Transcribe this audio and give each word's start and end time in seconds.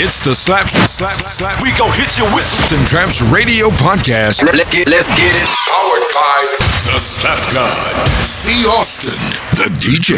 It's 0.00 0.24
the 0.24 0.32
Slap 0.32 0.64
Slap 0.64 1.12
Slap. 1.12 1.60
We 1.60 1.76
go 1.76 1.84
hit 1.92 2.16
you 2.16 2.24
with 2.32 2.48
and 2.72 2.88
Traps 2.88 3.20
Radio 3.20 3.68
Podcast. 3.68 4.40
Let's 4.48 4.64
get, 4.72 4.88
let's 4.88 5.12
get 5.12 5.28
it. 5.28 5.44
Powered 5.44 6.08
by 6.16 6.40
the 6.88 6.96
Slap 6.96 7.36
God. 7.52 8.08
Cee 8.24 8.64
Austin, 8.64 9.20
the 9.60 9.68
DJ. 9.76 10.16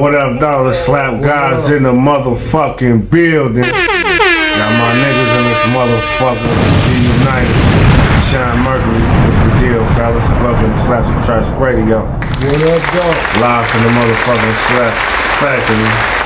What 0.00 0.14
up, 0.16 0.40
dog? 0.40 0.64
The 0.64 0.72
slap 0.72 1.20
guys 1.20 1.68
in 1.68 1.82
the 1.82 1.92
motherfucking 1.92 3.12
building. 3.12 3.68
Got 3.68 4.72
my 4.80 4.92
niggas 4.96 5.32
in 5.36 5.44
this 5.52 5.64
motherfucker. 5.76 6.56
Gee 6.88 7.20
Unite 7.20 7.52
Us. 7.52 8.32
Sean 8.32 8.64
Mercury. 8.64 9.04
What's 9.28 9.44
the 9.44 9.52
deal, 9.60 9.84
fellas? 9.92 10.24
Welcome 10.40 10.72
to 10.72 10.80
Slapz 10.88 11.12
N 11.12 11.20
Trapz 11.20 11.52
Radio. 11.60 12.00
What 12.00 12.64
up, 12.64 12.80
dog? 12.96 13.12
Live 13.44 13.68
from 13.68 13.82
the 13.84 13.92
motherfucking 13.92 14.56
Slap 14.72 14.94
Factory. 15.36 16.25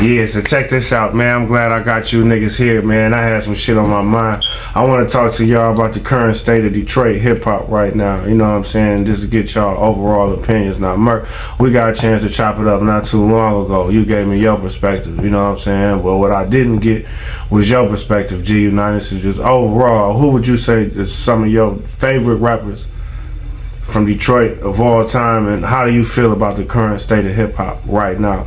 Yeah, 0.00 0.26
so 0.26 0.42
check 0.42 0.70
this 0.70 0.92
out, 0.92 1.14
man. 1.14 1.42
I'm 1.42 1.46
glad 1.46 1.70
I 1.70 1.80
got 1.80 2.12
you 2.12 2.24
niggas 2.24 2.58
here, 2.58 2.82
man. 2.82 3.14
I 3.14 3.22
had 3.22 3.44
some 3.44 3.54
shit 3.54 3.78
on 3.78 3.88
my 3.88 4.02
mind. 4.02 4.42
I 4.74 4.84
want 4.84 5.08
to 5.08 5.10
talk 5.10 5.32
to 5.34 5.46
y'all 5.46 5.72
about 5.72 5.92
the 5.92 6.00
current 6.00 6.36
state 6.36 6.64
of 6.64 6.72
Detroit 6.72 7.20
hip 7.20 7.44
hop 7.44 7.68
right 7.68 7.94
now. 7.94 8.24
You 8.24 8.34
know 8.34 8.44
what 8.44 8.56
I'm 8.56 8.64
saying? 8.64 9.04
Just 9.04 9.20
to 9.20 9.28
get 9.28 9.54
y'all 9.54 9.82
overall 9.82 10.34
opinions. 10.34 10.80
Now, 10.80 10.96
Murq, 10.96 11.28
we 11.60 11.70
got 11.70 11.90
a 11.90 11.94
chance 11.94 12.22
to 12.22 12.28
chop 12.28 12.58
it 12.58 12.66
up 12.66 12.82
not 12.82 13.04
too 13.04 13.24
long 13.24 13.64
ago. 13.64 13.88
You 13.88 14.04
gave 14.04 14.26
me 14.26 14.40
your 14.40 14.58
perspective. 14.58 15.22
You 15.22 15.30
know 15.30 15.44
what 15.44 15.58
I'm 15.58 15.62
saying? 15.62 16.02
Well, 16.02 16.18
what 16.18 16.32
I 16.32 16.44
didn't 16.44 16.80
get 16.80 17.06
was 17.48 17.70
your 17.70 17.88
perspective, 17.88 18.42
Gee 18.42 18.62
Unite 18.62 18.96
Us. 18.96 19.10
So 19.10 19.18
just 19.18 19.38
overall, 19.38 20.18
who 20.18 20.32
would 20.32 20.44
you 20.44 20.56
say 20.56 20.82
is 20.82 21.14
some 21.14 21.44
of 21.44 21.50
your 21.50 21.76
favorite 21.76 22.38
rappers? 22.38 22.86
From 23.82 24.06
Detroit 24.06 24.58
of 24.60 24.80
all 24.80 25.06
time, 25.06 25.46
and 25.46 25.64
how 25.64 25.84
do 25.84 25.92
you 25.92 26.04
feel 26.04 26.32
about 26.32 26.56
the 26.56 26.64
current 26.64 27.02
state 27.02 27.26
of 27.26 27.34
hip 27.36 27.54
hop 27.54 27.80
right 27.84 28.18
now? 28.18 28.44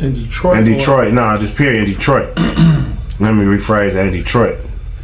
In 0.00 0.12
Detroit. 0.12 0.58
In 0.58 0.64
Detroit, 0.64 1.12
nah, 1.12 1.38
just 1.38 1.54
period. 1.54 1.88
In 1.88 1.94
Detroit. 1.94 2.36
Let 2.38 3.32
me 3.32 3.44
rephrase 3.44 3.92
that. 3.92 4.06
In 4.06 4.12
Detroit. 4.12 4.58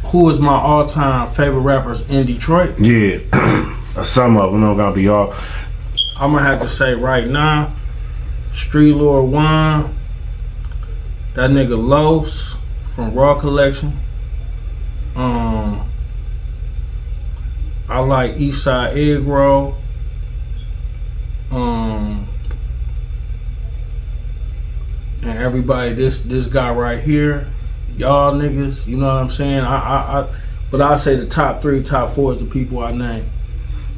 Who 0.05 0.29
is 0.29 0.39
my 0.41 0.53
all-time 0.53 1.29
favorite 1.29 1.61
rappers 1.61 2.01
in 2.09 2.25
Detroit? 2.25 2.77
Yeah, 2.77 3.19
some 4.03 4.35
of 4.35 4.51
them 4.51 4.61
don't 4.61 4.75
gonna 4.75 4.93
be 4.93 5.07
all. 5.07 5.33
I'm 6.19 6.33
gonna 6.33 6.43
have 6.43 6.59
to 6.59 6.67
say 6.67 6.93
right 6.93 7.25
now, 7.25 7.73
Street 8.51 8.91
Lord 8.91 9.31
One, 9.31 9.97
that 11.35 11.49
nigga 11.49 11.81
Los 11.81 12.57
from 12.85 13.13
Raw 13.13 13.39
Collection. 13.39 13.97
Um, 15.15 15.89
I 17.87 17.99
like 17.99 18.33
Eastside 18.35 18.97
Egg 18.97 19.23
Roll. 19.23 19.77
Um, 21.51 22.27
and 25.23 25.37
everybody, 25.37 25.93
this 25.93 26.21
this 26.21 26.47
guy 26.47 26.71
right 26.73 27.01
here, 27.01 27.47
y'all 27.95 28.33
niggas, 28.33 28.87
you 28.87 28.97
know 28.97 29.07
what 29.07 29.15
I'm 29.15 29.29
saying? 29.29 29.59
I, 29.59 29.77
I, 29.77 30.19
I 30.21 30.35
but 30.69 30.81
I 30.81 30.95
say 30.95 31.15
the 31.15 31.25
top 31.25 31.61
three, 31.61 31.83
top 31.83 32.11
four 32.11 32.33
is 32.33 32.39
the 32.39 32.45
people 32.45 32.79
I 32.79 32.91
name. 32.91 33.29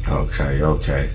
Okay, 0.07 0.61
okay. 0.61 1.11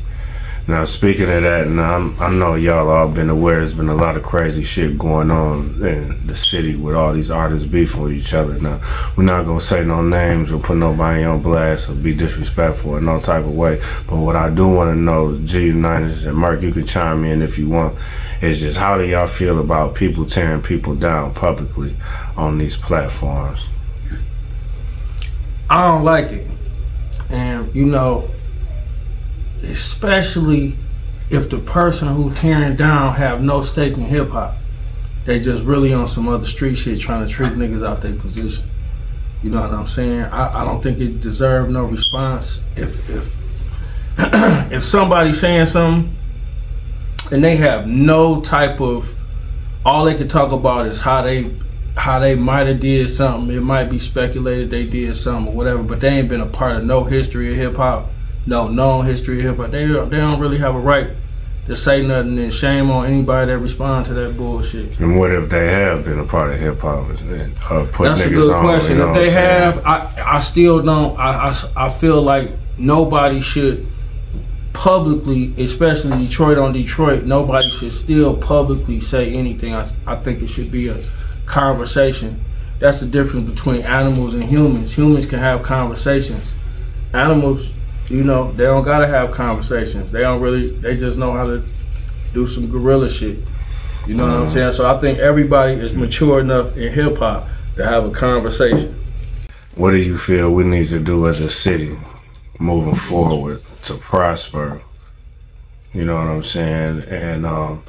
Now 0.69 0.85
speaking 0.85 1.31
of 1.31 1.45
that, 1.45 1.67
now 1.67 1.95
I'm, 1.95 2.21
I 2.21 2.29
know 2.29 2.55
y'all 2.55 2.91
all 2.91 3.09
been 3.09 3.31
aware. 3.31 3.61
There's 3.61 3.73
been 3.73 3.89
a 3.89 3.95
lot 3.95 4.19
of 4.19 4.23
crazy 4.23 4.63
shit 4.63 4.99
going 4.99 5.31
on 5.31 5.83
in 5.83 6.27
the 6.27 6.37
city 6.37 6.77
with 6.77 6.95
all 6.95 7.15
these 7.15 7.31
artists 7.31 7.67
beefing 7.67 8.03
with 8.03 8.13
each 8.13 8.35
other. 8.35 8.61
Now 8.61 8.79
we're 9.17 9.25
not 9.25 9.47
gonna 9.47 9.63
say 9.63 9.83
no 9.83 10.03
names 10.03 10.53
or 10.53 10.59
put 10.59 10.77
nobody 10.77 11.25
on 11.25 11.41
blast 11.41 11.89
or 11.89 11.95
be 11.95 12.13
disrespectful 12.13 12.99
in 12.99 13.07
no 13.07 13.19
type 13.19 13.47
of 13.47 13.55
way. 13.55 13.81
But 14.07 14.17
what 14.19 14.37
I 14.37 14.51
do 14.51 14.69
want 14.69 14.91
to 14.91 14.95
know, 14.95 15.39
Gee 15.39 15.69
Unite 15.69 16.03
Us 16.03 16.25
and 16.25 16.37
Mark, 16.37 16.61
you 16.61 16.71
can 16.71 16.85
chime 16.85 17.25
in 17.25 17.41
if 17.41 17.57
you 17.57 17.71
want. 17.71 17.99
Is 18.43 18.61
just 18.61 18.77
how 18.77 18.99
do 18.99 19.07
y'all 19.07 19.27
feel 19.27 19.61
about 19.61 19.95
people 19.95 20.27
tearing 20.27 20.61
people 20.61 20.95
down 20.95 21.33
publicly 21.33 21.97
on 22.37 22.59
these 22.59 22.77
platforms? 22.77 23.65
I 25.71 25.89
don't 25.89 26.05
like 26.05 26.27
it. 26.27 26.47
And 27.31 27.75
you 27.75 27.87
know, 27.87 28.29
especially 29.63 30.77
if 31.31 31.51
the 31.51 31.59
person 31.59 32.09
who 32.09 32.33
tearing 32.35 32.77
down 32.77 33.15
have 33.15 33.43
no 33.43 33.63
stake 33.63 33.95
in 33.95 34.03
hip 34.03 34.31
hop. 34.31 34.57
They 35.25 35.39
just 35.39 35.65
really 35.65 35.93
on 35.93 36.09
some 36.09 36.29
other 36.29 36.47
street 36.47 36.77
shit 36.77 36.99
trying 36.99 37.27
to 37.27 37.31
trick 37.31 37.53
niggas 37.53 37.87
out 37.87 38.01
their 38.01 38.15
position. 38.15 38.65
You 39.43 39.51
know 39.51 39.61
what 39.61 39.71
I'm 39.71 39.87
saying? 39.87 40.23
I, 40.25 40.63
I 40.63 40.65
don't 40.65 40.83
think 40.83 40.99
it 41.01 41.21
deserved 41.21 41.71
no 41.71 41.85
response. 41.85 42.65
If 42.77 43.11
if 43.11 43.37
if 44.73 44.85
somebody's 44.85 45.39
saying 45.39 45.67
something 45.67 46.17
and 47.31 47.45
they 47.45 47.57
have 47.57 47.87
no 47.87 48.41
type 48.41 48.81
of 48.81 49.15
all 49.85 50.05
they 50.05 50.17
can 50.17 50.29
talk 50.29 50.51
about 50.53 50.87
is 50.87 51.01
how 51.01 51.23
they 51.23 51.55
how 51.97 52.19
they 52.19 52.35
might 52.35 52.67
have 52.67 52.81
did 52.81 53.09
something. 53.09 53.55
It 53.55 53.61
might 53.61 53.91
be 53.91 53.99
speculated 53.99 54.71
they 54.71 54.85
did 54.85 55.15
something 55.17 55.53
or 55.53 55.57
whatever, 55.57 55.83
but 55.83 56.01
they 56.01 56.09
ain't 56.09 56.29
been 56.29 56.41
a 56.41 56.47
part 56.47 56.77
of 56.77 56.85
no 56.85 57.05
history 57.05 57.51
of 57.51 57.57
hip 57.57 57.77
hop, 57.77 58.09
no 58.49 58.69
known 58.69 59.05
history 59.07 59.39
of 59.41 59.45
hip 59.45 59.57
hop. 59.59 59.71
They 59.71 59.87
don't, 59.87 60.09
they 60.11 60.17
don't 60.17 60.41
really 60.41 60.59
have 60.59 60.75
a 60.75 60.81
right 60.81 61.11
to 61.67 61.77
say 61.77 62.05
nothing. 62.05 62.39
And 62.39 62.53
shame 62.53 62.91
on 62.91 63.07
anybody 63.07 63.53
that 63.53 63.59
respond 63.59 64.07
to 64.07 64.15
that 64.15 64.37
bullshit. 64.37 64.99
And 64.99 65.19
what 65.19 65.31
if 65.33 65.51
they 65.51 65.71
have 65.71 66.05
been 66.05 66.19
a 66.19 66.25
part 66.25 66.51
of 66.51 66.59
hip 66.59 66.81
hop 66.81 67.11
and 67.11 67.57
uh, 67.71 67.87
put 67.93 68.09
That's 68.09 68.23
niggas 68.23 68.27
a 68.27 68.31
good 68.31 68.55
on? 68.55 68.65
question. 68.65 68.99
you 68.99 69.05
know 69.05 69.11
if 69.11 69.15
they 69.15 69.29
what 69.29 69.37
I'm 69.39 69.73
saying? 69.75 69.75
have, 69.75 69.87
I 69.87 70.37
I 70.37 70.39
still 70.41 70.83
don't. 70.83 71.19
I, 71.19 71.51
I 71.51 71.55
I 71.77 71.89
feel 71.91 72.23
like 72.23 72.53
nobody 72.79 73.41
should 73.41 73.87
publicly, 74.73 75.53
especially 75.63 76.25
Detroit 76.27 76.57
on 76.57 76.73
Detroit, 76.73 77.25
nobody 77.25 77.69
should 77.69 77.93
still 77.93 78.37
publicly 78.37 79.01
say 79.01 79.35
anything. 79.35 79.75
I 79.75 79.91
I 80.07 80.17
think 80.17 80.41
it 80.41 80.47
should 80.47 80.71
be 80.71 80.89
a 80.89 81.03
conversation. 81.47 82.45
That's 82.79 83.01
the 83.01 83.07
difference 83.09 83.51
between 83.51 83.83
animals 83.83 84.35
and 84.35 84.45
humans. 84.45 84.97
Humans 84.97 85.27
can 85.27 85.41
have 85.41 85.65
conversations. 85.65 86.55
Animals, 87.13 87.73
you 88.09 88.25
know, 88.25 88.53
they 88.53 88.65
don't 88.65 88.85
gotta 88.85 89.07
have 89.07 89.33
conversations. 89.33 90.11
They 90.11 90.21
don't 90.21 90.41
really. 90.41 90.71
They 90.71 90.97
just 90.97 91.19
know 91.19 91.33
how 91.33 91.47
to 91.47 91.63
do 92.33 92.47
some 92.47 92.71
gorilla 92.71 93.09
shit. 93.09 93.39
You 94.07 94.15
know 94.15 94.27
what 94.27 94.37
I'm 94.37 94.47
saying? 94.47 94.73
So 94.73 94.91
I 94.91 94.99
think 94.99 95.19
everybody 95.19 95.75
is 95.75 95.93
mature 95.93 96.41
enough 96.41 96.77
in 96.77 96.93
hip 96.93 97.19
hop 97.19 97.47
to 97.77 97.85
have 97.85 98.05
a 98.07 98.11
conversation. 98.11 99.05
What 99.75 99.91
do 99.91 99.99
you 99.99 100.17
feel 100.17 100.51
we 100.51 100.65
need 100.65 100.89
to 100.89 100.99
do 100.99 101.29
as 101.29 101.41
a 101.41 101.51
city 101.51 101.97
moving 102.59 102.95
forward 102.95 103.63
to 103.83 103.95
prosper? 103.95 104.83
You 105.93 106.05
know 106.05 106.17
what 106.17 106.27
I'm 106.27 106.43
saying? 106.43 107.03
And 107.03 107.45
um, 107.45 107.85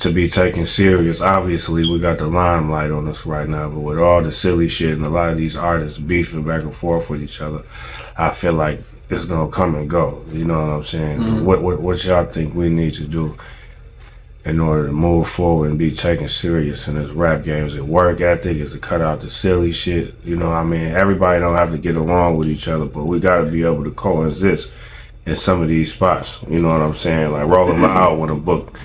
to 0.00 0.10
be 0.10 0.28
taken 0.28 0.64
serious. 0.64 1.20
Obviously, 1.20 1.88
we 1.88 2.00
got 2.00 2.18
the 2.18 2.26
limelight 2.26 2.90
on 2.90 3.06
us 3.06 3.24
right 3.24 3.48
now, 3.48 3.68
but 3.68 3.80
with 3.80 4.00
all 4.00 4.22
the 4.22 4.32
silly 4.32 4.68
shit 4.68 4.94
and 4.94 5.06
a 5.06 5.10
lot 5.10 5.30
of 5.30 5.36
these 5.36 5.56
artists 5.56 5.98
beefing 5.98 6.42
back 6.42 6.62
and 6.62 6.74
forth 6.74 7.08
with 7.08 7.22
each 7.22 7.40
other, 7.40 7.62
I 8.16 8.30
feel 8.30 8.54
like 8.54 8.80
it's 9.12 9.24
gonna 9.24 9.50
come 9.50 9.74
and 9.74 9.88
go. 9.88 10.22
You 10.32 10.44
know 10.44 10.60
what 10.60 10.68
I'm 10.70 10.82
saying? 10.82 11.18
Mm-hmm. 11.18 11.44
What, 11.44 11.62
what 11.62 11.80
what 11.80 12.04
y'all 12.04 12.24
think 12.24 12.54
we 12.54 12.68
need 12.68 12.94
to 12.94 13.04
do 13.04 13.36
in 14.44 14.58
order 14.58 14.86
to 14.86 14.92
move 14.92 15.28
forward 15.28 15.70
and 15.70 15.78
be 15.78 15.92
taken 15.92 16.28
serious 16.28 16.88
in 16.88 16.94
this 16.94 17.10
rap 17.10 17.44
game? 17.44 17.66
Is 17.66 17.76
it 17.76 17.86
work 17.86 18.20
ethic? 18.20 18.56
Is 18.56 18.74
it 18.74 18.82
cut 18.82 19.00
out 19.00 19.20
the 19.20 19.30
silly 19.30 19.72
shit? 19.72 20.14
You 20.24 20.36
know, 20.36 20.48
what 20.48 20.56
I 20.56 20.64
mean, 20.64 20.92
everybody 20.92 21.40
don't 21.40 21.56
have 21.56 21.70
to 21.70 21.78
get 21.78 21.96
along 21.96 22.36
with 22.36 22.48
each 22.48 22.66
other, 22.68 22.86
but 22.86 23.04
we 23.04 23.20
got 23.20 23.38
to 23.44 23.50
be 23.50 23.62
able 23.62 23.84
to 23.84 23.92
coexist 23.92 24.68
in 25.26 25.36
some 25.36 25.62
of 25.62 25.68
these 25.68 25.92
spots. 25.92 26.40
You 26.48 26.58
know 26.58 26.68
what 26.68 26.82
I'm 26.82 26.94
saying? 26.94 27.32
Like 27.32 27.46
rolling 27.46 27.80
loud 27.82 28.18
when 28.18 28.30
a 28.30 28.34
book 28.34 28.78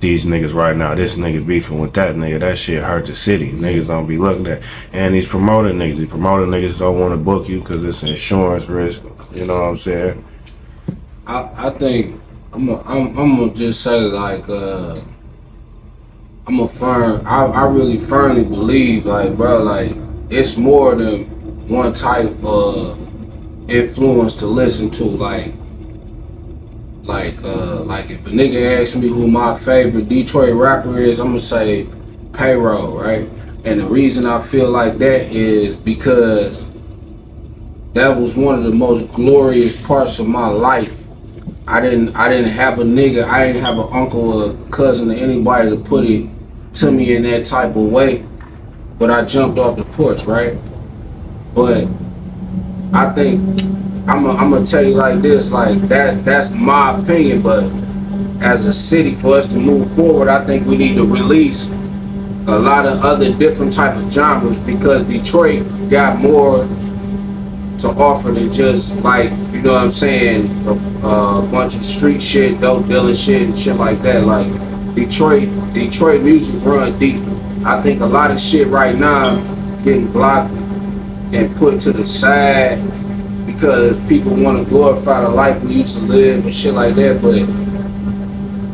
these 0.00 0.24
niggas 0.24 0.54
right 0.54 0.76
now. 0.76 0.94
This 0.94 1.14
nigga 1.14 1.46
beefing 1.46 1.78
with 1.78 1.94
that 1.94 2.16
nigga. 2.16 2.40
That 2.40 2.58
shit 2.58 2.82
hurt 2.82 3.06
the 3.06 3.14
city. 3.14 3.52
Niggas 3.52 3.86
don't 3.86 4.06
be 4.06 4.18
looking 4.18 4.46
at. 4.46 4.62
And 4.92 5.14
these 5.14 5.26
promoter 5.26 5.70
niggas. 5.70 5.96
These 5.96 6.10
promoter 6.10 6.46
niggas 6.46 6.78
don't 6.78 6.98
want 6.98 7.12
to 7.12 7.16
book 7.16 7.48
you 7.48 7.60
because 7.60 7.82
it's 7.82 8.02
insurance 8.02 8.68
risk. 8.68 9.02
You 9.32 9.46
know 9.46 9.54
what 9.54 9.68
I'm 9.68 9.76
saying? 9.76 10.24
I, 11.26 11.50
I 11.56 11.70
think 11.70 12.20
I'm 12.52 12.68
a, 12.68 12.80
I'm 12.82 13.18
I'm 13.18 13.36
gonna 13.36 13.54
just 13.54 13.82
say 13.82 14.00
like 14.02 14.48
uh 14.48 15.00
I'm 16.46 16.60
a 16.60 16.68
firm 16.68 17.26
I, 17.26 17.44
I 17.46 17.66
really 17.66 17.98
firmly 17.98 18.44
believe 18.44 19.06
like 19.06 19.36
bro 19.36 19.62
like 19.62 19.92
it's 20.30 20.56
more 20.56 20.94
than 20.94 21.24
one 21.68 21.92
type 21.92 22.32
of 22.44 23.00
influence 23.68 24.34
to 24.34 24.46
listen 24.46 24.88
to 24.90 25.04
like 25.04 25.52
like 27.06 27.42
uh 27.44 27.82
like 27.84 28.10
if 28.10 28.26
a 28.26 28.30
nigga 28.30 28.80
asks 28.80 28.96
me 28.96 29.08
who 29.08 29.28
my 29.28 29.56
favorite 29.56 30.08
Detroit 30.08 30.54
rapper 30.54 30.98
is 30.98 31.20
I'm 31.20 31.28
gonna 31.28 31.40
say 31.40 31.88
payroll 32.32 32.98
right 32.98 33.30
and 33.64 33.80
the 33.80 33.86
reason 33.86 34.26
I 34.26 34.40
feel 34.40 34.70
like 34.70 34.98
that 34.98 35.32
is 35.32 35.76
because 35.76 36.70
that 37.94 38.08
was 38.16 38.36
one 38.36 38.54
of 38.56 38.64
the 38.64 38.72
most 38.72 39.10
glorious 39.12 39.80
parts 39.86 40.18
of 40.18 40.28
my 40.28 40.46
life 40.46 41.06
I 41.68 41.80
didn't 41.80 42.14
I 42.14 42.28
didn't 42.28 42.50
have 42.50 42.78
a 42.78 42.84
nigga, 42.84 43.24
I 43.24 43.46
didn't 43.46 43.62
have 43.62 43.78
an 43.78 43.88
uncle 43.90 44.50
or 44.50 44.68
cousin 44.68 45.10
or 45.10 45.14
anybody 45.14 45.70
to 45.70 45.76
put 45.76 46.04
it 46.04 46.28
to 46.74 46.92
me 46.92 47.16
in 47.16 47.22
that 47.24 47.44
type 47.44 47.70
of 47.70 47.90
way. 47.90 48.24
But 48.98 49.10
I 49.10 49.24
jumped 49.24 49.58
off 49.58 49.76
the 49.76 49.84
porch, 49.84 50.24
right? 50.24 50.56
But 51.54 51.88
I 52.92 53.12
think 53.12 53.40
I'm 54.08 54.22
gonna 54.22 54.64
tell 54.64 54.84
you 54.84 54.94
like 54.94 55.20
this, 55.20 55.50
like 55.50 55.80
that 55.88 56.24
that's 56.24 56.50
my 56.50 56.98
opinion, 56.98 57.42
but 57.42 57.64
as 58.40 58.64
a 58.66 58.72
city 58.72 59.14
for 59.14 59.36
us 59.36 59.46
to 59.46 59.58
move 59.58 59.90
forward, 59.94 60.28
I 60.28 60.44
think 60.44 60.66
we 60.66 60.76
need 60.76 60.94
to 60.96 61.04
release 61.04 61.72
a 62.46 62.58
lot 62.58 62.86
of 62.86 63.04
other 63.04 63.32
different 63.34 63.72
type 63.72 63.96
of 63.96 64.12
genres 64.12 64.60
because 64.60 65.02
Detroit 65.02 65.66
got 65.90 66.18
more 66.20 66.68
to 67.78 67.88
offer 67.88 68.30
than 68.30 68.52
just 68.52 69.00
like 69.00 69.30
you 69.52 69.62
know 69.62 69.72
what 69.72 69.82
I'm 69.82 69.90
saying 69.90 70.66
a, 70.66 70.72
a 70.72 71.48
bunch 71.50 71.74
of 71.74 71.84
street 71.84 72.22
shit, 72.22 72.60
dope 72.60 72.86
dealing 72.86 73.14
shit, 73.14 73.42
and 73.42 73.56
shit 73.56 73.76
like 73.76 74.00
that. 74.02 74.24
Like 74.24 74.46
Detroit, 74.94 75.48
Detroit 75.74 76.22
music 76.22 76.54
run 76.64 76.96
deep. 76.98 77.22
I 77.64 77.82
think 77.82 78.00
a 78.00 78.06
lot 78.06 78.30
of 78.30 78.38
shit 78.38 78.68
right 78.68 78.96
now 78.96 79.36
getting 79.82 80.10
blocked 80.12 80.52
and 81.34 81.54
put 81.56 81.80
to 81.80 81.92
the 81.92 82.06
side 82.06 82.78
because 83.56 84.00
people 84.06 84.34
want 84.34 84.62
to 84.62 84.68
glorify 84.68 85.22
the 85.22 85.28
life 85.28 85.62
we 85.62 85.74
used 85.74 85.98
to 85.98 86.04
live 86.04 86.44
and 86.44 86.54
shit 86.54 86.74
like 86.74 86.94
that. 86.94 87.22
But 87.22 87.40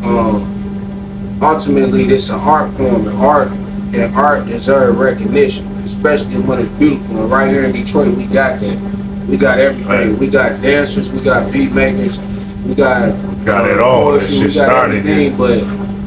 um, 0.04 1.38
ultimately, 1.40 2.04
this 2.04 2.24
is 2.24 2.30
an 2.30 2.40
art 2.40 2.72
form, 2.72 3.06
and 3.06 3.16
art 3.16 3.48
and 3.48 4.14
art 4.14 4.46
deserve 4.46 4.98
recognition, 4.98 5.66
especially 5.84 6.40
when 6.40 6.58
it's 6.58 6.68
beautiful. 6.68 7.22
And 7.22 7.30
right 7.30 7.48
here 7.48 7.64
in 7.64 7.72
Detroit, 7.72 8.16
we 8.16 8.26
got 8.26 8.60
that. 8.60 9.26
We 9.28 9.36
got 9.36 9.58
everything. 9.58 10.18
We 10.18 10.26
got 10.26 10.60
dancers, 10.60 11.12
we 11.12 11.20
got 11.20 11.52
beat 11.52 11.72
makers, 11.72 12.20
we 12.64 12.74
got 12.74 13.14
we 13.38 13.44
Got 13.44 13.70
it 13.70 13.78
all. 13.78 14.12
That 14.12 14.20
poetry, 14.20 14.48
we 14.48 14.54
got 14.54 14.64
started 14.64 15.06
everything. 15.06 15.36
But 15.36 15.60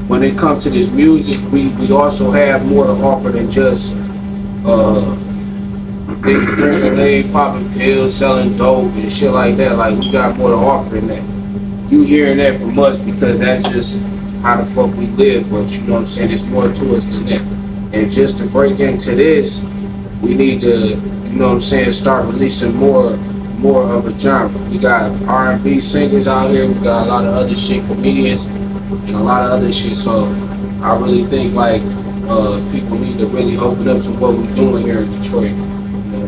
when 0.10 0.22
it 0.22 0.38
comes 0.38 0.64
to 0.66 0.70
this 0.70 0.92
music, 0.92 1.40
we 1.52 1.70
we 1.76 1.92
also 1.92 2.30
have 2.32 2.66
more 2.66 2.86
to 2.86 2.92
offer 2.92 3.30
than 3.30 3.50
just 3.50 3.96
uh 4.66 5.16
niggas 6.26 6.58
drinking 6.58 6.98
lean, 6.98 7.32
popping 7.32 7.72
pills, 7.74 8.16
selling 8.16 8.58
dope 8.58 8.92
and 8.94 9.12
shit 9.12 9.32
like 9.32 9.56
that. 9.58 9.78
Like 9.78 9.98
we 9.98 10.12
got 10.12 10.36
more 10.38 10.50
to 10.50 10.56
offer 10.56 10.96
than 10.96 11.08
that. 11.08 11.92
You 11.92 12.02
hearing 12.02 12.40
that 12.40 12.60
from 12.60 12.78
us 12.80 12.98
because 12.98 13.38
that's 13.38 13.64
just 13.70 14.02
how 14.42 14.58
the 14.58 14.66
fuck 14.66 14.94
we 14.96 15.06
live. 15.08 15.50
But 15.52 15.70
you 15.72 15.82
know 15.82 15.94
what 15.94 16.00
I'm 16.00 16.06
saying? 16.06 16.32
It's 16.32 16.46
more 16.46 16.72
to 16.72 16.96
us 16.96 17.06
than 17.06 17.26
that. 17.28 17.42
And 17.94 18.12
just 18.12 18.40
to 18.40 18.48
break 18.48 18.80
into 18.80 19.16
this, 19.16 19.64
we 20.22 20.34
need 20.34 20.60
to, 20.62 20.90
you 20.90 21.40
know 21.40 21.48
what 21.48 21.54
I'm 21.54 21.60
saying, 21.60 21.92
start 21.92 22.26
releasing 22.26 22.76
more 22.76 23.16
more 23.60 23.84
of 23.84 24.06
a 24.06 24.20
genre. 24.20 24.62
We 24.70 24.78
got 24.78 25.12
R&B 25.24 25.80
singers 25.80 26.28
out 26.28 26.50
here. 26.50 26.68
We 26.68 26.74
got 26.84 27.08
a 27.08 27.10
lot 27.10 27.24
of 27.24 27.34
other 27.34 27.56
shit, 27.56 27.86
comedians, 27.86 28.46
and 28.46 29.12
a 29.12 29.20
lot 29.20 29.44
of 29.44 29.52
other 29.52 29.72
shit. 29.72 29.96
So 29.96 30.26
I 30.82 30.98
really 30.98 31.24
think 31.24 31.54
like 31.54 31.82
uh, 32.28 32.60
people 32.72 32.98
need 33.00 33.18
to 33.20 33.28
really 33.28 33.58
open 33.58 33.88
up 33.88 34.02
to 34.04 34.10
what 34.12 34.36
we're 34.36 34.56
doing 34.56 34.84
here 34.84 35.00
in 35.00 35.22
Detroit. 35.22 35.75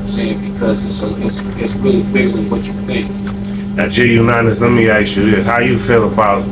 Saying? 0.08 0.54
Because 0.54 0.86
it's 0.86 1.02
it's 1.20 1.42
it's 1.62 1.74
really 1.76 2.02
bigger 2.02 2.38
than 2.38 2.50
what 2.50 2.64
you 2.64 2.72
think. 2.86 3.12
Now, 3.76 3.90
Gee 3.90 4.14
Unite 4.14 4.46
Us, 4.46 4.62
let 4.62 4.72
me 4.72 4.90
ask 4.90 5.18
you 5.18 5.30
this: 5.30 5.46
How 5.46 5.60
you 5.60 5.78
feel 5.78 6.12
about 6.12 6.48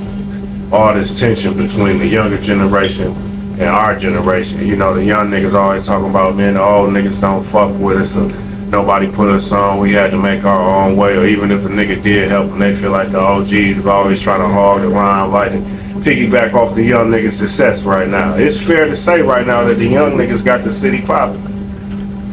all 0.73 0.93
this 0.93 1.17
tension 1.17 1.55
between 1.55 1.97
the 1.97 2.05
younger 2.05 2.37
generation 2.37 3.13
and 3.53 3.63
our 3.63 3.97
generation? 3.97 4.59
You 4.59 4.75
know, 4.75 4.93
the 4.93 5.05
young 5.05 5.31
niggas 5.31 5.53
always 5.53 5.85
talking 5.85 6.09
about, 6.09 6.35
man, 6.35 6.55
the 6.55 6.61
old 6.61 6.89
niggas 6.89 7.21
don't 7.21 7.43
fuck 7.43 7.73
with 7.79 7.97
us. 7.97 8.13
Or 8.17 8.27
nobody 8.67 9.09
put 9.09 9.29
us 9.29 9.49
on. 9.53 9.79
We 9.79 9.93
had 9.93 10.11
to 10.11 10.17
make 10.21 10.43
our 10.43 10.83
own 10.83 10.97
way. 10.97 11.15
Or 11.15 11.25
even 11.25 11.49
if 11.49 11.63
a 11.63 11.69
nigga 11.69 12.03
did 12.03 12.29
help 12.29 12.49
them, 12.49 12.59
they 12.59 12.75
feel 12.75 12.91
like 12.91 13.11
the 13.11 13.21
OGs 13.21 13.53
is 13.53 13.87
always 13.87 14.21
trying 14.21 14.41
to 14.41 14.49
hog 14.49 14.81
the 14.81 14.89
line, 14.89 15.31
like 15.31 15.53
and 15.53 15.65
piggyback 16.03 16.53
off 16.53 16.75
the 16.75 16.83
young 16.83 17.09
niggas' 17.09 17.31
success 17.31 17.83
right 17.83 18.09
now. 18.09 18.35
It's 18.35 18.61
fair 18.61 18.85
to 18.85 18.97
say 18.97 19.21
right 19.21 19.47
now 19.47 19.63
that 19.63 19.77
the 19.77 19.87
young 19.87 20.11
niggas 20.11 20.43
got 20.43 20.61
the 20.61 20.71
city 20.71 21.01
popping. 21.01 21.54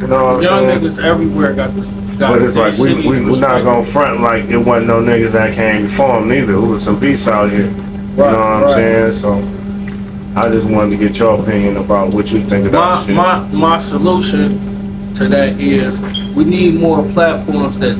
You 0.03 0.09
know 0.09 0.25
what 0.25 0.35
I'm 0.37 0.41
Young 0.43 0.69
saying? 0.69 0.81
niggas 0.81 1.03
everywhere 1.03 1.53
got 1.53 1.73
this. 1.75 1.91
Got 2.17 2.33
But 2.33 2.41
it's 2.43 2.55
like 2.55 2.77
we, 2.77 2.95
we 2.95 3.01
we're 3.07 3.19
not 3.21 3.27
respected. 3.27 3.63
gonna 3.65 3.83
front 3.85 4.21
like 4.21 4.45
it 4.45 4.57
wasn't 4.57 4.87
no 4.87 5.01
niggas 5.01 5.31
that 5.31 5.53
came 5.53 5.83
before 5.83 6.19
him 6.19 6.27
neither. 6.29 6.53
Who 6.53 6.69
was 6.69 6.83
some 6.83 6.99
beasts 6.99 7.27
out 7.27 7.49
here. 7.51 7.67
You 7.67 7.71
Right, 8.15 8.31
know 8.31 8.39
what 8.39 8.47
I'm 8.47 8.63
right. 8.63 8.73
saying? 8.75 9.19
So 9.21 10.39
I 10.39 10.49
just 10.49 10.67
wanted 10.67 10.97
to 10.97 10.97
get 11.07 11.17
your 11.19 11.41
opinion 11.41 11.77
about 11.77 12.13
what 12.13 12.31
you 12.31 12.41
think 12.41 12.67
about 12.67 13.05
that 13.07 13.15
my 13.15 13.39
shit. 13.41 13.53
my 13.53 13.67
my 13.69 13.77
solution 13.77 15.13
to 15.15 15.27
that 15.29 15.59
is 15.59 16.01
we 16.35 16.43
need 16.43 16.79
more 16.79 17.03
platforms 17.13 17.79
that 17.79 17.95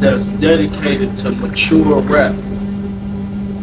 that's 0.00 0.26
dedicated 0.28 1.16
to 1.18 1.30
mature 1.32 2.00
rap. 2.02 2.34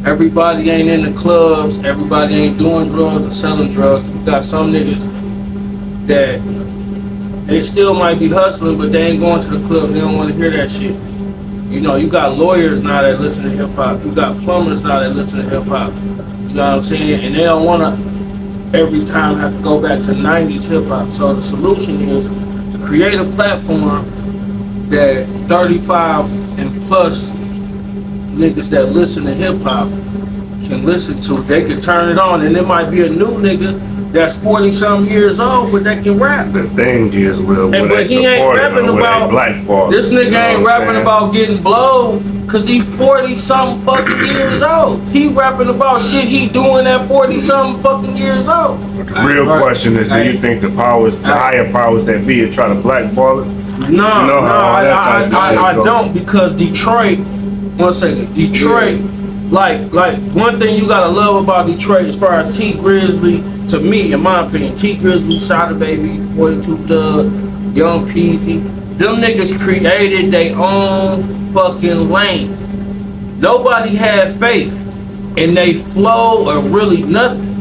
Everybody 0.05 0.69
ain't 0.69 0.89
in 0.89 1.13
the 1.13 1.19
clubs. 1.19 1.79
Everybody 1.83 2.35
ain't 2.35 2.57
doing 2.59 2.89
drugs 2.89 3.25
or 3.27 3.31
selling 3.31 3.71
drugs. 3.71 4.07
We 4.09 4.23
got 4.25 4.43
some 4.43 4.71
niggas 4.71 5.07
that 6.07 6.39
they 7.45 7.61
still 7.61 7.93
might 7.93 8.17
be 8.17 8.27
hustling, 8.27 8.77
but 8.77 8.91
they 8.91 9.03
ain't 9.03 9.19
going 9.19 9.39
to 9.39 9.49
the 9.49 9.67
club. 9.67 9.91
They 9.91 10.01
don't 10.01 10.17
want 10.17 10.31
to 10.31 10.35
hear 10.35 10.49
that 10.49 10.69
shit. 10.69 10.95
You 11.71 11.79
know, 11.79 11.95
you 11.95 12.09
got 12.09 12.37
lawyers 12.37 12.81
now 12.81 13.03
that 13.03 13.19
listen 13.19 13.43
to 13.43 13.51
hip 13.51 13.69
hop. 13.71 14.03
You 14.03 14.13
got 14.15 14.37
plumbers 14.43 14.83
now 14.83 14.99
that 14.99 15.15
listen 15.15 15.43
to 15.43 15.49
hip 15.49 15.63
hop. 15.63 15.93
You 15.93 16.55
know 16.55 16.65
what 16.65 16.75
I'm 16.75 16.81
saying? 16.81 17.23
And 17.23 17.35
they 17.35 17.43
don't 17.43 17.63
want 17.63 17.81
to 17.81 18.77
every 18.77 19.05
time 19.05 19.37
have 19.37 19.55
to 19.55 19.61
go 19.61 19.79
back 19.79 20.01
to 20.03 20.11
90s 20.11 20.67
hip 20.67 20.85
hop. 20.85 21.11
So 21.13 21.35
the 21.35 21.43
solution 21.43 22.01
is 22.01 22.25
to 22.25 22.83
create 22.83 23.19
a 23.19 23.25
platform 23.25 24.09
that 24.89 25.27
35 25.47 26.59
and 26.59 26.87
plus 26.87 27.31
niggas 27.31 28.69
that 28.71 28.87
listen 28.87 29.23
to 29.25 29.33
hip 29.33 29.61
hop 29.61 29.87
can 30.67 30.83
listen 30.83 31.21
to. 31.21 31.43
They 31.43 31.63
can 31.63 31.79
turn 31.79 32.09
it 32.09 32.17
on, 32.17 32.43
and 32.43 32.55
there 32.55 32.65
might 32.65 32.89
be 32.89 33.05
a 33.05 33.09
new 33.09 33.37
nigga 33.37 33.94
that's 34.15 34.35
40 34.35 34.71
some 34.71 35.05
years 35.05 35.39
old, 35.39 35.71
but 35.71 35.83
that 35.83 36.03
can 36.03 36.17
rap. 36.19 36.51
the 36.53 36.67
thing 36.69 37.11
is, 37.13 37.39
well, 37.41 37.73
And 37.75 37.89
but 37.89 38.07
he 38.07 38.25
ain't 38.25 38.57
rapping 38.57 38.87
about 38.89 39.25
they 39.27 39.31
blackball 39.31 39.89
this 39.91 40.09
nigga 40.11 40.25
you 40.25 40.31
know 40.31 40.39
ain't 40.39 40.65
rapping 40.65 40.87
saying? 40.95 41.01
about 41.01 41.33
getting 41.33 41.61
blowed 41.61 42.23
cause 42.49 42.65
he 42.67 42.79
40 42.81 43.35
something 43.35 43.83
fucking 43.85 44.25
years 44.35 44.61
old. 44.63 45.01
He 45.09 45.27
rapping 45.27 45.67
about 45.69 46.01
shit 46.01 46.25
he 46.25 46.47
doing 46.47 46.85
at 46.87 47.07
40 47.07 47.39
something 47.39 47.81
fucking 47.83 48.15
years 48.15 48.47
old. 48.47 48.79
But 48.97 49.07
The 49.07 49.13
real 49.27 49.45
Right. 49.45 49.61
question 49.61 49.95
is, 49.97 50.07
do 50.07 50.23
you 50.23 50.37
think 50.39 50.61
the 50.61 50.69
powers, 50.69 51.15
the 51.17 51.27
higher 51.27 51.69
powers 51.71 52.05
that 52.05 52.25
be, 52.25 52.41
are 52.43 52.51
trying 52.51 52.75
to 52.75 52.81
blackball 52.81 53.41
it? 53.41 53.47
No, 53.47 53.87
You 53.87 53.97
know 53.97 54.39
no, 54.41 54.45
I, 54.47 54.85
I, 54.85 55.23
I, 55.33 55.69
I 55.69 55.73
don't 55.73 56.13
because 56.13 56.53
Detroit. 56.55 57.19
One 57.77 57.93
second, 57.93 58.33
Detroit. 58.33 59.01
Like, 59.51 59.93
like 59.93 60.17
one 60.31 60.59
thing 60.59 60.77
you 60.77 60.87
gotta 60.87 61.09
love 61.09 61.43
about 61.43 61.67
Detroit, 61.67 62.05
as 62.05 62.17
far 62.19 62.33
as 62.33 62.57
Tee 62.57 62.73
Grizzley, 62.73 63.69
to 63.69 63.79
me, 63.79 64.11
in 64.13 64.21
my 64.21 64.45
opinion, 64.45 64.75
Tee 64.75 64.97
Grizzley, 64.97 65.39
Sada 65.39 65.75
Baby, 65.75 66.17
42 66.35 66.87
Dugg, 66.87 67.25
Young 67.75 68.07
Peezy, 68.07 68.63
them 68.97 69.17
niggas 69.17 69.59
created 69.59 70.31
their 70.31 70.55
own 70.57 71.51
fucking 71.53 72.09
lane. 72.09 73.39
Nobody 73.39 73.95
had 73.95 74.33
faith 74.35 74.81
in 75.37 75.53
they 75.53 75.73
flow 75.73 76.49
or 76.49 76.61
really 76.61 77.03
nothing. 77.03 77.54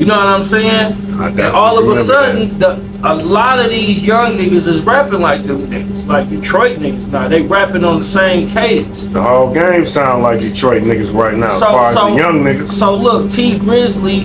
You 0.00 0.06
know 0.06 0.16
what 0.16 0.28
I'm 0.28 0.42
saying? 0.42 0.94
I 1.20 1.28
And 1.28 1.40
all 1.42 1.78
of 1.78 1.86
a 1.94 2.02
sudden, 2.02 2.58
the, 2.58 2.76
a 3.04 3.14
lot 3.14 3.58
of 3.58 3.68
these 3.68 4.02
young 4.02 4.38
niggas 4.38 4.66
is 4.66 4.80
rapping 4.80 5.20
like 5.20 5.44
them 5.44 5.66
niggas, 5.66 6.06
like 6.06 6.30
Detroit 6.30 6.78
niggas 6.78 7.08
now. 7.08 7.28
They 7.28 7.42
rapping 7.42 7.84
on 7.84 7.98
the 7.98 8.04
same 8.04 8.48
cadence. 8.48 9.04
The 9.04 9.22
whole 9.22 9.52
game 9.52 9.84
sound 9.84 10.22
like 10.22 10.40
Detroit 10.40 10.84
niggas 10.84 11.12
right 11.12 11.36
now, 11.36 11.46
as 11.52 11.58
So, 11.58 11.66
far 11.66 11.86
as 11.90 11.94
the 11.96 12.08
young 12.16 12.42
niggas. 12.42 12.68
so 12.70 12.96
look, 12.96 13.28
Tee 13.30 13.58
Grizzley, 13.58 14.24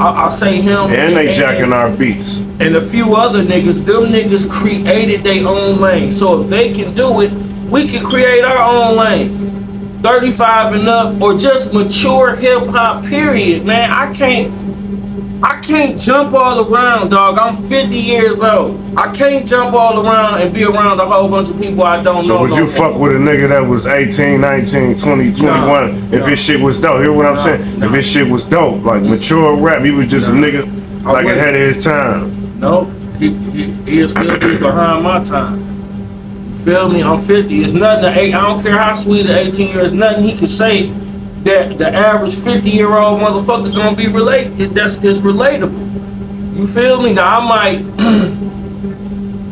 I, 0.00 0.24
I'll 0.24 0.30
say 0.32 0.60
him, 0.60 0.90
And 0.90 1.16
they 1.16 1.32
jacking 1.32 1.72
our 1.72 1.88
beats. 1.96 2.38
and 2.58 2.74
a 2.74 2.84
few 2.84 3.14
other 3.14 3.44
niggas. 3.44 3.84
Them 3.86 4.06
niggas 4.12 4.50
created 4.50 5.22
their 5.22 5.46
own 5.46 5.80
lane. 5.80 6.10
So 6.10 6.42
if 6.42 6.50
they 6.50 6.72
can 6.72 6.94
do 6.94 7.20
it, 7.20 7.32
we 7.70 7.86
can 7.86 8.04
create 8.04 8.42
our 8.44 8.58
own 8.90 8.96
lane. 8.96 9.38
35 10.02 10.74
and 10.74 10.88
up, 10.88 11.20
or 11.22 11.38
just 11.38 11.72
mature 11.72 12.34
hip 12.34 12.64
hop. 12.66 13.04
Period, 13.04 13.64
man. 13.64 13.88
I 13.92 14.12
can't. 14.12 14.52
I 15.44 15.60
can't 15.60 16.00
jump 16.00 16.34
all 16.34 16.72
around, 16.72 17.10
dog. 17.10 17.36
I'm 17.36 17.66
50 17.66 17.96
years 17.96 18.38
old. 18.38 18.80
I 18.96 19.12
can't 19.12 19.46
jump 19.46 19.74
all 19.74 20.06
around 20.06 20.40
and 20.40 20.54
be 20.54 20.62
around 20.62 21.00
a 21.00 21.06
whole 21.06 21.28
bunch 21.28 21.48
of 21.50 21.60
people 21.60 21.82
I 21.82 22.00
don't 22.00 22.22
So 22.24 22.38
know. 22.38 22.46
So 22.46 22.50
would 22.50 22.56
you 22.56 22.68
fuck 22.68 22.96
with 22.96 23.12
a 23.12 23.18
nigga 23.18 23.48
that 23.48 23.60
was 23.60 23.86
18, 23.86 24.40
19, 24.40 24.98
20, 24.98 25.32
21 25.32 25.88
if 25.90 26.10
no. 26.12 26.26
his 26.26 26.44
shit 26.44 26.60
was 26.60 26.78
dope? 26.78 27.00
Hear 27.00 27.12
what 27.12 27.26
I'm 27.26 27.36
saying? 27.38 27.82
If 27.82 27.90
his 27.90 28.08
shit 28.08 28.28
was 28.28 28.44
dope, 28.44 28.84
like 28.84 29.02
mature 29.02 29.56
rap, 29.56 29.82
he 29.82 29.90
was 29.90 30.06
just 30.06 30.28
a 30.28 30.32
nigga 30.32 30.64
like 31.04 31.26
ahead 31.26 31.54
of 31.54 31.60
his 31.60 31.82
time. 31.82 32.60
Nope. 32.60 32.88
he, 33.18 33.34
he, 33.34 33.72
he'll 33.90 34.08
still 34.08 34.38
be 34.38 34.58
behind 34.58 35.02
my 35.02 35.24
time. 35.24 35.58
You 35.58 36.64
feel 36.64 36.88
me? 36.88 37.02
I'm 37.02 37.18
50. 37.18 37.64
It's 37.64 37.72
nothing. 37.72 38.04
To, 38.04 38.20
eight- 38.20 38.32
I 38.34 38.42
don't 38.42 38.62
care 38.62 38.78
how 38.78 38.92
sweet 38.94 39.26
an 39.26 39.36
18 39.36 39.68
year 39.68 39.80
is. 39.80 39.92
Nothing 39.92 40.22
he 40.22 40.36
can 40.38 40.48
say 40.48 40.92
that 41.44 41.78
the 41.78 41.88
average 41.88 42.34
50 42.36 42.70
year 42.70 42.96
old 42.96 43.20
motherfucker 43.20 43.74
gonna 43.74 43.96
be 43.96 44.08
related. 44.08 44.70
That's 44.70 45.02
is 45.02 45.20
relatable. 45.20 46.56
You 46.56 46.66
feel 46.68 47.02
me? 47.02 47.12
Now 47.12 47.40
I 47.40 47.48
might. 47.48 48.38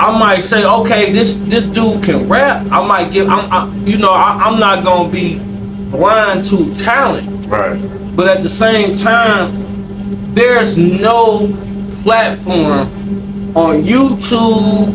I 0.01 0.19
might 0.19 0.41
say, 0.41 0.65
okay, 0.65 1.13
this 1.13 1.35
this 1.35 1.67
dude 1.67 2.03
can 2.03 2.27
rap. 2.27 2.67
I 2.73 2.87
might 2.87 3.13
give, 3.13 3.29
I'm, 3.29 3.53
I, 3.53 3.71
you 3.85 3.99
know, 3.99 4.13
I, 4.13 4.47
I'm 4.47 4.59
not 4.59 4.83
gonna 4.83 5.11
be 5.11 5.39
blind 5.91 6.43
to 6.45 6.73
talent. 6.73 7.47
Right. 7.47 7.79
But 8.17 8.27
at 8.29 8.43
the 8.43 8.49
same 8.49 8.95
time, 8.95 9.53
there's 10.35 10.79
no 10.79 11.49
platform 12.03 12.89
on 13.55 13.83
YouTube, 13.83 14.95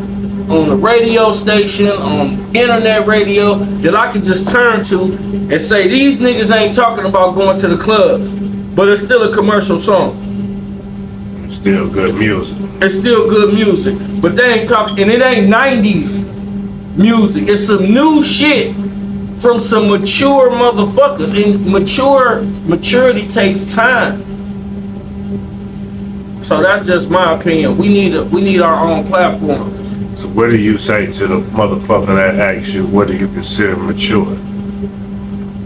on 0.49 0.69
the 0.69 0.75
radio 0.75 1.31
station, 1.31 1.87
on 1.87 2.55
internet 2.55 3.07
radio 3.07 3.55
that 3.55 3.95
I 3.95 4.11
can 4.11 4.23
just 4.23 4.49
turn 4.49 4.83
to 4.85 5.13
and 5.51 5.59
say 5.59 5.87
these 5.87 6.19
niggas 6.19 6.55
ain't 6.55 6.75
talking 6.75 7.05
about 7.05 7.33
going 7.33 7.57
to 7.59 7.67
the 7.67 7.81
clubs, 7.81 8.35
but 8.75 8.87
it's 8.87 9.01
still 9.01 9.31
a 9.31 9.35
commercial 9.35 9.79
song. 9.79 10.21
Still 11.49 11.89
good 11.89 12.15
music. 12.15 12.57
It's 12.81 12.95
still 12.95 13.27
good 13.29 13.53
music, 13.53 13.97
but 14.21 14.35
they 14.35 14.59
ain't 14.59 14.69
talking, 14.69 14.99
and 14.99 15.11
it 15.11 15.21
ain't 15.21 15.47
'90s 15.47 16.25
music. 16.95 17.47
It's 17.47 17.65
some 17.67 17.91
new 17.91 18.21
shit 18.23 18.75
from 19.39 19.59
some 19.59 19.89
mature 19.89 20.51
motherfuckers, 20.51 21.31
and 21.35 21.65
mature 21.65 22.43
maturity 22.67 23.27
takes 23.27 23.73
time. 23.73 24.23
So 26.43 26.61
that's 26.61 26.85
just 26.85 27.09
my 27.09 27.33
opinion. 27.33 27.77
We 27.77 27.87
need 27.87 28.13
a, 28.13 28.23
we 28.25 28.41
need 28.41 28.61
our 28.61 28.75
own 28.75 29.07
platform. 29.07 29.84
So 30.15 30.29
what 30.29 30.49
do 30.49 30.57
you 30.57 30.77
say 30.77 31.11
to 31.11 31.27
the 31.27 31.41
motherfucker 31.41 32.07
that 32.07 32.39
asks 32.39 32.73
you 32.73 32.87
what 32.87 33.09
do 33.09 33.17
you 33.17 33.27
consider 33.27 33.75
mature? 33.75 34.35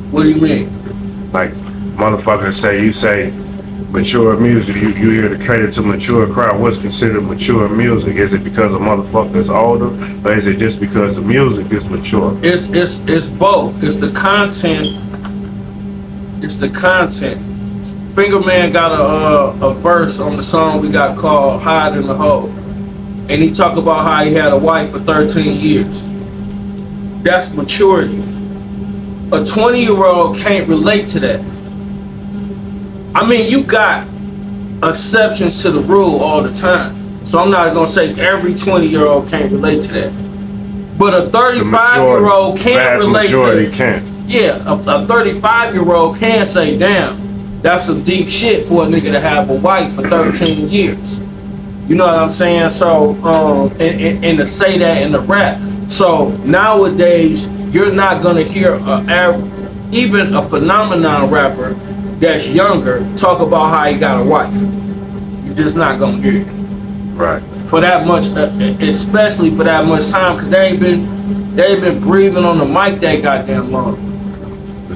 What 0.10 0.24
do 0.24 0.30
you 0.30 0.42
mean? 0.42 1.32
Like 1.32 1.52
motherfuckers 1.96 2.54
say 2.54 2.84
you 2.84 2.92
say 2.92 3.32
mature 3.92 4.38
music, 4.38 4.76
you, 4.78 4.90
you 4.90 5.12
hear 5.12 5.30
the 5.30 5.44
credit 5.44 5.72
to 5.74 5.84
mature 5.84 6.32
crowd. 6.32 6.60
What's 6.60 6.78
considered 6.78 7.22
mature 7.22 7.70
music? 7.70 8.16
Is 8.16 8.34
it 8.34 8.44
because 8.44 8.74
a 8.74 8.78
motherfucker 8.78 9.36
is 9.36 9.52
older, 9.52 9.90
or 10.28 10.34
is 10.34 10.48
it 10.48 10.58
just 10.58 10.80
because 10.80 11.16
the 11.16 11.22
music 11.22 11.72
is 11.72 11.88
mature? 11.88 12.36
It's 12.44 12.70
it's 12.70 12.98
it's 13.08 13.30
both. 13.30 13.84
It's 13.84 13.98
the 13.98 14.12
content. 14.12 14.98
It's 16.44 16.56
the 16.56 16.70
content. 16.70 17.40
Finger 18.16 18.40
Man 18.40 18.72
got 18.72 18.92
a 18.92 19.66
uh, 19.66 19.70
a 19.70 19.74
verse 19.76 20.20
on 20.20 20.38
the 20.38 20.44
song 20.44 20.82
we 20.82 20.90
got 20.90 21.20
called 21.20 21.62
"Hide 21.62 21.96
in 21.96 22.08
the 22.08 22.16
Hole," 22.16 22.52
and 23.30 23.42
he 23.42 23.52
talked 23.52 23.78
about 23.78 24.04
how 24.04 24.24
he 24.26 24.34
had 24.34 24.52
a 24.52 24.58
wife 24.58 24.92
for 24.92 25.00
13 25.00 25.60
years. 25.60 26.04
That's 27.24 27.54
maturity. 27.54 28.24
A 29.32 29.46
20 29.46 29.82
year 29.82 30.04
old 30.04 30.38
can't 30.38 30.68
relate 30.68 31.08
to 31.10 31.20
that. 31.20 31.40
I 33.14 33.26
mean, 33.28 33.52
you 33.52 33.64
got 33.64 34.08
exceptions 34.84 35.62
to 35.62 35.72
the 35.72 35.82
rule 35.82 36.20
all 36.20 36.42
the 36.42 36.54
time. 36.54 36.96
So 37.26 37.38
I'm 37.38 37.52
not 37.52 37.74
gonna 37.76 37.86
say 37.86 38.20
every 38.20 38.56
20 38.56 38.88
year 38.88 39.06
old 39.06 39.30
can't 39.30 39.52
relate 39.52 39.84
to 39.84 39.92
that. 39.94 40.12
But 40.98 41.14
a 41.14 41.30
35 41.30 41.98
year 41.98 42.30
old 42.30 42.58
can't 42.58 43.04
relate 43.04 43.28
to 43.28 43.36
majority 43.36 43.66
it. 43.66 43.74
can't. 43.74 44.06
Yeah, 44.28 44.64
a 44.66 45.06
35 45.06 45.76
year 45.76 45.94
old 45.94 46.18
can 46.18 46.46
say, 46.46 46.78
damn, 46.78 47.62
that's 47.62 47.86
some 47.86 48.04
deep 48.04 48.28
shit 48.30 48.66
for 48.66 48.84
a 48.84 48.88
nigga 48.88 49.12
to 49.12 49.20
have 49.20 49.50
a 49.50 49.56
wife 49.56 49.94
for 49.94 50.04
13 50.04 50.70
years. 50.70 51.20
You 51.90 51.96
know 51.96 52.06
what 52.06 52.14
I'm 52.16 52.30
saying? 52.30 52.70
So, 52.70 53.16
um, 53.24 53.72
and, 53.72 53.82
and, 53.82 54.24
and 54.24 54.38
to 54.38 54.46
say 54.46 54.78
that 54.78 55.02
in 55.02 55.12
the 55.12 55.20
rap. 55.22 55.60
So 55.90 56.30
nowadays, 56.46 57.48
you're 57.74 57.92
not 57.92 58.22
gonna 58.22 58.44
hear 58.44 58.76
a, 58.76 59.50
even 59.92 60.36
a 60.36 60.48
phenomenon 60.48 61.32
rapper 61.32 61.74
that's 62.20 62.48
younger 62.48 63.00
talk 63.18 63.40
about 63.40 63.70
how 63.70 63.92
he 63.92 63.98
got 63.98 64.22
a 64.22 64.24
wife. 64.24 64.54
You're 65.46 65.56
just 65.56 65.76
not 65.76 65.98
gonna 66.00 66.18
hear 66.18 66.42
it 66.42 66.48
Right. 67.16 67.42
for 67.70 67.82
that 67.82 68.06
much, 68.06 68.26
uh, 68.36 68.52
especially 68.86 69.50
for 69.50 69.64
that 69.64 69.86
much 69.88 70.10
time, 70.10 70.36
because 70.36 70.52
they 70.52 70.68
ain't 70.68 70.80
been 70.80 71.56
they 71.56 71.74
ain't 71.74 71.82
been 71.82 72.00
breathing 72.00 72.46
on 72.46 72.60
the 72.60 72.66
mic 72.66 73.02
that 73.02 73.24
goddamn 73.24 73.72
long. 73.72 74.09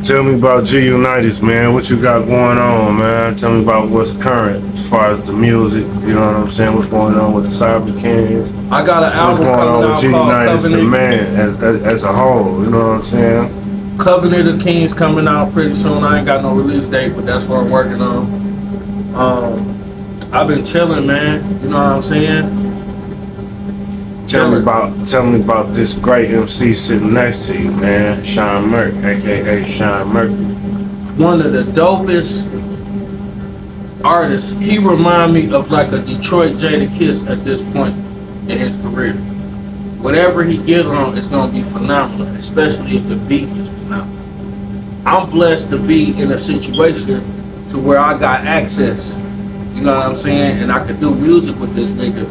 Tell 0.04 0.22
me 0.22 0.34
about 0.36 0.66
Gee 0.66 0.88
Unite 0.88 1.24
Us, 1.24 1.40
man. 1.40 1.74
What 1.74 1.90
you 1.90 2.02
got 2.02 2.26
going 2.26 2.58
on, 2.58 2.98
man? 3.00 3.38
Tell 3.38 3.54
me 3.54 3.64
about 3.64 3.88
what's 3.90 4.12
current 4.12 4.62
as 4.78 4.90
far 4.90 5.12
as 5.12 5.22
the 5.22 5.32
music. 5.32 5.86
You 6.06 6.16
know 6.16 6.28
what 6.28 6.36
I'm 6.36 6.50
saying? 6.50 6.76
What's 6.76 6.88
going 6.88 7.16
on 7.16 7.32
with 7.32 7.46
the 7.46 7.52
Sovereign 7.52 7.96
Kingz? 7.96 8.70
I 8.70 8.86
got 8.86 9.04
an 9.04 9.18
What's 9.18 9.40
album 9.40 9.46
going 9.46 9.58
coming 9.60 9.74
on 9.74 9.82
with 9.82 9.90
out 9.92 10.00
G 10.02 10.10
called 10.12 10.28
Unitas, 10.28 10.64
the 10.64 10.70
Covenant. 10.70 10.90
man, 10.90 11.36
as, 11.40 11.64
as, 11.64 11.82
as 11.84 12.04
a 12.04 12.12
whole? 12.12 12.64
You 12.66 12.70
know 12.70 12.80
what 12.80 12.96
I'm 12.98 13.04
saying? 13.04 13.98
Covenant 13.98 14.50
of 14.50 14.62
Kings 14.62 14.94
coming 14.94 15.26
out 15.26 15.54
pretty 15.54 15.74
soon. 15.74 16.04
I 16.04 16.18
ain't 16.18 16.26
got 16.26 16.42
no 16.42 16.54
release 16.54 16.86
date, 16.86 17.16
but 17.16 17.26
that's 17.26 17.48
what 17.48 17.62
I'm 17.62 17.70
working 17.70 18.02
on. 18.02 19.16
Um, 19.16 20.30
I've 20.34 20.50
been 20.50 20.66
chilling, 20.66 21.08
man. 21.08 21.62
You 21.62 21.70
know 21.70 21.78
what 21.78 21.86
I'm 21.94 22.02
saying? 22.02 22.63
Tell 24.34 24.50
me 24.50 24.58
about 24.58 25.08
tell 25.08 25.24
me 25.24 25.40
about 25.40 25.74
this 25.74 25.94
great 25.94 26.32
MC 26.32 26.74
sitting 26.74 27.14
next 27.14 27.46
to 27.46 27.54
you, 27.56 27.70
man. 27.70 28.24
Cean 28.24 28.68
Murq, 28.68 29.04
aka 29.04 29.64
Sean 29.64 30.08
Mercury. 30.08 30.56
One 31.24 31.40
of 31.40 31.54
the 31.54 31.62
dopest 31.62 32.50
artists. 34.04 34.50
He 34.54 34.80
remind 34.80 35.36
me 35.36 35.54
of 35.54 35.70
like 35.70 35.92
a 35.92 36.00
Detroit 36.00 36.54
Jadakiss 36.54 37.30
at 37.30 37.44
this 37.44 37.62
point 37.74 37.96
in 38.50 38.58
his 38.58 38.72
career. 38.82 39.14
Whatever 40.02 40.44
he 40.44 40.58
get 40.58 40.88
on, 40.88 41.16
it's 41.16 41.28
gonna 41.28 41.52
be 41.52 41.62
phenomenal, 41.62 42.26
especially 42.30 42.98
if 42.98 43.08
the 43.08 43.18
beat 43.18 43.50
is 43.50 43.70
phenomenal. 43.70 45.08
I'm 45.08 45.30
blessed 45.30 45.70
to 45.70 45.78
be 45.78 46.20
in 46.20 46.32
a 46.32 46.40
situation 46.40 47.22
to 47.70 47.78
where 47.78 48.00
I 48.00 48.18
got 48.18 48.46
access. 48.46 49.14
You 49.76 49.82
know 49.82 49.96
what 49.96 50.08
I'm 50.08 50.16
saying? 50.16 50.58
And 50.58 50.72
I 50.72 50.84
could 50.88 51.00
do 51.00 51.14
music 51.14 51.56
with 51.60 51.76
this 51.76 51.94
nigga. 51.94 52.28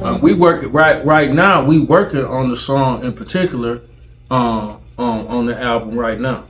We 0.00 0.32
work 0.32 0.64
right 0.72 1.04
right 1.04 1.30
now. 1.30 1.64
We 1.64 1.78
working 1.78 2.24
on 2.24 2.48
the 2.48 2.56
song 2.56 3.04
in 3.04 3.12
particular, 3.12 3.82
um, 4.30 4.80
um, 4.96 5.26
on 5.28 5.46
the 5.46 5.60
album 5.60 5.98
right 5.98 6.18
now. 6.18 6.46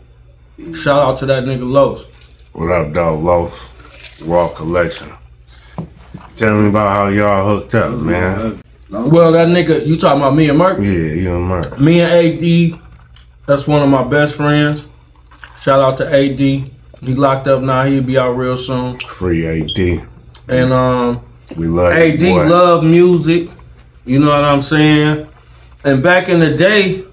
Shout 0.72 1.02
out 1.02 1.16
to 1.18 1.26
that 1.26 1.44
nigga 1.44 1.68
Los. 1.68 2.06
What 2.52 2.70
up, 2.70 2.92
dog? 2.92 3.22
Los, 3.24 3.68
Raw 4.22 4.48
Collection. 4.48 5.12
Tell 6.36 6.60
me 6.60 6.68
about 6.68 6.92
how 6.92 7.08
y'all 7.08 7.44
hooked 7.44 7.74
up, 7.74 8.00
man. 8.00 8.62
Well, 8.88 9.32
that 9.32 9.48
nigga, 9.48 9.84
you 9.84 9.96
talking 9.96 10.20
about 10.20 10.34
me 10.34 10.48
and 10.48 10.58
Murq? 10.58 10.84
Yeah, 10.84 11.20
you 11.20 11.36
and 11.36 11.50
Murq. 11.50 11.80
Me 11.80 12.00
and 12.00 12.12
AD, 12.12 12.80
that's 13.46 13.66
one 13.66 13.82
of 13.82 13.88
my 13.88 14.04
best 14.04 14.36
friends. 14.36 14.88
Shout 15.60 15.80
out 15.80 15.96
to 15.98 16.06
AD. 16.06 16.38
He 16.38 17.14
locked 17.14 17.48
up 17.48 17.62
now. 17.62 17.84
He'll 17.84 18.02
be 18.02 18.16
out 18.16 18.32
real 18.32 18.56
soon. 18.56 18.98
Free 19.00 19.46
AD. 19.46 20.08
And 20.48 20.72
um, 20.72 21.22
We 21.56 21.66
love 21.66 21.92
AD 21.92 22.18
boy. 22.20 22.48
love 22.48 22.84
music. 22.84 23.50
You 24.04 24.18
know 24.20 24.28
what 24.30 24.44
I'm 24.44 24.62
saying? 24.62 25.28
And 25.84 26.02
back 26.02 26.28
in 26.28 26.40
the 26.40 26.54
day, 26.56 27.04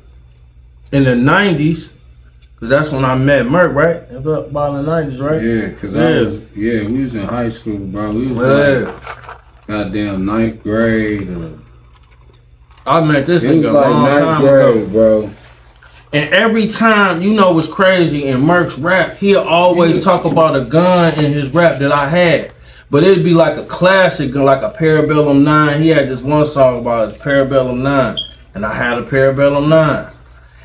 in 0.91 1.03
the 1.03 1.11
'90s, 1.11 1.95
because 2.55 2.69
that's 2.69 2.91
when 2.91 3.05
I 3.05 3.15
met 3.15 3.45
Murq, 3.45 3.73
right? 3.73 4.03
About 4.11 4.75
in 4.75 4.85
the 4.85 4.91
'90s, 4.91 5.19
right? 5.19 5.41
Yeah, 5.41 5.69
cause 5.79 5.95
Yeah. 5.95 6.07
I 6.07 6.19
was 6.21 6.43
yeah, 6.55 6.87
we 6.87 7.01
was 7.01 7.15
in 7.15 7.25
high 7.25 7.49
school, 7.49 7.77
bro. 7.79 8.11
We 8.13 8.27
was 8.27 8.41
like 8.41 8.95
goddamn 9.67 10.25
ninth 10.25 10.63
grade. 10.63 11.29
Uh, 11.29 11.49
I 12.85 13.01
met 13.01 13.25
this 13.25 13.43
it 13.43 13.63
nigga 13.63 13.69
a 13.69 13.73
long 13.73 14.03
ninth 14.03 14.19
time 14.19 14.41
grade, 14.41 14.77
ago. 14.77 14.87
bro. 14.87 15.29
And 16.13 16.33
every 16.33 16.67
time, 16.67 17.21
you 17.21 17.33
know 17.33 17.51
what's 17.51 17.67
crazy 17.67 18.27
in 18.27 18.39
Murq's 18.41 18.79
rap, 18.79 19.17
he'll 19.17 19.41
always 19.41 20.03
talk 20.05 20.23
about 20.23 20.55
a 20.55 20.61
gun 20.61 21.13
in 21.19 21.33
his 21.33 21.49
rap 21.53 21.79
that 21.79 21.91
I 21.91 22.07
had. 22.07 22.53
But 22.89 23.03
it'd 23.03 23.23
be 23.23 23.33
like 23.33 23.57
a 23.57 23.65
classic, 23.65 24.33
like 24.33 24.61
a 24.63 24.69
Parabellum 24.77 25.43
9. 25.43 25.81
He 25.81 25.89
had 25.89 26.07
this 26.07 26.21
one 26.21 26.45
song 26.45 26.79
about 26.79 27.09
his 27.09 27.17
Parabellum 27.17 27.81
9. 27.81 28.17
And 28.53 28.65
I 28.65 28.73
had 28.73 28.97
a 28.97 29.03
Parabellum 29.03 29.67
9. 29.67 30.13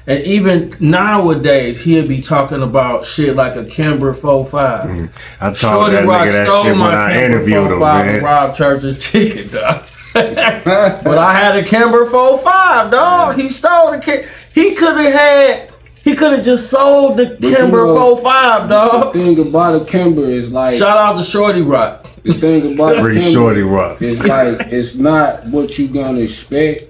And 0.06 0.24
even 0.24 0.72
nowadays, 0.80 1.82
he'll 1.84 2.06
be 2.06 2.20
talking 2.20 2.62
about 2.62 3.04
shit 3.04 3.36
like 3.36 3.56
a 3.56 3.64
Kimber 3.64 4.14
45. 4.14 4.84
Mm. 4.88 5.12
I 5.40 5.44
told 5.46 5.56
Shorty 5.56 5.92
that 5.92 6.06
Rock 6.06 6.26
nigga 6.28 6.32
that 6.32 6.46
stole 6.48 6.62
shit 6.64 6.70
when 6.72 6.78
my 6.80 7.06
I 7.06 7.12
Kimber 7.12 7.36
interviewed 7.36 7.72
him, 7.72 7.78
man. 7.80 8.22
Rob 8.24 8.54
Church's 8.54 8.98
chicken, 9.10 9.48
dog. 9.48 9.84
but 10.14 11.18
I 11.18 11.32
had 11.34 11.56
a 11.56 11.62
Kimber 11.64 12.06
45, 12.06 12.90
dog. 12.90 13.36
He 13.36 13.48
stole 13.48 13.92
the 13.92 13.98
Kim. 13.98 14.28
He 14.54 14.74
could 14.74 14.96
have 14.96 15.12
had. 15.12 15.68
He 16.04 16.16
could 16.16 16.32
have 16.32 16.44
just 16.44 16.68
sold 16.68 17.16
the 17.16 17.36
you 17.40 17.54
Kimber 17.54 17.76
know- 17.86 18.16
45, 18.16 18.68
The 18.68 18.74
dog. 18.74 19.12
thing 19.12 19.38
about 19.48 19.80
a 19.82 19.84
Kimber 19.84 20.22
is 20.22 20.50
like 20.52 20.76
Shout 20.76 20.96
out 20.98 21.16
to 21.16 21.22
Shorty 21.22 21.62
Rock. 21.62 22.08
The 22.22 22.34
thing 22.34 22.74
about 22.74 22.96
a 22.96 23.00
Free 23.00 23.16
Kimber 23.16 23.30
Shorty 23.30 23.62
Rock. 23.62 24.00
is 24.02 24.24
like 24.24 24.60
it's 24.72 24.96
not 24.96 25.46
what 25.46 25.78
you 25.78 25.88
gonna 25.88 26.20
expect 26.20 26.84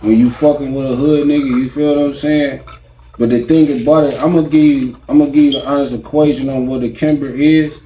when 0.00 0.18
you 0.18 0.30
fucking 0.30 0.74
with 0.74 0.90
a 0.90 0.96
hood 0.96 1.26
nigga. 1.26 1.46
You 1.46 1.68
feel 1.70 1.96
what 1.96 2.04
I'm 2.04 2.12
saying? 2.12 2.62
But 3.18 3.30
the 3.30 3.44
thing 3.44 3.82
about 3.82 4.04
it, 4.04 4.22
I'm 4.22 4.32
gonna 4.32 4.48
give 4.48 4.64
you, 4.64 4.96
I'm 5.08 5.18
gonna 5.18 5.30
give 5.30 5.44
you 5.44 5.52
the 5.52 5.68
honest 5.68 5.94
equation 5.94 6.48
on 6.48 6.66
what 6.66 6.82
a 6.82 6.90
Kimber 6.90 7.28
is. 7.28 7.82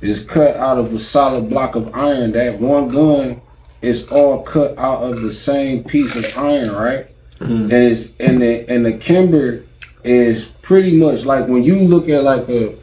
Is 0.00 0.22
cut 0.22 0.54
out 0.56 0.76
of 0.76 0.92
a 0.92 0.98
solid 0.98 1.48
block 1.48 1.76
of 1.76 1.94
iron. 1.94 2.32
That 2.32 2.60
one 2.60 2.88
gun 2.88 3.40
is 3.80 4.06
all 4.08 4.42
cut 4.42 4.78
out 4.78 5.02
of 5.02 5.22
the 5.22 5.32
same 5.32 5.82
piece 5.84 6.14
of 6.14 6.26
iron, 6.36 6.72
right? 6.74 7.08
Mm-hmm. 7.38 7.62
And 7.62 7.72
it's 7.72 8.14
and 8.18 8.42
the 8.42 8.68
and 8.68 8.84
the 8.84 8.92
Kimber 8.98 9.64
is 10.04 10.44
pretty 10.44 10.98
much 10.98 11.24
like 11.24 11.48
when 11.48 11.64
you 11.64 11.78
look 11.88 12.10
at 12.10 12.22
like 12.22 12.46
a 12.50 12.76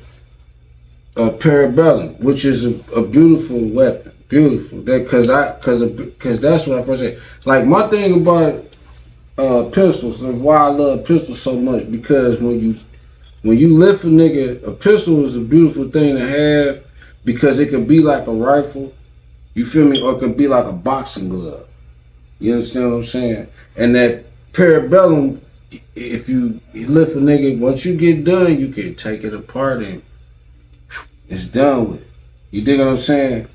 a 1.17 1.29
parabellum, 1.29 2.19
which 2.19 2.45
is 2.45 2.65
a, 2.65 2.79
a 2.95 3.05
beautiful 3.05 3.59
weapon, 3.59 4.13
beautiful. 4.27 4.81
That 4.83 5.03
because 5.03 5.29
I 5.29 5.55
because 5.55 5.83
because 5.89 6.39
that's 6.39 6.67
what 6.67 6.79
I 6.79 6.83
first 6.83 7.01
said. 7.01 7.19
Like 7.45 7.65
my 7.65 7.87
thing 7.87 8.21
about 8.21 8.65
uh 9.37 9.69
pistols 9.71 10.21
and 10.21 10.41
why 10.41 10.57
I 10.57 10.67
love 10.67 11.05
pistols 11.05 11.41
so 11.41 11.59
much 11.59 11.89
because 11.91 12.39
when 12.39 12.59
you 12.59 12.77
when 13.41 13.57
you 13.57 13.69
lift 13.69 14.03
a 14.03 14.07
nigga, 14.07 14.65
a 14.67 14.71
pistol 14.71 15.25
is 15.25 15.35
a 15.35 15.41
beautiful 15.41 15.89
thing 15.89 16.15
to 16.15 16.27
have 16.27 16.83
because 17.25 17.59
it 17.59 17.69
could 17.69 17.87
be 17.87 17.99
like 17.99 18.27
a 18.27 18.31
rifle, 18.31 18.93
you 19.53 19.65
feel 19.65 19.85
me, 19.85 20.01
or 20.01 20.15
it 20.15 20.19
could 20.19 20.37
be 20.37 20.47
like 20.47 20.65
a 20.65 20.73
boxing 20.73 21.29
glove. 21.29 21.67
You 22.39 22.53
understand 22.53 22.91
what 22.91 22.97
I'm 22.97 23.03
saying? 23.03 23.47
And 23.77 23.95
that 23.95 24.25
parabellum, 24.53 25.41
if 25.95 26.29
you 26.29 26.59
lift 26.73 27.15
a 27.15 27.19
nigga, 27.19 27.59
once 27.59 27.83
you 27.85 27.95
get 27.95 28.23
done, 28.23 28.59
you 28.59 28.69
can 28.69 28.95
take 28.95 29.23
it 29.23 29.33
apart 29.33 29.81
and 29.81 30.03
it's 31.31 31.45
done 31.45 31.91
with. 31.91 32.05
You 32.51 32.61
dig 32.61 32.79
what 32.79 32.89
I'm 32.89 32.97
saying? 32.97 33.47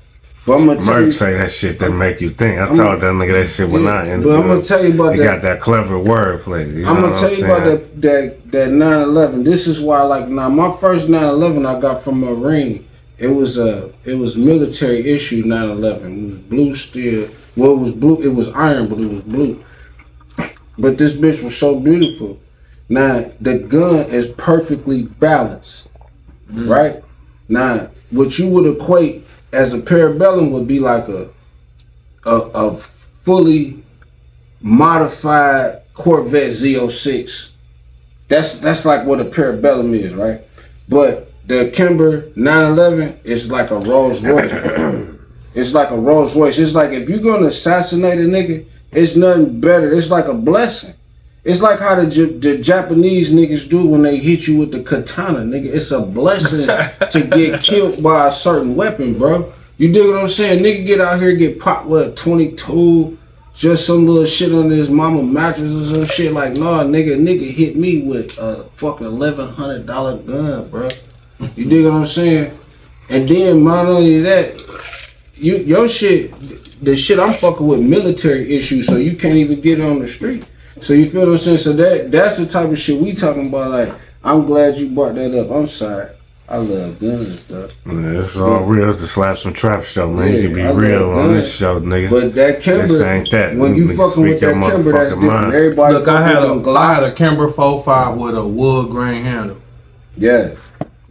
But 0.45 0.57
I'm 0.59 0.65
gonna 0.65 0.79
tell 0.79 0.95
Murq 0.95 1.05
you, 1.05 1.11
say 1.11 1.33
that 1.33 1.51
shit 1.51 1.77
that 1.79 1.91
make 1.91 2.21
you 2.21 2.29
think. 2.29 2.57
I 2.57 2.65
I'm- 2.65 2.75
told 2.75 3.01
that 3.01 3.13
nigga 3.13 3.33
that 3.43 3.49
shit 3.49 3.69
when 3.69 3.83
Yeah, 3.83 4.01
I 4.01 4.17
but. 4.17 4.39
I'm 4.39 4.47
gonna 4.47 4.61
tell 4.61 4.83
you 4.83 4.93
about 4.93 5.13
he 5.13 5.19
that- 5.19 5.25
got 5.25 5.41
that 5.43 5.59
clever 5.61 5.95
wordplay. 5.95 6.73
You 6.73 6.83
know 6.83 6.89
I'm 6.89 6.95
gonna 6.95 7.07
what 7.09 7.19
tell 7.19 7.33
you 7.33 7.45
about 7.45 7.67
saying? 7.67 7.89
that 7.97 8.01
that 8.01 8.51
that 8.51 8.69
9/11. 8.71 9.43
This 9.43 9.67
is 9.67 9.79
why, 9.81 10.01
like, 10.03 10.29
now 10.29 10.49
my 10.49 10.75
first 10.79 11.09
9/11 11.09 11.65
I 11.65 11.79
got 11.79 12.01
from 12.03 12.23
a 12.23 12.33
ring. 12.33 12.85
It 13.19 13.27
was 13.27 13.57
a 13.57 13.89
it 14.05 14.17
was 14.17 14.37
military 14.37 15.05
issue 15.07 15.43
9/11. 15.43 16.21
It 16.21 16.25
was 16.25 16.37
blue 16.37 16.73
steel. 16.73 17.27
Well, 17.57 17.71
it 17.73 17.79
was 17.79 17.91
blue. 17.91 18.21
It 18.21 18.33
was 18.33 18.49
iron, 18.53 18.87
but 18.87 18.99
it 18.99 19.09
was 19.09 19.21
blue. 19.21 19.63
But 20.79 20.97
this 20.97 21.13
bitch 21.13 21.43
was 21.43 21.57
so 21.57 21.79
beautiful. 21.79 22.39
Now 22.89 23.25
the 23.41 23.59
gun 23.59 24.05
is 24.05 24.29
perfectly 24.29 25.03
balanced, 25.19 25.89
mm. 26.51 26.69
right? 26.69 27.03
Now 27.49 27.89
what 28.11 28.37
you 28.37 28.49
would 28.49 28.75
equate 28.75 29.23
as 29.51 29.73
a 29.73 29.79
parabellum 29.79 30.51
would 30.51 30.67
be 30.67 30.79
like 30.79 31.07
a 31.07 31.29
a, 32.25 32.35
a 32.35 32.71
fully 32.71 33.83
modified 34.61 35.81
Corvette 35.93 36.51
Z06. 36.51 37.51
That's 38.27 38.59
that's 38.59 38.85
like 38.85 39.05
what 39.05 39.19
a 39.19 39.25
parabellum 39.25 39.93
is, 39.93 40.13
right? 40.13 40.41
But 40.89 41.31
the 41.47 41.71
Kimber 41.73 42.29
911 42.35 43.21
is 43.23 43.49
like 43.49 43.71
a 43.71 43.79
Rolls 43.79 44.23
Royce. 44.23 44.51
it's 45.55 45.73
like 45.73 45.91
a 45.91 45.97
Rolls 45.97 46.35
Royce. 46.35 46.59
It's 46.59 46.75
like 46.75 46.91
if 46.91 47.09
you're 47.09 47.19
gonna 47.19 47.47
assassinate 47.47 48.19
a 48.19 48.23
nigga, 48.23 48.65
it's 48.91 49.15
nothing 49.15 49.59
better. 49.61 49.91
It's 49.91 50.09
like 50.09 50.25
a 50.25 50.33
blessing. 50.33 50.93
It's 51.47 51.61
like 51.61 51.79
how 51.79 51.95
the, 51.95 52.07
J- 52.09 52.37
the 52.37 52.57
Japanese 52.57 53.31
niggas 53.31 53.69
do 53.69 53.87
when 53.87 54.01
they 54.01 54.17
hit 54.17 54.47
you 54.47 54.57
with 54.57 54.71
the 54.73 54.83
katana, 54.83 55.39
nigga. 55.39 55.73
It's 55.73 55.91
a 55.91 56.01
blessing 56.01 56.67
to 57.09 57.23
get 57.25 57.61
killed 57.61 58.03
by 58.03 58.27
a 58.27 58.31
certain 58.31 58.75
weapon, 58.75 59.17
bro. 59.17 59.53
You 59.77 59.93
dig 59.93 60.05
what 60.07 60.21
I'm 60.21 60.27
saying? 60.27 60.61
Nigga 60.61 60.85
get 60.85 60.99
out 60.99 61.21
here 61.21 61.33
get 61.37 61.57
popped 61.57 61.87
with 61.87 62.07
a 62.09 62.15
22, 62.15 63.17
just 63.53 63.87
some 63.87 64.05
little 64.05 64.25
shit 64.25 64.51
on 64.53 64.69
his 64.69 64.89
mama 64.89 65.23
mattress 65.23 65.71
or 65.73 65.95
some 65.95 66.05
shit. 66.05 66.33
Like, 66.33 66.53
nah, 66.53 66.83
nigga, 66.83 67.15
nigga 67.17 67.49
hit 67.49 67.77
me 67.77 68.01
with 68.01 68.37
a 68.37 68.65
fucking 68.73 69.07
eleven 69.07 69.47
hundred 69.47 69.85
dollar 69.85 70.17
gun, 70.17 70.67
bro. 70.69 70.89
You 71.55 71.65
dig 71.69 71.85
what 71.85 71.93
I'm 71.93 72.05
saying? 72.05 72.59
And 73.09 73.29
then 73.29 73.63
not 73.63 73.85
only 73.85 74.19
that, 74.19 74.53
you 75.35 75.57
your 75.57 75.87
shit, 75.87 76.33
the 76.83 76.95
shit 76.97 77.19
I'm 77.19 77.33
fucking 77.35 77.65
with 77.65 77.79
military 77.79 78.53
issues, 78.53 78.85
so 78.87 78.97
you 78.97 79.15
can't 79.15 79.35
even 79.37 79.61
get 79.61 79.79
on 79.79 79.99
the 79.99 80.07
street. 80.09 80.45
So 80.79 80.93
you 80.93 81.09
feel 81.09 81.21
what 81.21 81.29
I'm 81.31 81.37
saying? 81.37 81.57
So 81.59 81.73
that 81.73 82.11
that's 82.11 82.37
the 82.37 82.45
type 82.45 82.69
of 82.69 82.77
shit 82.77 82.99
we 83.01 83.13
talking 83.13 83.47
about. 83.47 83.71
Like, 83.71 83.93
I'm 84.23 84.45
glad 84.45 84.77
you 84.77 84.89
brought 84.91 85.15
that 85.15 85.33
up. 85.39 85.51
I'm 85.51 85.67
sorry. 85.67 86.09
I 86.49 86.57
love 86.57 86.97
guns, 86.97 87.43
though. 87.43 87.69
Yeah, 87.85 88.21
it's 88.21 88.37
all 88.37 88.63
real 88.63 88.93
to 88.93 89.07
slap 89.07 89.37
some 89.37 89.53
trap 89.53 89.83
show, 89.83 90.09
man. 90.09 90.33
you 90.33 90.43
can 90.43 90.53
be 90.55 90.61
I 90.61 90.71
real 90.71 91.09
on 91.11 91.33
this 91.33 91.53
show, 91.53 91.81
nigga. 91.81 92.09
But 92.09 92.35
that 92.35 92.61
Kimber, 92.61 92.87
This 92.87 93.01
ain't 93.01 93.29
that. 93.31 93.55
when 93.57 93.75
you 93.75 93.83
Nigga, 93.83 93.97
fucking 93.97 94.23
with 94.23 94.39
that 94.39 94.53
Kimber, 94.53 94.91
that's 94.93 95.13
different. 95.13 95.23
mind. 95.23 95.53
Everybody 95.53 95.93
Look, 95.95 96.07
I 96.07 96.21
fucking 96.21 96.25
had 96.35 96.43
a 96.49 96.53
with 96.53 96.65
had 96.65 97.03
a 97.03 97.07
Glocks. 97.07 97.15
Kimber 97.17 97.49
45 97.49 98.17
with 98.17 98.37
a 98.37 98.47
wood 98.47 98.89
grain 98.91 99.25
handle. 99.25 99.57
Yeah, 100.15 100.55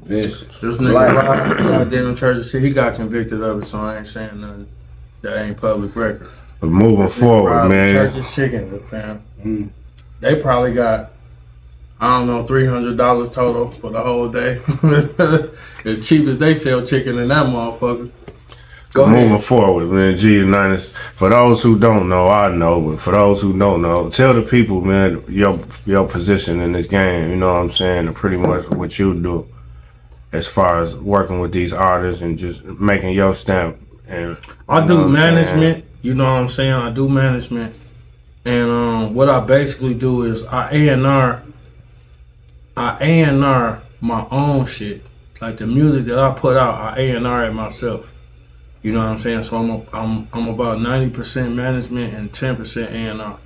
vicious. 0.02 0.46
This 0.62 0.78
nigga 0.78 0.90
Black. 0.92 1.14
Rob, 1.14 1.58
goddamn 1.58 2.16
church 2.16 2.38
of 2.38 2.46
shit, 2.46 2.62
he 2.62 2.70
got 2.70 2.94
convicted 2.94 3.42
of 3.42 3.60
it, 3.62 3.66
so 3.66 3.78
I 3.80 3.98
ain't 3.98 4.06
saying 4.06 4.40
nothing. 4.40 4.68
That 5.20 5.36
ain't 5.44 5.58
public 5.58 5.94
record. 5.94 6.30
But 6.60 6.68
moving 6.68 7.08
forward, 7.08 7.50
Rob 7.50 7.68
man. 7.70 7.94
Church's 8.10 8.34
chicken, 8.34 8.80
fam. 8.86 9.22
Mm. 9.42 9.70
They 10.20 10.40
probably 10.40 10.72
got, 10.72 11.12
I 12.00 12.18
don't 12.18 12.26
know, 12.26 12.46
three 12.46 12.66
hundred 12.66 12.96
dollars 12.96 13.30
total 13.30 13.70
for 13.72 13.90
the 13.90 14.02
whole 14.02 14.28
day. 14.28 14.60
as 15.84 16.06
cheap 16.06 16.26
as 16.26 16.38
they 16.38 16.54
sell 16.54 16.84
chicken 16.84 17.18
in 17.18 17.28
that 17.28 17.46
motherfucker. 17.46 18.10
Go 18.94 19.06
Moving 19.06 19.26
ahead. 19.26 19.42
forward, 19.42 19.90
man. 19.90 20.16
G 20.16 20.42
Niners. 20.46 20.90
For 21.14 21.28
those 21.28 21.62
who 21.62 21.78
don't 21.78 22.08
know, 22.08 22.28
I 22.28 22.48
know, 22.54 22.80
but 22.80 23.00
for 23.00 23.10
those 23.10 23.42
who 23.42 23.56
don't 23.58 23.82
know, 23.82 24.08
tell 24.08 24.32
the 24.32 24.40
people, 24.42 24.80
man, 24.80 25.22
your 25.28 25.60
your 25.84 26.08
position 26.08 26.60
in 26.60 26.72
this 26.72 26.86
game. 26.86 27.28
You 27.30 27.36
know 27.36 27.52
what 27.52 27.60
I'm 27.60 27.70
saying, 27.70 28.06
and 28.06 28.16
pretty 28.16 28.38
much 28.38 28.70
what 28.70 28.98
you 28.98 29.20
do, 29.20 29.46
as 30.32 30.46
far 30.46 30.80
as 30.80 30.96
working 30.96 31.40
with 31.40 31.52
these 31.52 31.74
artists 31.74 32.22
and 32.22 32.38
just 32.38 32.64
making 32.64 33.12
your 33.12 33.34
stamp. 33.34 33.76
And 34.08 34.38
I 34.68 34.86
do 34.86 34.94
know 34.94 35.00
what 35.00 35.08
I'm 35.08 35.14
saying? 35.14 35.34
management. 35.34 35.84
You 36.00 36.14
know 36.14 36.24
what 36.24 36.40
I'm 36.40 36.48
saying? 36.48 36.72
I 36.72 36.90
do 36.90 37.08
management, 37.08 37.74
and 38.46 38.70
um, 38.70 39.14
what 39.14 39.28
I 39.28 39.40
basically 39.40 39.94
do 39.94 40.22
is 40.22 40.44
I 40.46 40.70
A 40.70 40.88
and 40.90 41.04
R. 41.04 41.42
I 42.76 42.96
A 43.00 43.22
and 43.24 43.44
R 43.44 43.82
my 44.00 44.26
own 44.30 44.66
shit. 44.66 45.02
Like 45.40 45.56
the 45.56 45.66
music 45.66 46.04
that 46.04 46.18
I 46.18 46.32
put 46.32 46.56
out, 46.56 46.74
I 46.74 47.00
A 47.00 47.10
and 47.16 47.26
R 47.26 47.46
it 47.46 47.52
myself. 47.52 48.14
You 48.82 48.92
know 48.92 49.00
what 49.00 49.08
I'm 49.08 49.18
saying? 49.18 49.42
So 49.42 49.58
I'm 49.58 49.70
a, 49.70 49.84
I'm 49.92 50.28
I'm 50.32 50.48
about 50.48 50.80
ninety 50.80 51.10
percent 51.10 51.54
management 51.54 52.14
and 52.14 52.32
ten 52.32 52.54
percent 52.56 52.92
A 52.92 52.96
and 52.96 53.20
R. 53.20 53.38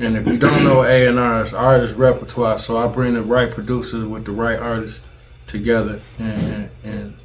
And 0.00 0.16
if 0.16 0.26
you 0.26 0.38
don't 0.38 0.64
know 0.64 0.82
A 0.82 1.06
and 1.06 1.20
R, 1.20 1.42
it's 1.42 1.52
artist 1.52 1.96
repertoire. 1.96 2.58
So 2.58 2.76
I 2.76 2.88
bring 2.88 3.14
the 3.14 3.22
right 3.22 3.50
producers 3.50 4.04
with 4.04 4.24
the 4.24 4.32
right 4.32 4.58
artists 4.58 5.06
together 5.46 6.00
and 6.18 6.42
and, 6.42 6.70
and 6.82 7.16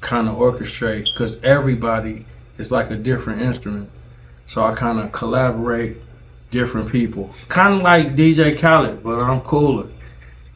kind 0.00 0.28
of 0.28 0.36
orchestrate 0.36 1.06
because 1.06 1.42
everybody 1.42 2.24
is 2.56 2.70
like 2.70 2.90
a 2.90 2.96
different 2.96 3.42
instrument. 3.42 3.90
So 4.46 4.64
I 4.64 4.74
kind 4.74 5.00
of 5.00 5.12
collaborate 5.12 5.96
different 6.50 6.90
people, 6.90 7.34
kind 7.48 7.74
of 7.74 7.82
like 7.82 8.14
DJ 8.14 8.58
Khaled, 8.58 9.02
but 9.02 9.18
I'm 9.18 9.40
cooler. 9.40 9.88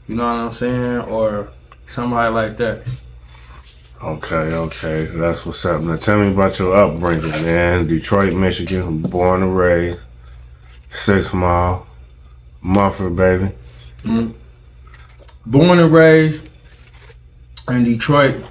You 0.07 0.15
know 0.15 0.27
what 0.27 0.41
I'm 0.41 0.53
saying? 0.53 1.01
Or 1.01 1.51
somebody 1.87 2.33
like 2.33 2.57
that. 2.59 2.87
Okay, 4.01 4.37
okay, 4.37 5.07
that's 5.07 5.45
what's 5.45 5.65
up. 5.67 5.83
Now 5.83 5.97
tell 5.97 6.21
me 6.21 6.31
about 6.31 6.59
your 6.59 6.77
upbringing, 6.77 7.31
man. 7.31 7.89
Detroit, 7.89 8.33
Michigan, 8.33 9.03
born 9.03 9.43
and 9.43 9.57
raised, 9.57 10.01
Six 10.91 11.33
Mile, 11.33 11.85
Mumford, 12.61 13.17
baby. 13.17 13.53
Mm-hmm. 14.05 14.33
Born 15.47 15.81
and 15.81 15.93
raised 15.93 16.49
in 17.69 17.83
Detroit, 17.83 18.47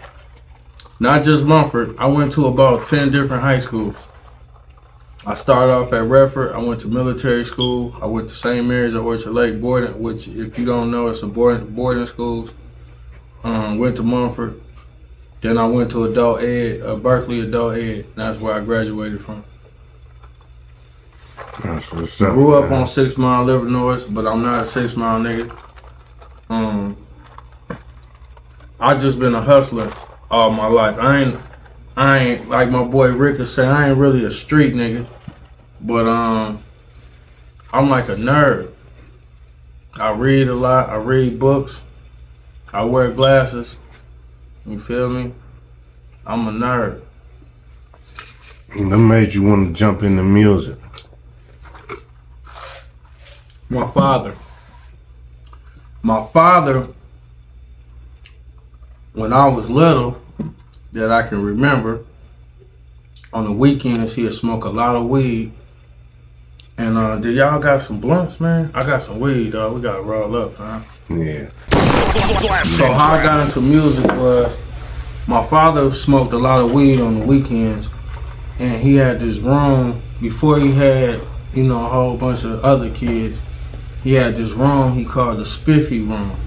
not 1.00 1.24
just 1.24 1.46
Mumford. 1.46 1.96
I 1.98 2.08
went 2.08 2.34
to 2.34 2.48
about 2.48 2.86
10 2.86 3.12
different 3.12 3.42
high 3.42 3.60
schools. 3.60 4.10
I 5.28 5.34
started 5.34 5.74
off 5.74 5.92
at 5.92 6.04
Redford. 6.04 6.54
I 6.54 6.60
went 6.60 6.80
to 6.82 6.88
military 6.88 7.44
school. 7.44 7.94
I 8.02 8.06
went 8.06 8.30
to 8.30 8.36
St. 8.36 8.66
Mary's 8.66 8.96
at 8.96 9.02
Orchard 9.02 9.34
Lake 9.34 9.60
boarding, 9.60 10.02
which, 10.02 10.30
if 10.30 10.58
you 10.58 10.66
don't 10.66 10.90
know, 10.90 11.10
it's 11.10 11.22
a 11.22 11.28
boarding, 11.28 11.68
boarding 11.76 12.06
schools. 12.06 12.56
Um, 13.44 13.78
went 13.78 13.98
to 13.98 14.04
Mumford. 14.04 14.62
Then 15.42 15.58
I 15.58 15.68
went 15.68 15.92
to 15.92 16.06
adult 16.06 16.42
ed, 16.42 16.82
uh, 16.82 16.96
Berkeley 16.96 17.42
adult 17.42 17.76
ed. 17.76 18.06
That's 18.16 18.40
where 18.40 18.56
I 18.56 18.62
graduated 18.62 19.20
from. 19.20 19.44
That's 21.62 21.92
what's 21.92 22.22
up. 22.22 22.32
Grew 22.32 22.56
up 22.56 22.70
man. 22.70 22.80
on 22.80 22.88
Six 22.88 23.18
Mile, 23.18 23.50
Illinois, 23.50 24.06
but 24.06 24.26
I'm 24.26 24.42
not 24.42 24.62
a 24.62 24.66
Six 24.66 24.96
Mile 24.96 25.20
nigga. 25.20 25.54
Um, 26.50 26.96
I 28.80 28.96
just 28.98 29.20
been 29.20 29.36
a 29.36 29.42
hustler 29.42 29.92
all 30.32 30.52
my 30.52 30.68
life. 30.68 30.98
I 30.98 31.20
ain't, 31.20 31.42
I 31.98 32.18
ain't 32.18 32.50
like 32.50 32.70
my 32.70 32.86
boy 32.86 33.12
Rick 33.12 33.42
is 33.42 33.54
saying. 33.54 33.70
I 33.70 33.90
ain't 33.90 33.98
really 33.98 34.24
a 34.24 34.32
street 34.32 34.74
nigga, 34.74 35.06
but 35.82 36.08
um, 36.08 36.64
I'm 37.72 37.90
like 37.90 38.10
a 38.10 38.16
nerd. 38.16 38.72
I 39.94 40.12
read 40.12 40.48
a 40.48 40.54
lot. 40.54 40.90
I 40.90 40.96
read 40.96 41.40
books. 41.40 41.82
I 42.72 42.84
wear 42.84 43.12
glasses. 43.12 43.78
You 44.66 44.80
feel 44.80 45.10
me? 45.10 45.34
I'm 46.26 46.48
a 46.48 46.52
nerd. 46.52 47.02
That 48.70 48.98
made 48.98 49.34
you 49.34 49.44
want 49.44 49.70
to 49.70 49.74
jump 49.74 50.04
into 50.04 50.24
music. 50.24 50.78
my 53.70 53.88
father. 53.88 54.36
My 56.02 56.24
father, 56.24 56.90
when 59.14 59.34
I 59.34 59.48
was 59.48 59.70
little, 59.70 60.22
that 60.94 61.12
I 61.12 61.24
can 61.24 61.44
remember, 61.44 62.06
on 63.34 63.46
the 63.46 63.52
weekends 63.52 64.16
he'd 64.16 64.34
smoke 64.34 64.64
a 64.64 64.70
lot 64.70 64.96
of 64.96 65.06
weed. 65.06 65.52
And 66.80 66.96
uh, 66.96 67.18
did 67.18 67.36
y'all 67.36 67.60
got 67.60 67.82
some 67.82 68.00
blunts, 68.00 68.40
man? 68.40 68.70
I 68.76 68.86
got 68.86 69.02
some 69.02 69.20
weed, 69.20 69.54
dog. 69.54 69.74
We 69.74 69.82
gotta 69.82 70.02
roll 70.04 70.36
up, 70.38 70.54
fam. 70.54 70.86
Yeah. 71.10 71.50
So 72.66 72.86
how 72.94 73.14
I 73.14 73.24
got 73.24 73.44
into 73.46 73.62
music 73.62 74.06
was 74.12 74.56
my 75.26 75.44
father 75.44 75.90
smoked 75.92 76.34
a 76.34 76.38
lot 76.38 76.62
of 76.64 76.72
weed 76.72 77.02
on 77.02 77.20
the 77.20 77.26
weekends, 77.26 77.90
and 78.60 78.80
he 78.80 78.96
had 78.96 79.20
this 79.20 79.40
room 79.40 80.04
before 80.22 80.60
he 80.60 80.72
had 80.72 81.20
you 81.52 81.64
know 81.64 81.84
a 81.84 81.90
whole 81.90 82.16
bunch 82.16 82.44
of 82.44 82.64
other 82.64 82.92
kids. 82.92 83.42
He 84.04 84.14
had 84.14 84.36
this 84.36 84.52
room 84.52 84.94
he 84.94 85.04
called 85.04 85.40
the 85.40 85.46
Spiffy 85.46 86.00
Room, 86.00 86.38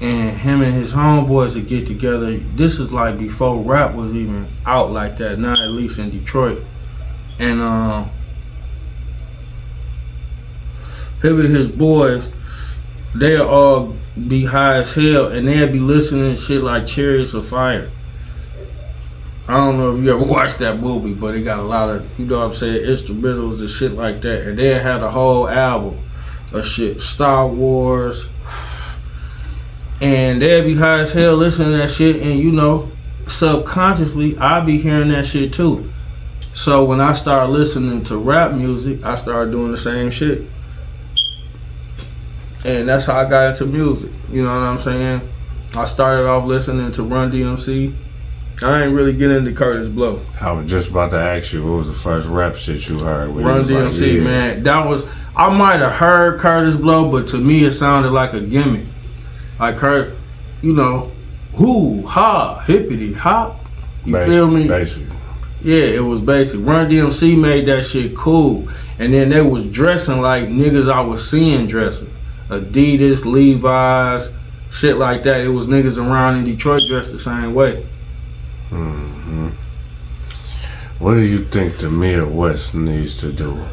and 0.00 0.36
him 0.36 0.62
and 0.62 0.72
his 0.72 0.92
homeboys 0.92 1.56
would 1.56 1.66
get 1.66 1.84
together. 1.88 2.36
This 2.36 2.78
is 2.78 2.92
like 2.92 3.18
before 3.18 3.60
rap 3.60 3.96
was 3.96 4.14
even 4.14 4.46
out 4.64 4.92
like 4.92 5.16
that. 5.16 5.40
Not 5.40 5.58
at 5.58 5.70
least 5.70 5.98
in 5.98 6.10
Detroit, 6.10 6.62
and 7.40 7.60
um, 7.60 8.10
and 11.30 11.54
his 11.54 11.68
boys 11.68 12.32
they'll 13.18 13.48
all 13.48 13.94
be 14.28 14.44
high 14.44 14.76
as 14.78 14.94
hell 14.94 15.28
and 15.28 15.46
they'll 15.46 15.70
be 15.70 15.80
listening 15.80 16.34
to 16.34 16.40
shit 16.40 16.62
like 16.62 16.86
Chariots 16.86 17.34
of 17.34 17.46
Fire. 17.48 17.90
I 19.48 19.56
don't 19.58 19.78
know 19.78 19.96
if 19.96 20.02
you 20.02 20.12
ever 20.12 20.24
watched 20.30 20.58
that 20.58 20.80
movie, 20.80 21.14
but 21.14 21.34
it 21.34 21.42
got 21.42 21.60
a 21.60 21.62
lot 21.62 21.88
of, 21.90 22.18
you 22.18 22.26
know 22.26 22.38
what 22.38 22.46
I'm 22.46 22.52
saying, 22.52 22.86
instrumentals 22.86 23.60
and 23.60 23.70
shit 23.70 23.92
like 23.92 24.20
that. 24.22 24.42
And 24.42 24.58
they 24.58 24.78
had 24.78 25.02
a 25.02 25.10
whole 25.10 25.48
album 25.48 25.98
of 26.52 26.66
shit, 26.66 27.00
Star 27.00 27.46
Wars. 27.46 28.28
And 30.00 30.42
they'd 30.42 30.64
be 30.64 30.74
high 30.74 31.00
as 31.00 31.12
hell 31.12 31.36
listening 31.36 31.72
to 31.72 31.76
that 31.78 31.90
shit. 31.90 32.16
And, 32.16 32.38
you 32.38 32.52
know, 32.52 32.90
subconsciously, 33.26 34.36
I 34.38 34.60
be 34.60 34.78
hearing 34.78 35.08
that 35.08 35.26
shit 35.26 35.52
too. 35.52 35.90
So 36.52 36.84
when 36.84 37.00
I 37.00 37.12
started 37.12 37.52
listening 37.52 38.02
to 38.04 38.18
rap 38.18 38.52
music, 38.52 39.04
I 39.04 39.14
started 39.14 39.52
doing 39.52 39.70
the 39.70 39.78
same 39.78 40.10
shit. 40.10 40.42
And 42.66 42.88
that's 42.88 43.04
how 43.04 43.20
I 43.20 43.28
got 43.28 43.50
into 43.50 43.64
music. 43.66 44.10
You 44.28 44.42
know 44.42 44.48
what 44.48 44.66
I'm 44.66 44.78
saying? 44.80 45.20
I 45.74 45.84
started 45.84 46.26
off 46.26 46.46
listening 46.46 46.90
to 46.92 47.02
Run 47.04 47.30
DMC. 47.30 47.94
I 48.62 48.84
ain't 48.84 48.92
really 48.92 49.12
get 49.12 49.30
into 49.30 49.52
Kurtis 49.52 49.94
Blow. 49.94 50.20
I 50.40 50.50
was 50.50 50.68
just 50.68 50.90
about 50.90 51.10
to 51.10 51.18
ask 51.18 51.52
you, 51.52 51.64
what 51.64 51.78
was 51.78 51.88
the 51.88 51.94
first 51.94 52.26
rap 52.26 52.56
shit 52.56 52.88
you 52.88 52.98
heard? 52.98 53.28
Run 53.28 53.60
was 53.60 53.70
like, 53.70 53.92
DMC, 53.92 54.16
yeah. 54.16 54.20
man. 54.20 54.62
That 54.64 54.84
was 54.84 55.08
I 55.36 55.48
might 55.50 55.76
have 55.76 55.92
heard 55.92 56.40
Kurtis 56.40 56.80
Blow, 56.80 57.08
but 57.10 57.28
to 57.28 57.38
me 57.38 57.64
it 57.64 57.74
sounded 57.74 58.10
like 58.10 58.32
a 58.32 58.40
gimmick. 58.40 58.86
Like 59.60 59.76
Kurt, 59.76 60.16
you 60.60 60.74
know, 60.74 61.12
who, 61.54 62.04
ha, 62.06 62.58
hippity, 62.60 63.12
hop. 63.12 63.64
You 64.04 64.14
Basic- 64.14 64.30
feel 64.30 64.50
me? 64.50 64.66
Basic. 64.66 65.06
Yeah, 65.62 65.84
it 65.84 66.04
was 66.04 66.20
basic. 66.20 66.64
Run 66.64 66.88
DMC 66.88 67.38
made 67.38 67.66
that 67.66 67.84
shit 67.84 68.16
cool. 68.16 68.68
And 68.98 69.12
then 69.12 69.28
they 69.28 69.40
was 69.40 69.66
dressing 69.66 70.20
like 70.20 70.44
niggas 70.44 70.92
I 70.92 71.00
was 71.00 71.28
seeing 71.28 71.66
dressing. 71.66 72.10
Adidas, 72.48 73.24
Levi's, 73.24 74.32
shit 74.70 74.96
like 74.96 75.22
that. 75.24 75.40
It 75.40 75.48
was 75.48 75.66
niggas 75.66 75.98
around 75.98 76.38
in 76.38 76.44
Detroit 76.44 76.82
dressed 76.88 77.12
the 77.12 77.18
same 77.18 77.54
way. 77.54 77.84
hmm 78.68 79.48
What 80.98 81.14
do 81.14 81.22
you 81.22 81.44
think 81.44 81.74
the 81.74 81.90
Midwest 81.90 82.74
needs 82.74 83.18
to 83.20 83.32
do 83.32 83.64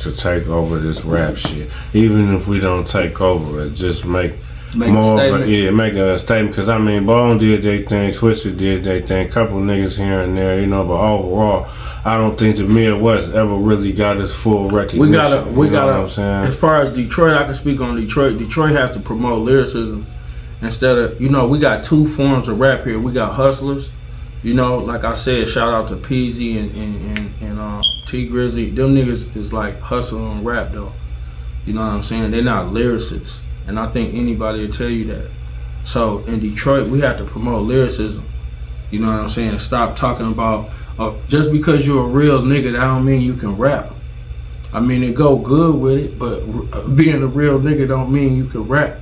to 0.00 0.12
take 0.12 0.46
over 0.48 0.78
this 0.78 1.04
rap 1.04 1.36
shit? 1.36 1.70
Even 1.92 2.34
if 2.34 2.46
we 2.46 2.60
don't 2.60 2.86
take 2.86 3.20
over 3.20 3.66
it, 3.66 3.74
just 3.74 4.04
make, 4.04 4.34
Make 4.76 4.90
more 4.92 5.20
a 5.20 5.34
of 5.34 5.40
a, 5.42 5.48
yeah, 5.48 5.70
make 5.70 5.94
a 5.94 6.18
statement. 6.18 6.54
Because 6.54 6.68
I 6.68 6.78
mean, 6.78 7.06
Bone 7.06 7.38
did 7.38 7.62
their 7.62 7.82
thing, 7.84 8.12
Twista 8.12 8.56
did 8.56 8.84
their 8.84 9.00
thing, 9.00 9.28
couple 9.28 9.56
niggas 9.56 9.96
here 9.96 10.20
and 10.20 10.36
there, 10.36 10.60
you 10.60 10.66
know. 10.66 10.84
But 10.84 11.00
overall, 11.00 11.68
I 12.04 12.18
don't 12.18 12.38
think 12.38 12.56
the 12.56 12.64
Midwest 12.64 13.32
ever 13.32 13.54
really 13.54 13.92
got 13.92 14.18
its 14.18 14.34
full 14.34 14.68
recognition. 14.70 15.00
We 15.00 15.10
gotta, 15.10 15.50
we 15.50 15.68
gotta. 15.68 15.92
what 15.92 16.00
I'm 16.00 16.08
saying? 16.08 16.44
As 16.44 16.58
far 16.58 16.82
as 16.82 16.94
Detroit, 16.94 17.36
I 17.36 17.44
can 17.44 17.54
speak 17.54 17.80
on 17.80 17.96
Detroit. 17.96 18.38
Detroit 18.38 18.72
has 18.72 18.90
to 18.92 19.00
promote 19.00 19.42
lyricism 19.42 20.06
instead 20.60 20.98
of, 20.98 21.20
you 21.20 21.28
know, 21.28 21.46
we 21.46 21.58
got 21.58 21.84
two 21.84 22.06
forms 22.06 22.48
of 22.48 22.58
rap 22.60 22.84
here. 22.84 22.98
We 22.98 23.12
got 23.12 23.34
hustlers, 23.34 23.90
you 24.42 24.54
know, 24.54 24.78
like 24.78 25.04
I 25.04 25.14
said, 25.14 25.48
shout 25.48 25.72
out 25.72 25.88
to 25.88 25.96
Peezy 25.96 26.58
and 26.58 26.70
and 26.74 27.18
and, 27.18 27.34
and 27.40 27.58
uh, 27.58 27.82
Tee 28.06 28.28
Grizzley. 28.28 28.74
Them 28.74 28.94
niggas 28.94 29.34
is 29.36 29.52
like 29.52 29.80
hustling 29.80 30.44
rap 30.44 30.72
though. 30.72 30.92
You 31.66 31.74
know 31.74 31.80
what 31.80 31.92
I'm 31.92 32.02
saying? 32.02 32.30
They're 32.30 32.42
not 32.42 32.66
lyricists, 32.72 33.42
and 33.68 33.78
I 33.78 33.86
think 33.86 34.14
anybody 34.14 34.64
will 34.64 34.72
tell 34.72 34.88
you 34.88 35.04
that. 35.06 35.30
So 35.84 36.18
in 36.20 36.40
Detroit, 36.40 36.88
we 36.88 37.00
have 37.00 37.18
to 37.18 37.24
promote 37.24 37.62
lyricism. 37.66 38.26
You 38.90 39.00
know 39.00 39.08
what 39.08 39.20
I'm 39.20 39.28
saying? 39.28 39.58
Stop 39.60 39.96
talking 39.96 40.26
about 40.26 40.70
uh, 40.98 41.14
just 41.28 41.52
because 41.52 41.86
you're 41.86 42.04
a 42.04 42.08
real 42.08 42.40
nigga, 42.42 42.72
that 42.72 42.80
don't 42.80 43.04
mean 43.04 43.20
you 43.20 43.34
can 43.34 43.56
rap. 43.56 43.92
I 44.72 44.80
mean, 44.80 45.02
it 45.02 45.14
go 45.14 45.36
good 45.36 45.76
with 45.76 45.98
it, 45.98 46.18
but 46.18 46.42
uh, 46.72 46.88
being 46.88 47.22
a 47.22 47.26
real 47.26 47.60
nigga 47.60 47.86
don't 47.86 48.10
mean 48.10 48.36
you 48.36 48.46
can 48.46 48.66
rap. 48.66 48.98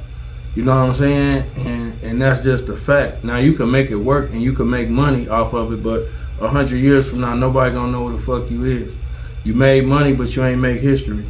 You 0.55 0.65
know 0.65 0.75
what 0.75 0.89
I'm 0.89 0.95
saying? 0.95 1.51
And 1.57 2.03
and 2.03 2.23
that's 2.23 2.43
just 2.43 2.67
the 2.67 2.77
fact. 2.77 3.25
Now 3.25 3.39
you 3.39 3.53
can 3.55 3.71
make 3.71 3.91
it 3.91 3.97
work 3.97 4.31
and 4.31 4.43
you 4.43 4.53
can 4.53 4.71
make 4.71 4.89
money 4.89 5.29
off 5.29 5.55
of 5.55 5.73
it, 5.73 5.83
but 5.83 6.07
a 6.41 6.49
hundred 6.49 6.79
years 6.79 7.09
from 7.09 7.21
now, 7.21 7.35
nobody 7.35 7.75
gonna 7.75 7.93
know 7.93 8.09
who 8.09 8.17
the 8.17 8.23
fuck 8.23 8.51
you 8.51 8.65
is. 8.65 8.97
You 9.45 9.55
made 9.55 9.85
money, 9.87 10.13
but 10.13 10.35
you 10.35 10.45
ain't 10.45 10.61
make 10.61 10.81
history. 10.81 11.25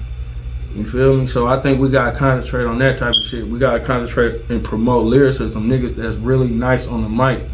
You 0.75 0.85
feel 0.85 1.17
me? 1.17 1.27
So 1.27 1.47
I 1.47 1.61
think 1.61 1.81
we 1.81 1.89
gotta 1.89 2.17
concentrate 2.17 2.65
on 2.65 2.79
that 2.79 2.99
type 2.99 3.15
of 3.17 3.25
shit. 3.25 3.47
We 3.47 3.59
gotta 3.59 3.81
concentrate 3.81 4.43
and 4.51 4.63
promote 4.63 5.07
lyricism, 5.07 5.69
niggas 5.69 5.95
that's 5.97 6.17
really 6.17 6.49
nice 6.49 6.87
on 6.87 7.03
the 7.03 7.09
mic, 7.09 7.45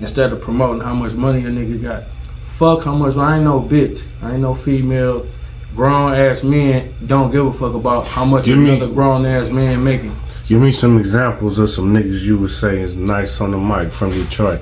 instead 0.00 0.32
of 0.32 0.40
promoting 0.40 0.80
how 0.80 0.94
much 0.94 1.14
money 1.14 1.40
a 1.40 1.50
nigga 1.50 1.82
got. 1.82 2.04
Fuck 2.44 2.84
how 2.84 2.94
much. 2.94 3.16
I 3.16 3.36
ain't 3.36 3.44
no 3.44 3.60
bitch. 3.60 4.06
I 4.22 4.32
ain't 4.32 4.40
no 4.40 4.54
female. 4.54 5.26
Grown 5.74 6.14
ass 6.14 6.42
men 6.42 6.92
don't 7.06 7.30
give 7.30 7.46
a 7.46 7.52
fuck 7.52 7.74
about 7.74 8.06
how 8.06 8.24
much 8.24 8.48
me- 8.48 8.74
another 8.74 8.92
grown 8.92 9.24
ass 9.24 9.50
man 9.50 9.82
making. 9.82 10.14
Give 10.46 10.60
me 10.60 10.72
some 10.72 10.98
examples 10.98 11.60
of 11.60 11.70
some 11.70 11.94
niggas 11.94 12.22
you 12.22 12.36
would 12.38 12.50
say 12.50 12.80
is 12.80 12.96
nice 12.96 13.40
on 13.40 13.52
the 13.52 13.58
mic 13.58 13.92
from 13.92 14.10
Detroit, 14.10 14.60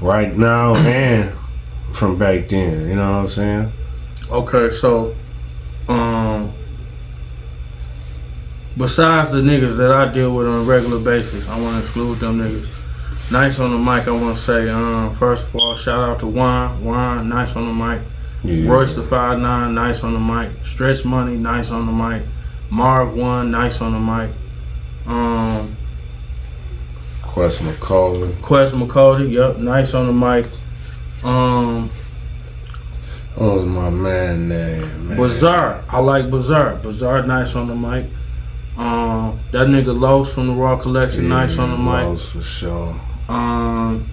right 0.00 0.36
now 0.36 0.74
and 0.76 1.32
from 1.92 2.18
back 2.18 2.48
then. 2.48 2.88
You 2.88 2.96
know 2.96 3.10
what 3.10 3.18
I'm 3.18 3.28
saying? 3.30 3.72
Okay, 4.30 4.70
so, 4.70 5.16
um, 5.88 6.52
besides 8.76 9.30
the 9.32 9.40
niggas 9.42 9.76
that 9.78 9.90
I 9.92 10.10
deal 10.10 10.34
with 10.34 10.46
on 10.46 10.60
a 10.60 10.64
regular 10.64 10.98
basis, 11.00 11.48
I 11.48 11.60
want 11.60 11.76
to 11.76 11.82
exclude 11.82 12.18
them 12.18 12.38
niggas. 12.38 12.68
Nice 13.30 13.60
on 13.60 13.70
the 13.70 13.78
mic, 13.78 14.08
I 14.08 14.10
want 14.10 14.36
to 14.36 14.42
say, 14.42 14.68
um, 14.68 15.14
first 15.14 15.46
of 15.46 15.56
all, 15.56 15.74
shout 15.76 16.00
out 16.00 16.18
to 16.20 16.26
Juan. 16.26 16.84
Juan, 16.84 17.28
nice 17.28 17.54
on 17.54 17.66
the 17.66 17.72
mic. 17.72 18.02
Yeah. 18.42 18.68
Royce 18.70 18.94
the 18.94 19.02
Five 19.02 19.38
Nine, 19.38 19.74
nice 19.74 20.02
on 20.02 20.14
the 20.14 20.18
mic. 20.18 20.64
Stretch 20.64 21.04
Money, 21.04 21.36
nice 21.36 21.70
on 21.70 21.86
the 21.86 21.92
mic. 21.92 22.24
Marv 22.70 23.14
Won, 23.14 23.50
nice 23.50 23.80
on 23.80 23.92
the 23.92 23.98
mic. 24.00 24.30
Um, 25.06 25.76
Quest 27.22 27.60
McCauley. 27.60 28.40
Quest 28.42 28.74
McCody, 28.74 29.30
yep, 29.30 29.58
nice 29.58 29.94
on 29.94 30.06
the 30.06 30.12
mic. 30.12 30.46
Um, 31.22 31.90
What 33.36 33.56
was 33.56 33.66
my 33.66 33.90
man 33.90 34.48
name? 34.48 35.08
Man. 35.08 35.16
Bizarre, 35.16 35.84
I 35.88 36.00
like 36.00 36.30
Bizarre. 36.30 36.76
Bizarre, 36.76 37.22
nice 37.24 37.54
on 37.54 37.68
the 37.68 37.74
mic. 37.76 38.06
Um, 38.80 39.38
that 39.52 39.66
nigga 39.68 39.98
Los 39.98 40.32
from 40.32 40.46
the 40.46 40.52
Raw 40.54 40.76
Collection, 40.80 41.28
nice 41.28 41.58
on 41.58 41.70
the 41.70 41.76
mic. 41.76 42.06
Los 42.06 42.24
for 42.30 42.42
sure. 42.42 43.00
Um, 43.28 44.06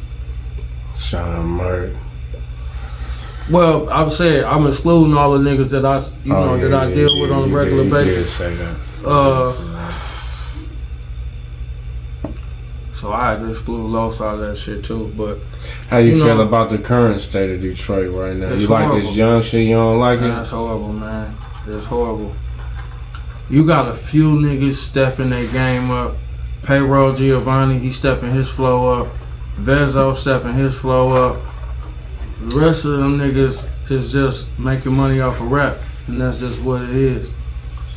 Sean 0.94 1.46
Murray. 1.46 1.96
well, 3.50 3.90
I'm 3.90 4.10
saying 4.10 4.44
I'm 4.44 4.68
excluding 4.68 5.16
all 5.16 5.38
the 5.38 5.50
niggas 5.50 5.70
that 5.70 5.86
I, 5.86 6.00
you 6.26 6.34
know, 6.34 6.50
Oh, 6.50 6.56
yeah, 6.56 6.68
that 6.68 6.74
I 6.74 6.88
yeah, 6.90 6.96
deal 6.96 7.10
yeah, 7.16 7.22
with 7.22 7.32
on 7.32 7.44
a 7.50 7.54
regular 7.56 7.84
did- 7.84 7.94
you 8.08 8.14
did 8.14 8.16
basis. 8.26 8.34
say 8.36 8.54
that. 8.56 8.76
Uh, 9.08 9.54
So 12.94 13.12
I 13.14 13.30
had 13.32 13.40
to 13.42 13.50
exclude 13.52 13.88
Los 13.92 14.20
out 14.20 14.36
of 14.36 14.40
that 14.42 14.58
shit 14.58 14.84
too. 14.84 15.14
But 15.16 15.38
How 15.88 15.98
you, 16.00 16.16
you 16.16 16.24
feel 16.26 16.36
know- 16.38 16.42
about 16.42 16.70
the 16.72 16.80
current 16.80 17.22
state 17.22 17.52
of 17.52 17.62
Detroit 17.62 18.14
right 18.16 18.36
now? 18.36 18.52
You 18.54 18.68
like 18.68 18.86
horrible. 18.88 19.08
this 19.08 19.16
young 19.16 19.42
shit? 19.44 19.68
You 19.68 19.76
don't 19.76 20.00
like 20.00 20.20
it? 20.20 20.24
that's 20.28 20.50
horrible, 20.50 20.94
man. 20.94 21.36
It's 21.68 21.86
horrible. 21.86 22.34
You 23.50 23.66
got 23.66 23.88
a 23.88 23.96
few 23.96 24.36
niggas 24.36 24.76
stepping 24.76 25.30
their 25.30 25.50
game 25.52 25.90
up. 25.90 26.16
Payroll 26.64 27.14
Giovanni, 27.14 27.80
he 27.80 27.92
stepping 27.92 28.32
his 28.32 28.50
flow 28.50 29.02
up. 29.02 29.14
Vezzo 29.58 30.16
stepping 30.18 30.54
his 30.54 30.76
flow 30.76 31.10
up. 31.12 31.42
The 32.42 32.60
rest 32.60 32.84
of 32.84 32.98
them 32.98 33.18
niggas 33.18 33.70
is 33.90 34.12
just 34.12 34.58
making 34.60 34.94
money 34.94 35.22
off 35.22 35.40
of 35.40 35.50
rap, 35.50 35.78
and 36.08 36.20
that's 36.20 36.40
just 36.40 36.62
what 36.62 36.82
it 36.82 36.90
is. 36.90 37.32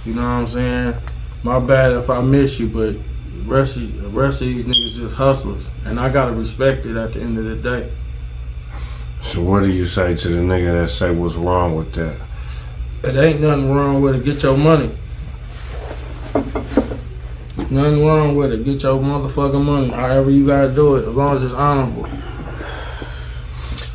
You 0.05 0.15
know 0.15 0.23
what 0.23 0.29
I'm 0.29 0.47
saying? 0.47 0.95
My 1.43 1.59
bad 1.59 1.93
if 1.93 2.09
I 2.09 2.21
miss 2.21 2.61
you, 2.61 2.69
but 2.69 2.93
the 2.93 3.43
rest 3.43 3.77
of 3.77 4.01
the 4.01 4.09
rest 4.09 4.41
of 4.43 4.49
these 4.49 4.65
niggas 4.65 4.95
just 4.95 5.17
hustlers, 5.17 5.69
and 5.85 5.99
I 5.99 6.11
gotta 6.11 6.33
respect 6.33 6.87
it 6.87 6.97
at 6.97 7.13
the 7.13 7.21
end 7.21 7.39
of 7.39 7.45
the 7.45 7.57
day. 7.57 7.93
So 9.21 9.43
what 9.43 9.65
do 9.65 9.73
you 9.73 9.85
say 9.85 10.15
to 10.15 10.29
the 10.29 10.37
nigga 10.37 10.83
that 10.83 10.91
say 10.91 11.11
what's 11.11 11.35
wrong 11.35 11.75
with 11.75 11.93
that? 11.95 12.21
It 13.03 13.17
ain't 13.17 13.41
nothing 13.41 13.73
wrong 13.73 14.01
with 14.01 14.15
it. 14.15 14.25
Get 14.25 14.43
your 14.43 14.57
money. 14.57 14.91
Nothing 17.71 18.05
wrong 18.05 18.35
with 18.35 18.53
it. 18.53 18.65
Get 18.65 18.83
your 18.83 18.99
motherfucking 18.99 19.65
money. 19.65 19.91
However 19.91 20.31
you 20.31 20.45
gotta 20.45 20.75
do 20.75 20.97
it, 20.97 21.07
as 21.07 21.15
long 21.15 21.37
as 21.37 21.45
it's 21.45 21.55
honorable. 21.55 22.09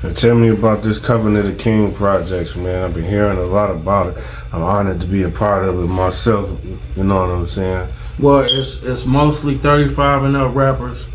And 0.02 0.16
tell 0.16 0.36
me 0.36 0.50
about 0.50 0.82
this 0.82 0.98
Covenant 0.98 1.48
of 1.48 1.58
King 1.58 1.94
projects, 1.94 2.56
man. 2.56 2.84
I've 2.84 2.94
been 2.94 3.04
hearing 3.04 3.38
a 3.38 3.44
lot 3.44 3.72
about 3.72 4.16
it. 4.16 4.24
I'm 4.54 4.62
honored 4.62 5.02
to 5.02 5.08
be 5.08 5.24
a 5.24 5.30
part 5.30 5.66
of 5.66 5.84
it 5.84 5.88
myself. 5.88 6.64
You 6.96 7.04
know 7.04 7.22
what 7.22 7.30
I'm 7.32 7.48
saying? 7.48 7.90
Well, 8.20 8.42
it's 8.48 8.82
it's 8.84 9.06
mostly 9.06 9.58
35 9.58 10.24
and 10.24 10.38
up 10.38 10.56
rappers 10.56 11.10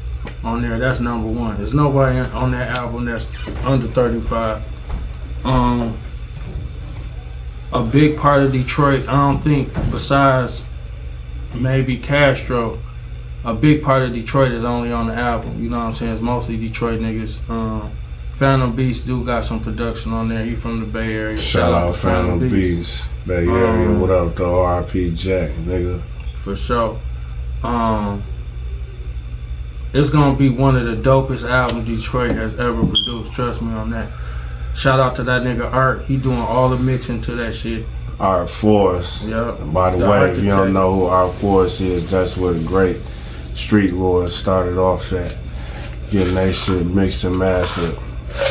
on 0.44 0.60
there. 0.60 0.78
That's 0.78 1.00
number 1.00 1.28
one. 1.28 1.56
There's 1.56 1.72
nobody 1.72 2.18
on 2.18 2.50
that 2.50 2.76
album 2.76 3.06
that's 3.06 3.30
under 3.64 3.86
35. 3.86 4.62
Um, 5.44 5.96
a 7.72 7.82
big 7.82 8.18
part 8.18 8.42
of 8.42 8.52
Detroit. 8.52 9.08
I 9.08 9.12
don't 9.12 9.40
think 9.40 9.72
besides 9.90 10.64
maybe 11.54 11.96
Castro. 11.98 12.78
A 13.44 13.54
big 13.54 13.82
part 13.82 14.02
of 14.02 14.12
Detroit 14.12 14.52
is 14.52 14.64
only 14.64 14.92
on 14.92 15.08
the 15.08 15.14
album. 15.14 15.62
You 15.62 15.70
know 15.70 15.78
what 15.78 15.84
I'm 15.86 15.92
saying? 15.94 16.12
It's 16.12 16.20
mostly 16.20 16.56
Detroit 16.58 17.00
niggas. 17.00 17.48
Um, 17.48 17.90
Phantom 18.34 18.74
Beast 18.74 19.06
do 19.06 19.24
got 19.24 19.44
some 19.44 19.60
production 19.60 20.12
on 20.12 20.28
there. 20.28 20.44
He 20.44 20.54
from 20.54 20.80
the 20.80 20.86
Bay 20.86 21.14
Area. 21.14 21.40
Shout 21.40 21.72
out 21.72 21.94
to 21.94 21.98
Phantom 22.00 22.38
Beast. 22.38 23.08
Bay 23.26 23.46
Area, 23.48 23.90
Um, 23.90 24.00
what 24.00 24.10
up, 24.10 24.36
though? 24.36 24.56
RP 24.58 25.14
Jack, 25.14 25.50
nigga. 25.66 26.02
for 26.36 26.54
sure. 26.56 26.98
Um, 27.62 28.22
it's 29.92 30.10
gonna 30.10 30.36
be 30.36 30.48
one 30.48 30.76
of 30.76 30.84
the 30.84 30.96
dopest 30.96 31.48
albums 31.48 31.86
Detroit 31.86 32.32
has 32.32 32.58
ever 32.58 32.84
produced. 32.86 33.32
Trust 33.32 33.60
me 33.62 33.72
on 33.74 33.90
that. 33.90 34.08
Shout 34.74 35.00
out 35.00 35.16
to 35.16 35.22
that 35.24 35.42
nigga 35.42 35.70
Art. 35.70 36.02
He 36.04 36.16
doing 36.16 36.38
all 36.38 36.68
the 36.68 36.78
mixing 36.78 37.20
to 37.22 37.32
that 37.36 37.54
shit. 37.54 37.84
Art 38.20 38.50
Force. 38.50 39.22
Yep. 39.24 39.72
By 39.72 39.90
the, 39.90 39.98
The 39.98 40.10
way, 40.10 40.30
if 40.30 40.44
you 40.44 40.50
don't 40.50 40.72
know 40.72 40.94
who 40.94 41.04
Art 41.06 41.34
Force 41.34 41.80
is, 41.80 42.10
that's 42.10 42.36
where 42.36 42.52
the 42.52 42.64
great 42.64 42.98
Street 43.54 43.92
Lords 43.92 44.36
started 44.36 44.78
off 44.78 45.12
at. 45.12 45.36
Getting 46.10 46.34
they 46.34 46.52
shit 46.52 46.86
mixed 46.86 47.24
and 47.24 47.38
mastered 47.38 47.96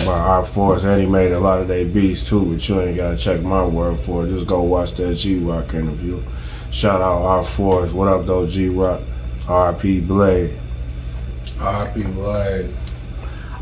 by 0.05 0.17
Art 0.17 0.47
Force. 0.47 0.83
And 0.83 1.01
he 1.01 1.07
made 1.07 1.31
a 1.31 1.39
lot 1.39 1.61
of 1.61 1.67
their 1.67 1.85
beats 1.85 2.27
too, 2.27 2.45
but 2.45 2.67
you 2.67 2.81
ain't 2.81 2.97
gotta 2.97 3.17
check 3.17 3.41
my 3.41 3.63
word 3.63 3.99
for 3.99 4.25
it. 4.25 4.29
Just 4.29 4.47
go 4.47 4.61
watch 4.61 4.93
that 4.93 5.15
G 5.15 5.37
Rock 5.37 5.73
interview. 5.73 6.21
Shout 6.71 7.01
out 7.01 7.21
Art 7.21 7.47
Force. 7.47 7.91
What 7.91 8.07
up 8.07 8.25
though, 8.25 8.47
G 8.47 8.69
Rock? 8.69 9.01
RP 9.45 10.05
Blade. 10.07 10.59
R.P. 11.59 12.03
Blade. 12.03 12.69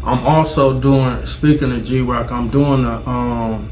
I'm 0.04 0.26
also 0.26 0.80
doing. 0.80 1.26
Speaking 1.26 1.72
of 1.72 1.84
G 1.84 2.02
Rock, 2.02 2.32
I'm 2.32 2.48
doing 2.50 2.86
a 2.86 3.02
um 3.10 3.72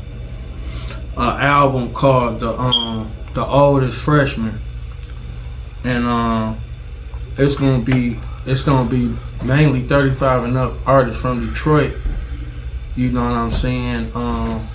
a 1.18 1.22
album 1.22 1.94
called 1.94 2.40
the 2.40 2.52
um 2.58 3.12
the 3.34 3.46
oldest 3.46 4.00
freshman, 4.02 4.60
and 5.84 6.06
um 6.06 6.58
it's 7.38 7.58
gonna 7.58 7.84
be 7.84 8.18
it's 8.46 8.62
gonna 8.64 8.90
be 8.90 9.14
mainly 9.44 9.88
35 9.88 10.44
and 10.44 10.58
up 10.58 10.74
artists 10.88 11.22
from 11.22 11.48
Detroit. 11.48 11.96
You 12.96 13.12
know 13.12 13.24
what 13.24 13.34
I'm 13.34 13.52
saying? 13.52 14.12
Um, 14.16 14.68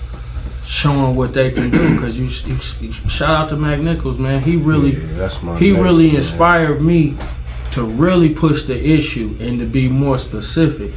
showing 0.65 1.15
what 1.17 1.33
they 1.33 1.51
can 1.51 1.71
do 1.71 1.95
because 1.95 2.19
you, 2.19 2.27
you, 2.53 2.59
you 2.81 2.93
shout 2.93 3.31
out 3.31 3.49
to 3.49 3.57
Mac 3.57 3.81
Nichols, 3.81 4.19
man. 4.19 4.43
He 4.43 4.57
really 4.57 4.93
Yeah, 4.93 5.17
that's 5.17 5.43
my 5.43 5.59
he 5.59 5.71
nigga, 5.73 5.83
really 5.83 6.07
man. 6.09 6.17
inspired 6.17 6.83
me 6.83 7.17
to 7.73 7.85
really 7.85 8.35
push 8.35 8.65
the 8.65 8.79
issue 8.79 9.37
and 9.41 9.59
to 9.61 9.65
be 9.67 9.89
more 9.89 10.19
specific. 10.19 10.93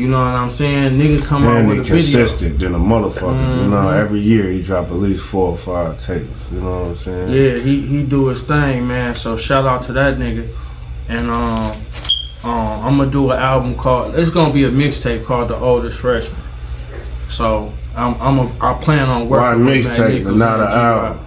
You 0.00 0.08
know 0.08 0.18
what 0.18 0.34
I'm 0.34 0.50
saying? 0.50 0.98
Niggas 0.98 1.24
come 1.26 1.44
out 1.46 1.56
And 1.58 1.68
with 1.68 1.76
he 1.76 1.80
a 1.80 1.84
video. 1.96 1.96
consistent 2.20 2.58
than 2.58 2.74
a 2.74 2.78
motherfucker. 2.78 3.56
You 3.62 3.68
know, 3.68 3.76
Mhm. 3.76 4.00
every 4.00 4.20
year 4.20 4.44
he 4.50 4.62
drop 4.62 4.86
at 4.86 4.94
least 4.96 5.22
four 5.24 5.50
or 5.50 5.56
five 5.58 5.98
tapes. 5.98 6.40
You 6.50 6.60
know 6.62 6.70
what 6.70 6.88
I'm 6.88 6.94
saying? 6.94 7.28
Yeah, 7.30 7.58
he 7.58 7.82
he 7.82 8.02
do 8.04 8.28
his 8.28 8.40
thing, 8.40 8.88
man. 8.88 9.14
So 9.14 9.36
shout 9.36 9.66
out 9.66 9.82
to 9.84 9.92
that 9.92 10.18
nigga. 10.18 10.46
And 11.10 11.30
um, 11.30 11.70
um 12.44 12.84
I'm 12.86 12.96
gonna 12.96 13.10
do 13.10 13.30
an 13.30 13.38
album 13.38 13.74
called. 13.74 14.14
It's 14.14 14.30
gonna 14.30 14.54
be 14.54 14.64
a 14.64 14.70
mixtape 14.70 15.26
called 15.26 15.48
The 15.48 15.56
Oldest 15.56 15.98
Freshman. 15.98 16.40
So 17.28 17.72
I'm 17.94 18.14
I'm 18.22 18.38
a, 18.38 18.48
I 18.60 18.72
plan 18.80 19.06
on 19.10 19.28
working 19.28 19.66
with 19.66 19.86
Mac 19.86 19.96
mixtape 19.98 20.36
not 20.36 20.60
an 20.60 20.66
album? 20.68 21.18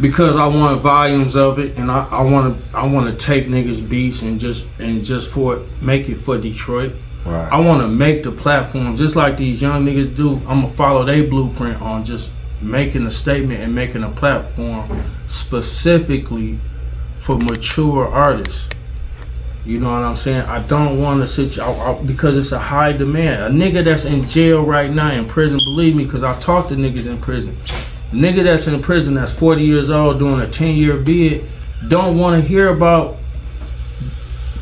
Because 0.00 0.36
I 0.36 0.46
want 0.46 0.80
volumes 0.82 1.34
of 1.36 1.58
it, 1.58 1.76
and 1.78 1.90
I, 1.90 2.06
I 2.10 2.20
want 2.22 2.44
to 2.70 2.76
I 2.78 2.84
want 2.86 3.06
to 3.18 3.26
take 3.26 3.48
niggas 3.48 3.88
beats 3.88 4.20
and 4.22 4.38
just 4.38 4.66
and 4.78 5.02
just 5.02 5.30
for 5.32 5.56
it, 5.56 5.62
make 5.80 6.08
it 6.10 6.18
for 6.18 6.36
Detroit. 6.36 6.92
Right. 7.24 7.52
I 7.52 7.58
want 7.60 7.82
to 7.82 7.88
make 7.88 8.22
the 8.22 8.32
platform 8.32 8.96
just 8.96 9.16
like 9.16 9.36
these 9.36 9.60
young 9.60 9.84
niggas 9.84 10.14
do. 10.14 10.36
I'm 10.46 10.62
gonna 10.62 10.68
follow 10.68 11.04
their 11.04 11.24
blueprint 11.24 11.80
on 11.82 12.04
just 12.04 12.32
making 12.60 13.06
a 13.06 13.10
statement 13.10 13.60
and 13.60 13.74
making 13.74 14.02
a 14.02 14.10
platform 14.10 15.04
specifically 15.26 16.58
for 17.16 17.36
mature 17.36 18.08
artists. 18.08 18.70
You 19.64 19.80
know 19.80 19.90
what 19.90 20.02
I'm 20.02 20.16
saying? 20.16 20.42
I 20.42 20.60
don't 20.60 21.02
want 21.02 21.20
to 21.20 21.26
sit 21.26 21.56
because 22.06 22.38
it's 22.38 22.52
a 22.52 22.58
high 22.58 22.92
demand. 22.92 23.42
A 23.42 23.50
nigga 23.50 23.84
that's 23.84 24.06
in 24.06 24.26
jail 24.26 24.62
right 24.64 24.90
now 24.90 25.12
in 25.12 25.26
prison, 25.26 25.58
believe 25.58 25.94
me, 25.94 26.04
because 26.04 26.22
I 26.22 26.38
talk 26.40 26.68
to 26.68 26.74
niggas 26.74 27.06
in 27.06 27.20
prison. 27.20 27.54
A 28.10 28.14
nigga 28.14 28.42
that's 28.42 28.66
in 28.66 28.80
prison 28.80 29.14
that's 29.14 29.32
40 29.32 29.62
years 29.62 29.90
old 29.90 30.18
doing 30.18 30.40
a 30.40 30.48
10 30.48 30.74
year 30.74 30.96
bid 30.96 31.44
don't 31.86 32.16
want 32.16 32.40
to 32.40 32.48
hear 32.48 32.68
about 32.68 33.18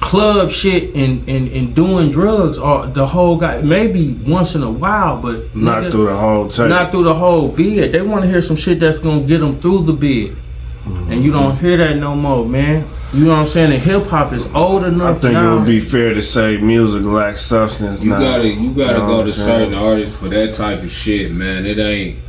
club 0.07 0.51
shit 0.51 0.95
and, 0.95 1.29
and, 1.29 1.49
and 1.49 1.75
doing 1.75 2.13
drugs 2.13 2.59
or 2.59 2.87
the 2.87 3.05
whole 3.05 3.37
guy 3.37 3.61
maybe 3.61 4.13
once 4.25 4.55
in 4.55 4.63
a 4.63 4.71
while, 4.71 5.21
but 5.21 5.55
not 5.55 5.83
nigga, 5.83 5.91
through 5.91 6.07
the 6.07 6.17
whole 6.17 6.49
tape. 6.49 6.69
not 6.69 6.93
through 6.93 7.03
the 7.03 7.15
whole 7.15 7.49
bid. 7.49 7.91
They 7.91 8.03
want 8.03 8.23
to 8.23 8.31
hear 8.31 8.41
some 8.41 8.57
shit 8.57 8.79
that's 8.79 9.01
gonna 9.01 9.23
get 9.23 9.39
them 9.39 9.59
through 9.59 9.83
the 9.83 9.93
bid, 9.93 10.31
mm-hmm. 10.31 11.11
and 11.11 11.25
you 11.25 11.33
don't 11.33 11.57
hear 11.57 11.77
that 11.79 11.97
no 11.97 12.15
more, 12.15 12.47
man. 12.47 12.87
You 13.13 13.25
know 13.25 13.33
what 13.33 13.41
I'm 13.41 13.49
saying? 13.49 13.73
And 13.73 13.83
hip 13.83 14.07
hop 14.07 14.33
is 14.33 14.47
old 14.55 14.85
enough. 14.85 15.03
I 15.03 15.09
enough 15.09 15.21
think 15.23 15.33
now. 15.35 15.55
it 15.55 15.59
would 15.59 15.67
be 15.67 15.81
fair 15.81 16.15
to 16.15 16.23
say 16.23 16.59
music 16.59 17.03
lacks 17.03 17.43
substance 17.43 18.01
You 18.01 18.11
now. 18.11 18.21
gotta 18.21 18.49
you 18.49 18.75
gotta 18.75 18.99
know 18.99 19.07
go 19.09 19.25
to 19.25 19.33
saying? 19.33 19.73
certain 19.73 19.75
artists 19.75 20.17
for 20.17 20.29
that 20.29 20.55
type 20.55 20.85
of 20.85 20.91
shit, 20.91 21.33
man. 21.33 21.67
It 21.67 21.81
ain't 21.81 22.21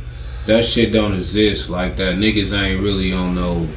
that 0.46 0.64
shit 0.64 0.92
don't 0.92 1.14
exist 1.14 1.70
like 1.70 1.96
that. 1.98 2.16
Niggas 2.16 2.52
ain't 2.58 2.82
really 2.82 3.12
on 3.12 3.36
no 3.36 3.68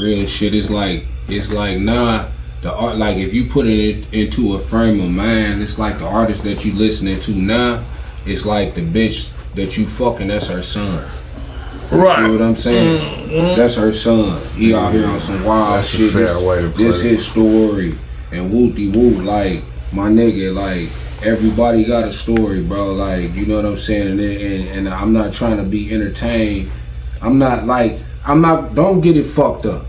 real 0.00 0.26
shit. 0.26 0.54
It's 0.54 0.70
like 0.70 1.06
it's 1.28 1.52
like 1.52 1.78
nah. 1.78 2.30
The 2.60 2.72
art 2.74 2.96
like 2.96 3.18
if 3.18 3.32
you 3.32 3.46
put 3.46 3.66
it 3.66 4.12
into 4.12 4.54
a 4.54 4.58
frame 4.58 5.00
of 5.00 5.10
mind, 5.10 5.62
it's 5.62 5.78
like 5.78 5.98
the 5.98 6.06
artist 6.06 6.42
that 6.44 6.64
you 6.64 6.72
listening 6.72 7.20
to 7.20 7.32
now. 7.34 7.84
It's 8.26 8.44
like 8.44 8.74
the 8.74 8.80
bitch 8.82 9.32
that 9.54 9.76
you 9.76 9.86
fucking. 9.86 10.28
That's 10.28 10.48
her 10.48 10.62
son. 10.62 11.08
Right. 11.90 12.18
You 12.18 12.24
know 12.26 12.32
what 12.32 12.42
I'm 12.42 12.56
saying? 12.56 13.00
Mm, 13.00 13.28
mm. 13.28 13.56
That's 13.56 13.76
her 13.76 13.92
son. 13.92 14.42
He 14.56 14.74
out 14.74 14.92
here 14.92 15.06
on 15.06 15.18
some 15.18 15.42
wild 15.44 15.78
That's 15.78 15.94
a 15.94 15.96
shit. 15.96 16.12
fair 16.12 16.22
this 16.22 16.42
way 16.42 16.62
to 16.62 16.68
put 16.68 16.76
this 16.76 17.04
it. 17.04 17.10
his 17.10 17.26
story 17.26 17.94
and 18.32 18.50
whoopty 18.52 18.94
whoop. 18.94 19.24
Like 19.24 19.64
my 19.92 20.08
nigga, 20.08 20.52
like 20.52 20.90
everybody 21.26 21.84
got 21.84 22.04
a 22.04 22.12
story, 22.12 22.62
bro. 22.62 22.92
Like 22.92 23.34
you 23.34 23.46
know 23.46 23.56
what 23.56 23.64
I'm 23.66 23.76
saying. 23.76 24.08
And 24.08 24.20
and, 24.20 24.68
and 24.78 24.88
I'm 24.88 25.12
not 25.12 25.32
trying 25.32 25.56
to 25.58 25.64
be 25.64 25.92
entertained. 25.94 26.70
I'm 27.22 27.38
not 27.38 27.64
like 27.64 27.98
I'm 28.26 28.40
not. 28.42 28.74
Don't 28.74 29.00
get 29.00 29.16
it 29.16 29.24
fucked 29.24 29.64
up 29.64 29.86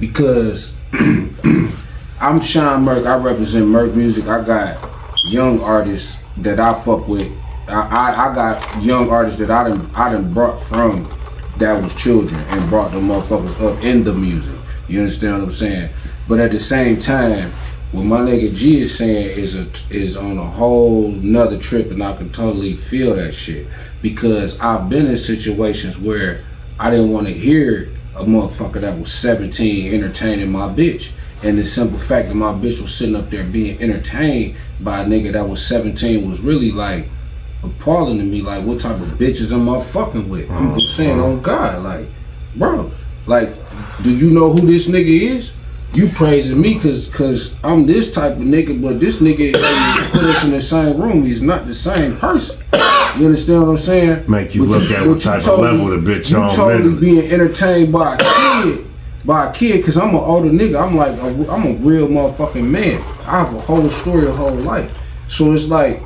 because 0.00 0.76
I'm 2.22 2.40
Cean 2.40 2.84
Murq. 2.84 3.04
I 3.04 3.16
represent 3.16 3.66
Murq 3.66 3.94
Muziq. 3.94 4.28
I 4.28 4.46
got 4.46 4.88
young 5.24 5.60
artists 5.60 6.22
that 6.36 6.60
I 6.60 6.72
fuck 6.72 7.08
with. 7.08 7.32
I, 7.66 7.80
I, 7.90 8.30
I 8.30 8.34
got 8.34 8.80
young 8.84 9.10
artists 9.10 9.40
that 9.40 9.50
I 9.50 9.68
done 9.68 9.90
I 9.96 10.12
done 10.12 10.32
brought 10.32 10.56
from 10.56 11.12
that 11.58 11.82
was 11.82 11.92
children 11.94 12.40
and 12.40 12.70
brought 12.70 12.92
them 12.92 13.08
motherfuckers 13.08 13.60
up 13.60 13.82
in 13.82 14.04
the 14.04 14.14
music. 14.14 14.56
You 14.86 15.00
understand 15.00 15.38
what 15.38 15.42
I'm 15.42 15.50
saying? 15.50 15.90
But 16.28 16.38
at 16.38 16.52
the 16.52 16.60
same 16.60 16.96
time, 16.96 17.50
what 17.90 18.04
my 18.04 18.20
nigga 18.20 18.54
G 18.54 18.82
is 18.82 18.96
saying 18.96 19.36
is 19.36 19.56
a 19.56 19.62
is 19.92 20.16
on 20.16 20.38
a 20.38 20.44
whole 20.44 21.08
nother 21.08 21.58
trip, 21.58 21.90
and 21.90 22.04
I 22.04 22.16
can 22.16 22.30
totally 22.30 22.74
feel 22.74 23.16
that 23.16 23.34
shit 23.34 23.66
because 24.00 24.60
I've 24.60 24.88
been 24.88 25.06
in 25.06 25.16
situations 25.16 25.98
where 25.98 26.44
I 26.78 26.88
didn't 26.88 27.10
want 27.10 27.26
to 27.26 27.32
hear 27.32 27.90
a 28.14 28.22
motherfucker 28.22 28.80
that 28.82 28.96
was 28.96 29.10
17 29.10 29.92
entertaining 29.92 30.52
my 30.52 30.68
bitch. 30.68 31.10
And 31.44 31.58
the 31.58 31.64
simple 31.64 31.98
fact 31.98 32.28
that 32.28 32.34
my 32.34 32.52
bitch 32.52 32.80
was 32.80 32.94
sitting 32.94 33.16
up 33.16 33.30
there 33.30 33.44
being 33.44 33.80
entertained 33.82 34.56
by 34.80 35.00
a 35.00 35.04
nigga 35.04 35.32
that 35.32 35.48
was 35.48 35.64
17 35.66 36.28
was 36.28 36.40
really 36.40 36.70
like 36.70 37.08
appalling 37.64 38.18
to 38.18 38.24
me. 38.24 38.42
Like, 38.42 38.64
what 38.64 38.80
type 38.80 39.00
of 39.00 39.08
bitches 39.18 39.52
am 39.52 39.68
I 39.68 39.80
fucking 39.80 40.28
with? 40.28 40.50
I'm, 40.50 40.68
uh-huh. 40.68 40.74
I'm 40.74 40.86
saying, 40.86 41.20
oh 41.20 41.36
God, 41.38 41.82
like, 41.82 42.08
bro, 42.56 42.90
like, 43.26 43.50
do 44.02 44.14
you 44.14 44.30
know 44.30 44.52
who 44.52 44.60
this 44.66 44.88
nigga 44.88 45.06
is? 45.36 45.52
You 45.94 46.08
praising 46.08 46.58
me 46.60 46.80
cause 46.80 47.14
cause 47.14 47.58
I'm 47.62 47.84
this 47.86 48.10
type 48.14 48.32
of 48.32 48.38
nigga, 48.38 48.80
but 48.80 48.98
this 48.98 49.20
nigga 49.20 49.52
put 50.12 50.24
us 50.24 50.42
in 50.42 50.50
the 50.52 50.60
same 50.60 50.98
room. 50.98 51.22
He's 51.22 51.42
not 51.42 51.66
the 51.66 51.74
same 51.74 52.16
person. 52.16 52.64
You 53.18 53.26
understand 53.26 53.62
what 53.64 53.68
I'm 53.70 53.76
saying? 53.76 54.24
Make 54.30 54.54
you 54.54 54.62
But 54.66 54.70
look 54.70 54.90
at 54.90 55.00
but 55.00 55.08
what 55.08 55.14
you 55.16 55.20
type 55.20 55.46
of 55.46 55.58
level 55.58 55.86
the 55.88 55.96
bitch 55.96 56.30
you 56.30 56.38
on 56.38 56.48
totally 56.48 56.88
mentally. 56.88 57.00
being 57.20 57.30
entertained 57.30 57.92
by 57.92 58.14
a 58.14 58.18
kid, 58.64 58.86
by 59.24 59.48
a 59.48 59.52
kid, 59.52 59.84
cause 59.84 59.96
I'm 59.96 60.10
an 60.10 60.16
older 60.16 60.50
nigga. 60.50 60.82
I'm 60.82 60.96
like, 60.96 61.16
a, 61.18 61.50
I'm 61.50 61.66
a 61.66 61.74
real 61.78 62.08
motherfucking 62.08 62.68
man. 62.68 63.00
I 63.24 63.44
have 63.44 63.54
a 63.54 63.60
whole 63.60 63.88
story, 63.88 64.26
a 64.26 64.32
whole 64.32 64.54
life. 64.54 64.90
So 65.28 65.52
it's 65.52 65.68
like 65.68 66.02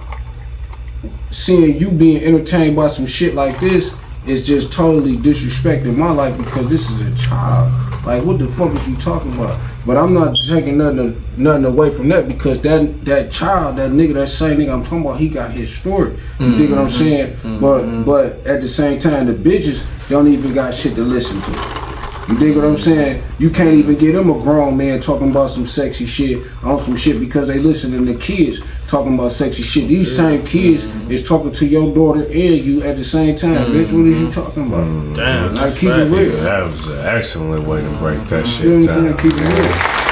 seeing 1.30 1.78
you 1.78 1.90
being 1.90 2.22
entertained 2.22 2.76
by 2.76 2.88
some 2.88 3.06
shit 3.06 3.34
like 3.34 3.58
this 3.58 3.98
is 4.26 4.46
just 4.46 4.72
totally 4.72 5.16
disrespecting 5.16 5.96
my 5.96 6.10
life 6.10 6.36
because 6.36 6.68
this 6.68 6.90
is 6.90 7.00
a 7.00 7.14
child. 7.16 7.72
Like, 8.04 8.24
what 8.24 8.38
the 8.38 8.46
fuck 8.46 8.72
is 8.74 8.88
you 8.88 8.96
talking 8.96 9.34
about? 9.34 9.58
But 9.84 9.96
I'm 9.96 10.12
not 10.12 10.36
taking 10.46 10.78
nothing 10.78 11.22
nothing 11.36 11.64
away 11.64 11.90
from 11.90 12.08
that 12.08 12.26
because 12.26 12.60
that 12.62 13.04
that 13.04 13.30
child, 13.30 13.76
that 13.78 13.92
nigga, 13.92 14.14
that 14.14 14.28
same 14.28 14.58
nigga 14.58 14.72
I'm 14.72 14.82
talking 14.82 15.00
about, 15.00 15.18
he 15.18 15.28
got 15.28 15.50
his 15.50 15.74
story. 15.74 16.16
You 16.40 16.58
dig 16.58 16.70
what 16.70 16.80
I'm 16.80 16.86
mm-hmm. 16.86 17.42
saying? 17.42 17.60
But 17.60 17.84
mm-hmm. 17.84 18.04
but 18.04 18.46
at 18.46 18.60
the 18.60 18.68
same 18.68 18.98
time, 18.98 19.26
the 19.26 19.34
bitches 19.34 19.86
don't 20.08 20.26
even 20.26 20.52
got 20.52 20.74
shit 20.74 20.94
to 20.96 21.02
listen 21.02 21.40
to. 21.42 21.85
You 22.28 22.36
dig 22.36 22.56
what 22.56 22.64
I'm 22.64 22.76
saying? 22.76 23.22
You 23.38 23.50
can't 23.50 23.74
even 23.74 23.96
get 23.96 24.12
them 24.12 24.30
a 24.30 24.40
grown 24.40 24.76
man 24.76 24.98
talking 24.98 25.30
about 25.30 25.48
some 25.48 25.64
sexy 25.64 26.06
shit 26.06 26.42
on 26.64 26.76
some 26.76 26.96
shit 26.96 27.20
because 27.20 27.46
they 27.46 27.60
listening 27.60 28.04
to 28.04 28.12
the 28.12 28.18
kids 28.18 28.62
talking 28.88 29.14
about 29.14 29.30
sexy 29.30 29.62
shit. 29.62 29.88
These 29.88 30.16
same 30.16 30.44
kids 30.44 30.86
mm-hmm. 30.86 31.10
is 31.12 31.26
talking 31.26 31.52
to 31.52 31.66
your 31.66 31.94
daughter 31.94 32.24
and 32.24 32.32
you 32.34 32.82
at 32.82 32.96
the 32.96 33.04
same 33.04 33.36
time. 33.36 33.72
Bitch, 33.72 33.92
what 33.92 34.06
is 34.06 34.18
you 34.18 34.26
mm-hmm. 34.26 34.40
talking 34.40 34.66
about? 34.66 34.84
Mm-hmm. 34.84 35.14
Damn, 35.14 35.54
Like 35.54 35.76
keep 35.76 35.90
it 35.90 36.10
real. 36.10 36.34
Yeah, 36.34 36.42
that 36.42 36.62
was 36.64 36.86
an 36.88 37.06
excellent 37.06 37.64
way 37.68 37.82
to 37.82 37.90
break 37.98 38.18
that 38.28 38.44
You 38.46 38.52
feel 38.52 38.70
shit 38.70 38.80
me? 38.80 38.86
down. 38.88 38.96
Saying? 38.96 39.16
Keep 39.18 39.32
it 39.32 39.48
real. 39.48 40.06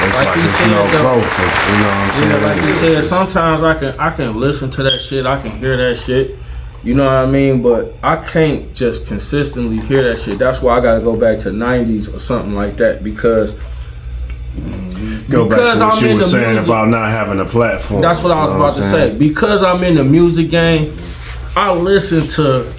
It's 0.00 0.14
Like 0.14 0.26
like, 0.28 0.36
you 0.36 0.42
it's 0.44 0.54
said, 0.54 0.66
no 0.70 0.86
though- 0.86 1.00
growth. 1.02 1.38
You 1.38 1.78
know 1.78 1.88
what 1.88 1.96
I'm 1.98 2.10
saying? 2.14 2.30
Yeah, 2.30 2.46
like 2.46 2.62
you 2.62 2.72
said, 2.74 3.04
sometimes 3.04 3.62
I 3.64 3.74
can 3.74 3.98
I 3.98 4.14
can 4.14 4.36
listen 4.38 4.70
to 4.70 4.84
that 4.84 5.00
shit, 5.00 5.26
I 5.26 5.42
can 5.42 5.58
hear 5.58 5.76
that 5.76 5.96
shit. 5.96 6.36
You 6.84 6.94
know 6.94 7.04
what 7.04 7.12
I 7.14 7.26
mean? 7.26 7.60
But 7.60 7.94
I 8.02 8.16
can't 8.16 8.72
just 8.74 9.06
consistently 9.08 9.78
hear 9.78 10.02
that 10.08 10.18
shit. 10.18 10.38
That's 10.38 10.62
why 10.62 10.78
I 10.78 10.80
gotta 10.80 11.00
go 11.00 11.16
back 11.16 11.40
to 11.40 11.52
nineties 11.52 12.12
or 12.12 12.18
something 12.18 12.54
like 12.54 12.76
that 12.78 13.02
because 13.04 13.54
Go 15.28 15.46
back 15.46 15.58
Because 15.58 15.78
to 15.80 15.84
what 15.84 15.94
I'm 15.94 16.04
you 16.04 16.10
in 16.10 16.16
were 16.16 16.22
the 16.22 16.28
saying 16.28 16.52
music- 16.54 16.64
about 16.68 16.88
not 16.88 17.10
having 17.10 17.38
a 17.38 17.44
platform. 17.44 18.00
That's 18.00 18.22
what 18.22 18.32
I 18.32 18.42
was 18.42 18.52
You 18.52 18.58
know 18.58 18.64
about 18.64 18.76
to 18.76 18.82
say. 18.82 19.14
Because 19.16 19.62
I'm 19.62 19.84
in 19.84 19.94
the 19.96 20.04
music 20.04 20.48
game, 20.50 20.96
I 21.54 21.72
listen 21.72 22.26
to 22.28 22.72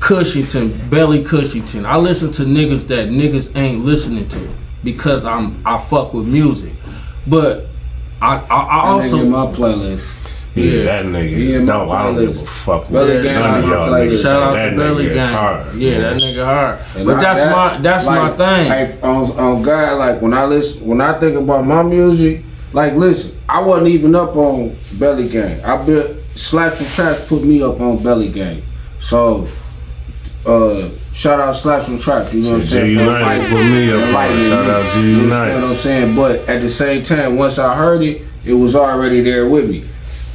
Cushington, 0.00 0.88
Belly 0.88 1.24
Cushington. 1.24 1.84
I 1.84 1.96
listen 1.96 2.30
to 2.32 2.42
niggas 2.42 2.86
that 2.88 3.08
niggas 3.08 3.54
ain't 3.56 3.84
listening 3.84 4.28
to 4.28 4.48
because 4.84 5.24
I'm 5.24 5.60
I 5.66 5.78
fuck 5.78 6.14
with 6.14 6.26
music. 6.26 6.72
But 7.26 7.66
I 8.22 8.36
I, 8.38 8.56
I 8.62 8.86
also 8.88 9.24
my 9.26 9.46
playlist. 9.46 10.15
Yeah, 10.56 10.64
Yeah. 10.64 10.84
that 10.84 11.04
nigga. 11.04 11.28
He 11.36 11.54
in 11.54 11.66
my 11.66 11.72
no, 11.84 11.90
I 11.90 12.02
don't 12.04 12.16
give 12.18 12.30
a 12.30 12.34
fuck 12.46 12.90
Belly 12.90 13.16
with 13.16 13.24
Gang 13.24 13.34
none 13.40 13.58
in 13.58 13.64
of 13.64 13.70
y'all 13.70 13.88
playlist. 13.88 14.06
niggas. 14.08 14.22
shout 14.22 14.42
out 14.42 14.54
that 14.54 14.70
to 14.70 14.76
Belly 14.76 15.04
nigga 15.04 15.10
is 15.10 15.16
Gang. 15.16 15.32
hard. 15.34 15.74
Yeah, 15.76 16.00
that 16.00 16.16
nigga 16.16 16.44
hard. 16.44 16.78
And 16.96 17.06
but 17.06 17.16
I- 17.16 17.20
that's 17.20 17.40
that- 17.40 17.56
my 17.56 17.78
that's 17.78 18.06
my 18.06 18.30
thing. 18.30 18.68
Like, 18.70 19.04
on, 19.04 19.38
on 19.38 19.62
God, 19.62 19.98
like 19.98 20.22
when 20.22 20.32
I 20.34 20.44
listen, 20.46 20.86
when 20.86 21.00
I 21.02 21.12
think 21.18 21.36
about 21.36 21.66
my 21.66 21.82
music, 21.82 22.42
like 22.72 22.94
listen, 22.94 23.32
I 23.48 23.60
wasn't 23.60 23.88
even 23.88 24.14
up 24.14 24.34
on 24.34 24.74
Belly 24.98 25.28
Gang. 25.28 25.62
I 25.64 25.76
built 25.84 26.10
Slapz 26.34 26.80
N 26.80 26.86
Trapz 26.88 27.28
put 27.28 27.44
me 27.44 27.62
up 27.62 27.78
on 27.80 28.02
Belly 28.02 28.28
Gang. 28.28 28.62
So, 28.98 29.46
uh, 30.46 30.88
shout 31.12 31.38
out 31.38 31.54
Slapz 31.54 31.88
N 31.90 31.98
Trapz. 31.98 32.32
You 32.32 32.42
know 32.42 32.48
what 32.52 32.54
I'm 32.56 32.60
saying? 32.62 32.90
United 32.92 33.16
enlightening- 33.20 33.50
put 33.50 33.64
me 33.70 33.92
up 33.92 34.02
on 34.16 34.50
Shout 34.50 34.70
out 34.70 34.92
G 34.94 35.00
You 35.00 35.16
know 35.26 35.28
what 35.54 35.64
I'm 35.64 35.74
saying? 35.74 36.14
But 36.16 36.48
at 36.48 36.60
the 36.62 36.68
same 36.70 37.02
time, 37.02 37.36
once 37.36 37.58
I 37.58 37.74
heard 37.74 38.02
it, 38.02 38.22
it 38.44 38.54
was 38.54 38.74
already 38.74 39.20
there 39.20 39.46
with 39.48 39.68
me. 39.68 39.82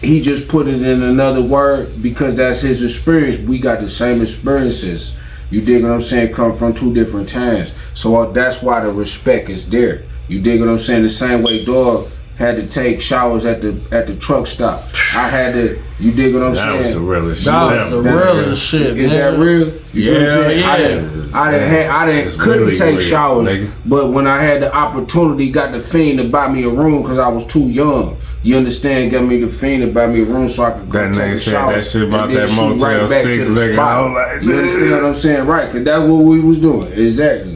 He 0.01 0.19
just 0.19 0.47
put 0.47 0.67
it 0.67 0.81
in 0.81 1.03
another 1.03 1.41
word 1.41 2.01
because 2.01 2.35
that's 2.35 2.61
his 2.61 2.83
experience. 2.83 3.37
We 3.37 3.59
got 3.59 3.79
the 3.79 3.87
same 3.87 4.21
experiences. 4.21 5.17
You 5.51 5.61
dig 5.61 5.83
what 5.83 5.91
I'm 5.91 5.99
saying? 5.99 6.33
Come 6.33 6.53
from 6.53 6.73
two 6.73 6.93
different 6.93 7.29
times. 7.29 7.75
So 7.93 8.15
uh, 8.15 8.31
that's 8.31 8.63
why 8.63 8.79
the 8.79 8.91
respect 8.91 9.49
is 9.49 9.69
there. 9.69 10.03
You 10.27 10.41
dig 10.41 10.59
what 10.59 10.69
I'm 10.69 10.77
saying? 10.77 11.03
The 11.03 11.09
same 11.09 11.43
way 11.43 11.63
dog 11.63 12.09
had 12.37 12.55
to 12.55 12.67
take 12.67 12.99
showers 13.01 13.45
at 13.45 13.61
the 13.61 13.79
at 13.91 14.07
the 14.07 14.15
truck 14.15 14.47
stop. 14.47 14.81
I 15.15 15.27
had 15.27 15.53
to. 15.53 15.81
You 15.99 16.11
dig 16.11 16.33
what 16.33 16.41
I'm 16.41 16.53
That 16.53 16.79
was 16.79 16.91
the 16.93 16.99
realest 16.99 17.45
That 17.45 17.69
shit 17.69 17.93
was 17.93 18.03
the 18.03 18.09
ever. 18.09 18.23
That's 18.23 18.35
realest 18.35 18.65
shit. 18.67 18.97
Is 18.97 19.11
man. 19.11 19.33
that 19.33 19.39
real? 19.39 19.67
You 19.93 20.03
feel 20.03 20.21
what 20.23 20.31
I'm 20.31 20.57
Yeah. 20.57 20.65
I 20.65 20.77
yeah. 20.77 20.87
didn't, 20.87 21.35
I 21.35 21.51
didn't, 21.51 21.69
have, 21.69 21.91
I 21.91 22.05
didn't, 22.07 22.27
It's 22.33 22.43
couldn't 22.43 22.59
really 22.61 22.75
take 22.75 22.97
real, 22.97 23.07
showers. 23.07 23.47
nigga. 23.53 23.71
But 23.85 24.11
when 24.11 24.25
I 24.25 24.41
had 24.41 24.63
the 24.63 24.75
opportunity, 24.75 25.51
got 25.51 25.71
the 25.73 25.79
fiend 25.79 26.17
to 26.17 26.27
buy 26.27 26.47
me 26.51 26.63
a 26.63 26.69
room 26.69 27.03
because 27.03 27.19
I 27.19 27.27
was 27.27 27.45
too 27.45 27.69
young. 27.69 28.17
You 28.41 28.57
understand? 28.57 29.11
Got 29.11 29.25
me 29.25 29.39
the 29.41 29.47
fiend 29.47 29.83
to 29.83 29.91
buy 29.91 30.07
me 30.07 30.21
a 30.23 30.25
room 30.25 30.47
so 30.47 30.63
I 30.63 30.71
could 30.71 30.89
go 30.89 30.97
That 30.97 31.13
take 31.13 31.33
nigga 31.33 31.35
a 31.35 31.39
shower 31.39 31.73
that 31.75 31.85
shit 31.85 32.01
and 32.01 32.13
about 32.15 32.27
then 32.29 32.37
that 32.37 32.49
shoot 32.49 32.55
Motel 32.77 33.07
back 33.07 33.23
to 33.23 33.29
the 33.45 33.61
nigga. 33.61 33.73
spot. 33.73 33.87
I 33.87 34.01
was 34.01 34.13
like, 34.13 34.41
you 34.43 34.53
understand 34.55 34.91
what 34.91 35.05
I'm 35.05 35.13
saying? 35.13 35.45
Right? 35.47 35.69
Cause 35.71 35.83
that's 35.83 36.01
what 36.11 36.17
we 36.23 36.39
was 36.39 36.57
doing. 36.57 36.91
Exactly. 36.93 37.50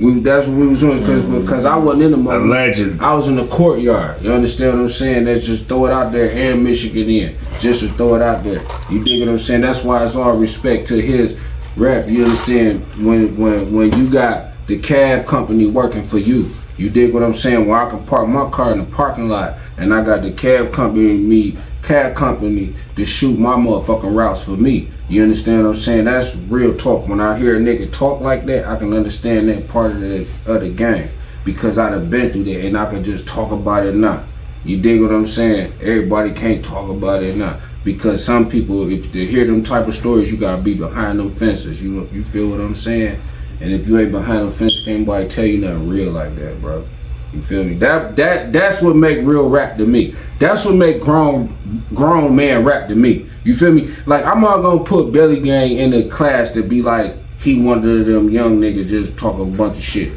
We, 0.00 0.18
that's 0.20 0.46
what 0.48 0.56
we 0.56 0.66
was 0.66 0.80
doing 0.80 1.00
because 1.42 1.66
I 1.66 1.76
wasn't 1.76 2.04
in 2.04 2.10
the 2.12 2.16
mother. 2.16 2.40
Alleged. 2.40 3.02
I 3.02 3.12
was 3.12 3.28
in 3.28 3.36
the 3.36 3.46
courtyard. 3.48 4.22
You 4.22 4.32
understand 4.32 4.78
what 4.78 4.82
I'm 4.84 4.88
saying? 4.88 5.26
That's 5.26 5.44
just 5.44 5.66
throw 5.66 5.84
it 5.86 5.92
out 5.92 6.10
there 6.10 6.30
and 6.32 6.64
Michigan 6.64 7.10
in. 7.10 7.36
Just 7.58 7.80
to 7.80 7.88
throw 7.88 8.14
it 8.14 8.22
out 8.22 8.42
there. 8.42 8.66
You 8.90 9.04
dig 9.04 9.20
what 9.20 9.28
I'm 9.28 9.36
saying? 9.36 9.60
That's 9.60 9.84
why 9.84 10.02
it's 10.02 10.16
all 10.16 10.38
respect 10.38 10.86
to 10.88 11.00
his 11.00 11.38
rap. 11.76 12.08
You 12.08 12.24
understand? 12.24 12.82
When 13.04 13.36
when 13.36 13.70
when 13.74 13.92
you 13.92 14.08
got 14.08 14.54
the 14.66 14.78
cab 14.78 15.26
company 15.26 15.66
working 15.66 16.02
for 16.02 16.18
you. 16.18 16.50
You 16.78 16.88
dig 16.88 17.12
what 17.12 17.22
I'm 17.22 17.34
saying? 17.34 17.68
Where 17.68 17.78
I 17.78 17.90
can 17.90 18.02
park 18.06 18.26
my 18.26 18.48
car 18.48 18.72
in 18.72 18.78
the 18.78 18.86
parking 18.86 19.28
lot 19.28 19.58
and 19.76 19.92
I 19.92 20.02
got 20.02 20.22
the 20.22 20.32
cab 20.32 20.72
company 20.72 21.18
me 21.18 21.58
cab 21.90 22.14
company 22.14 22.72
to 22.94 23.04
shoot 23.04 23.36
my 23.36 23.56
motherfucking 23.56 24.14
routes 24.14 24.44
for 24.44 24.52
me. 24.52 24.88
You 25.08 25.24
understand 25.24 25.64
what 25.64 25.70
I'm 25.70 25.74
saying? 25.74 26.04
That's 26.04 26.36
real 26.36 26.76
talk. 26.76 27.08
When 27.08 27.20
I 27.20 27.36
hear 27.36 27.56
a 27.56 27.60
nigga 27.60 27.90
talk 27.90 28.20
like 28.20 28.46
that, 28.46 28.64
I 28.68 28.76
can 28.76 28.92
understand 28.92 29.48
that 29.48 29.66
part 29.66 29.90
of 29.90 30.00
the 30.00 30.20
of 30.46 30.60
the 30.60 30.70
game 30.70 31.08
because 31.44 31.78
I 31.78 31.90
done 31.90 32.08
been 32.08 32.32
through 32.32 32.44
that 32.44 32.64
and 32.64 32.78
I 32.78 32.88
can 32.88 33.02
just 33.02 33.26
talk 33.26 33.50
about 33.50 33.84
it 33.84 33.96
now. 33.96 34.24
You 34.64 34.80
dig 34.80 35.00
what 35.00 35.10
I'm 35.10 35.26
saying? 35.26 35.72
Everybody 35.80 36.30
can't 36.30 36.64
talk 36.64 36.88
about 36.88 37.24
it 37.24 37.34
now 37.36 37.58
because 37.82 38.24
some 38.24 38.48
people, 38.48 38.88
if 38.88 39.10
they 39.10 39.24
hear 39.24 39.44
them 39.44 39.64
type 39.64 39.88
of 39.88 39.94
stories, 39.94 40.30
you 40.30 40.38
gotta 40.38 40.62
be 40.62 40.74
behind 40.74 41.18
them 41.18 41.28
fences. 41.28 41.82
You 41.82 42.08
you 42.12 42.22
feel 42.22 42.50
what 42.50 42.60
I'm 42.60 42.76
saying? 42.76 43.20
And 43.60 43.72
if 43.72 43.88
you 43.88 43.98
ain't 43.98 44.12
behind 44.12 44.42
them 44.42 44.52
fences, 44.52 44.84
can't 44.84 45.00
nobody 45.00 45.26
tell 45.26 45.44
you 45.44 45.58
nothing 45.58 45.88
real 45.88 46.12
like 46.12 46.36
that, 46.36 46.60
bro. 46.60 46.86
You 47.32 47.40
feel 47.40 47.64
me? 47.64 47.74
That 47.74 48.16
that 48.16 48.52
that's 48.52 48.82
what 48.82 48.96
make 48.96 49.18
real 49.24 49.48
rap 49.48 49.76
to 49.78 49.86
me. 49.86 50.14
That's 50.38 50.64
what 50.64 50.74
make 50.74 51.00
grown 51.00 51.56
grown 51.94 52.34
man 52.34 52.64
rap 52.64 52.88
to 52.88 52.94
me. 52.94 53.28
You 53.44 53.54
feel 53.54 53.72
me? 53.72 53.94
Like 54.06 54.24
I'm 54.24 54.40
not 54.40 54.62
gonna 54.62 54.84
put 54.84 55.12
Belly 55.12 55.40
Gang 55.40 55.76
in 55.76 55.94
a 55.94 56.08
class 56.08 56.50
to 56.52 56.62
be 56.62 56.82
like 56.82 57.16
he 57.38 57.60
one 57.60 57.78
of 57.78 58.06
them 58.06 58.30
young 58.30 58.60
niggas 58.60 58.88
just 58.88 59.16
talk 59.16 59.38
a 59.38 59.44
bunch 59.44 59.78
of 59.78 59.84
shit. 59.84 60.12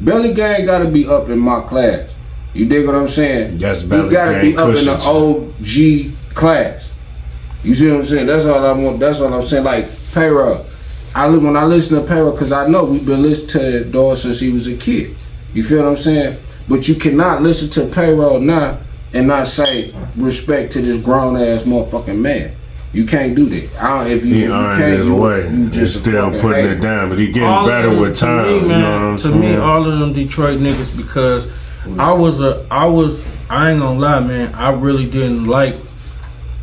Belly 0.00 0.32
Gang 0.32 0.64
gotta 0.64 0.90
be 0.90 1.06
up 1.06 1.28
in 1.28 1.38
my 1.38 1.60
class. 1.60 2.16
You 2.54 2.66
dig 2.66 2.86
what 2.86 2.94
I'm 2.94 3.08
saying? 3.08 3.58
He 3.82 3.88
Belly 3.88 4.10
gotta 4.10 4.32
Gang 4.32 4.52
be 4.52 4.56
up 4.56 4.68
in 4.68 4.84
the. 4.86 6.12
OG 6.12 6.34
class. 6.34 6.92
You 7.62 7.74
see 7.74 7.88
what 7.88 7.96
I'm 7.96 8.02
saying? 8.02 8.26
That's 8.26 8.46
all 8.46 8.64
I 8.64 8.72
want. 8.72 9.00
That's 9.00 9.20
all 9.20 9.32
I'm 9.32 9.42
saying. 9.42 9.64
Like 9.64 9.86
payroll. 10.12 10.66
I 11.14 11.28
when 11.28 11.56
I 11.56 11.64
listen 11.64 12.00
to 12.00 12.06
payroll, 12.06 12.36
cause 12.36 12.52
I 12.52 12.66
know 12.66 12.84
we've 12.84 13.06
been 13.06 13.22
listening 13.22 13.84
to 13.84 13.90
Dawg 13.90 14.16
since 14.16 14.40
he 14.40 14.52
was 14.52 14.66
a 14.66 14.76
kid. 14.76 15.14
You 15.52 15.62
feel 15.62 15.82
what 15.82 15.88
I'm 15.88 15.96
saying? 15.96 16.36
But 16.68 16.88
you 16.88 16.94
cannot 16.94 17.42
listen 17.42 17.68
to 17.70 17.92
payroll 17.94 18.40
now 18.40 18.78
and 19.12 19.28
not 19.28 19.46
say 19.46 19.94
respect 20.16 20.72
to 20.72 20.80
this 20.80 21.02
grown 21.02 21.36
ass 21.36 21.62
motherfucking 21.64 22.18
man. 22.18 22.56
You 22.92 23.04
can't 23.06 23.34
do 23.34 23.46
that. 23.46 23.82
I 23.82 24.04
don't, 24.04 24.12
if 24.12 24.24
you, 24.24 24.34
He 24.34 24.42
if 24.44 24.48
you 24.48 24.54
earned 24.54 24.78
can't, 24.78 24.98
his 24.98 25.06
you, 25.06 25.16
way. 25.16 25.50
you 25.50 25.68
just 25.68 25.96
a 25.96 26.00
still 26.00 26.26
fucking 26.26 26.40
putting 26.40 26.64
hater. 26.64 26.76
it 26.76 26.80
down, 26.80 27.08
but 27.10 27.18
he 27.18 27.26
getting 27.26 27.48
All 27.48 27.66
better 27.66 27.90
them- 27.90 27.98
with 28.00 28.16
time. 28.16 28.46
me, 28.46 28.54
you 28.60 28.68
know 28.68 28.92
what 28.92 29.02
I'm 29.02 29.16
to 29.16 29.22
saying? 29.22 29.40
me, 29.40 29.56
all 29.56 29.86
of 29.86 29.98
them 29.98 30.12
Detroit 30.12 30.58
niggas 30.60 30.96
because 30.96 31.48
I 31.98 32.12
was 32.12 32.40
a, 32.40 32.64
I 32.70 32.86
was, 32.86 33.26
I 33.50 33.72
ain't 33.72 33.80
gonna 33.80 33.98
lie, 33.98 34.20
man. 34.20 34.54
I 34.54 34.70
really 34.70 35.10
didn't 35.10 35.46
like 35.46 35.74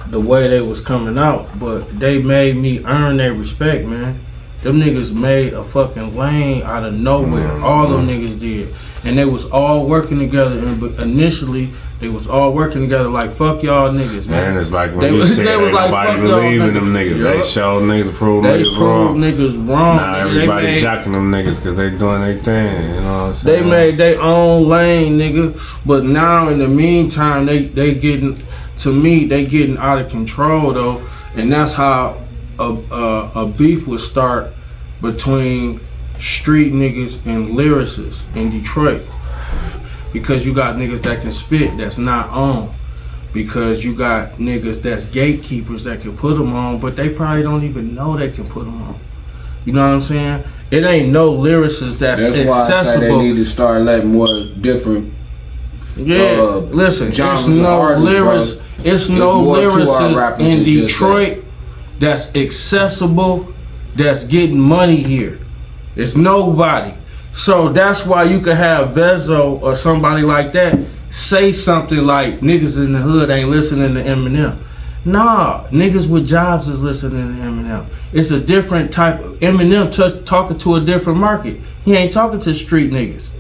the 0.10 0.20
way 0.22 0.48
they 0.48 0.62
was 0.62 0.82
coming 0.82 1.18
out, 1.18 1.48
but 1.60 1.82
they 2.00 2.22
made 2.22 2.56
me 2.56 2.84
earn 2.86 3.18
their 3.18 3.34
respect, 3.34 3.86
man. 3.86 4.20
Them 4.62 4.80
niggas 4.80 5.14
made 5.14 5.54
a 5.54 5.64
fucking 5.64 6.16
lane 6.16 6.64
out 6.64 6.86
of 6.86 6.94
nowhere. 6.94 7.48
Mm-hmm. 7.50 7.64
All 7.64 7.88
them 7.88 8.08
niggas 8.08 8.40
did, 8.40 8.74
and 9.04 9.18
they 9.18 9.26
was 9.26 9.46
all 9.52 9.88
working 9.88 10.20
together. 10.20 10.58
And 10.60 10.80
but 10.80 10.94
initially, 11.00 11.72
they 12.00 12.08
was 12.08 12.28
all 12.28 12.54
working 12.54 12.82
together 12.82 13.08
like 13.10 13.30
fuck 13.32 13.62
y'all 13.64 13.92
niggas, 13.92 14.28
man. 14.28 14.54
Man, 14.54 14.58
it's 14.62 14.72
like 14.72 14.92
when 14.92 15.00
They 15.02 15.12
you 15.14 15.20
was- 15.20 15.36
said 15.36 15.46
they 15.46 15.58
was 15.58 15.72
like, 15.72 15.90
nobody 15.92 16.08
fuck 16.20 16.30
y'all 16.30 16.42
believing 16.42 16.74
them 16.74 16.94
niggas. 16.94 17.24
They 17.24 17.38
Yup. 17.38 17.46
show 17.46 17.80
niggas 17.82 18.14
prove 18.14 18.44
They 18.44 18.64
niggas 18.64 18.80
wrong. 18.80 19.18
niggas 19.20 19.70
wrong. 19.70 19.96
Now 19.98 20.14
nigga. 20.14 20.24
They 20.24 20.30
everybody 20.42 20.66
made- 20.68 20.82
jocking 20.82 21.12
them 21.12 21.32
niggas 21.32 21.56
because 21.58 21.76
they 21.78 21.90
doing 21.92 22.22
their 22.22 22.34
thing. 22.36 22.96
You 22.96 23.02
know 23.02 23.04
what 23.04 23.08
I'm 23.30 23.34
saying? 23.36 23.64
They 23.64 23.70
made 23.70 23.98
their 23.98 24.22
own 24.22 24.68
lane, 24.68 25.18
nigga. 25.20 25.80
But 25.86 26.06
now 26.06 26.50
in 26.50 26.60
the 26.60 26.68
meantime, 26.68 27.46
they 27.46 27.64
they 27.66 27.94
getting 27.96 28.42
to 28.80 28.92
me, 28.92 29.26
they 29.26 29.46
getting 29.46 29.78
out 29.78 30.00
of 30.00 30.10
control 30.10 30.74
though, 30.74 31.02
and 31.36 31.52
that's 31.52 31.74
how 31.74 32.18
a 32.58 32.76
a, 32.92 33.32
a 33.42 33.46
beef 33.48 33.88
would 33.88 34.00
start 34.00 34.54
between 35.02 35.80
street 36.22 36.74
niggas 36.74 37.26
and 37.26 37.50
lyricists 37.50 38.24
in 38.36 38.50
Detroit. 38.50 39.02
Because 40.14 40.46
you 40.46 40.54
got 40.54 40.76
niggas 40.76 41.02
that 41.04 41.22
can 41.22 41.32
spit 41.32 41.78
that's 41.78 41.98
not 41.98 42.30
on. 42.30 42.74
Because 43.34 43.84
you 43.84 43.96
got 43.96 44.34
niggas 44.34 44.82
that's 44.82 45.06
gatekeepers 45.06 45.86
that 45.86 46.02
can 46.02 46.18
put 46.18 46.38
them 46.38 46.54
on, 46.54 46.80
but 46.80 46.96
they 46.96 47.10
probably 47.10 47.44
don't 47.44 47.64
even 47.64 47.96
know 47.96 48.18
they 48.18 48.30
can 48.30 48.48
put 48.48 48.66
them 48.66 48.82
on. 48.82 49.00
You 49.66 49.74
know 49.74 49.88
what 49.88 49.94
I'm 49.94 50.02
saying? 50.02 50.44
It 50.70 50.84
ain't 50.84 51.12
no 51.12 51.34
lyricist 51.34 51.98
that's, 51.98 52.22
That's 52.22 52.50
why 52.50 52.62
I 52.62 52.68
say 52.68 52.78
accessible. 52.80 53.20
they 53.20 53.24
need 53.30 53.38
to 53.38 53.46
start 53.46 53.82
letting 53.84 54.12
more 54.12 54.46
different. 54.46 55.14
Yeah, 55.98 56.38
uh, 56.40 56.58
listen, 56.60 57.10
it's 57.10 57.18
genres 57.18 57.48
no 57.48 57.82
artists, 57.82 58.06
lyrics. 58.06 58.56
bro. 58.56 58.66
It's 58.84 59.10
no 59.10 59.42
lyricists 59.44 60.40
in 60.40 60.64
Detroit 60.64 61.44
that's 62.00 62.36
accessible, 62.36 63.54
that's 63.96 64.26
getting 64.26 64.60
money 64.60 65.04
here. 65.04 65.40
It's 65.96 66.16
nobody. 66.16 66.94
So 67.34 67.70
that's 67.70 68.06
why 68.06 68.24
you 68.24 68.42
could 68.42 68.58
have 68.58 68.90
Vezzo 68.90 69.62
or 69.62 69.76
somebody 69.76 70.22
like 70.22 70.52
that 70.54 70.78
say 71.10 71.52
something 71.52 72.06
like 72.06 72.40
niggas 72.40 72.78
in 72.78 72.94
the 72.94 73.00
hood 73.00 73.30
ain't 73.30 73.50
listening 73.50 73.94
to 73.96 74.04
Eminem. 74.04 74.58
Nah, 75.04 75.68
niggas 75.68 76.10
with 76.10 76.28
jobs 76.28 76.70
is 76.70 76.84
listening 76.84 77.36
to 77.36 77.42
Eminem. 77.42 77.86
It's 78.14 78.32
a 78.32 78.40
different 78.40 78.94
type 78.94 79.20
of 79.20 79.40
Eminem 79.40 79.92
touch, 79.92 80.24
talking 80.26 80.58
to 80.60 80.76
a 80.76 80.82
different 80.82 81.20
market. 81.20 81.60
He 81.84 81.96
ain't 81.96 82.14
talking 82.14 82.40
to 82.40 82.54
street 82.54 82.92
niggas. 82.92 83.34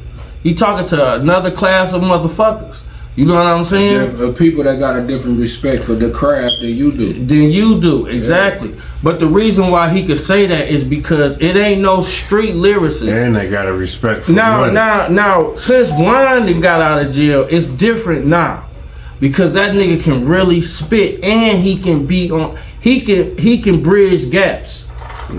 He 0.43 0.55
talking 0.55 0.87
to 0.87 1.15
another 1.15 1.51
class 1.51 1.93
of 1.93 2.01
motherfuckers. 2.01 2.87
You 3.15 3.25
know 3.25 3.35
what 3.35 3.45
I'm 3.45 3.63
saying? 3.63 4.33
People 4.35 4.63
that 4.63 4.79
got 4.79 4.97
a 4.97 5.05
different 5.05 5.39
respect 5.39 5.83
for 5.83 5.93
the 5.93 6.11
craft 6.11 6.53
than 6.61 6.69
you 6.69 6.91
do. 6.91 7.13
Than 7.25 7.51
you 7.51 7.79
do, 7.79 8.05
exactly. 8.07 8.75
But 9.03 9.19
the 9.19 9.25
reason 9.27 9.71
why 9.71 9.89
he 9.89 10.05
could 10.05 10.19
say 10.19 10.45
that 10.45 10.67
is 10.67 10.83
because 10.83 11.41
it 11.41 11.55
ain't 11.55 11.81
no 11.81 12.01
street 12.01 12.53
lyricist. 12.53 13.11
And 13.11 13.35
they 13.35 13.49
got 13.49 13.67
a 13.67 13.73
respect 13.73 14.25
for 14.25 14.31
Now, 14.33 14.59
money. 14.59 14.73
now, 14.73 15.07
now, 15.07 15.55
since 15.55 15.89
Winding 15.91 16.61
got 16.61 16.81
out 16.81 17.03
of 17.03 17.11
jail, 17.11 17.47
it's 17.49 17.67
different 17.67 18.27
now. 18.27 18.67
Because 19.19 19.53
that 19.53 19.73
nigga 19.75 20.03
can 20.03 20.27
really 20.27 20.61
spit 20.61 21.23
and 21.23 21.59
he 21.61 21.77
can 21.77 22.05
be 22.07 22.31
on 22.31 22.57
he 22.79 23.01
can 23.01 23.37
he 23.37 23.61
can 23.61 23.83
bridge 23.83 24.31
gaps 24.31 24.87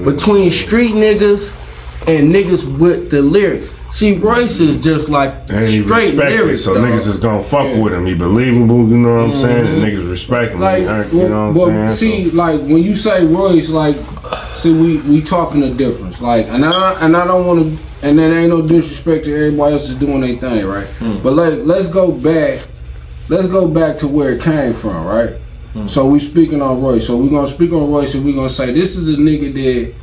between 0.05 0.53
street 0.53 0.93
niggas 0.93 1.59
and 2.07 2.33
niggas 2.33 2.79
with 2.79 3.11
the 3.11 3.21
lyrics. 3.21 3.75
See, 3.93 4.16
Royce 4.16 4.59
is 4.61 4.78
just 4.78 5.11
like 5.11 5.34
And 5.51 5.66
he 5.66 5.82
straight 5.82 6.14
respect 6.14 6.30
lyrics. 6.30 6.64
so 6.64 6.74
dog. 6.74 6.84
niggas 6.84 7.07
is 7.07 7.18
gonna 7.18 7.43
fuck 7.43 7.66
Yeah. 7.66 7.78
with 7.78 7.93
him. 7.93 8.07
He 8.07 8.14
believable, 8.14 8.88
you 8.88 8.97
know 8.97 9.16
what 9.16 9.34
I'm 9.34 9.40
saying? 9.40 9.66
And 9.66 9.82
mm-hmm. 9.82 9.84
niggas 9.84 10.11
respect 10.11 10.55
him. 10.55 10.61
like 10.61 10.78
He 10.80 10.86
well, 10.86 11.07
you 11.12 11.28
know 11.28 11.47
what 11.49 11.55
well, 11.55 11.70
I'm 11.70 11.90
saying? 11.90 12.24
see 12.24 12.30
like 12.30 12.61
when 12.61 12.82
you 12.82 12.95
say 12.95 13.24
Royce 13.26 13.68
like 13.68 13.97
see 14.57 14.72
we 14.72 14.99
we 15.03 15.20
talking 15.20 15.62
a 15.62 15.74
difference 15.74 16.22
like 16.22 16.49
and 16.49 16.64
I 16.64 17.05
and 17.05 17.16
I 17.16 17.26
don't 17.26 17.47
want 17.47 17.61
to 17.61 18.07
and 18.07 18.18
then 18.18 18.32
ain't 18.32 18.49
no 18.49 18.66
disrespect 18.66 19.26
to 19.26 19.34
everybody 19.34 19.74
else 19.74 19.88
is 19.88 19.95
doing 19.95 20.22
their 20.22 20.36
thing 20.36 20.66
right 20.66 20.86
mm. 20.99 21.22
but 21.22 21.34
like 21.34 21.55
let's 21.64 21.88
go 21.88 22.12
back 22.12 22.66
let's 23.28 23.47
go 23.47 23.70
back 23.70 23.99
to 23.99 24.09
where 24.09 24.32
it 24.32 24.43
came 24.43 24.72
from 24.72 25.05
right 25.05 25.34
mm. 25.74 25.88
so 25.88 26.07
we 26.07 26.18
speaking 26.18 26.62
on 26.62 26.80
Royce 26.82 27.07
so 27.07 27.16
we 27.16 27.28
gonna 27.28 27.47
speak 27.47 27.72
on 27.72 27.90
Royce 27.90 28.14
and 28.14 28.24
we 28.24 28.34
gonna 28.34 28.49
say 28.49 28.72
this 28.72 28.97
is 28.97 29.09
a 29.11 29.16
nigga 29.16 29.53
that 29.55 29.95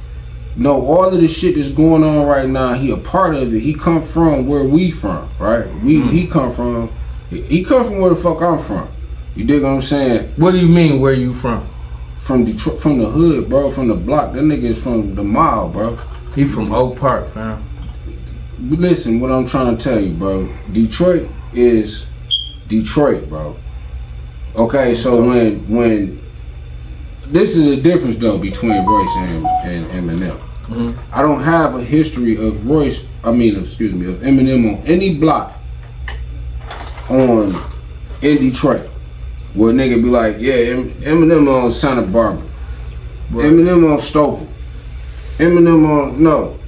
know 0.55 0.85
all 0.85 1.05
of 1.05 1.21
the 1.21 1.27
shit 1.27 1.55
that's 1.55 1.69
going 1.69 2.03
on 2.03 2.27
right 2.27 2.49
now 2.49 2.73
he 2.73 2.91
a 2.91 2.97
part 2.97 3.35
of 3.35 3.53
it 3.53 3.59
he 3.59 3.73
come 3.73 4.01
from 4.01 4.45
where 4.45 4.63
we 4.63 4.91
from 4.91 5.29
right 5.39 5.67
we 5.81 6.01
hmm. 6.01 6.07
he 6.09 6.27
come 6.27 6.51
from 6.51 6.91
he 7.29 7.63
come 7.63 7.85
from 7.85 7.99
where 7.99 8.09
the 8.09 8.15
fuck 8.15 8.41
I'm 8.41 8.59
from 8.59 8.89
you 9.35 9.45
dig 9.45 9.61
what 9.61 9.69
I'm 9.69 9.81
saying 9.81 10.33
What 10.35 10.51
do 10.51 10.57
you 10.57 10.67
mean? 10.67 10.99
Where 10.99 11.13
you 11.13 11.33
from? 11.33 11.69
from 12.19 12.45
Detroit, 12.45 12.77
from 12.77 12.99
the 12.99 13.07
hood, 13.07 13.49
bro, 13.49 13.71
from 13.71 13.87
the 13.87 13.95
block. 13.95 14.33
That 14.33 14.43
nigga 14.43 14.63
is 14.63 14.83
from 14.83 15.15
the 15.15 15.23
mile, 15.23 15.69
bro. 15.69 15.97
He 16.35 16.45
from 16.45 16.71
Oak 16.71 16.99
Park, 16.99 17.29
fam. 17.29 17.65
Listen, 18.59 19.19
what 19.19 19.31
I'm 19.31 19.45
trying 19.45 19.75
to 19.75 19.83
tell 19.83 19.99
you, 19.99 20.13
bro. 20.13 20.53
Detroit 20.71 21.31
is 21.53 22.07
Detroit, 22.67 23.29
bro. 23.29 23.55
Okay, 24.55 24.93
so 24.93 25.25
when 25.25 25.67
when 25.69 26.18
this 27.29 27.55
is 27.55 27.67
a 27.67 27.81
difference 27.81 28.17
though 28.17 28.37
between 28.37 28.85
Royce 28.85 29.15
and, 29.17 29.45
and 29.63 29.85
Eminem. 30.09 30.39
Mm-hmm. 30.67 30.99
I 31.13 31.21
don't 31.21 31.41
have 31.41 31.75
a 31.75 31.83
history 31.83 32.35
of 32.35 32.65
Royce. 32.65 33.07
I 33.23 33.31
mean, 33.31 33.57
excuse 33.57 33.93
me, 33.93 34.07
of 34.07 34.19
Eminem 34.19 34.79
on 34.79 34.85
any 34.85 35.17
block 35.17 35.57
on 37.09 37.55
in 38.21 38.37
Detroit 38.37 38.87
where 39.53 39.71
a 39.71 39.73
nigga 39.73 40.01
be 40.01 40.09
like, 40.09 40.35
yeah, 40.39 40.53
Eminem 40.53 41.47
on 41.63 41.71
Santa 41.71 42.03
Barbara, 42.03 42.45
Eminem 43.31 43.91
on 43.91 43.99
Stoughton, 43.99 44.47
Eminem 45.37 45.87
on 45.87 46.21
no. 46.21 46.59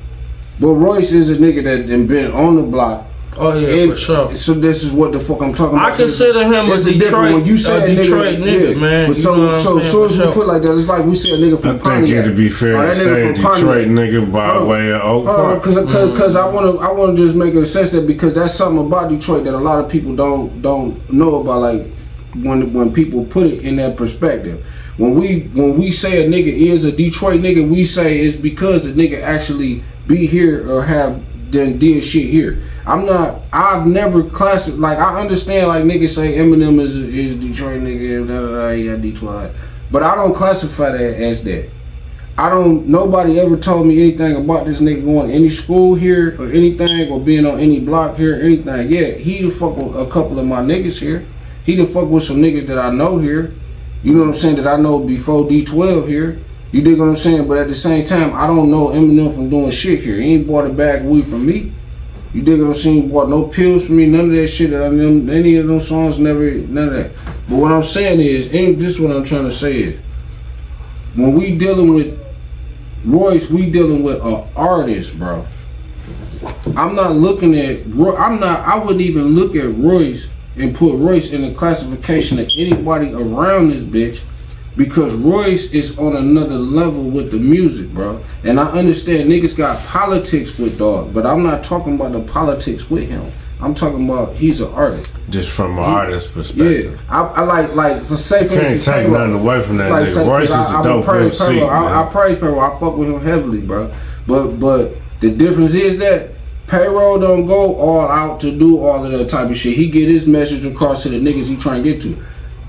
But 0.60 0.74
Royce 0.74 1.12
is 1.12 1.30
a 1.30 1.36
nigga 1.36 1.64
that 1.64 2.08
been 2.08 2.32
on 2.32 2.56
the 2.56 2.64
block. 2.64 3.06
Oh 3.44 3.58
yeah, 3.58 3.84
and 3.84 3.92
for 3.92 3.98
sure. 3.98 4.36
So 4.36 4.54
this 4.54 4.84
is 4.84 4.92
what 4.94 5.12
the 5.12 5.20
fuck 5.20 5.42
I'm 5.42 5.54
talking 5.54 5.78
about. 5.78 5.94
I 5.94 5.98
consider 5.98 6.44
him 6.46 6.54
a 6.70 6.74
it's 6.74 6.84
different 6.86 7.02
Detroit- 7.04 7.34
when 7.34 7.46
you 7.46 7.58
say 7.58 7.74
a 7.82 7.86
a 7.86 7.88
nigga, 7.90 8.04
Detroit 8.04 8.38
nigga, 8.40 8.74
yeah. 8.74 8.80
man. 8.80 9.08
But 9.10 9.16
You 9.18 9.22
so 9.24 9.36
know 9.36 9.46
what 9.48 9.56
I'm 9.56 9.62
so 9.62 9.80
saying? 9.80 9.92
soon 9.92 10.06
as 10.06 10.18
we 10.28 10.34
put 10.34 10.48
like 10.48 10.62
that, 10.62 10.72
it's 10.78 10.88
like 10.88 11.06
we 11.06 11.16
say 11.16 11.32
a 11.32 11.38
nigga 11.38 11.58
I 11.58 11.62
from 11.62 11.70
think 11.72 11.84
Pontiac. 11.84 12.26
it'd 12.26 12.38
be 12.38 12.50
fair 12.50 12.78
Oh, 12.78 12.82
to 12.82 12.88
that 12.88 12.98
nigga 12.98 13.16
say 13.16 13.26
from 13.26 13.34
Detroit 13.36 13.88
Pontiac. 13.88 13.88
nigga 13.88 14.32
by 14.32 14.46
Hold 14.48 14.62
on. 14.62 14.68
way 14.70 14.92
of 14.92 15.02
Oak 15.02 15.04
Hold 15.04 15.28
on, 15.28 15.36
Park. 15.36 15.64
cause, 15.64 15.76
cause, 15.76 16.18
cause 16.18 16.36
mm-hmm. 16.36 16.48
I 16.50 16.54
wanna 16.54 16.78
I 16.80 16.92
wanna 16.92 17.16
just 17.18 17.36
make 17.36 17.54
a 17.56 17.66
sense 17.66 17.90
that 17.90 18.06
because 18.08 18.34
that's 18.36 18.54
something 18.54 18.86
about 18.86 19.10
Detroit 19.10 19.44
that 19.46 19.54
a 19.54 19.58
lot 19.58 19.84
of 19.84 19.90
people 19.92 20.16
don't 20.16 20.62
don't 20.62 21.12
know 21.12 21.42
about 21.42 21.62
like 21.62 21.82
when 22.44 22.72
when 22.74 22.94
people 22.94 23.26
put 23.26 23.48
it 23.48 23.64
in 23.64 23.76
that 23.78 23.98
perspective. 23.98 24.66
When 24.98 25.16
we 25.16 25.50
when 25.54 25.78
we 25.78 25.90
say 25.90 26.24
a 26.26 26.30
nigga 26.30 26.48
is 26.54 26.86
a 26.86 26.92
Detroit 26.92 27.40
nigga, 27.42 27.68
we 27.68 27.86
say 27.86 28.20
it's 28.20 28.36
because 28.38 28.94
the 28.94 29.02
nigga 29.02 29.20
actually 29.22 29.82
be 30.08 30.28
here 30.28 30.70
or 30.70 30.84
have 30.84 31.22
done 31.50 31.80
did 31.80 32.04
shit 32.04 32.30
here. 32.30 32.62
I'm 32.92 33.06
not. 33.06 33.40
I've 33.54 33.88
never 33.88 34.22
classified. 34.22 34.80
Like 34.82 34.98
I 34.98 35.22
understand. 35.22 35.70
Like 35.70 35.86
niggas 35.86 36.10
say 36.10 36.38
Eminem 36.38 36.78
is 36.78 36.98
is 36.98 37.36
Detroit 37.36 37.80
nigga. 37.80 38.28
Da, 38.28 38.42
da, 38.42 38.52
da, 38.52 38.86
got 38.86 39.02
Detroit. 39.02 39.52
But 39.90 40.04
I 40.04 40.16
don't 40.16 40.36
classify 40.36 40.92
that 40.92 41.02
as 41.02 41.42
that. 41.46 41.70
I 42.38 42.50
don't. 42.50 42.88
Nobody 42.88 43.40
ever 43.40 43.56
told 43.56 43.88
me 43.88 43.98
anything 44.02 44.36
about 44.36 44.66
this 44.66 44.82
nigga 44.82 45.06
going 45.06 45.30
to 45.30 45.34
any 45.34 45.50
school 45.50 45.96
here 45.96 46.36
or 46.38 46.52
anything 46.52 47.10
or 47.10 47.22
being 47.22 47.46
on 47.46 47.62
any 47.62 47.80
block 47.80 48.18
here 48.18 48.38
or 48.38 48.42
anything. 48.42 48.90
Yeah, 48.90 49.12
he 49.12 49.40
done 49.40 49.52
fuck 49.52 49.78
with 49.78 49.96
a 49.96 50.10
couple 50.12 50.38
of 50.38 50.46
my 50.46 50.60
niggas 50.60 51.00
here. 51.00 51.26
He 51.66 51.78
done 51.78 51.86
fuck 51.86 52.10
with 52.10 52.24
some 52.24 52.42
niggas 52.42 52.68
that 52.68 52.78
I 52.78 52.90
know 52.90 53.20
here. 53.20 53.54
You 54.04 54.16
know 54.16 54.20
what 54.20 54.28
I'm 54.28 54.34
saying? 54.34 54.58
That 54.58 54.68
I 54.68 54.76
know 54.76 55.06
before 55.06 55.48
D12 55.48 56.10
here. 56.10 56.42
You 56.74 56.82
dig 56.82 57.00
what 57.00 57.08
I'm 57.08 57.16
saying? 57.16 57.48
But 57.48 57.58
at 57.58 57.70
the 57.70 57.76
same 57.76 58.04
time, 58.04 58.34
I 58.34 58.48
don't 58.48 58.70
know 58.70 58.88
Eminem 58.88 59.34
from 59.34 59.50
doing 59.50 59.72
shit 59.72 60.04
here. 60.04 60.18
He 60.18 60.34
ain't 60.34 60.48
bought 60.48 60.66
a 60.66 60.70
bag 60.70 61.02
of 61.02 61.08
weed 61.08 61.26
from 61.26 61.46
me. 61.46 61.72
You 62.34 62.42
dig 62.42 62.62
what 62.62 62.68
I'm 62.68 62.74
saying? 62.74 63.10
Bought 63.12 63.30
no 63.30 63.48
pills 63.48 63.88
for 63.88 63.94
me. 63.94 64.08
None 64.08 64.26
of 64.26 64.32
that 64.32 64.48
shit. 64.48 64.72
Any 64.72 65.58
of 65.58 65.68
those 65.68 65.88
songs, 65.88 66.18
never, 66.18 66.52
none 66.52 66.88
of 66.88 66.94
that. 66.94 67.12
But 67.50 67.58
what 67.58 67.72
I'm 67.72 67.84
saying 67.84 68.22
is, 68.22 68.48
and 68.48 68.80
this 68.80 68.92
is 68.92 69.02
what 69.02 69.16
I'm 69.16 69.24
trying 69.24 69.44
to 69.44 69.52
say 69.52 69.78
is, 69.78 70.00
when 71.16 71.34
we 71.34 71.58
dealing 71.58 71.94
with 71.94 72.18
Royce, 73.04 73.50
we 73.50 73.70
dealing 73.70 74.02
with 74.02 74.24
an 74.24 74.48
artist, 74.56 75.20
bro. 75.20 75.46
I'm 76.78 76.96
not 76.96 77.16
looking 77.16 77.56
at 77.56 77.86
I'm 77.86 78.40
not. 78.40 78.62
I 78.62 78.80
wouldn't 78.80 79.02
even 79.02 79.36
look 79.36 79.56
at 79.56 79.76
Royce 79.76 80.30
and 80.56 80.74
put 80.74 80.98
Royce 80.98 81.34
in 81.34 81.42
the 81.42 81.54
classification 81.54 82.40
of 82.40 82.48
anybody 82.58 83.14
around 83.14 83.70
this 83.70 83.84
bitch 83.84 84.24
because 84.78 85.14
Royce 85.16 85.72
is 85.74 85.98
on 86.00 86.16
another 86.16 86.58
level 86.58 87.04
with 87.04 87.32
the 87.32 87.38
music, 87.38 87.90
bro. 87.94 88.24
And 88.44 88.60
I 88.60 88.66
understand 88.72 89.30
niggas 89.30 89.58
got 89.58 89.84
politics 89.86 90.58
with 90.58 90.78
dog, 90.80 91.14
but 91.14 91.26
I'm 91.26 91.44
not 91.44 91.64
talking 91.64 91.96
about 91.96 92.14
the 92.14 92.22
politics 92.22 92.90
with 92.90 93.10
him. 93.10 93.32
I'm 93.60 93.76
talking 93.76 94.10
about 94.10 94.34
he's 94.34 94.60
an 94.60 94.72
artist. 94.74 95.14
Just 95.30 95.52
from 95.52 95.74
an 95.78 95.84
artist 95.84 96.28
Yeah, 96.30 96.34
perspective. 96.34 97.02
I, 97.10 97.22
I 97.22 97.42
like 97.44 97.76
like 97.76 98.04
so 98.04 98.16
say 98.16 98.48
for 98.48 98.56
Can't 98.60 98.82
take 98.82 98.96
Payroll. 99.06 99.12
nothing 99.20 99.34
away 99.36 99.62
from 99.62 99.78
that 99.78 99.92
nigga. 99.92 100.08
say, 100.08 100.28
Royce 100.28 100.44
is 100.46 100.52
a 100.52 100.56
I, 100.56 100.80
I 100.80 100.84
dope 100.84 101.06
praise 101.06 101.40
MC, 101.42 101.54
Payroll. 101.54 101.70
I, 101.70 102.04
I 102.04 102.10
praise 102.10 102.38
Payroll. 102.40 102.60
I 102.60 102.80
fuck 102.80 102.98
with 102.98 103.10
him 103.10 103.20
heavily, 103.22 103.62
bro. 103.62 103.94
But 104.26 104.60
but 104.60 104.94
the 105.20 105.30
difference 105.30 105.76
is 105.76 106.00
that 106.00 106.32
Payroll 106.68 107.20
don't 107.20 107.46
go 107.46 107.76
all 107.76 108.08
out 108.10 108.40
to 108.40 108.58
do 108.58 108.80
all 108.80 109.06
of 109.06 109.12
that 109.12 109.30
type 109.30 109.50
of 109.50 109.56
shit. 109.58 109.76
He 109.78 109.90
get 109.92 110.08
his 110.10 110.26
message 110.26 110.66
across 110.66 111.04
to 111.04 111.10
the 111.10 111.20
niggas 111.20 111.48
he 111.50 111.56
trying 111.56 111.84
to 111.84 111.92
get 111.92 112.02
to. 112.02 112.18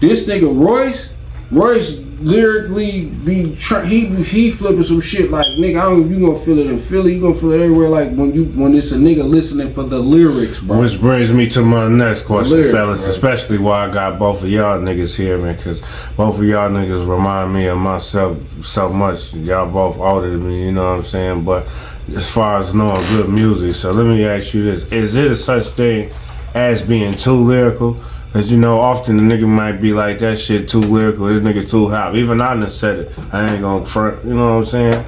This 0.00 0.26
nigga 0.28 0.52
Royce, 0.54 1.14
Royce 1.52 2.00
lyrically 2.22 3.06
be 3.24 3.54
try, 3.56 3.84
he 3.84 4.06
he 4.22 4.50
flipping 4.50 4.82
some 4.82 5.00
shit 5.00 5.30
like 5.30 5.46
nigga. 5.58 5.76
I 5.76 5.82
don't 5.82 6.00
know 6.00 6.06
if 6.06 6.12
you 6.12 6.26
gonna 6.26 6.38
feel 6.38 6.58
it 6.58 6.66
in 6.66 6.78
Philly. 6.78 7.14
You 7.14 7.20
gonna 7.20 7.34
feel 7.34 7.52
it 7.52 7.60
everywhere. 7.60 7.88
Like 7.88 8.08
when 8.14 8.32
you 8.32 8.44
when 8.44 8.74
it's 8.74 8.92
a 8.92 8.96
nigga 8.96 9.28
listening 9.28 9.68
for 9.68 9.82
the 9.82 9.98
lyrics, 9.98 10.60
bro. 10.60 10.80
Which 10.80 11.00
brings 11.00 11.32
me 11.32 11.48
to 11.50 11.62
my 11.62 11.88
next 11.88 12.22
question, 12.22 12.56
Lyrics, 12.56 12.72
fellas. 12.74 13.02
bro. 13.02 13.10
Especially 13.10 13.58
why 13.58 13.86
I 13.86 13.92
got 13.92 14.18
both 14.18 14.42
of 14.42 14.50
y'all 14.50 14.80
niggas 14.80 15.16
here, 15.16 15.38
man, 15.38 15.56
because 15.56 15.82
both 16.16 16.38
of 16.38 16.44
y'all 16.44 16.70
niggas 16.70 17.08
remind 17.08 17.52
me 17.52 17.66
of 17.66 17.78
myself 17.78 18.38
so 18.64 18.88
much. 18.88 19.34
Y'all 19.34 19.70
both 19.70 19.98
older 19.98 20.30
than 20.30 20.46
me, 20.46 20.66
you 20.66 20.72
know 20.72 20.90
what 20.90 20.96
I'm 20.98 21.02
saying? 21.02 21.44
But 21.44 21.68
as 22.14 22.30
far 22.30 22.62
as 22.62 22.74
knowing 22.74 23.02
good 23.08 23.28
music, 23.28 23.74
so 23.74 23.92
let 23.92 24.06
me 24.06 24.24
ask 24.24 24.54
you 24.54 24.62
this: 24.62 24.90
Is 24.92 25.14
it 25.14 25.30
a 25.30 25.36
such 25.36 25.66
thing 25.68 26.10
as 26.54 26.82
being 26.82 27.12
too 27.12 27.36
lyrical? 27.36 28.00
Cause 28.32 28.50
you 28.50 28.56
know, 28.56 28.78
often 28.78 29.16
the 29.18 29.22
nigga 29.34 29.46
might 29.46 29.72
be 29.72 29.92
like 29.92 30.18
that 30.20 30.38
shit 30.38 30.66
too 30.68 30.80
lyrical. 30.80 31.26
This 31.26 31.42
nigga 31.42 31.68
too 31.68 31.90
hot. 31.90 32.16
Even 32.16 32.40
I 32.40 32.54
done 32.54 32.70
said 32.70 32.98
it. 33.00 33.12
I 33.30 33.52
ain't 33.52 33.60
gonna 33.62 33.84
front. 33.84 34.24
You 34.24 34.34
know 34.34 34.54
what 34.54 34.58
I'm 34.58 34.64
saying? 34.64 35.04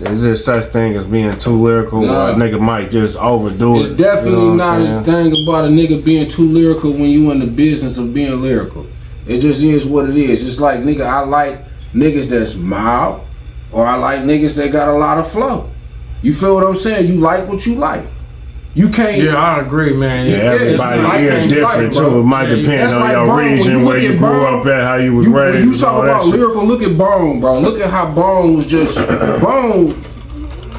Is 0.00 0.22
there 0.22 0.34
such 0.36 0.66
thing 0.66 0.94
as 0.94 1.04
being 1.04 1.36
too 1.38 1.60
lyrical, 1.60 2.02
Nah. 2.02 2.28
or 2.28 2.32
a 2.32 2.34
nigga 2.34 2.60
might 2.60 2.90
just 2.90 3.16
overdo 3.16 3.76
It's 3.76 3.88
it? 3.88 3.92
It's 3.92 4.02
definitely 4.02 4.44
you 4.44 4.54
know 4.56 4.78
not 4.78 4.80
a 4.80 5.04
thing 5.04 5.44
about 5.44 5.64
a 5.64 5.68
nigga 5.68 6.04
being 6.04 6.28
too 6.28 6.48
lyrical 6.48 6.92
when 6.92 7.10
you 7.10 7.30
in 7.32 7.40
the 7.40 7.46
business 7.46 7.98
of 7.98 8.14
being 8.14 8.40
lyrical. 8.40 8.86
It 9.26 9.40
just 9.40 9.62
is 9.62 9.84
what 9.86 10.08
it 10.08 10.16
is. 10.16 10.44
It's 10.44 10.60
like 10.60 10.80
nigga, 10.80 11.02
I 11.06 11.20
like 11.20 11.64
niggas 11.94 12.28
that's 12.28 12.54
mild, 12.56 13.22
or 13.72 13.86
I 13.86 13.96
like 13.96 14.20
niggas 14.20 14.54
that 14.56 14.72
got 14.72 14.88
a 14.88 14.92
lot 14.92 15.18
of 15.18 15.30
flow. 15.30 15.68
You 16.22 16.32
feel 16.32 16.54
what 16.54 16.64
I'm 16.66 16.74
saying? 16.74 17.08
You 17.12 17.18
like 17.20 17.48
what 17.48 17.66
you 17.66 17.74
like. 17.74 18.08
You 18.74 18.88
can't. 18.88 19.22
Yeah, 19.22 19.36
I 19.36 19.60
agree, 19.60 19.92
man. 19.92 20.26
Yeah, 20.26 20.36
Yeah, 20.36 20.42
everybody 20.52 20.96
you 21.00 21.06
like 21.06 21.20
here 21.20 21.40
different 21.40 21.62
like, 21.62 21.92
too. 21.92 22.20
It 22.20 22.22
might 22.22 22.48
Yeah, 22.48 22.54
you- 22.56 22.62
depend 22.64 22.92
on 22.92 23.00
like 23.00 23.12
your 23.12 23.26
Bone. 23.26 23.38
Region, 23.52 23.78
you 23.80 23.84
where 23.86 23.98
you 23.98 24.08
grew 24.10 24.18
Bone, 24.20 24.60
up 24.60 24.66
at, 24.66 24.82
how 24.82 24.94
you 24.96 25.14
was 25.14 25.26
You, 25.26 25.36
raised. 25.38 25.58
when 25.58 25.68
you 25.74 25.78
talk 25.78 26.02
about 26.04 26.26
lyrical, 26.26 26.64
look 26.66 26.82
at 26.82 26.96
Bone, 26.96 27.40
bro. 27.40 27.58
Look 27.60 27.80
at 27.80 27.90
how 27.90 28.10
Bone 28.14 28.56
was 28.56 28.66
just 28.66 28.96
Bone. 29.42 29.94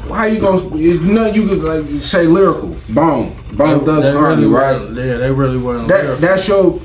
How 0.09 0.25
you 0.25 0.39
gonna? 0.41 0.69
It's 0.75 1.01
nothing 1.03 1.35
you 1.35 1.47
could 1.47 1.63
like 1.63 2.01
say 2.01 2.25
lyrical. 2.25 2.75
Bone. 2.89 3.31
Bone 3.53 3.83
does 3.83 4.03
they 4.03 4.11
army, 4.11 4.43
really 4.45 4.53
right? 4.55 4.81
Yeah, 4.93 5.17
they 5.17 5.31
really 5.31 5.57
wasn't. 5.57 5.87
That 5.89 6.03
lyrical. 6.03 6.21
that's 6.27 6.47
your 6.47 6.79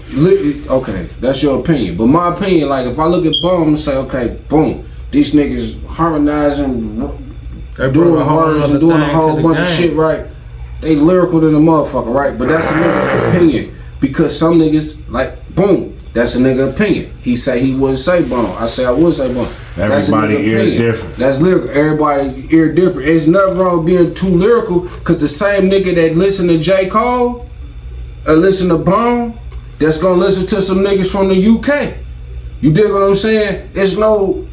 okay. 0.79 1.09
That's 1.21 1.43
your 1.43 1.61
opinion, 1.61 1.97
but 1.97 2.07
my 2.07 2.35
opinion, 2.35 2.69
like 2.69 2.87
if 2.87 2.99
I 2.99 3.07
look 3.07 3.25
at 3.27 3.33
Bone 3.43 3.69
and 3.69 3.79
say, 3.79 3.97
okay, 3.97 4.39
boom, 4.49 4.87
these 5.11 5.33
niggas 5.35 5.85
harmonizing, 5.87 6.97
doing 7.93 8.27
words 8.27 8.71
and 8.71 8.81
doing 8.81 9.01
a 9.01 9.07
whole 9.07 9.37
to 9.37 9.37
the 9.37 9.43
bunch 9.43 9.59
of 9.61 9.69
shit, 9.69 9.95
right? 9.95 10.27
They 10.81 10.95
lyrical 10.95 11.41
than 11.41 11.55
a 11.55 11.59
motherfucker, 11.59 12.15
right? 12.15 12.39
But 12.39 12.49
that's 12.49 12.71
a 12.71 12.75
nigga 12.75 13.29
opinion 13.29 13.77
because 14.01 14.39
some 14.39 14.59
niggas 14.59 15.03
like 15.11 15.55
boom. 15.55 15.97
That's 16.13 16.35
a 16.37 16.39
nigga 16.39 16.73
opinion. 16.73 17.17
He 17.21 17.37
say 17.37 17.61
he 17.61 17.75
wouldn't 17.75 17.99
say 17.99 18.27
bone. 18.29 18.57
I 18.57 18.67
say 18.67 18.85
I 18.85 18.91
would 18.91 19.15
say 19.15 19.33
bone. 19.33 19.53
Everybody 19.77 20.35
ear 20.35 20.61
opinion. 20.61 20.83
different. 20.83 21.17
That's 21.17 21.41
lyrical. 21.41 21.71
Everybody 21.71 22.49
ear 22.51 22.73
different. 22.73 23.09
It's 23.09 23.27
nothing 23.27 23.59
wrong 23.59 23.79
with 23.79 23.87
being 23.87 24.15
too 24.15 24.29
lyrical 24.29 24.83
because 24.83 25.21
the 25.21 25.29
same 25.29 25.71
nigga 25.71 25.95
that 25.95 26.17
listen 26.17 26.49
to 26.49 26.59
J. 26.59 26.89
Cole 26.89 27.49
or 28.27 28.35
listen 28.35 28.69
to 28.71 28.79
Bone, 28.79 29.39
that's 29.79 29.99
gonna 29.99 30.17
listen 30.17 30.47
to 30.47 30.63
some 30.63 30.79
niggas 30.79 31.11
from 31.11 31.29
the 31.29 31.37
UK. 31.37 31.97
You 32.61 32.73
dig 32.73 32.91
what 32.91 33.03
I'm 33.03 33.15
saying? 33.15 33.71
It's 33.75 33.97
no 33.97 34.48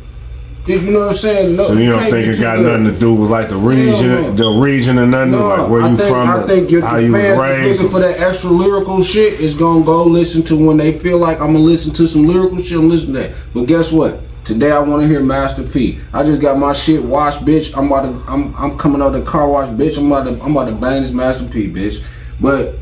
you 0.68 0.92
know 0.92 1.00
what 1.00 1.10
I'm 1.10 1.14
saying? 1.14 1.56
No, 1.56 1.68
So 1.68 1.74
you 1.74 1.92
don't 1.92 2.00
think 2.00 2.28
it 2.28 2.40
got 2.42 2.60
nothing 2.60 2.86
to 2.86 2.92
do 2.92 3.14
with 3.14 3.30
like 3.30 3.50
the 3.50 3.56
region, 3.58 4.10
no. 4.10 4.32
the 4.34 4.50
region 4.62 4.98
or 4.98 5.06
nothing, 5.06 5.32
No, 5.32 5.48
like 5.48 5.70
where 5.70 5.82
I 5.84 5.90
you 5.90 5.98
think, 5.98 6.10
from, 6.10 6.28
I 6.28 6.48
think 6.48 6.72
your 6.72 6.82
how 6.82 6.98
you 6.98 7.12
fans 7.12 7.40
raised. 7.40 7.72
looking 7.82 7.90
for 7.94 8.00
that 8.00 8.20
extra 8.20 8.50
lyrical 8.50 9.04
shit 9.04 9.40
is 9.40 9.54
gonna 9.54 9.86
go 9.86 10.04
listen 10.06 10.42
to 10.44 10.56
when 10.68 10.78
they 10.78 10.92
feel 10.92 11.18
like 11.20 11.40
I'm 11.40 11.54
gonna 11.54 11.60
listen 11.60 11.94
to 11.94 12.08
some 12.08 12.26
lyrical 12.26 12.62
shit. 12.64 12.78
I'm 12.80 12.90
listening 12.90 13.14
to 13.14 13.20
that. 13.22 13.32
But 13.54 13.66
guess 13.68 13.92
what? 13.92 14.22
Today 14.44 14.72
I 14.72 14.80
want 14.80 15.02
to 15.02 15.08
hear 15.08 15.22
Master 15.24 15.64
P. 15.64 16.00
I 16.14 16.24
just 16.24 16.40
got 16.42 16.58
my 16.58 16.72
shit 16.74 17.04
washed, 17.04 17.44
bitch. 17.46 17.76
I'm 17.78 17.88
about 17.88 18.04
to. 18.04 18.32
I'm 18.32 18.56
I'm 18.56 18.78
coming 18.78 19.02
out 19.02 19.14
the 19.14 19.22
car 19.24 19.50
wash, 19.50 19.70
bitch. 19.70 19.98
I'm 19.98 20.12
about 20.12 20.26
to. 20.26 20.44
I'm 20.44 20.52
about 20.56 20.66
to 20.66 20.76
bang 20.76 21.02
this 21.02 21.12
Master 21.12 21.46
P, 21.46 21.68
bitch. 21.72 22.04
But 22.40 22.76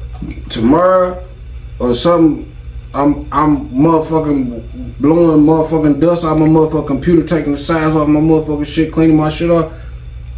tomorrow 0.49 1.25
or 1.79 1.93
something. 1.95 2.52
I'm 2.93 3.27
I'm 3.31 3.69
motherfucking 3.69 4.99
blowing 4.99 5.41
motherfucking 5.45 5.99
dust 5.99 6.25
out 6.25 6.37
my 6.37 6.47
motherfucking 6.47 6.87
computer, 6.87 7.25
taking 7.25 7.53
the 7.53 7.57
signs 7.57 7.95
off 7.95 8.07
my 8.07 8.19
motherfucking 8.19 8.65
shit, 8.65 8.93
cleaning 8.93 9.17
my 9.17 9.29
shit 9.29 9.49
up. 9.49 9.71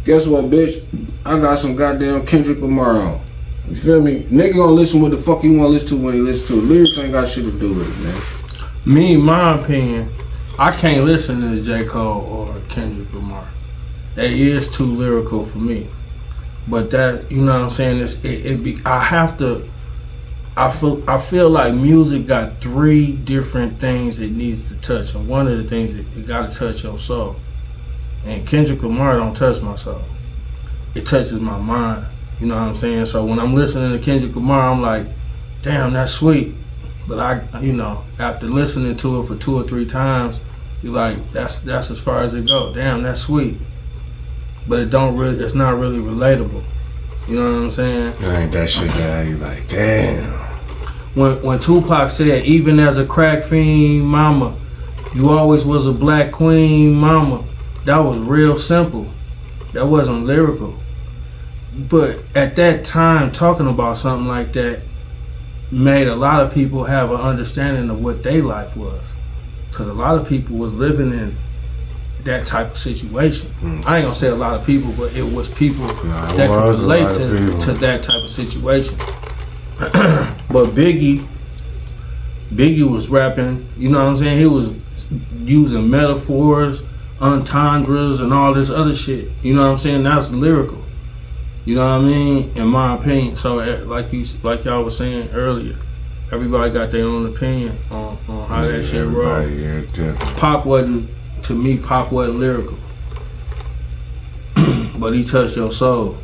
Guess 0.04 0.26
what, 0.26 0.46
bitch? 0.46 0.84
I 1.26 1.38
got 1.38 1.58
some 1.58 1.76
goddamn 1.76 2.24
Kendrick 2.24 2.58
Lamar 2.60 2.92
on. 2.92 3.20
You 3.68 3.76
feel 3.76 4.00
me? 4.00 4.22
Nigga 4.22 4.54
gonna 4.54 4.72
listen 4.72 5.02
what 5.02 5.10
the 5.10 5.18
fuck 5.18 5.42
he 5.42 5.50
wanna 5.50 5.68
listen 5.68 5.88
to 5.88 5.96
when 5.96 6.14
he 6.14 6.20
listen 6.20 6.46
to 6.46 6.62
it. 6.62 6.64
Lyrics 6.64 6.98
ain't 6.98 7.12
got 7.12 7.28
shit 7.28 7.44
to 7.44 7.52
do 7.52 7.74
with 7.74 7.88
it, 7.88 8.02
man. 8.02 8.22
Me, 8.86 9.16
my 9.16 9.60
opinion, 9.60 10.12
I 10.58 10.70
can't 10.70 11.04
listen 11.04 11.40
to 11.40 11.62
J. 11.62 11.84
Cole 11.84 12.22
or 12.22 12.60
Kendrick 12.68 13.12
Lamar. 13.12 13.48
It 14.16 14.32
is 14.32 14.70
too 14.70 14.86
lyrical 14.86 15.44
for 15.44 15.58
me. 15.58 15.90
But 16.68 16.90
that, 16.92 17.30
you 17.30 17.42
know 17.42 17.54
what 17.54 17.64
I'm 17.64 17.70
saying? 17.70 18.00
It's, 18.00 18.24
it, 18.24 18.46
it 18.46 18.62
be. 18.62 18.80
I 18.84 19.02
have 19.02 19.36
to. 19.38 19.68
I 20.56 20.70
feel. 20.70 21.08
I 21.08 21.18
feel 21.18 21.50
like 21.50 21.74
music 21.74 22.26
got 22.26 22.60
three 22.60 23.12
different 23.12 23.78
things 23.78 24.20
it 24.20 24.32
needs 24.32 24.70
to 24.70 24.76
touch, 24.80 25.14
and 25.14 25.28
one 25.28 25.46
of 25.48 25.58
the 25.58 25.64
things 25.64 25.92
it, 25.92 26.06
it 26.16 26.26
got 26.26 26.50
to 26.50 26.58
touch 26.58 26.82
your 26.82 26.98
soul. 26.98 27.36
And 28.24 28.46
Kendrick 28.46 28.82
Lamar 28.82 29.18
don't 29.18 29.36
touch 29.36 29.60
my 29.60 29.74
soul. 29.74 30.02
It 30.94 31.04
touches 31.04 31.38
my 31.40 31.58
mind. 31.58 32.06
You 32.40 32.46
know 32.46 32.56
what 32.56 32.68
I'm 32.68 32.74
saying? 32.74 33.06
So 33.06 33.24
when 33.24 33.38
I'm 33.38 33.54
listening 33.54 33.92
to 33.92 34.02
Kendrick 34.02 34.34
Lamar, 34.34 34.70
I'm 34.70 34.80
like, 34.80 35.06
damn, 35.62 35.92
that's 35.92 36.12
sweet. 36.12 36.54
But 37.06 37.20
I, 37.20 37.60
you 37.60 37.72
know, 37.72 38.04
after 38.18 38.46
listening 38.46 38.96
to 38.96 39.20
it 39.20 39.26
for 39.26 39.36
two 39.36 39.54
or 39.54 39.62
three 39.62 39.86
times, 39.86 40.40
you're 40.82 40.92
like 40.92 41.32
that's 41.32 41.58
that's 41.60 41.90
as 41.90 42.00
far 42.00 42.20
as 42.20 42.34
it 42.34 42.46
go. 42.46 42.72
Damn, 42.72 43.02
that's 43.02 43.20
sweet. 43.20 43.58
But 44.66 44.80
it 44.80 44.90
don't 44.90 45.16
really, 45.16 45.38
it's 45.38 45.54
not 45.54 45.78
really 45.78 45.98
relatable. 45.98 46.64
You 47.28 47.36
know 47.36 47.52
what 47.52 47.62
I'm 47.62 47.70
saying? 47.70 48.14
It 48.20 48.24
ain't 48.24 48.52
that 48.52 48.70
shit 48.70 48.88
that 48.88 49.26
you 49.26 49.36
like, 49.36 49.68
damn. 49.68 50.45
When 51.16 51.42
when 51.42 51.58
Tupac 51.60 52.10
said, 52.10 52.44
even 52.44 52.78
as 52.78 52.98
a 52.98 53.06
crack 53.06 53.42
fiend, 53.42 54.06
mama, 54.06 54.54
you 55.14 55.30
always 55.30 55.64
was 55.64 55.86
a 55.86 55.92
black 55.92 56.30
queen, 56.30 56.92
mama. 56.92 57.42
That 57.86 58.00
was 58.00 58.18
real 58.18 58.58
simple. 58.58 59.10
That 59.72 59.86
wasn't 59.86 60.26
lyrical. 60.26 60.78
But 61.74 62.18
at 62.34 62.54
that 62.56 62.84
time, 62.84 63.32
talking 63.32 63.66
about 63.66 63.96
something 63.96 64.28
like 64.28 64.52
that 64.52 64.82
made 65.72 66.06
a 66.06 66.14
lot 66.14 66.42
of 66.42 66.52
people 66.52 66.84
have 66.84 67.10
an 67.10 67.20
understanding 67.20 67.88
of 67.88 68.02
what 68.02 68.22
their 68.22 68.42
life 68.42 68.76
was. 68.76 69.14
Because 69.70 69.88
a 69.88 69.94
lot 69.94 70.18
of 70.18 70.28
people 70.28 70.58
was 70.58 70.74
living 70.74 71.12
in 71.12 71.34
that 72.24 72.44
type 72.44 72.72
of 72.72 72.76
situation. 72.76 73.50
Hmm. 73.52 73.80
I 73.86 73.96
ain't 73.96 74.04
gonna 74.04 74.14
say 74.14 74.28
a 74.28 74.34
lot 74.34 74.52
of 74.52 74.66
people, 74.66 74.92
but 74.98 75.14
it 75.16 75.24
was 75.24 75.48
people 75.48 75.88
it 75.88 76.36
that 76.36 76.48
could 76.48 76.62
was 76.62 76.78
a 76.78 76.82
relate 76.82 77.14
to, 77.14 77.58
to 77.66 77.72
that 77.72 78.02
type 78.02 78.22
of 78.22 78.28
situation. 78.28 78.98
but 79.78 80.74
Biggie, 80.74 81.26
Biggie 82.50 82.90
was 82.90 83.08
rapping, 83.08 83.68
you 83.76 83.90
know 83.90 83.98
what 83.98 84.08
I'm 84.08 84.16
saying? 84.16 84.38
He 84.38 84.46
was 84.46 84.76
using 85.44 85.90
metaphors, 85.90 86.82
entendres, 87.20 88.20
and 88.20 88.32
all 88.32 88.54
this 88.54 88.70
other 88.70 88.94
shit. 88.94 89.30
You 89.42 89.54
know 89.54 89.62
what 89.62 89.72
I'm 89.72 89.78
saying? 89.78 90.02
That's 90.02 90.30
lyrical. 90.30 90.82
You 91.66 91.74
know 91.74 91.82
what 91.82 92.04
I 92.04 92.08
mean? 92.08 92.56
In 92.56 92.68
my 92.68 92.94
opinion. 92.94 93.36
So, 93.36 93.58
eh, 93.58 93.82
like 93.84 94.12
you, 94.12 94.24
like 94.42 94.64
y'all 94.64 94.84
was 94.84 94.96
saying 94.96 95.30
earlier, 95.30 95.76
everybody 96.32 96.70
got 96.70 96.90
their 96.90 97.04
own 97.04 97.26
opinion 97.26 97.78
on, 97.90 98.18
on 98.28 98.48
how 98.48 98.62
that 98.62 98.82
shit 98.84 99.06
roll. 99.06 99.28
Everybody, 99.28 99.62
yeah, 99.62 99.80
different. 99.92 100.36
Pop 100.38 100.64
wasn't, 100.64 101.10
to 101.42 101.54
me, 101.54 101.76
Pop 101.76 102.12
wasn't 102.12 102.38
lyrical. 102.38 102.78
but 104.98 105.12
he 105.12 105.24
touched 105.24 105.56
your 105.56 105.70
soul. 105.70 106.18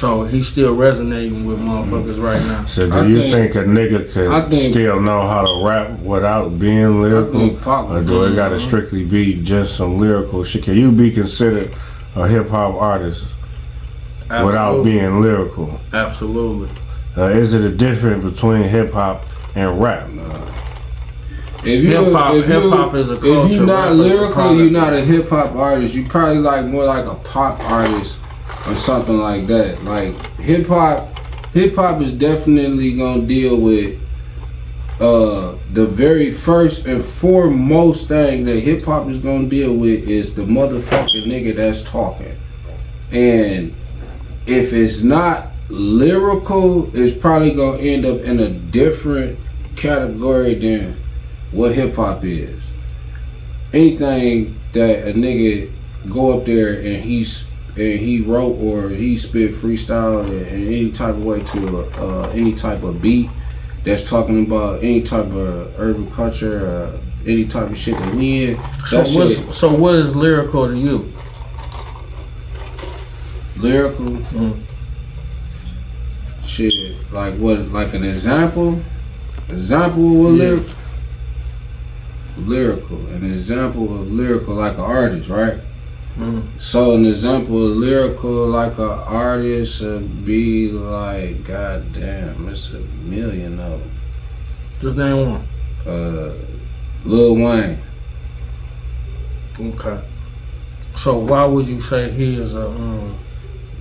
So 0.00 0.24
he's 0.24 0.48
still 0.48 0.74
resonating 0.74 1.44
with 1.44 1.60
motherfuckers 1.60 2.18
right 2.22 2.40
now. 2.46 2.64
So 2.64 2.86
do 2.88 2.96
I 2.96 3.04
you 3.04 3.18
think, 3.20 3.52
think- 3.52 3.54
a 3.66 3.68
nigga 3.68 4.10
could 4.10 4.28
I 4.28 4.48
think- 4.48 4.72
still 4.72 4.98
know 4.98 5.26
how 5.26 5.42
to 5.44 5.62
rap 5.62 5.98
without 6.00 6.58
being 6.58 7.02
lyrical? 7.02 7.38
think 7.38 7.66
or 7.66 8.00
do 8.00 8.24
it 8.24 8.34
gotta 8.34 8.58
strictly 8.58 9.04
be 9.04 9.34
just 9.42 9.76
some 9.76 9.98
lyrical 10.00 10.42
shit? 10.42 10.62
Can 10.62 10.78
you 10.78 10.90
be 10.90 11.10
considered 11.10 11.74
a 12.16 12.26
hip 12.26 12.48
hop 12.48 12.76
artist 12.80 13.26
without 14.42 14.82
being 14.84 15.20
lyrical? 15.20 15.78
Absolutely. 15.92 16.70
Uh, 17.18 17.24
is 17.24 17.52
it 17.52 17.60
a 17.62 17.70
difference 17.70 18.24
between 18.24 18.62
hip 18.62 18.94
hop 18.94 19.26
and 19.54 19.82
rap? 19.82 20.08
If 21.62 21.84
you 21.84 21.90
Hip-hop- 21.90 22.34
if 22.36 22.48
you- 22.48 22.54
hip-hop 22.58 22.94
is 22.94 23.10
a 23.10 23.14
If 23.16 23.20
culture, 23.20 23.52
you're 23.54 23.66
not 23.66 23.82
rap 23.82 23.92
is 23.92 23.98
a 23.98 24.02
lyrical, 24.02 24.54
you're 24.56 24.70
not 24.70 24.94
a 24.94 25.00
hip 25.02 25.28
hop 25.28 25.54
artist. 25.56 25.94
You 25.94 26.06
probably 26.06 26.38
like 26.38 26.64
more 26.64 26.84
like 26.86 27.04
a 27.04 27.16
pop 27.16 27.60
artist 27.70 28.16
or 28.70 28.76
something 28.76 29.18
like 29.18 29.46
that. 29.48 29.82
Like 29.84 30.14
hip 30.36 30.66
hop, 30.66 31.08
hip 31.52 31.74
hop 31.74 32.00
is 32.00 32.12
definitely 32.12 32.96
gonna 32.96 33.22
deal 33.22 33.60
with 33.60 34.00
uh 35.00 35.56
the 35.72 35.86
very 35.86 36.30
first 36.30 36.86
and 36.86 37.02
foremost 37.02 38.08
thing 38.08 38.44
that 38.44 38.60
hip 38.60 38.82
hop 38.82 39.08
is 39.08 39.18
gonna 39.18 39.48
deal 39.48 39.74
with 39.74 40.08
is 40.08 40.34
the 40.34 40.42
motherfucking 40.42 41.26
nigga 41.26 41.56
that's 41.56 41.82
talking. 41.82 42.38
And 43.12 43.74
if 44.46 44.72
it's 44.72 45.02
not 45.02 45.48
lyrical, 45.68 46.94
it's 46.96 47.16
probably 47.16 47.54
gonna 47.54 47.78
end 47.78 48.06
up 48.06 48.20
in 48.22 48.40
a 48.40 48.50
different 48.50 49.38
category 49.76 50.54
than 50.54 50.96
what 51.50 51.74
hip 51.74 51.94
hop 51.94 52.24
is. 52.24 52.68
Anything 53.72 54.58
that 54.72 55.08
a 55.08 55.12
nigga 55.12 55.72
go 56.08 56.38
up 56.38 56.44
there 56.44 56.74
and 56.74 57.02
he's 57.02 57.49
and 57.76 57.98
he 58.00 58.20
wrote 58.20 58.56
or 58.58 58.88
he 58.88 59.16
spit 59.16 59.52
freestyle 59.52 60.28
in, 60.28 60.44
any 60.44 60.90
type 60.90 61.14
of 61.14 61.24
way 61.24 61.42
to 61.42 61.90
uh, 61.98 62.30
any 62.34 62.52
type 62.52 62.82
of 62.82 63.00
beat 63.00 63.30
that's 63.84 64.02
talking 64.02 64.46
about 64.46 64.82
any 64.82 65.00
type 65.02 65.26
of 65.26 65.74
urban 65.78 66.10
culture, 66.10 66.66
uh, 66.66 67.00
any 67.26 67.44
type 67.46 67.70
of 67.70 67.78
shit 67.78 67.96
that 67.96 68.14
we 68.14 68.50
in. 68.52 68.56
So 68.86 68.98
That 68.98 69.06
shit 69.08 69.38
what's, 69.46 69.58
so 69.58 69.72
what 69.74 69.94
is 69.94 70.14
lyrical 70.16 70.68
to 70.68 70.76
you? 70.76 71.12
lyrical. 73.60 74.06
Mm. 74.06 74.62
Shit, 76.42 76.96
like 77.12 77.34
what? 77.34 77.58
Like 77.68 77.94
an 77.94 78.04
example? 78.04 78.80
Example 79.48 80.26
of 80.26 80.36
Yeah. 80.36 80.44
lyrical? 80.44 80.74
Lyrical. 82.38 83.06
An 83.08 83.24
example 83.24 84.00
of 84.00 84.10
lyrical, 84.10 84.54
like 84.54 84.74
an 84.74 84.80
artist, 84.80 85.28
right? 85.28 85.58
So 86.58 86.94
an 86.94 87.06
example 87.06 87.70
of 87.70 87.76
lyrical, 87.76 88.48
like 88.48 88.78
an 88.78 88.90
artist, 88.90 89.82
would 89.82 90.24
be 90.24 90.70
like, 90.70 91.44
God 91.44 91.92
damn, 91.92 92.48
it's 92.48 92.70
a 92.70 92.80
million 92.80 93.58
of 93.58 93.80
them. 93.80 93.90
Just 94.80 94.96
name 94.96 95.30
one. 95.30 95.48
Uh, 95.86 96.34
Lil 97.04 97.36
Wayne. 97.36 97.78
Okay. 99.58 100.00
So 100.96 101.18
why 101.18 101.44
would 101.44 101.66
you 101.66 101.80
say 101.80 102.10
he 102.10 102.36
is 102.36 102.54
a 102.54 102.66
um, 102.66 103.18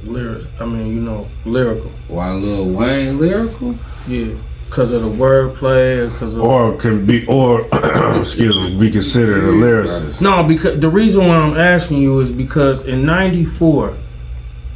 lyric? 0.03 0.45
I 0.59 0.65
mean, 0.65 0.87
you 0.87 1.01
know, 1.01 1.27
lyrical. 1.45 1.91
Why 2.07 2.31
Lil 2.31 2.69
Wayne 2.69 3.17
lyrical? 3.17 3.75
Yeah. 4.07 4.35
Because 4.69 4.91
of 4.91 5.01
the 5.01 5.09
wordplay, 5.09 5.97
or 6.05 6.09
because 6.09 6.37
Or 6.37 6.77
can 6.77 7.05
be, 7.05 7.25
or 7.25 7.61
excuse 8.21 8.55
me, 8.55 8.77
be 8.77 8.91
considered 8.91 9.43
a 9.43 9.51
lyricist? 9.51 10.21
No, 10.21 10.43
because 10.43 10.79
the 10.79 10.89
reason 10.89 11.27
why 11.27 11.35
I'm 11.37 11.57
asking 11.57 12.01
you 12.01 12.19
is 12.19 12.31
because 12.31 12.85
in 12.85 13.03
'94, 13.05 13.95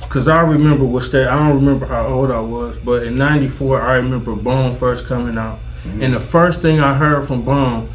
because 0.01 0.27
I 0.27 0.41
remember 0.41 0.83
what 0.83 1.03
state 1.03 1.27
I 1.27 1.35
don't 1.37 1.55
remember 1.55 1.85
how 1.85 2.07
old 2.07 2.31
I 2.31 2.39
was, 2.39 2.77
but 2.79 3.03
in 3.03 3.17
'94 3.17 3.81
I 3.81 3.95
remember 3.97 4.35
Bone 4.35 4.73
first 4.73 5.05
coming 5.05 5.37
out, 5.37 5.59
mm-hmm. 5.83 6.01
and 6.01 6.13
the 6.13 6.19
first 6.19 6.61
thing 6.61 6.79
I 6.79 6.95
heard 6.95 7.25
from 7.27 7.43
Bone, 7.43 7.87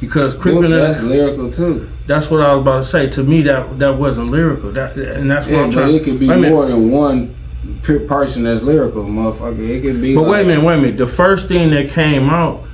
because 0.00 0.34
creeping 0.34 0.70
That's 0.72 0.98
in, 0.98 1.08
lyrical 1.08 1.50
too. 1.50 1.88
that's 2.08 2.30
what 2.32 2.40
I 2.40 2.52
was 2.54 2.62
about 2.62 2.78
to 2.78 2.84
say. 2.84 3.08
To 3.10 3.22
me, 3.22 3.42
that 3.42 3.78
that 3.78 3.96
wasn't 3.96 4.30
lyrical. 4.32 4.72
That 4.72 4.96
and 4.96 5.30
that's 5.30 5.46
what 5.46 5.54
Yeah, 5.56 5.62
I'm 5.62 5.70
but 5.70 5.88
it 5.90 6.02
could 6.04 6.18
be 6.18 6.28
wait 6.28 6.36
minute. 6.40 6.50
more 6.50 6.66
than 6.66 6.90
one 6.90 7.28
pe- 7.28 7.34
person 7.82 8.44
that's 8.44 8.62
lyrical, 8.62 9.04
motherfucker. 9.04 9.68
It 9.68 9.82
could 9.82 10.00
be. 10.00 10.14
But 10.14 10.22
like, 10.22 10.30
wait 10.30 10.42
a 10.42 10.46
minute, 10.46 10.64
wait 10.64 10.74
a 10.74 10.80
minute. 10.80 10.96
The 10.98 11.06
first 11.06 11.48
thing 11.48 11.70
that 11.70 11.90
came 11.90 12.30
out, 12.30 12.64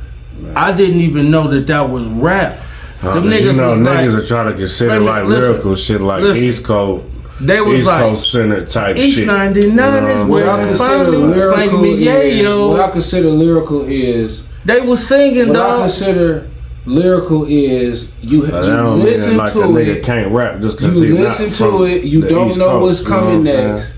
I 0.54 0.72
didn't 0.72 1.00
even 1.00 1.30
know 1.30 1.48
that 1.48 1.66
that 1.68 1.88
was 1.90 2.06
rap. 2.06 2.58
Uh, 3.02 3.14
Them 3.14 3.24
'cause 3.30 3.40
you 3.40 3.50
niggas 3.50 3.56
know, 3.56 3.68
was 3.70 3.78
niggas 3.78 4.12
like- 4.14 4.22
are 4.22 4.26
trying 4.26 4.52
to 4.52 4.58
consider 4.58 4.90
minute, 4.92 5.04
like 5.06 5.24
listen, 5.24 5.50
lyrical 5.50 5.74
shit, 5.74 6.00
like 6.00 6.22
listen. 6.22 6.44
East 6.44 6.64
Coast, 6.64 7.04
They 7.40 7.60
was 7.60 7.78
East 7.78 7.88
like, 7.88 8.02
Coast 8.02 8.30
Center 8.32 8.66
type 8.66 8.96
East 8.98 9.18
shit. 9.18 9.26
99 9.26 10.02
You 10.04 10.08
is 10.10 10.18
know 10.20 10.26
where 10.26 10.46
what 10.46 10.50
What 10.50 10.60
I'm 10.60 10.60
I 10.60 10.66
consider 10.68 11.10
lyrical 11.16 11.78
slang 11.78 11.98
yeah, 11.98 12.12
is 12.18 12.42
yo. 12.42 12.68
what 12.70 12.80
I 12.80 12.90
consider 12.90 13.28
lyrical 13.30 13.84
is 13.88 14.42
They 14.66 14.80
was 14.82 15.06
singing, 15.06 15.48
what 15.48 15.56
I 15.56 15.78
consider 15.80 16.46
lyrical 16.84 17.46
is 17.48 18.10
you, 18.20 18.42
That 18.46 18.64
you 18.64 18.70
don't 18.70 18.96
mean 18.96 19.04
listen 19.04 19.36
like 19.38 19.50
a 19.50 19.54
to 19.54 19.58
nigga 19.60 19.86
it. 19.96 20.02
can't 20.02 20.32
rap 20.32 20.60
just 20.60 20.76
because 20.76 21.00
You 21.00 21.14
listen 21.14 21.46
not 21.46 21.54
to 21.56 21.64
from 21.78 21.86
it. 21.86 22.04
You 22.04 22.20
don't 22.22 22.48
East 22.50 22.58
know 22.58 22.68
Coast, 22.68 22.84
what's 22.86 23.00
you 23.02 23.08
know 23.08 23.16
coming 23.20 23.44
what 23.46 23.54
I'm 23.56 23.66
next, 23.70 23.94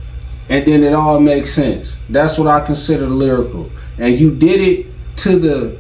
and 0.49 0.67
then 0.67 0.83
it 0.83 0.93
all 0.93 1.21
makes 1.21 1.51
sense. 1.51 2.01
That's 2.09 2.39
what 2.39 2.49
I 2.49 2.65
consider 2.65 3.07
lyrical. 3.07 3.71
And 3.99 4.19
you 4.19 4.35
did 4.35 4.61
it 4.61 4.87
to 5.19 5.39
the, 5.39 5.79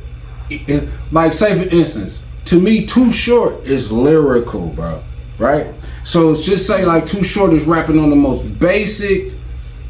like 1.10 1.32
say 1.32 1.62
for 1.62 1.74
instance, 1.74 2.24
to 2.46 2.60
me, 2.60 2.86
Too 2.86 3.10
Short 3.12 3.64
is 3.66 3.90
lyrical, 3.90 4.68
bro. 4.68 5.02
Right? 5.38 5.74
So 6.04 6.30
it's 6.30 6.44
just 6.44 6.66
say 6.66 6.84
like 6.84 7.06
Too 7.06 7.22
Short 7.22 7.52
is 7.52 7.64
rapping 7.64 7.98
on 7.98 8.10
the 8.10 8.16
most 8.16 8.58
basic 8.58 9.34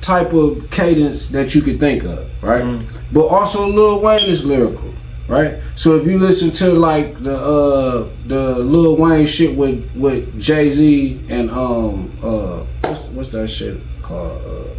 type 0.00 0.32
of 0.32 0.68
cadence 0.70 1.28
that 1.28 1.54
you 1.54 1.62
could 1.62 1.78
think 1.78 2.04
of, 2.04 2.28
right? 2.42 2.62
Mm-hmm. 2.62 3.14
But 3.14 3.26
also 3.26 3.68
Lil 3.68 4.02
Wayne 4.02 4.28
is 4.28 4.44
lyrical, 4.44 4.92
right? 5.28 5.60
So 5.76 5.96
if 5.96 6.06
you 6.06 6.18
listen 6.18 6.50
to 6.52 6.72
like 6.72 7.18
the 7.18 7.36
uh 7.36 8.08
the 8.26 8.58
Lil 8.58 8.96
Wayne 8.96 9.26
shit 9.26 9.56
with 9.56 9.88
with 9.94 10.40
Jay 10.40 10.70
Z 10.70 11.24
and 11.28 11.50
um 11.50 12.12
uh 12.22 12.64
what's, 12.82 13.00
what's 13.08 13.28
that 13.28 13.48
shit 13.48 13.80
called? 14.02 14.42
Uh, 14.44 14.74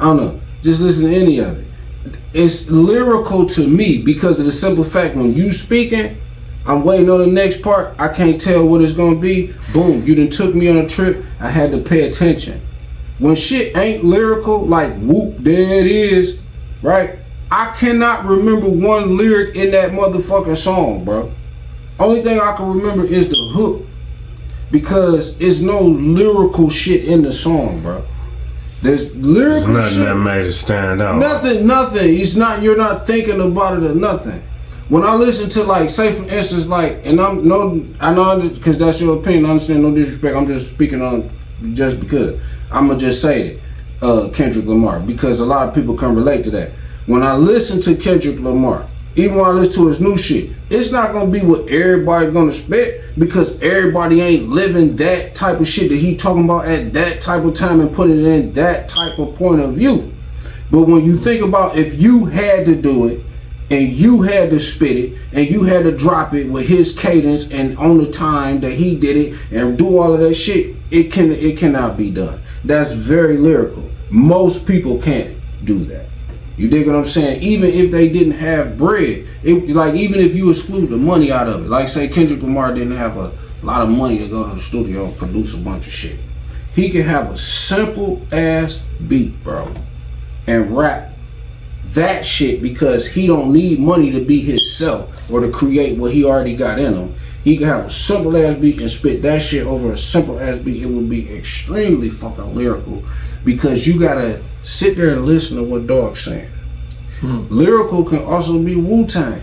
I 0.00 0.04
don't 0.04 0.16
know. 0.16 0.40
Just 0.62 0.80
listen 0.80 1.10
to 1.10 1.16
any 1.16 1.38
of 1.38 1.58
it. 1.58 1.66
It's 2.34 2.70
lyrical 2.70 3.46
to 3.46 3.66
me 3.66 4.02
because 4.02 4.40
of 4.40 4.46
the 4.46 4.52
simple 4.52 4.84
fact 4.84 5.14
when 5.14 5.32
you 5.32 5.52
speaking, 5.52 6.20
I'm 6.66 6.82
waiting 6.82 7.08
on 7.08 7.20
the 7.20 7.26
next 7.28 7.62
part. 7.62 7.98
I 7.98 8.12
can't 8.12 8.40
tell 8.40 8.68
what 8.68 8.82
it's 8.82 8.92
gonna 8.92 9.18
be. 9.18 9.54
Boom, 9.72 10.04
you 10.04 10.14
done 10.14 10.28
took 10.28 10.54
me 10.54 10.68
on 10.68 10.78
a 10.78 10.88
trip. 10.88 11.24
I 11.40 11.48
had 11.48 11.70
to 11.72 11.78
pay 11.78 12.08
attention. 12.08 12.60
When 13.18 13.34
shit 13.34 13.76
ain't 13.76 14.04
lyrical, 14.04 14.66
like 14.66 14.92
whoop, 14.98 15.36
there 15.38 15.80
it 15.80 15.86
is, 15.86 16.42
right? 16.82 17.18
I 17.50 17.74
cannot 17.78 18.24
remember 18.24 18.68
one 18.68 19.16
lyric 19.16 19.56
in 19.56 19.70
that 19.70 19.92
motherfucking 19.92 20.56
song, 20.56 21.04
bro. 21.04 21.32
Only 21.98 22.22
thing 22.22 22.38
I 22.40 22.54
can 22.56 22.68
remember 22.68 23.04
is 23.04 23.28
the 23.28 23.36
hook. 23.54 23.85
Because 24.70 25.40
it's 25.40 25.60
no 25.60 25.80
lyrical 25.80 26.70
shit 26.70 27.04
in 27.04 27.22
the 27.22 27.32
song, 27.32 27.82
bro. 27.82 28.04
There's 28.82 29.14
lyrical 29.16 29.66
shit. 29.66 29.74
Nothing 29.74 29.94
shit. 29.94 30.04
that 30.04 30.16
made 30.16 30.46
it 30.46 30.52
stand 30.52 31.02
out. 31.02 31.18
Nothing, 31.18 31.66
nothing. 31.66 32.08
It's 32.08 32.36
not. 32.36 32.62
You're 32.62 32.76
not 32.76 33.06
thinking 33.06 33.40
about 33.40 33.82
it 33.82 33.90
or 33.90 33.94
nothing. 33.94 34.42
When 34.88 35.02
I 35.02 35.14
listen 35.14 35.48
to 35.50 35.64
like, 35.64 35.88
say 35.88 36.12
for 36.12 36.24
instance, 36.28 36.66
like, 36.66 37.04
and 37.04 37.20
I'm 37.20 37.46
no, 37.46 37.84
I 38.00 38.14
know 38.14 38.48
because 38.48 38.78
that's 38.78 39.00
your 39.00 39.18
opinion. 39.18 39.46
I 39.46 39.50
understand. 39.50 39.82
No 39.82 39.94
disrespect. 39.94 40.36
I'm 40.36 40.46
just 40.46 40.72
speaking 40.74 41.02
on 41.02 41.30
just 41.72 42.00
because. 42.00 42.40
I'm 42.70 42.88
gonna 42.88 42.98
just 42.98 43.22
say 43.22 43.48
it. 43.48 43.60
Uh, 44.02 44.28
Kendrick 44.32 44.66
Lamar 44.66 45.00
because 45.00 45.40
a 45.40 45.46
lot 45.46 45.66
of 45.66 45.74
people 45.74 45.96
can 45.96 46.14
relate 46.14 46.44
to 46.44 46.50
that. 46.50 46.72
When 47.06 47.22
I 47.22 47.34
listen 47.34 47.80
to 47.82 47.96
Kendrick 47.96 48.38
Lamar, 48.40 48.86
even 49.16 49.36
when 49.36 49.46
I 49.46 49.50
listen 49.50 49.82
to 49.82 49.88
his 49.88 50.00
new 50.00 50.16
shit, 50.16 50.50
it's 50.68 50.92
not 50.92 51.12
gonna 51.12 51.30
be 51.30 51.40
what 51.40 51.70
everybody 51.70 52.30
gonna 52.30 52.48
expect 52.48 53.18
because 53.18 53.58
everybody 53.62 54.20
ain't 54.20 54.48
living 54.48 54.94
that 54.96 55.34
type 55.34 55.58
of 55.58 55.66
shit 55.66 55.88
that 55.88 55.96
he 55.96 56.16
talking 56.16 56.44
about 56.44 56.66
at 56.66 56.92
that 56.92 57.20
type 57.20 57.44
of 57.44 57.54
time 57.54 57.80
and 57.80 57.94
putting 57.94 58.20
it 58.20 58.26
in 58.26 58.52
that 58.52 58.88
type 58.88 59.18
of 59.18 59.34
point 59.34 59.60
of 59.60 59.74
view. 59.74 60.12
But 60.70 60.82
when 60.82 61.04
you 61.04 61.16
think 61.16 61.42
about 61.42 61.76
if 61.76 62.00
you 62.00 62.26
had 62.26 62.66
to 62.66 62.76
do 62.76 63.06
it 63.06 63.22
and 63.70 63.88
you 63.88 64.22
had 64.22 64.50
to 64.50 64.60
spit 64.60 64.96
it 64.96 65.18
and 65.32 65.48
you 65.48 65.64
had 65.64 65.84
to 65.84 65.96
drop 65.96 66.34
it 66.34 66.48
with 66.48 66.68
his 66.68 66.96
cadence 66.96 67.50
and 67.52 67.76
on 67.78 67.98
the 67.98 68.10
time 68.10 68.60
that 68.60 68.72
he 68.72 68.96
did 68.96 69.16
it 69.16 69.38
and 69.50 69.78
do 69.78 69.96
all 69.96 70.12
of 70.12 70.20
that 70.20 70.34
shit, 70.34 70.76
it 70.90 71.10
can 71.10 71.32
it 71.32 71.56
cannot 71.58 71.96
be 71.96 72.10
done. 72.10 72.40
That's 72.64 72.92
very 72.92 73.38
lyrical. 73.38 73.88
Most 74.10 74.66
people 74.66 75.00
can't 75.00 75.36
do 75.64 75.84
that. 75.84 76.05
You 76.56 76.68
dig 76.68 76.86
what 76.86 76.96
I'm 76.96 77.04
saying? 77.04 77.42
Even 77.42 77.70
if 77.70 77.90
they 77.90 78.08
didn't 78.08 78.32
have 78.32 78.78
bread, 78.78 79.26
it 79.42 79.74
like 79.74 79.94
even 79.94 80.20
if 80.20 80.34
you 80.34 80.50
exclude 80.50 80.88
the 80.88 80.96
money 80.96 81.30
out 81.30 81.48
of 81.48 81.64
it, 81.64 81.68
like 81.68 81.88
say 81.88 82.08
Kendrick 82.08 82.40
Lamar 82.40 82.72
didn't 82.72 82.96
have 82.96 83.16
a 83.16 83.32
lot 83.62 83.82
of 83.82 83.90
money 83.90 84.18
to 84.18 84.28
go 84.28 84.48
to 84.48 84.54
the 84.54 84.60
studio 84.60 85.06
and 85.06 85.16
produce 85.16 85.54
a 85.54 85.58
bunch 85.58 85.86
of 85.86 85.92
shit. 85.92 86.18
He 86.72 86.90
could 86.90 87.04
have 87.04 87.30
a 87.30 87.36
simple 87.36 88.26
ass 88.32 88.82
beat, 89.06 89.42
bro, 89.44 89.74
and 90.46 90.76
rap 90.76 91.12
that 91.88 92.24
shit 92.24 92.62
because 92.62 93.06
he 93.06 93.26
don't 93.26 93.52
need 93.52 93.78
money 93.80 94.10
to 94.10 94.24
be 94.24 94.40
himself 94.40 95.30
or 95.30 95.40
to 95.40 95.50
create 95.50 95.98
what 95.98 96.12
he 96.12 96.24
already 96.24 96.56
got 96.56 96.78
in 96.78 96.94
him. 96.94 97.14
He 97.44 97.56
can 97.56 97.66
have 97.66 97.86
a 97.86 97.90
simple 97.90 98.36
ass 98.36 98.56
beat 98.56 98.80
and 98.80 98.90
spit 98.90 99.22
that 99.22 99.40
shit 99.40 99.66
over 99.66 99.92
a 99.92 99.96
simple 99.96 100.40
ass 100.40 100.56
beat. 100.58 100.82
It 100.82 100.86
would 100.86 101.08
be 101.08 101.34
extremely 101.36 102.10
fucking 102.10 102.54
lyrical 102.54 103.04
because 103.46 103.86
you 103.86 103.98
gotta 103.98 104.42
sit 104.62 104.96
there 104.96 105.10
and 105.10 105.24
listen 105.24 105.56
to 105.56 105.62
what 105.62 105.86
Dog's 105.86 106.20
saying. 106.20 106.50
Hmm. 107.20 107.46
Lyrical 107.48 108.04
can 108.04 108.22
also 108.24 108.62
be 108.62 108.74
Wu 108.74 109.06
Tang, 109.06 109.40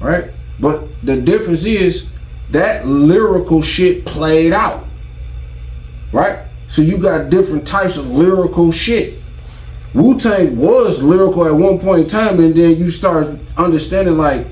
right? 0.00 0.30
But 0.60 0.84
the 1.02 1.20
difference 1.20 1.66
is 1.66 2.08
that 2.50 2.86
lyrical 2.86 3.60
shit 3.60 4.06
played 4.06 4.52
out, 4.52 4.84
right? 6.12 6.46
So 6.68 6.80
you 6.80 6.96
got 6.96 7.28
different 7.28 7.66
types 7.66 7.96
of 7.96 8.08
lyrical 8.08 8.70
shit. 8.70 9.14
Wu 9.92 10.18
Tang 10.18 10.56
was 10.56 11.02
lyrical 11.02 11.44
at 11.46 11.52
one 11.52 11.78
point 11.80 12.02
in 12.02 12.08
time, 12.08 12.38
and 12.38 12.54
then 12.54 12.76
you 12.76 12.88
start 12.88 13.36
understanding 13.58 14.16
like 14.16 14.46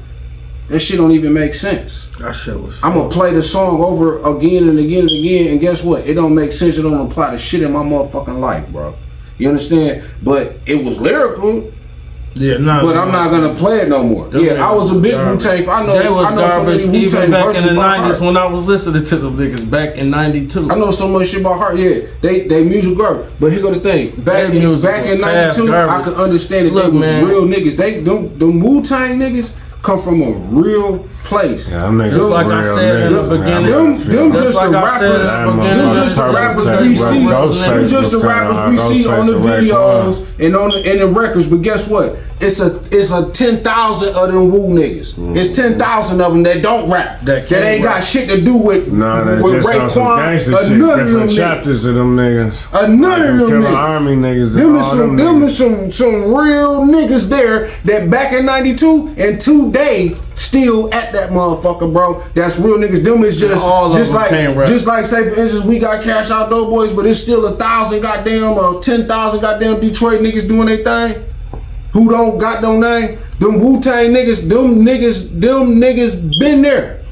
that 0.69 0.79
shit 0.79 0.97
don't 0.97 1.11
even 1.11 1.33
make 1.33 1.55
sense. 1.55 2.07
That 2.19 2.35
shit 2.35 2.59
was. 2.59 2.83
I'm 2.83 2.95
gonna 2.95 3.11
play 3.11 3.33
the 3.33 3.43
song 3.43 3.83
over 3.83 4.19
again 4.37 4.69
and 4.69 4.79
again 4.79 5.03
and 5.03 5.11
again, 5.11 5.51
and 5.51 5.61
guess 5.61 5.85
what? 5.85 6.07
It 6.07 6.15
don't 6.15 6.35
make 6.35 6.53
sense. 6.53 6.79
It 6.79 6.83
don't 6.83 7.07
apply 7.07 7.31
to 7.33 7.39
shit 7.39 7.63
in 7.63 7.73
my 7.73 7.83
motherfucking 7.83 8.41
life, 8.41 8.69
bro. 8.71 8.95
You 9.39 9.49
understand? 9.49 10.05
But 10.23 10.57
it 10.67 10.85
was 10.85 10.99
lyrical, 10.99 11.73
yeah, 12.35 12.57
nah, 12.59 12.83
but 12.83 12.97
I'm 12.97 13.13
not 13.13 13.31
gonna 13.31 13.55
play 13.55 13.79
it 13.79 13.89
no 13.89 14.03
more. 14.03 14.29
Them 14.29 14.45
Yeah, 14.45 14.69
I 14.69 14.75
was 14.75 14.91
a 14.91 14.99
big 14.99 15.15
Wu. 15.15 15.39
Tang. 15.39 15.69
I 15.69 15.87
know. 15.87 16.03
They 16.03 16.09
was 16.09 16.27
I 16.27 16.35
know 16.35 16.49
so 16.49 16.65
garbage 16.65 16.87
many 16.87 16.99
Wu 16.99 17.05
even 17.05 17.31
back 17.31 17.57
in 17.57 17.65
the 17.67 17.75
by 17.75 17.99
'90s 17.99 18.21
when 18.21 18.37
I 18.37 18.47
was 18.47 18.65
listening 18.67 19.05
to 19.05 19.17
them 19.17 19.37
niggas 19.37 19.71
back 19.71 19.95
in 19.95 20.11
'92. 20.11 20.69
I 20.71 20.75
know 20.75 20.91
so 20.91 21.07
much 21.07 21.29
shit 21.29 21.43
about 21.43 21.59
heart. 21.59 21.79
Yeah, 21.79 22.07
they 22.23 22.49
they 22.49 22.65
music 22.65 22.99
garbage. 22.99 23.31
But 23.39 23.53
here 23.53 23.63
go 23.63 23.71
the 23.73 23.79
thing. 23.79 24.11
Back 24.23 24.53
in, 24.53 24.81
back 24.81 25.07
in 25.07 25.21
'92, 25.21 25.73
I 25.73 26.03
could 26.03 26.15
understand 26.15 26.67
that 26.67 26.73
Look, 26.73 26.87
they 26.87 26.91
was 26.91 27.01
man. 27.01 27.25
real 27.25 27.45
niggas. 27.45 27.77
They 27.77 28.01
them 28.01 28.37
them 28.37 28.59
Wu 28.61 28.83
Tang 28.83 29.19
niggas 29.19 29.55
come 29.85 30.01
from 30.01 30.23
a 30.23 30.31
real 30.51 31.07
place. 31.25 31.69
Yeah, 31.69 31.83
them 31.83 31.99
niggas 31.99 32.15
Just 32.17 32.31
like 32.31 32.47
I 32.47 32.61
real 32.61 32.77
said 32.77 33.03
in 33.03 33.13
niggas, 33.13 33.29
the 33.29 33.39
man. 33.39 33.63
beginning. 33.63 33.71
Them, 33.73 34.09
them 34.11 34.33
Just 34.33 34.43
just 34.45 34.55
like 34.57 34.71
the 34.71 34.77
rappers. 34.77 35.27
at 35.27 35.47
the 35.47 35.53
beginning, 35.53 35.79
Them 35.79 35.95
just 35.95 36.17
the 36.17 36.33
rappers 36.33 36.81
we 36.83 36.95
see. 36.95 37.27
Them 37.27 37.89
just 37.89 38.11
the 38.11 38.19
rappers 38.19 38.71
we 38.71 38.77
see 38.95 39.07
on 39.09 39.27
the 39.27 39.33
videos 39.35 40.45
and 40.45 40.57
on 40.57 40.71
the 40.71 40.93
in 40.93 40.99
the 40.99 41.09
records. 41.09 41.49
But 41.49 41.63
guess 41.63 41.89
what? 41.89 42.17
It's 42.41 42.61
a 42.61 42.83
it's 42.91 43.13
a 43.13 43.31
ten 43.31 43.63
thousand 43.63 44.15
of 44.17 44.33
them 44.33 44.51
Wu 44.51 44.69
niggas. 44.75 45.37
It's 45.37 45.55
ten 45.55 45.79
thousand 45.79 46.21
of 46.21 46.33
them 46.33 46.43
that 46.43 46.63
don't 46.63 46.91
rap. 46.91 47.21
That 47.23 47.49
That, 47.49 47.63
ain't 47.63 47.85
rap. 47.85 47.95
got 48.01 48.05
shit 48.05 48.29
to 48.29 48.41
do 48.41 48.57
with 48.59 48.93
Nah, 48.93 49.23
that's 49.25 49.43
with 49.43 49.63
just 49.63 49.69
on 49.69 49.91
some 49.91 50.03
Raekwon. 50.03 50.17
gangster 50.19 50.53
or 50.55 50.65
shit. 50.65 50.71
none 50.73 50.91
of 50.91 50.97
them 50.99 51.07
Different 51.07 51.31
niggas. 51.31 51.37
chapters 51.37 51.85
of 51.85 51.95
them 51.95 52.17
niggas. 52.17 52.75
Uh, 52.75 52.87
none 52.89 53.01
Like 53.01 53.21
of 53.31 53.39
them 53.39 53.63
niggas. 53.63 53.75
Army 53.77 54.17
niggas. 54.17 54.51
and 54.51 54.59
Them 54.59 54.75
is 54.75 54.87
some, 54.87 54.99
them 54.99 55.17
them 55.17 55.43
is 55.45 55.57
some, 55.57 55.91
some 55.93 56.15
real 56.35 56.83
niggas 56.87 57.29
there 57.29 57.69
that 57.85 58.11
back 58.11 58.33
in 58.35 58.45
'92 58.45 59.15
and 59.17 59.41
today 59.41 60.17
still 60.35 60.93
at 60.93 61.13
that 61.13 61.31
motherfucker, 61.31 61.93
bro. 61.93 62.21
That's 62.35 62.59
real 62.59 62.79
niggas. 62.79 63.05
Them 63.05 63.23
is 63.25 63.39
just, 63.39 63.65
all 63.65 63.93
just 63.93 64.13
like, 64.13 64.31
just 64.67 64.87
like 64.87 65.07
say 65.07 65.31
for 65.31 65.41
instance, 65.41 65.65
we 65.65 65.79
got 65.79 66.05
Cash 66.05 66.31
Out 66.31 66.51
Dope 66.51 66.71
Boys, 66.71 66.93
but 66.93 67.07
it's 67.07 67.21
still 67.21 67.47
a 67.47 67.57
thousand 67.57 68.03
goddamn 68.03 68.53
or 68.53 68.81
ten 68.81 69.07
thousand 69.07 69.41
goddamn 69.41 69.81
Detroit 69.81 70.21
niggas 70.21 70.49
doing 70.49 70.67
their 70.67 70.79
thing. 70.85 71.25
Who 71.93 72.11
don't 72.11 72.39
got 72.39 72.63
no 72.63 72.79
name? 72.79 73.19
Them 73.39 73.61
Wu 73.61 73.81
Tang 73.81 74.13
niggas, 74.13 74.49
them 74.49 74.85
niggas, 74.85 75.41
them 75.41 75.77
niggas 75.77 76.39
been 76.39 76.63
there. 76.63 77.04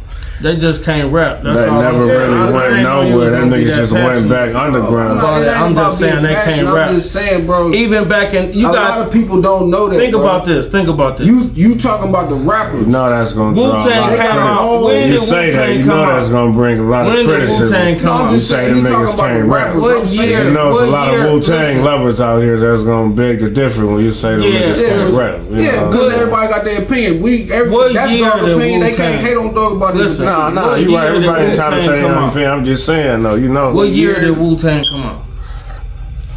They 0.42 0.56
just 0.56 0.82
can't 0.84 1.12
rap. 1.12 1.42
That's 1.42 1.62
They 1.62 1.68
all 1.68 1.80
never 1.80 1.98
I'm 1.98 2.06
saying. 2.06 2.18
really 2.20 2.34
I- 2.34 2.42
I 2.48 2.52
went 2.52 2.64
ain't 2.74 2.82
know 2.82 3.02
you 3.02 3.10
nowhere. 3.10 3.18
was 3.18 3.30
Them 3.30 3.50
gonna 3.50 3.62
niggas 3.62 3.68
that 3.68 3.76
just 3.76 3.92
went 3.92 4.28
back 4.28 4.54
underground. 4.54 5.18
No, 5.18 5.22
But 5.24 5.42
it 5.42 5.48
I'm 5.48 5.74
just 5.74 5.98
saying 5.98 6.12
being 6.14 6.22
they 6.24 6.34
can't 6.34 6.44
passionate. 6.46 6.74
rap. 6.74 6.88
I'm 6.88 6.94
just 6.94 7.12
saying, 7.12 7.46
bro. 7.46 7.72
Even 7.72 8.08
back 8.08 8.34
in 8.34 8.52
you 8.52 8.68
a 8.68 8.72
got 8.72 8.98
lot 8.98 9.06
of 9.06 9.12
people 9.12 9.40
don't 9.40 9.70
know 9.70 9.88
that. 9.88 9.96
think 9.96 10.12
bro. 10.12 10.22
about 10.22 10.44
this. 10.44 10.68
Think 10.68 10.88
about 10.88 11.16
this. 11.16 11.26
You 11.26 11.42
you 11.54 11.76
talking 11.76 12.08
about 12.10 12.28
the 12.28 12.34
rappers? 12.36 12.86
No, 12.86 13.08
that's 13.08 13.32
gonna 13.32 13.54
draw 13.54 13.64
a 13.64 13.68
lot 13.68 13.84
Wu-Tang 13.84 14.02
of 14.04 14.10
came 14.10 14.18
came 14.18 14.30
out. 14.38 14.60
out. 14.62 14.84
When 14.84 14.92
When 14.92 15.06
You 15.12 15.18
did 15.18 15.22
say 15.22 15.50
that, 15.50 15.58
Wu-Tang 15.68 15.78
you 15.78 15.84
know 15.86 16.06
that's 16.06 16.28
gonna 16.28 16.52
bring 16.52 16.78
a 16.78 16.82
lot 16.82 17.04
When 17.06 17.12
of 17.14 17.18
did 17.20 17.28
criticism. 17.28 17.62
Wu-Tang 17.66 17.96
come 18.00 18.04
No, 18.06 18.12
I'm 18.24 18.30
just 18.34 18.48
say 18.48 18.54
saying 18.56 18.74
them 18.74 18.84
talking 18.92 19.06
niggas 19.06 19.14
about 19.14 19.28
can't 19.30 19.48
rap. 19.48 19.66
rappers. 19.66 19.82
What 19.82 19.96
I'm 19.96 20.06
saying, 20.06 20.28
year? 20.30 20.44
You 20.44 20.50
know, 20.52 20.76
there's 20.78 20.88
a 20.88 20.92
lot 20.92 21.14
of 21.14 21.32
Wu 21.32 21.40
Tang 21.40 21.84
lovers 21.84 22.20
out 22.20 22.38
here 22.42 22.56
that's 22.58 22.82
gonna 22.82 23.10
beg 23.10 23.40
the 23.40 23.48
difference 23.50 23.90
when 23.90 24.04
you 24.04 24.12
say 24.12 24.30
them 24.32 24.42
Yeah, 24.42 24.60
niggas 24.60 24.80
yeah, 24.80 24.88
can't 24.88 25.14
rap. 25.14 25.38
You 25.50 25.62
yeah, 25.62 25.80
know? 25.80 25.86
because 25.90 26.12
everybody 26.14 26.48
got 26.48 26.64
their 26.64 26.82
opinion. 26.82 27.20
We 27.22 27.50
every, 27.52 27.92
that's 27.94 28.12
year 28.12 28.28
dog 28.28 28.42
opinion. 28.48 28.80
They 28.80 28.92
can't 28.92 29.20
hate 29.20 29.36
on 29.36 29.54
dog 29.54 29.76
about 29.76 29.94
his 29.96 30.16
Listen, 30.32 30.46
opinion. 30.48 30.54
Nah, 30.54 30.60
nah, 30.62 30.68
What 30.70 30.80
you 30.80 30.90
year 30.90 30.98
right. 30.98 31.04
did 31.12 31.24
Everybody 31.24 31.56
trying 31.56 31.70
to 31.72 31.80
say 31.82 31.86
come 31.86 31.96
your 32.00 32.10
out? 32.18 32.28
opinion. 32.30 32.50
I'm 32.50 32.64
just 32.64 32.86
saying 32.86 33.22
though, 33.22 33.34
you 33.34 33.48
know. 33.48 33.72
What 33.74 33.88
year 33.88 34.10
year? 34.12 34.20
did 34.20 34.38
Wu 34.38 34.56
Tang 34.56 34.84
come 34.90 35.02
out? 35.02 35.22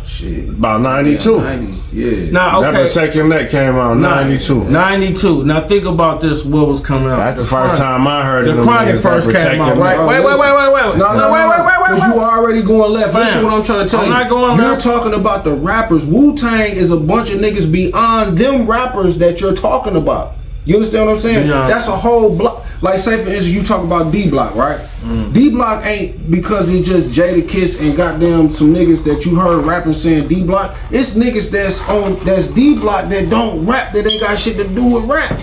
Shit. 0.05 0.49
About 0.49 0.81
92. 0.81 1.29
90s, 1.35 1.89
yeah. 1.91 2.31
Now, 2.31 2.61
Never 2.61 2.77
okay. 2.81 2.89
Take 2.93 3.15
Your 3.15 3.27
Neck 3.27 3.49
came 3.49 3.75
out 3.75 3.97
92. 3.97 4.65
92. 4.69 5.43
Now 5.45 5.67
think 5.67 5.83
about 5.85 6.21
this. 6.21 6.45
What 6.45 6.67
was 6.67 6.79
coming 6.79 7.07
out? 7.09 7.17
That's 7.17 7.41
the 7.41 7.47
first 7.47 7.49
Chronic. 7.75 7.77
time 7.77 8.07
I 8.07 8.23
heard 8.23 8.43
it. 8.43 8.45
The 8.45 8.51
of 8.51 8.57
them 8.57 8.65
Chronic 8.67 8.95
niggas 8.95 9.01
first 9.01 9.27
that 9.27 9.33
came 9.33 9.41
protect 9.43 9.61
out, 9.61 9.75
your 9.75 9.83
right? 9.83 9.97
neck. 9.97 10.07
Wait, 10.07 10.19
wait, 10.25 10.39
wait, 10.39 10.55
wait, 10.55 10.73
wait. 10.73 10.97
No, 10.99 11.13
no, 11.13 11.19
no, 11.19 11.33
wait, 11.33 11.49
wait, 11.49 11.59
wait, 11.59 11.65
wait, 11.65 11.79
Because 11.87 12.01
wait. 12.01 12.13
you 12.15 12.21
already 12.21 12.61
going 12.61 12.93
left. 12.93 13.11
Fam, 13.13 13.21
Listen 13.23 13.43
what 13.43 13.53
I'm 13.55 13.63
trying 13.63 13.85
to 13.85 13.91
tell 13.91 13.99
I'm 14.01 14.05
you. 14.05 14.13
not 14.13 14.29
going 14.29 14.57
you're 14.59 14.69
left. 14.69 14.83
talking 14.83 15.13
about 15.19 15.43
the 15.43 15.55
rappers. 15.55 16.05
Wu 16.05 16.37
Tang 16.37 16.71
is 16.71 16.91
a 16.91 16.99
bunch 16.99 17.31
of 17.31 17.39
niggas 17.39 17.69
beyond 17.71 18.37
them 18.37 18.67
rappers 18.67 19.17
that 19.17 19.41
you're 19.41 19.55
talking 19.55 19.95
about. 19.97 20.33
You 20.65 20.75
understand 20.75 21.07
what 21.07 21.15
I'm 21.15 21.21
saying? 21.21 21.47
Yeah. 21.47 21.67
That's 21.67 21.87
a 21.87 21.95
whole 21.95 22.35
block. 22.35 22.65
Like 22.81 22.99
say 22.99 23.23
for 23.23 23.29
instance, 23.29 23.49
you 23.49 23.63
talk 23.63 23.83
about 23.83 24.11
D 24.11 24.29
Block, 24.29 24.53
right? 24.55 24.79
Mm. 25.01 25.33
D 25.33 25.49
Block 25.49 25.85
ain't 25.85 26.29
because 26.29 26.67
he 26.67 26.81
just 26.83 27.07
Jadakiss 27.07 27.79
and 27.81 27.95
goddamn 27.95 28.49
some 28.49 28.73
niggas 28.73 29.03
that 29.05 29.25
you 29.25 29.35
heard 29.35 29.65
rapping 29.65 29.93
saying 29.93 30.27
D 30.27 30.43
Block. 30.43 30.75
It's 30.91 31.13
niggas 31.13 31.51
that's 31.51 31.87
on 31.89 32.15
that's 32.25 32.47
D 32.47 32.75
Block 32.75 33.09
that 33.09 33.29
don't 33.29 33.65
rap 33.65 33.93
that 33.93 34.05
ain't 34.05 34.21
got 34.21 34.37
shit 34.37 34.57
to 34.57 34.67
do 34.67 34.93
with 34.93 35.05
rap. 35.05 35.39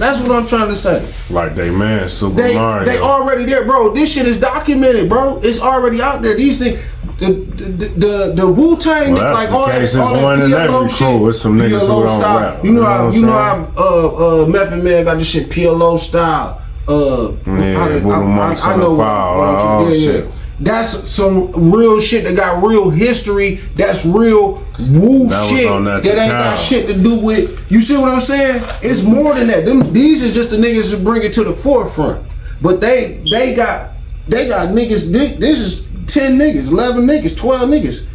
That's 0.00 0.18
what 0.18 0.30
I'm 0.32 0.46
trying 0.46 0.68
to 0.70 0.74
say. 0.76 1.06
Like 1.28 1.54
they 1.54 1.70
man, 1.70 2.08
Super 2.08 2.36
They 2.36 2.54
Mario. 2.54 2.86
they 2.86 2.98
already 2.98 3.44
there, 3.44 3.64
bro. 3.66 3.92
This 3.92 4.10
shit 4.14 4.26
is 4.26 4.38
documented, 4.40 5.10
bro. 5.10 5.38
It's 5.42 5.60
already 5.60 6.00
out 6.00 6.22
there. 6.22 6.34
These 6.34 6.58
things, 6.58 6.80
the 7.18 7.32
the 7.34 7.86
the, 8.04 8.32
the 8.34 8.50
Wu 8.50 8.78
Tang, 8.78 9.12
Well, 9.12 9.34
like 9.34 9.50
all 9.52 9.66
that, 9.66 9.94
all 9.96 10.14
that 10.14 10.24
one 10.24 10.38
PLO 10.40 10.88
shit. 10.88 10.96
crew. 10.96 11.28
It's 11.28 11.40
some 11.42 11.56
niggas 11.58 11.80
who 11.80 11.86
PLO 11.86 12.04
don't 12.06 12.20
style. 12.20 12.40
rap. 12.40 12.64
You 12.64 12.72
know 12.72 12.80
You 12.80 12.80
know 12.80 12.86
how 12.86 13.04
what 13.06 13.14
you 13.14 13.20
I'm 13.20 13.26
know 13.26 13.32
how 13.32 13.72
uh 13.76 14.44
uh 14.44 14.46
Method 14.48 14.82
Man 14.82 15.04
got 15.04 15.18
this 15.18 15.28
shit 15.28 15.50
PLO 15.50 15.98
style. 15.98 16.62
Uh, 16.88 17.32
Yeah, 17.46 17.84
I, 17.84 17.98
Monks 18.00 18.62
I, 18.64 18.72
I 18.72 18.76
know 18.76 18.94
what, 18.94 19.06
what 19.06 19.06
I'm, 19.06 19.90
yeah, 19.92 19.96
shit. 19.98 20.24
yeah. 20.24 20.30
That's 20.60 21.08
some 21.08 21.50
real 21.72 22.00
shit 22.02 22.24
that 22.24 22.36
got 22.36 22.62
real 22.62 22.90
history. 22.90 23.56
That's 23.76 24.04
real 24.04 24.56
woo 24.78 25.28
That 25.28 25.48
shit 25.48 25.66
that 25.66 26.02
that 26.02 26.18
ain't 26.18 26.30
got 26.30 26.58
shit 26.58 26.86
to 26.88 26.94
do 26.94 27.18
with. 27.18 27.72
You 27.72 27.80
see 27.80 27.96
what 27.96 28.12
I'm 28.12 28.20
saying? 28.20 28.62
It's 28.82 29.02
more 29.02 29.34
than 29.34 29.46
that. 29.46 29.64
Them 29.64 29.90
these 29.92 30.22
are 30.22 30.30
just 30.30 30.50
the 30.50 30.58
niggas 30.58 30.96
who 30.96 31.02
bring 31.02 31.22
it 31.22 31.32
to 31.34 31.44
the 31.44 31.52
forefront. 31.52 32.26
But 32.60 32.82
they 32.82 33.24
they 33.30 33.54
got 33.54 33.92
they 34.28 34.48
got 34.48 34.68
niggas. 34.68 35.10
This, 35.10 35.38
this 35.38 35.60
is 35.60 35.88
ten 36.06 36.38
niggas, 36.38 36.70
eleven 36.70 37.06
niggas, 37.06 37.36
twelve 37.36 37.70
niggas, 37.70 38.06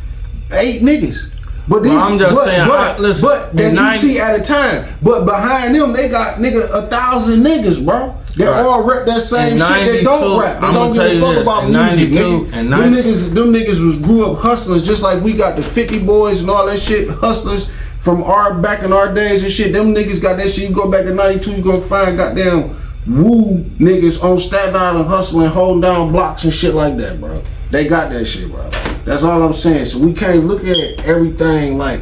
eight 0.52 0.84
niggas. 0.84 1.32
But 1.68 1.82
these, 1.82 1.94
I'm 1.94 2.20
just 2.20 2.36
but, 2.36 2.46
saying, 2.46 2.68
but, 2.68 2.78
I- 2.78 3.00
listen, 3.00 3.28
but 3.28 3.56
that 3.56 3.64
in 3.64 3.76
you 3.76 3.82
90 3.82 3.98
see 3.98 4.20
at 4.20 4.40
a 4.40 4.44
time. 4.44 4.86
But 5.02 5.26
behind 5.26 5.74
them, 5.74 5.94
they 5.94 6.10
got 6.10 6.38
nigga 6.38 6.64
a 6.72 6.88
thousand 6.88 7.44
niggas, 7.44 7.84
bro. 7.84 8.16
They 8.36 8.46
Right. 8.46 8.60
all 8.60 8.84
rap 8.84 9.06
that 9.06 9.22
same 9.22 9.58
shit. 9.58 9.86
They 9.88 10.04
don't 10.04 10.40
rap. 10.40 10.60
They 10.62 10.68
I'ma 10.68 10.74
don't 10.74 10.94
give 10.94 11.02
a 11.04 11.20
fuck 11.22 11.36
this, 11.36 11.44
about 11.48 11.70
music, 11.70 12.10
nigga. 12.10 12.52
them 12.52 12.70
90 12.70 13.02
niggas, 13.02 13.34
them 13.34 13.54
niggas 13.54 13.86
was 13.86 13.96
grew 13.96 14.26
up 14.32 14.40
hustlers, 14.40 14.86
just 14.86 15.02
like 15.02 15.24
we 15.24 15.32
got 15.34 15.56
the 15.56 15.64
Fifty 15.64 16.00
Boys 16.00 16.42
and 16.42 16.50
all 16.50 16.66
that 16.68 16.80
shit. 16.80 17.08
Hustlers 17.10 17.72
from 18.00 18.24
our 18.24 18.54
back 18.54 18.84
in 18.84 18.92
our 18.92 19.14
days 19.14 19.42
and 19.42 19.52
shit. 19.52 19.72
Them 19.72 19.96
niggas 19.96 20.22
got 20.22 20.36
that 20.38 20.50
shit. 20.50 20.70
You 20.70 20.76
go 20.76 20.92
back 20.92 21.06
in 21.06 21.16
'92, 21.16 21.52
you 21.52 21.64
gonna 21.64 21.80
find 21.82 22.18
goddamn 22.18 22.76
woo 23.08 23.64
niggas 23.80 24.22
on 24.24 24.38
Staten 24.38 24.76
Island 24.76 25.08
hustling, 25.08 25.48
holding 25.48 25.82
down 25.82 26.12
blocks 26.12 26.44
and 26.44 26.54
shit 26.54 26.74
like 26.76 26.98
that, 26.98 27.22
bro. 27.22 27.42
They 27.72 27.86
got 27.86 28.10
that 28.12 28.26
shit, 28.26 28.52
bro. 28.52 28.70
That's 29.06 29.24
all 29.24 29.42
I'm 29.44 29.54
saying. 29.54 29.86
So 29.86 30.00
we 30.00 30.12
can't 30.12 30.44
look 30.46 30.66
at 30.68 31.06
everything 31.06 31.78
like 31.78 32.02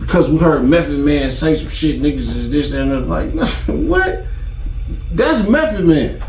because 0.00 0.30
we 0.30 0.38
heard 0.38 0.64
Method 0.64 0.98
Man 1.00 1.30
say 1.30 1.54
some 1.56 1.68
shit, 1.68 2.00
niggas 2.00 2.34
is 2.36 2.48
this 2.50 2.70
that, 2.70 2.80
and 2.82 2.90
that. 2.90 3.06
Like, 3.06 3.32
what? 3.66 4.24
That's 5.12 5.48
Method 5.48 5.86
Man. 5.86 6.22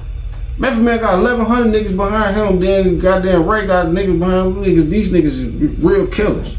Method 0.58 0.84
Man 0.84 1.00
got 1.00 1.22
1,100 1.22 1.74
niggas 1.74 1.96
behind 1.96 2.36
him. 2.36 2.60
Then 2.60 3.00
goddamn 3.00 3.48
Ray 3.48 3.66
got 3.68 3.88
niggas 3.88 4.20
behind 4.20 4.58
him. 4.58 4.64
Niggas, 4.64 4.90
these 4.90 5.12
niggas 5.12 5.26
is 5.26 5.46
real 5.80 6.08
killers. 6.08 6.58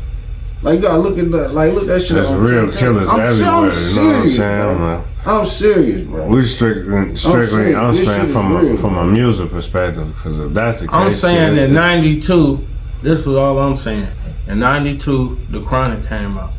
Like 0.63 0.77
you 0.77 0.83
gotta 0.83 0.99
look 0.99 1.19
at 1.19 1.31
that. 1.33 1.55
Like 1.55 1.73
look 1.73 1.85
at 1.85 1.89
that 1.89 2.01
shit. 2.01 2.17
There's 2.17 2.29
I'm 2.29 2.43
real 2.43 2.71
trying 2.71 2.71
to 2.71 2.79
tell 2.79 2.93
you. 2.93 2.99
killers 2.99 3.09
I'm, 3.09 3.21
everywhere. 3.21 3.31
I'm 3.31 3.37
you 3.39 3.45
know 3.45 3.61
what 3.63 3.71
I'm 3.73 3.79
serious, 3.79 4.37
saying? 4.37 4.77
bro. 4.79 5.05
I'm 5.27 5.47
serious, 5.47 6.03
bro. 6.03 6.27
we 6.29 6.43
strictly, 6.43 7.15
strictly. 7.17 7.47
saying, 7.47 7.77
I'm 7.77 7.95
this 7.95 8.07
saying 8.07 8.21
shit 8.21 8.29
is 8.31 8.33
from 8.33 8.57
a, 8.57 8.63
real, 8.63 8.77
from 8.77 8.93
a 8.99 9.03
bro. 9.05 9.07
music 9.07 9.51
perspective, 9.51 10.07
because 10.15 10.39
if 10.39 10.53
that's 10.55 10.81
the 10.81 10.87
case, 10.87 10.95
I'm 10.97 11.13
saying 11.13 11.53
it's- 11.55 11.69
in 11.69 11.75
'92, 11.75 12.67
this 13.03 13.25
was 13.27 13.37
all 13.37 13.59
I'm 13.59 13.77
saying. 13.77 14.07
In 14.49 14.59
'92, 14.59 15.39
The 15.51 15.61
Chronic 15.63 16.07
came 16.07 16.37
out. 16.39 16.53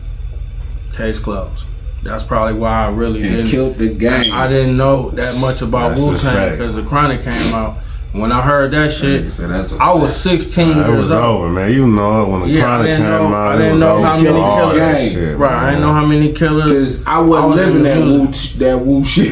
Case 0.94 1.20
closed. 1.20 1.66
That's 2.04 2.24
probably 2.24 2.56
why 2.56 2.86
I 2.86 2.90
really 2.90 3.22
and 3.22 3.30
didn't. 3.30 3.48
killed 3.48 3.78
the 3.78 3.90
game. 3.90 4.34
I 4.34 4.48
didn't 4.48 4.76
know 4.76 5.12
that 5.12 5.38
much 5.40 5.62
about 5.62 5.90
That's 5.90 6.02
Wu 6.02 6.18
Tang 6.18 6.52
because 6.52 6.76
The 6.76 6.84
Chronic 6.84 7.24
came 7.24 7.54
out. 7.54 7.78
When 8.14 8.32
I 8.34 8.42
heard 8.42 8.72
that 8.72 8.90
Nigga 8.92 9.00
shit, 9.24 9.32
said 9.32 9.52
that's 9.52 9.72
a 9.72 9.78
I 9.78 9.94
was 9.94 10.12
fact. 10.12 10.42
16 10.44 10.70
It 10.72 10.76
years 10.88 10.98
was 10.98 11.12
old. 11.12 11.24
over, 11.24 11.50
man. 11.50 11.72
You 11.72 11.88
know 11.88 12.24
it 12.24 12.28
when 12.30 12.42
the 12.42 12.48
Yeah, 12.50 12.64
chronic 12.64 12.98
came 12.98 13.04
know- 13.06 13.28
out. 13.28 13.34
I 13.34 13.54
it 13.54 13.58
didn't 13.60 13.72
was 13.74 13.80
know 13.80 13.96
over 13.98 14.06
how 14.06 14.16
many 14.16 14.26
killers- 14.26 14.78
Gang. 14.80 15.10
shit, 15.12 15.38
Right, 15.38 15.54
I 15.54 15.66
didn't 15.70 15.82
know 15.82 15.94
how 15.94 16.06
many 16.06 16.32
killers. 16.34 16.72
Cause 16.72 17.04
I 17.08 17.20
wasn't 17.22 17.44
I 17.44 17.48
was 17.48 17.56
living 17.58 17.84
that 17.84 17.98
music. 18.00 18.60
woo 18.60 18.66
that 18.68 18.80
woo 18.80 19.04
shit. 19.06 19.32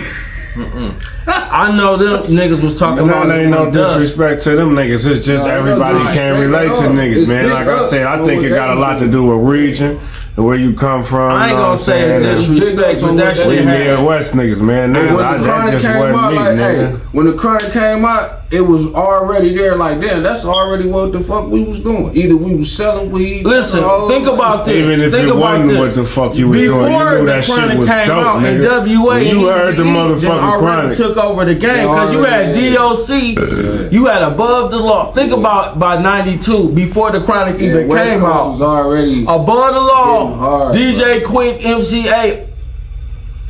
I 1.27 1.71
know 1.75 1.97
them 1.97 2.31
niggas 2.35 2.63
was 2.63 2.77
talking 2.79 3.05
But 3.07 3.11
about 3.13 3.27
now 3.27 3.35
ain't 3.35 3.49
no 3.51 3.63
when 3.63 3.71
dust. 3.71 3.99
disrespect 3.99 4.43
to 4.43 4.55
them 4.55 4.69
niggas. 4.71 5.05
It's 5.05 5.25
just 5.25 5.45
No, 5.45 5.51
everybody 5.51 5.97
no 5.97 6.03
can't 6.13 6.39
relate 6.39 6.67
to 6.69 6.83
niggas, 6.89 7.17
It's 7.17 7.27
man. 7.27 7.43
big 7.45 7.53
Like 7.53 7.67
I 7.67 7.85
said, 7.87 8.07
I 8.07 8.19
on 8.19 8.25
think 8.25 8.43
it 8.43 8.49
got 8.49 8.75
a 8.75 8.79
lot 8.79 8.99
to 8.99 9.05
do. 9.05 9.11
do 9.11 9.23
with 9.25 9.49
region 9.53 9.91
and 9.91 9.99
where 10.43 10.57
you 10.57 10.73
come 10.73 11.03
from. 11.03 11.31
I 11.31 11.41
ain't 11.43 11.49
you 11.51 11.55
know 11.55 11.61
gonna 11.61 11.69
what 11.71 11.79
say 11.79 12.15
I'm 12.15 12.21
it's 12.23 12.41
saying? 12.45 12.59
disrespect, 12.59 13.01
but 13.01 13.13
that 13.15 13.27
what 13.27 13.35
they 13.35 13.41
shit 13.43 13.47
We 13.49 13.55
do. 13.57 13.63
had. 13.63 13.97
Midwest 13.99 14.33
niggas, 14.33 14.61
man. 14.61 14.93
When 14.93 15.07
the 15.07 15.23
I, 15.23 15.37
that 15.37 15.43
chronic 15.43 15.71
just 15.73 15.85
came 15.87 16.15
out, 16.15 16.31
me, 16.31 16.37
like, 16.37 16.57
hey, 16.57 16.75
nigga. 16.75 16.99
when 17.13 17.25
the 17.25 17.33
chronic 17.33 17.71
came 17.71 18.05
out, 18.05 18.38
it 18.51 18.61
was 18.61 18.91
already 18.95 19.55
there. 19.55 19.75
Like, 19.75 20.01
damn, 20.01 20.23
that's 20.23 20.43
already 20.45 20.87
what 20.89 21.11
the 21.11 21.19
fuck 21.19 21.49
we 21.49 21.63
was 21.63 21.79
doing. 21.79 22.15
Either 22.15 22.35
we 22.35 22.55
was 22.55 22.71
selling 22.75 23.11
weed. 23.11 23.45
Listen, 23.45 23.83
or- 23.83 24.09
think 24.09 24.25
about 24.27 24.65
this. 24.65 24.75
Even 24.75 25.01
if 25.01 25.11
think 25.11 25.25
it 25.27 25.29
about 25.31 25.39
wasn't 25.41 25.69
this. 25.69 25.77
what 25.77 25.95
the 25.95 26.05
fuck 26.05 26.35
you 26.35 26.47
was 26.47 26.59
Before 26.61 26.79
doing, 26.87 26.91
you 26.93 27.09
knew 27.09 27.19
the 27.19 27.25
that 27.25 27.45
shit 27.45 27.55
Chronic 27.55 27.77
was 27.77 27.87
came 27.87 28.07
dope, 28.07 28.25
out 28.25 28.43
and 28.43 28.63
nigga. 28.63 28.87
WA 29.03 29.13
When 29.15 29.27
you 29.27 29.47
heard 29.47 29.75
the 29.77 29.83
Eazy-E, 29.83 29.95
motherfucking 29.95 30.21
then 30.21 30.31
already 30.39 30.59
Chronic. 30.65 30.97
took 30.97 31.17
over 31.17 31.45
the 31.45 31.55
game 31.55 31.87
because 31.87 32.11
you 32.13 32.23
had 32.23 32.55
DOC, 32.55 33.91
you 33.93 34.05
had 34.07 34.21
Above 34.23 34.71
the 34.71 34.79
Law. 34.79 35.11
Think 35.13 35.31
about 35.31 35.77
by 35.79 36.01
'92 36.01 36.69
before 36.69 37.11
the 37.11 37.21
Chronic 37.21 37.59
Yeah, 37.59 37.67
even 37.69 37.87
West 37.87 38.09
came 38.11 38.19
Coast 38.19 38.33
out. 38.33 38.47
was 38.49 38.61
already. 38.61 39.21
Above 39.27 39.73
the 39.73 39.79
Law, 39.81 40.33
hard, 40.33 40.75
DJ 40.75 41.21
Quik, 41.23 41.61
MCA. 41.61 42.47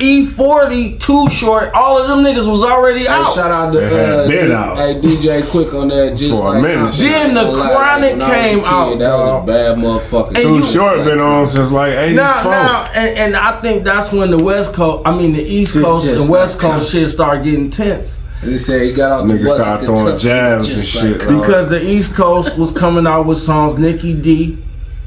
E40, 0.00 0.98
Too 0.98 1.28
Short, 1.30 1.70
all 1.74 1.98
of 2.00 2.08
them 2.08 2.24
niggas 2.24 2.50
was 2.50 2.62
already 2.64 3.00
Hey, 3.00 3.08
out. 3.08 3.34
shout 3.34 3.50
out 3.50 3.72
to 3.72 3.78
They 3.80 3.88
had 3.88 4.18
uh, 4.20 4.28
been 4.28 4.52
out. 4.52 4.76
hey 4.78 4.94
DJ 5.00 5.42
Quik 5.42 5.78
on 5.78 5.88
that. 5.88 6.16
Just 6.16 6.32
For 6.32 6.46
a 6.46 6.50
like 6.52 6.62
minute. 6.62 6.94
I'm 6.94 6.98
Then 6.98 7.34
the 7.34 7.52
Chronic 7.52 8.12
when 8.12 8.22
I 8.22 8.26
was 8.28 8.36
a 8.36 8.40
came 8.40 8.58
kid, 8.60 8.66
out, 8.66 8.98
That 8.98 9.18
was 9.18 9.42
a 9.42 9.46
bad 9.46 9.78
motherfucker. 9.78 10.26
And 10.28 10.36
Too 10.36 10.54
you- 10.56 10.62
short 10.62 11.04
been 11.04 11.20
on 11.20 11.48
since 11.48 11.70
like 11.70 11.92
'84. 11.92 12.14
Now, 12.16 12.42
now, 12.44 12.84
and, 12.94 13.18
and 13.18 13.36
I 13.36 13.60
think 13.60 13.84
that's 13.84 14.10
when 14.12 14.30
the 14.30 14.42
West 14.42 14.72
Coast, 14.72 15.02
I 15.06 15.16
mean 15.16 15.32
the 15.34 15.42
East 15.42 15.74
Just- 15.74 15.84
Coast 15.84 16.06
the 16.06 16.30
West 16.30 16.62
like- 16.62 16.72
Coast 16.72 16.90
shit 16.92 17.10
started 17.10 17.44
getting 17.44 17.68
tense 17.70 18.22
They 18.42 18.56
said 18.56 18.82
he 18.82 18.92
got 18.92 19.12
out 19.12 19.26
the 19.28 19.34
Niggas 19.34 19.44
bus 19.44 19.52
in 19.52 19.58
started 19.60 19.84
throwing 19.86 20.04
Kentucky, 20.06 20.22
jabs 20.24 20.68
and 20.70 20.78
just 20.78 20.90
shit, 20.90 21.26
like- 21.26 21.40
because 21.40 21.68
the 21.68 21.84
East 21.84 22.16
Coast 22.16 22.58
was 22.58 22.72
coming 22.76 23.06
out 23.06 23.26
with 23.26 23.38
songs. 23.38 23.78
Nikki 23.78 24.14
D, 24.14 24.56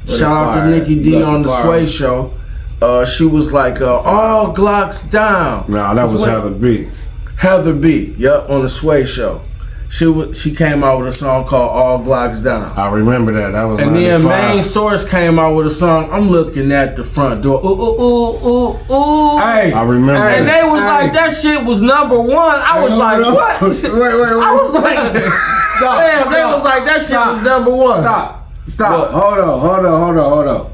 But 0.06 0.16
shout 0.16 0.30
out 0.32 0.54
to 0.54 0.60
fire. 0.60 0.70
Nikki 0.70 1.02
D 1.02 1.22
on 1.22 1.42
the 1.42 1.48
some 1.48 1.62
Sway 1.64 1.78
fire. 1.80 1.86
Show. 1.86 2.30
Uh, 2.84 3.04
she 3.06 3.24
was 3.24 3.50
like, 3.52 3.80
uh, 3.80 3.96
"All 4.00 4.54
Glocks 4.54 5.10
down." 5.10 5.64
Nah, 5.68 5.94
that 5.94 6.02
was 6.02 6.20
Sway- 6.22 6.30
Heather 6.30 6.50
B. 6.50 6.88
Heather 7.36 7.72
B. 7.72 8.14
Yep, 8.18 8.50
on 8.50 8.62
the 8.62 8.68
Sway 8.68 9.04
Show. 9.06 9.40
She 9.88 10.06
was, 10.06 10.38
she 10.40 10.54
came 10.54 10.82
out 10.84 10.98
with 10.98 11.08
a 11.08 11.12
song 11.12 11.46
called 11.46 11.70
"All 11.70 11.98
Glocks 12.00 12.42
Down." 12.44 12.76
I 12.76 12.90
remember 12.90 13.32
that. 13.32 13.52
That 13.52 13.64
was 13.64 13.78
And 13.80 13.96
then 13.96 14.22
Main 14.24 14.62
Source 14.62 15.08
came 15.08 15.38
out 15.38 15.54
with 15.54 15.66
a 15.66 15.70
song. 15.70 16.10
I'm 16.12 16.28
looking 16.28 16.72
at 16.72 16.94
the 16.96 17.04
front 17.04 17.42
door. 17.42 17.58
Ooh 17.64 17.68
ooh 17.68 18.00
ooh 18.02 18.48
ooh 18.48 18.94
ooh. 18.94 19.38
Hey, 19.38 19.72
I 19.72 19.82
remember 19.84 20.14
And 20.20 20.46
that. 20.46 20.62
they 20.62 20.68
was 20.68 20.80
hey. 20.80 20.86
like, 20.86 21.12
that 21.14 21.30
shit 21.32 21.64
was 21.64 21.80
number 21.80 22.20
one. 22.20 22.56
I 22.70 22.80
was 22.82 22.90
Hold 22.92 23.00
like, 23.00 23.26
on. 23.26 23.34
what? 23.34 23.62
Wait, 23.62 23.82
wait, 23.82 23.92
wait. 23.92 24.44
I 24.48 24.54
was 24.60 24.74
like, 24.74 24.98
Stop. 25.78 25.98
damn, 26.00 26.32
they 26.32 26.44
was 26.44 26.62
like, 26.64 26.84
that 26.84 26.98
shit 26.98 27.08
stop, 27.08 27.32
was 27.36 27.42
number 27.44 27.70
one. 27.74 28.02
Stop. 28.02 28.42
Stop. 28.66 28.98
What? 28.98 29.10
Hold 29.22 29.38
on. 29.38 29.60
Hold 29.60 29.86
on. 29.86 30.00
Hold 30.02 30.16
on. 30.18 30.32
Hold 30.32 30.48
on. 30.48 30.73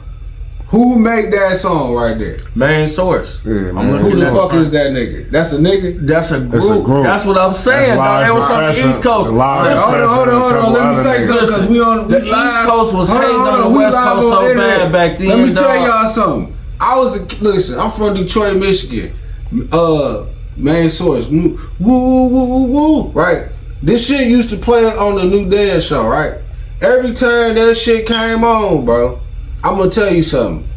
Who 0.70 1.00
made 1.00 1.32
that 1.32 1.56
song 1.56 1.94
right 1.96 2.16
there? 2.16 2.38
Main 2.54 2.86
Source. 2.86 3.44
Yeah, 3.44 3.72
man. 3.72 4.02
Who 4.02 4.10
the 4.14 4.26
at 4.28 4.32
fuck 4.32 4.54
is 4.54 4.70
that 4.70 4.92
nigga? 4.92 5.28
That's 5.28 5.52
a 5.52 5.58
nigga. 5.58 6.06
That's 6.06 6.30
a 6.30 6.38
group. 6.38 6.54
It's 6.54 6.66
a 6.66 6.80
group. 6.80 7.02
That's 7.04 7.24
what 7.26 7.36
I'm 7.38 7.52
saying. 7.52 7.96
That's 7.96 7.98
dog. 7.98 8.26
They 8.26 8.32
was 8.32 8.46
from 8.46 8.60
the 8.84 8.88
East 8.88 9.02
Coast. 9.02 9.30
Professor- 9.30 9.32
Large 9.32 9.68
Listen, 9.74 9.82
Hold 9.82 9.94
on, 10.00 10.08
hold 10.08 10.28
on, 10.28 10.62
hold 10.62 10.76
on. 10.76 10.82
Let 10.84 10.90
me 10.90 10.96
say 11.02 11.22
something 11.26 11.46
because 11.46 11.66
we 11.66 11.80
on 11.80 12.06
we 12.06 12.12
The 12.14 12.20
live. 12.20 12.46
East 12.46 12.68
Coast 12.68 12.94
was 12.94 13.08
Hold 13.10 13.20
hating 13.22 13.36
hold 13.36 13.48
on 13.48 13.60
the 13.62 13.68
we 13.70 13.78
West 13.84 13.96
Coast 13.96 14.28
so 14.28 14.42
internet. 14.44 14.78
bad 14.78 14.92
back 14.92 15.18
then, 15.18 15.28
Let 15.28 15.48
me 15.48 15.54
tell 15.54 15.64
dog. 15.64 15.88
y'all 15.88 16.08
something. 16.08 16.56
I 16.78 16.98
was 16.98 17.20
a, 17.20 17.42
listen. 17.42 17.80
I'm 17.80 17.90
from 17.90 18.14
Detroit, 18.14 18.56
Michigan. 18.56 19.18
Uh, 19.72 20.26
main 20.56 20.88
source. 20.88 21.26
Woo 21.28 21.58
woo 21.80 22.28
woo 22.28 22.46
woo 22.46 22.70
woo. 22.70 23.10
Right. 23.10 23.48
This 23.82 24.06
shit 24.06 24.28
used 24.28 24.50
to 24.50 24.56
play 24.56 24.84
on 24.84 25.16
the 25.16 25.24
New 25.24 25.50
Dance 25.50 25.82
Show. 25.84 26.06
Right. 26.06 26.34
Every 26.80 27.12
time 27.12 27.56
that 27.56 27.74
shit 27.76 28.06
came 28.06 28.44
on, 28.44 28.84
bro, 28.84 29.18
I'm 29.64 29.76
gonna 29.76 29.90
tell 29.90 30.12
you 30.12 30.22
something. 30.22 30.68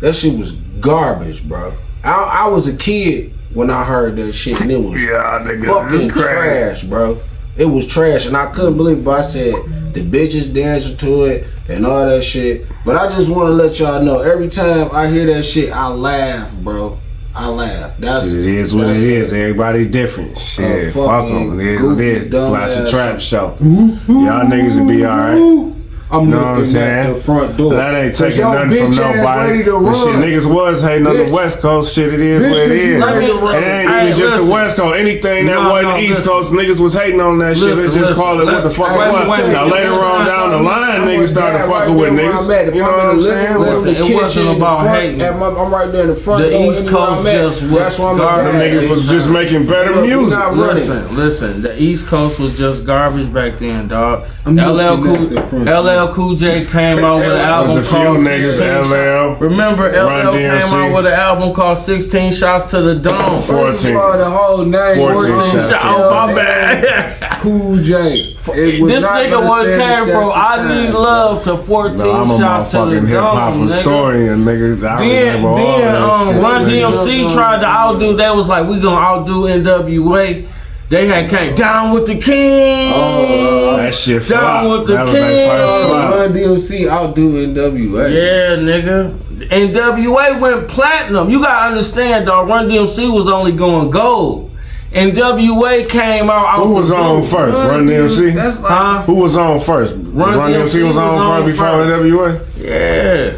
That 0.00 0.14
shit 0.14 0.38
was 0.38 0.52
garbage, 0.80 1.46
bro. 1.48 1.74
I, 2.04 2.44
I 2.44 2.48
was 2.48 2.68
a 2.68 2.76
kid 2.76 3.32
when 3.52 3.70
I 3.70 3.84
heard 3.84 4.16
that 4.16 4.32
shit, 4.32 4.60
and 4.60 4.70
it 4.70 4.76
was 4.82 5.00
Yeah, 5.02 5.40
nigga. 5.42 5.66
fucking 5.66 6.10
crazy. 6.10 6.26
trash, 6.26 6.82
bro. 6.84 7.20
It 7.56 7.66
was 7.66 7.86
trash, 7.86 8.26
and 8.26 8.36
I 8.36 8.46
couldn't 8.52 8.76
believe 8.76 8.98
it. 8.98 9.04
But 9.04 9.18
I 9.18 9.22
said 9.22 9.54
the 9.92 10.00
bitches 10.02 10.54
dancing 10.54 10.96
to 10.98 11.24
it 11.24 11.46
and 11.68 11.84
all 11.84 12.06
that 12.06 12.22
shit. 12.22 12.66
But 12.84 12.94
I 12.96 13.08
just 13.08 13.28
want 13.34 13.48
to 13.48 13.52
let 13.54 13.78
y'all 13.80 14.00
know. 14.02 14.20
Every 14.20 14.48
time 14.48 14.88
I 14.92 15.08
hear 15.08 15.26
that 15.34 15.42
shit, 15.42 15.72
I 15.72 15.88
laugh, 15.88 16.54
bro. 16.56 16.98
I 17.34 17.48
laugh. 17.48 17.96
That's 17.98 18.32
it 18.32 18.46
is 18.46 18.74
what 18.74 18.86
it. 18.88 19.32
Everybody 19.32 19.86
different. 19.86 20.38
Shit, 20.38 20.92
fuck 20.94 21.26
them. 21.26 21.58
It 21.60 21.66
is 21.66 21.82
what 21.82 22.00
it 22.00 22.06
is. 22.24 22.30
Slash 22.30 22.76
a 22.86 22.90
trap 22.90 23.20
show. 23.20 23.56
Y'all 23.60 24.46
niggas 24.46 24.78
will 24.80 24.88
be 24.88 25.04
alright. 25.04 25.74
I'm 26.10 26.30
Know 26.30 26.38
what 26.38 26.46
I'm 26.46 26.58
looking 26.62 26.76
at 26.78 27.12
the 27.12 27.20
front 27.20 27.56
door. 27.58 27.74
That 27.74 27.94
ain't 27.94 28.14
taking 28.16 28.40
y'all 28.40 28.54
nothing 28.54 28.70
from 28.70 28.92
bitch 28.92 28.98
ass 28.98 29.16
nobody. 29.18 29.50
Ready 29.52 29.64
to 29.64 29.72
But 29.72 29.80
run. 29.80 29.94
shit, 29.94 30.14
niggas 30.24 30.46
was 30.48 30.80
hating 30.82 31.06
on 31.06 31.16
the 31.18 31.28
West 31.30 31.60
Coast. 31.60 31.94
Shit, 31.94 32.14
it 32.14 32.20
is 32.20 32.42
Bitch, 32.42 32.50
what 32.50 32.58
it 32.58 32.68
'cause 32.68 32.70
you 32.86 33.04
ready 33.04 33.26
to 33.26 33.32
It 33.32 33.42
run. 33.42 33.54
ain't 33.62 33.90
Hey, 33.90 34.06
even 34.08 34.18
just 34.18 34.32
listen. 34.32 34.46
the 34.48 34.52
West 34.54 34.76
Coast. 34.76 34.96
Anything 34.98 35.46
that 35.46 35.54
No, 35.60 35.68
wasn't 35.68 35.88
no, 35.92 35.96
East 35.98 36.14
listen. 36.16 36.32
Coast, 36.32 36.52
niggas 36.52 36.78
was 36.80 36.94
hating 36.94 37.20
on 37.20 37.38
that 37.40 37.56
shit. 37.58 37.64
Listen, 37.68 37.84
Let's 37.84 37.94
just 37.94 38.06
listen. 38.08 38.24
call 38.24 38.40
it 38.40 38.44
what 38.46 38.62
the 38.64 38.70
fuck 38.70 38.88
it 38.88 38.96
was. 38.96 39.28
wait, 39.28 39.44
wait. 39.44 39.52
Now 39.52 39.64
later 39.66 39.92
on 39.92 40.24
down 40.24 40.50
the 40.50 40.56
line, 40.64 41.00
niggas 41.04 41.28
started 41.28 41.60
fucking 41.70 41.94
with 41.94 42.12
niggas. 42.12 42.74
You 42.74 42.80
know 42.82 42.88
what 42.88 43.06
I'm 43.06 43.20
saying? 43.22 43.58
Listen, 43.58 43.96
it 43.96 44.14
wasn't 44.16 44.56
about 44.56 44.88
hating. 44.88 45.20
I'm 45.20 45.40
right 45.70 45.92
there 45.92 46.02
in 46.04 46.08
the 46.08 46.14
front 46.14 46.40
door. 46.42 46.50
The. 46.50 46.68
East 46.70 46.88
Coast 46.88 47.12
I'm 47.20 47.24
just 47.26 47.62
was 47.64 47.70
That's 47.70 47.98
garbage. 47.98 48.46
at. 48.46 48.54
Niggas 48.54 48.88
was 48.88 49.06
just 49.08 49.28
making 49.28 49.66
better 49.66 49.92
Look, 49.92 50.02
we 50.02 50.08
music. 50.14 50.38
not. 50.38 50.56
Listen, 50.56 51.16
listen. 51.16 51.60
The 51.62 51.80
East 51.82 52.06
Coast 52.06 52.40
was 52.40 52.56
just 52.56 52.86
garbage 52.86 53.30
back 53.30 53.58
then, 53.58 53.88
dog. 53.88 54.22
LL 54.46 54.96
Cool, 55.02 55.14
at 55.24 55.28
the 55.28 55.40
front. 55.42 55.68
LL 55.98 56.12
Cool 56.14 56.36
J 56.36 56.64
came 56.66 56.98
out 56.98 57.16
with 57.16 57.24
an 57.32 57.40
album 57.40 57.76
was 57.76 57.86
a 57.86 57.90
few 57.90 57.98
called 58.04 58.18
niggas, 58.18 58.56
16 58.56 58.84
Shots. 58.84 58.90
LL. 58.90 59.46
Remember, 59.46 59.84
LL 59.90 60.32
came 60.32 60.50
out 60.74 60.94
with 60.94 61.06
an 61.06 61.12
album 61.12 61.54
called 61.54 61.78
16 61.78 62.32
Shots 62.32 62.70
to 62.70 62.80
the 62.82 62.94
Dome. 62.94 63.42
First 63.42 63.84
of 63.84 63.92
14. 63.92 63.96
all, 63.96 64.18
the 64.18 64.24
whole 64.24 64.64
name 64.64 64.96
14 64.96 65.14
was 65.36 65.50
shots. 65.52 65.70
Shots- 65.70 65.84
Oh, 65.88 66.26
my 66.26 66.34
bad. 66.34 67.40
Cool 67.40 67.76
J. 67.82 68.36
It 68.54 68.82
was 68.82 68.92
this 68.92 69.02
not 69.02 69.22
nigga 69.22 69.40
was 69.42 69.66
came 69.66 70.06
from 70.06 70.32
I 70.34 70.68
Need. 70.86 70.90
Love 70.92 71.44
to 71.44 71.56
14 71.56 71.96
No, 71.98 72.12
I'm 72.14 72.30
a 72.30 72.38
Shots 72.38 72.70
to 72.72 72.76
the 72.78 72.82
motherfucking 72.84 73.08
hip 73.08 73.20
hop 73.20 73.52
Dome, 73.54 73.68
nigga. 73.68 73.74
historian, 73.74 74.38
niggas. 74.44 74.84
I 74.88 74.98
Then, 75.08 75.42
then 75.54 75.96
um. 75.96 76.42
Run. 76.42 76.64
DMC 76.64 77.32
tried 77.34 77.60
to 77.60 77.66
outdo. 77.66 78.16
They 78.16 78.30
was 78.30 78.48
like, 78.48 78.66
we 78.68 78.80
gonna 78.80 78.96
outdo 79.00 79.42
NWA. 79.44 80.46
They 80.88 81.06
had 81.06 81.28
came 81.28 81.54
down 81.54 81.92
with 81.92 82.06
the 82.06 82.16
king. 82.18 82.90
Oh, 82.94 83.26
oh, 83.28 83.70
oh, 83.74 83.76
That 83.76 83.94
shit 83.94 84.26
Down 84.26 84.40
flopped. 84.64 84.78
with 84.78 84.86
the 84.88 84.92
That 84.94 85.04
was 85.04 85.12
their 85.12 85.48
king. 85.48 85.50
first 85.50 85.86
flop. 85.88 86.14
Run 86.14 86.32
DMC 86.32 86.88
outdo 86.88 87.30
NWA. 87.46 88.10
Yeah, 88.10 88.56
nigga. 88.56 89.18
NWA 89.50 90.40
went 90.40 90.68
platinum. 90.68 91.28
You 91.28 91.42
gotta 91.42 91.68
understand, 91.68 92.26
dog. 92.26 92.48
Run 92.48 92.68
DMC 92.68 93.12
was 93.12 93.28
only 93.28 93.52
going 93.52 93.90
gold. 93.90 94.50
NWA 94.90 95.86
came 95.86 96.30
out. 96.30 96.46
out 96.46 96.64
Who 96.66 96.70
was 96.72 96.90
on 96.90 97.20
blue. 97.20 97.28
first? 97.28 97.54
Run 97.54 97.86
DMC? 97.86 98.34
That's 98.34 98.60
like, 98.62 98.72
Huh? 98.72 99.02
Who 99.02 99.14
was 99.16 99.36
on 99.36 99.60
first? 99.60 99.92
Run, 99.94 100.50
DMC 100.50 100.88
was 100.88 100.96
on, 100.96 101.42
first 101.44 101.52
before 101.52 101.66
NWA? 101.84 102.40
Yeah. 102.56 102.64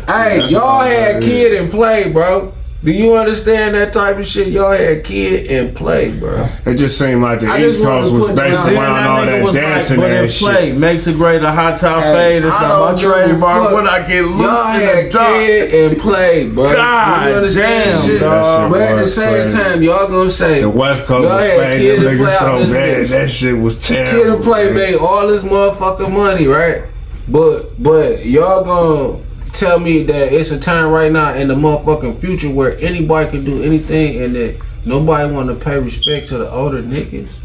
hey, 0.07 0.38
That's 0.38 0.53
y'all 0.53 0.82
had 0.82 1.16
it 1.16 1.22
kid 1.24 1.61
and 1.61 1.68
play, 1.70 2.11
bro. 2.12 2.53
Do 2.82 2.94
you 2.94 3.14
understand 3.14 3.74
that 3.74 3.92
type 3.92 4.16
of 4.16 4.26
shit? 4.26 4.48
Y'all 4.48 4.72
had 4.72 5.04
kid 5.04 5.50
and 5.50 5.76
play, 5.76 6.16
bro. 6.18 6.48
It 6.64 6.76
just 6.76 6.96
seemed 6.98 7.20
like 7.20 7.40
the 7.40 7.46
I 7.48 7.58
East 7.58 7.82
Coast 7.82 8.10
was 8.10 8.28
put 8.28 8.36
based 8.36 8.58
around 8.60 8.74
that 8.74 9.06
all 9.06 9.18
nigga 9.26 9.52
that 9.52 9.60
dancing 9.60 9.98
like, 9.98 10.06
but 10.08 10.12
and 10.12 10.24
in 10.24 10.30
shit. 10.30 10.40
play 10.48 10.72
makes 10.72 11.06
it 11.06 11.16
great. 11.16 11.42
A 11.42 11.52
hot 11.52 11.76
top 11.76 12.02
Hey, 12.02 12.40
fade. 12.40 12.44
It's 12.44 12.56
I 12.56 12.62
not 12.62 12.68
don't 12.68 12.94
my 12.94 13.00
give 13.02 13.10
a 13.10 13.12
trademark. 13.12 13.74
When 13.74 13.86
I 13.86 14.08
get 14.08 14.22
loose 14.24 14.40
Y'all 14.40 14.64
had 14.64 15.06
the 15.06 15.10
dark. 15.12 15.28
kid 15.34 15.92
and 15.92 16.00
play, 16.00 16.48
bro. 16.48 16.72
God 16.72 17.28
you 17.28 17.34
understand 17.36 17.98
damn, 17.98 18.08
shit? 18.08 18.20
dog. 18.22 18.70
But 18.72 18.80
at 18.80 18.96
the 18.96 19.06
same 19.08 19.40
crazy. 19.50 19.56
time, 19.58 19.82
y'all 19.82 20.08
gonna 20.08 20.30
say 20.30 20.60
The 20.62 20.70
West 20.70 21.04
Coast 21.04 21.28
y'all 21.28 21.36
was 21.36 21.50
had 21.50 21.58
fading 21.60 21.86
kid 21.86 22.00
them 22.00 22.08
and 22.12 22.18
play 22.24 22.36
so 22.38 22.72
bad. 22.72 23.06
That 23.08 23.30
shit 23.30 23.58
was 23.58 23.76
terrible. 23.86 24.18
Kid 24.22 24.32
and 24.34 24.42
play 24.42 24.64
man. 24.66 24.74
made 24.74 24.96
all 24.96 25.26
this 25.28 25.42
motherfucking 25.42 26.12
money, 26.12 26.46
right? 26.46 26.84
But 27.28 27.80
but 27.82 28.24
y'all 28.24 28.64
gonna 28.64 29.22
tell 29.53 29.78
me 29.78 30.03
that 30.05 30.32
it's 30.32 30.51
a 30.51 30.59
time 30.61 30.90
right 30.90 31.11
now 31.12 31.34
in 31.34 31.48
the 31.48 31.55
motherfucking 31.55 32.18
future 32.20 32.51
where 32.51 32.78
anybody 32.78 33.30
can 33.30 33.44
do 33.44 33.62
anything 33.62 34.22
and 34.22 34.34
that 34.34 34.61
nobody 34.84 35.32
want 35.32 35.48
to 35.48 35.55
pay 35.57 35.78
respect 35.78 36.28
to 36.28 36.38
the 36.38 36.51
older 36.51 36.82
niggas? 36.82 37.38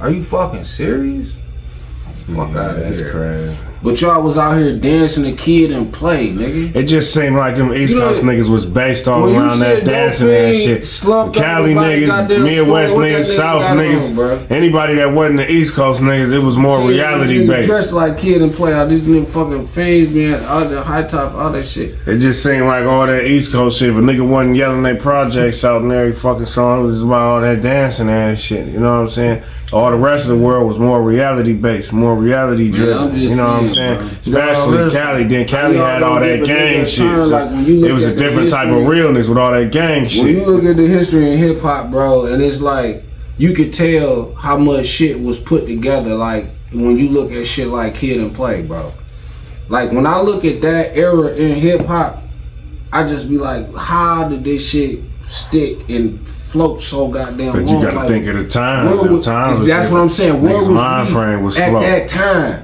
Are 0.00 0.10
you 0.10 0.22
fucking 0.22 0.64
serious? 0.64 1.38
Fuck 2.26 2.50
Yeah, 2.50 2.60
out 2.60 2.76
of 2.76 2.82
that's 2.82 2.98
here. 2.98 3.10
crazy. 3.10 3.56
But 3.82 4.00
y'all 4.00 4.22
was 4.22 4.38
out 4.38 4.58
here 4.58 4.78
dancing 4.78 5.26
a 5.26 5.36
kid 5.36 5.72
and 5.72 5.92
play, 5.92 6.30
nigga. 6.30 6.74
It 6.74 6.84
just 6.84 7.12
seemed 7.12 7.34
like 7.34 7.56
them 7.56 7.72
East 7.72 7.92
You 7.92 7.98
know, 7.98 8.10
Coast 8.10 8.22
niggas 8.22 8.48
was 8.48 8.64
based 8.64 9.08
all 9.08 9.24
around 9.24 9.58
that 9.58 9.84
dancing 9.84 10.28
and 10.28 10.56
shit. 10.56 10.86
slumped 10.86 11.36
Cali 11.36 11.74
niggas, 11.74 12.28
Midwest 12.44 12.94
niggas, 12.94 13.24
South 13.36 13.62
niggas, 13.62 14.16
on, 14.16 14.52
anybody 14.52 14.94
that 14.94 15.12
wasn't 15.12 15.38
the 15.38 15.50
East 15.50 15.74
Coast 15.74 16.00
niggas, 16.00 16.32
it 16.32 16.38
was 16.38 16.56
more 16.56 16.78
Kid, 16.78 16.90
reality 16.90 17.44
nigga 17.44 17.48
based. 17.48 17.68
Dressed 17.68 17.92
like 17.92 18.18
kid 18.18 18.40
and 18.40 18.52
play 18.52 18.72
out 18.72 18.88
these 18.88 19.04
new 19.04 19.24
fucking 19.24 19.66
fiends, 19.66 20.14
man. 20.14 20.44
All 20.44 20.64
the 20.64 20.80
high 20.80 21.02
top, 21.02 21.34
all 21.34 21.50
that 21.50 21.64
shit. 21.64 21.96
It 22.06 22.18
just 22.18 22.40
seemed 22.42 22.66
like 22.66 22.84
all 22.84 23.08
that 23.08 23.24
East 23.24 23.50
Coast 23.50 23.80
shit. 23.80 23.90
If 23.90 23.96
a 23.96 24.00
nigga 24.00 24.26
wasn't 24.26 24.54
yelling 24.54 24.84
their 24.84 24.96
projects 24.96 25.64
out 25.64 25.82
in 25.82 25.90
every 25.90 26.12
fucking 26.12 26.44
song, 26.44 26.82
it 26.82 26.84
was 26.84 27.02
about 27.02 27.20
all 27.20 27.40
that 27.40 27.62
dancing 27.62 28.08
and 28.08 28.38
shit. 28.38 28.68
You 28.68 28.78
know 28.78 28.94
what 28.94 29.00
I'm 29.00 29.08
saying? 29.08 29.42
All 29.72 29.90
the 29.90 29.96
rest 29.96 30.24
of 30.24 30.30
the 30.30 30.36
world 30.36 30.68
was 30.68 30.78
more 30.78 31.02
reality 31.02 31.54
based, 31.54 31.94
more 31.94 32.14
reality 32.14 32.70
driven. 32.70 33.18
You 33.18 33.34
know 33.36 33.44
what 33.44 33.62
I'm 33.62 33.68
saying, 33.68 34.08
saying? 34.08 34.32
bro. 34.34 34.40
Especially 34.42 34.78
Y'all. 34.78 34.90
Cali. 34.90 35.24
Then 35.24 35.48
Cali 35.48 35.76
had 35.76 36.02
all 36.02 36.20
that 36.20 36.44
gang 36.44 36.86
shit. 36.86 36.98
turn, 36.98 37.16
So 37.16 37.26
like, 37.26 37.50
when 37.50 37.64
you 37.64 37.80
look 37.80 37.90
it 37.90 37.92
was 37.94 38.04
a 38.04 38.08
at 38.08 38.16
the 38.16 38.22
different 38.22 38.50
type 38.50 38.68
of 38.68 38.86
realness 38.86 39.28
with 39.28 39.38
all 39.38 39.52
that 39.52 39.72
gang 39.72 40.06
shit. 40.06 40.24
When 40.24 40.34
you 40.34 40.44
look 40.44 40.64
at 40.64 40.76
the 40.76 40.86
history 40.86 41.32
in 41.32 41.38
hip 41.38 41.62
hop, 41.62 41.90
bro, 41.90 42.26
and 42.26 42.42
it's 42.42 42.60
like 42.60 43.04
you 43.38 43.54
could 43.54 43.72
tell 43.72 44.34
how 44.34 44.58
much 44.58 44.84
shit 44.84 45.18
was 45.18 45.38
put 45.38 45.66
together. 45.66 46.14
Like 46.14 46.50
when 46.72 46.98
you 46.98 47.08
look 47.08 47.32
at 47.32 47.46
shit 47.46 47.68
like 47.68 47.94
Kid 47.94 48.20
and 48.20 48.34
Play, 48.34 48.62
bro. 48.62 48.92
Like 49.68 49.90
when 49.90 50.06
I 50.06 50.20
look 50.20 50.44
at 50.44 50.60
that 50.62 50.94
era 50.94 51.28
in 51.34 51.56
hip 51.56 51.86
hop, 51.86 52.22
I 52.92 53.06
just 53.06 53.30
be 53.30 53.38
like, 53.38 53.74
how 53.74 54.28
did 54.28 54.44
this 54.44 54.68
shit 54.68 55.00
stick 55.24 55.88
and 55.88 56.20
float 56.52 56.80
so 56.82 57.08
goddamn 57.08 57.52
But 57.52 57.62
long? 57.64 57.76
you 57.78 57.82
gotta 57.84 57.96
Like, 57.96 58.08
think 58.08 58.26
of 58.28 58.36
the 58.36 58.44
time. 58.44 58.86
where 58.86 58.96
The 59.08 59.16
was- 59.16 59.24
times 59.24 59.58
was 59.60 59.68
that's 59.68 59.90
what 59.90 60.00
I'm 60.00 60.08
saying. 60.08 60.42
Where 60.42 60.52
Niggas' 60.52 60.66
was 60.66 60.74
mind 60.74 61.08
frame 61.08 61.42
was 61.42 61.58
at 61.58 61.70
slow. 61.70 61.80
that 61.80 62.08
time? 62.08 62.56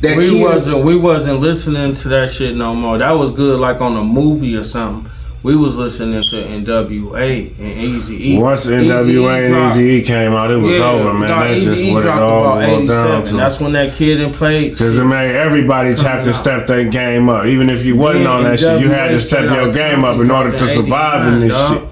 That 0.00 0.16
We 0.16 0.30
Kid 0.30 0.42
wasn't 0.44 0.84
we 0.84 0.96
wasn't 0.96 1.40
listening 1.40 1.94
to 1.94 2.08
that 2.08 2.30
shit 2.30 2.56
no 2.56 2.74
more. 2.74 2.98
That 2.98 3.18
was 3.18 3.30
good 3.30 3.58
like 3.58 3.80
on 3.80 3.96
a 3.96 4.02
movie 4.04 4.54
or 4.56 4.62
something. 4.62 5.10
We 5.44 5.54
was 5.56 5.76
listening 5.76 6.20
to 6.30 6.36
NWA 6.36 7.52
and 7.60 7.78
Easy 7.78 8.32
E. 8.34 8.38
Once 8.38 8.66
NWA 8.66 9.46
and 9.46 9.70
Easy 9.72 9.84
E 9.96 10.02
came 10.02 10.32
out, 10.32 10.50
it 10.50 10.56
was 10.56 10.80
over, 10.80 11.14
man. 11.14 11.28
nah, 11.30 11.40
That's 11.44 11.60
just 11.60 11.76
Eazy-E 11.76 11.92
what 11.94 12.02
it 12.04 12.08
all 12.10 12.56
boiled 12.60 12.88
down 12.88 13.24
to. 13.24 13.32
That's 13.34 13.60
when 13.60 13.72
that 13.72 13.94
kid 13.94 14.20
and 14.20 14.34
played. 14.34 14.72
Because 14.72 14.96
it 14.98 15.04
made 15.04 15.36
everybody 15.36 15.94
have 16.02 16.24
to 16.24 16.34
step 16.34 16.66
their 16.66 16.84
game 16.84 17.28
up. 17.28 17.46
Even 17.46 17.70
if 17.70 17.84
you 17.84 17.94
wasn't 17.96 18.24
Then 18.24 18.32
on 18.32 18.42
that 18.44 18.58
shit, 18.58 18.80
you 18.80 18.88
had 18.88 19.08
to 19.12 19.20
step 19.20 19.44
your 19.44 19.70
game 19.72 20.04
up 20.04 20.20
in 20.20 20.28
order 20.30 20.50
to 20.50 20.68
survive 20.68 21.32
in 21.32 21.40
this 21.40 21.52
dog. 21.52 21.72
shit. 21.74 21.87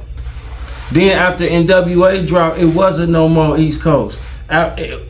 Then 0.93 1.19
after 1.19 1.45
NWA 1.45 2.27
dropped, 2.27 2.59
it 2.59 2.67
wasn't 2.67 3.11
no 3.13 3.29
more 3.29 3.59
East 3.59 3.83
Coast. 3.83 4.19
A- 4.49 4.75
it- 4.79 5.03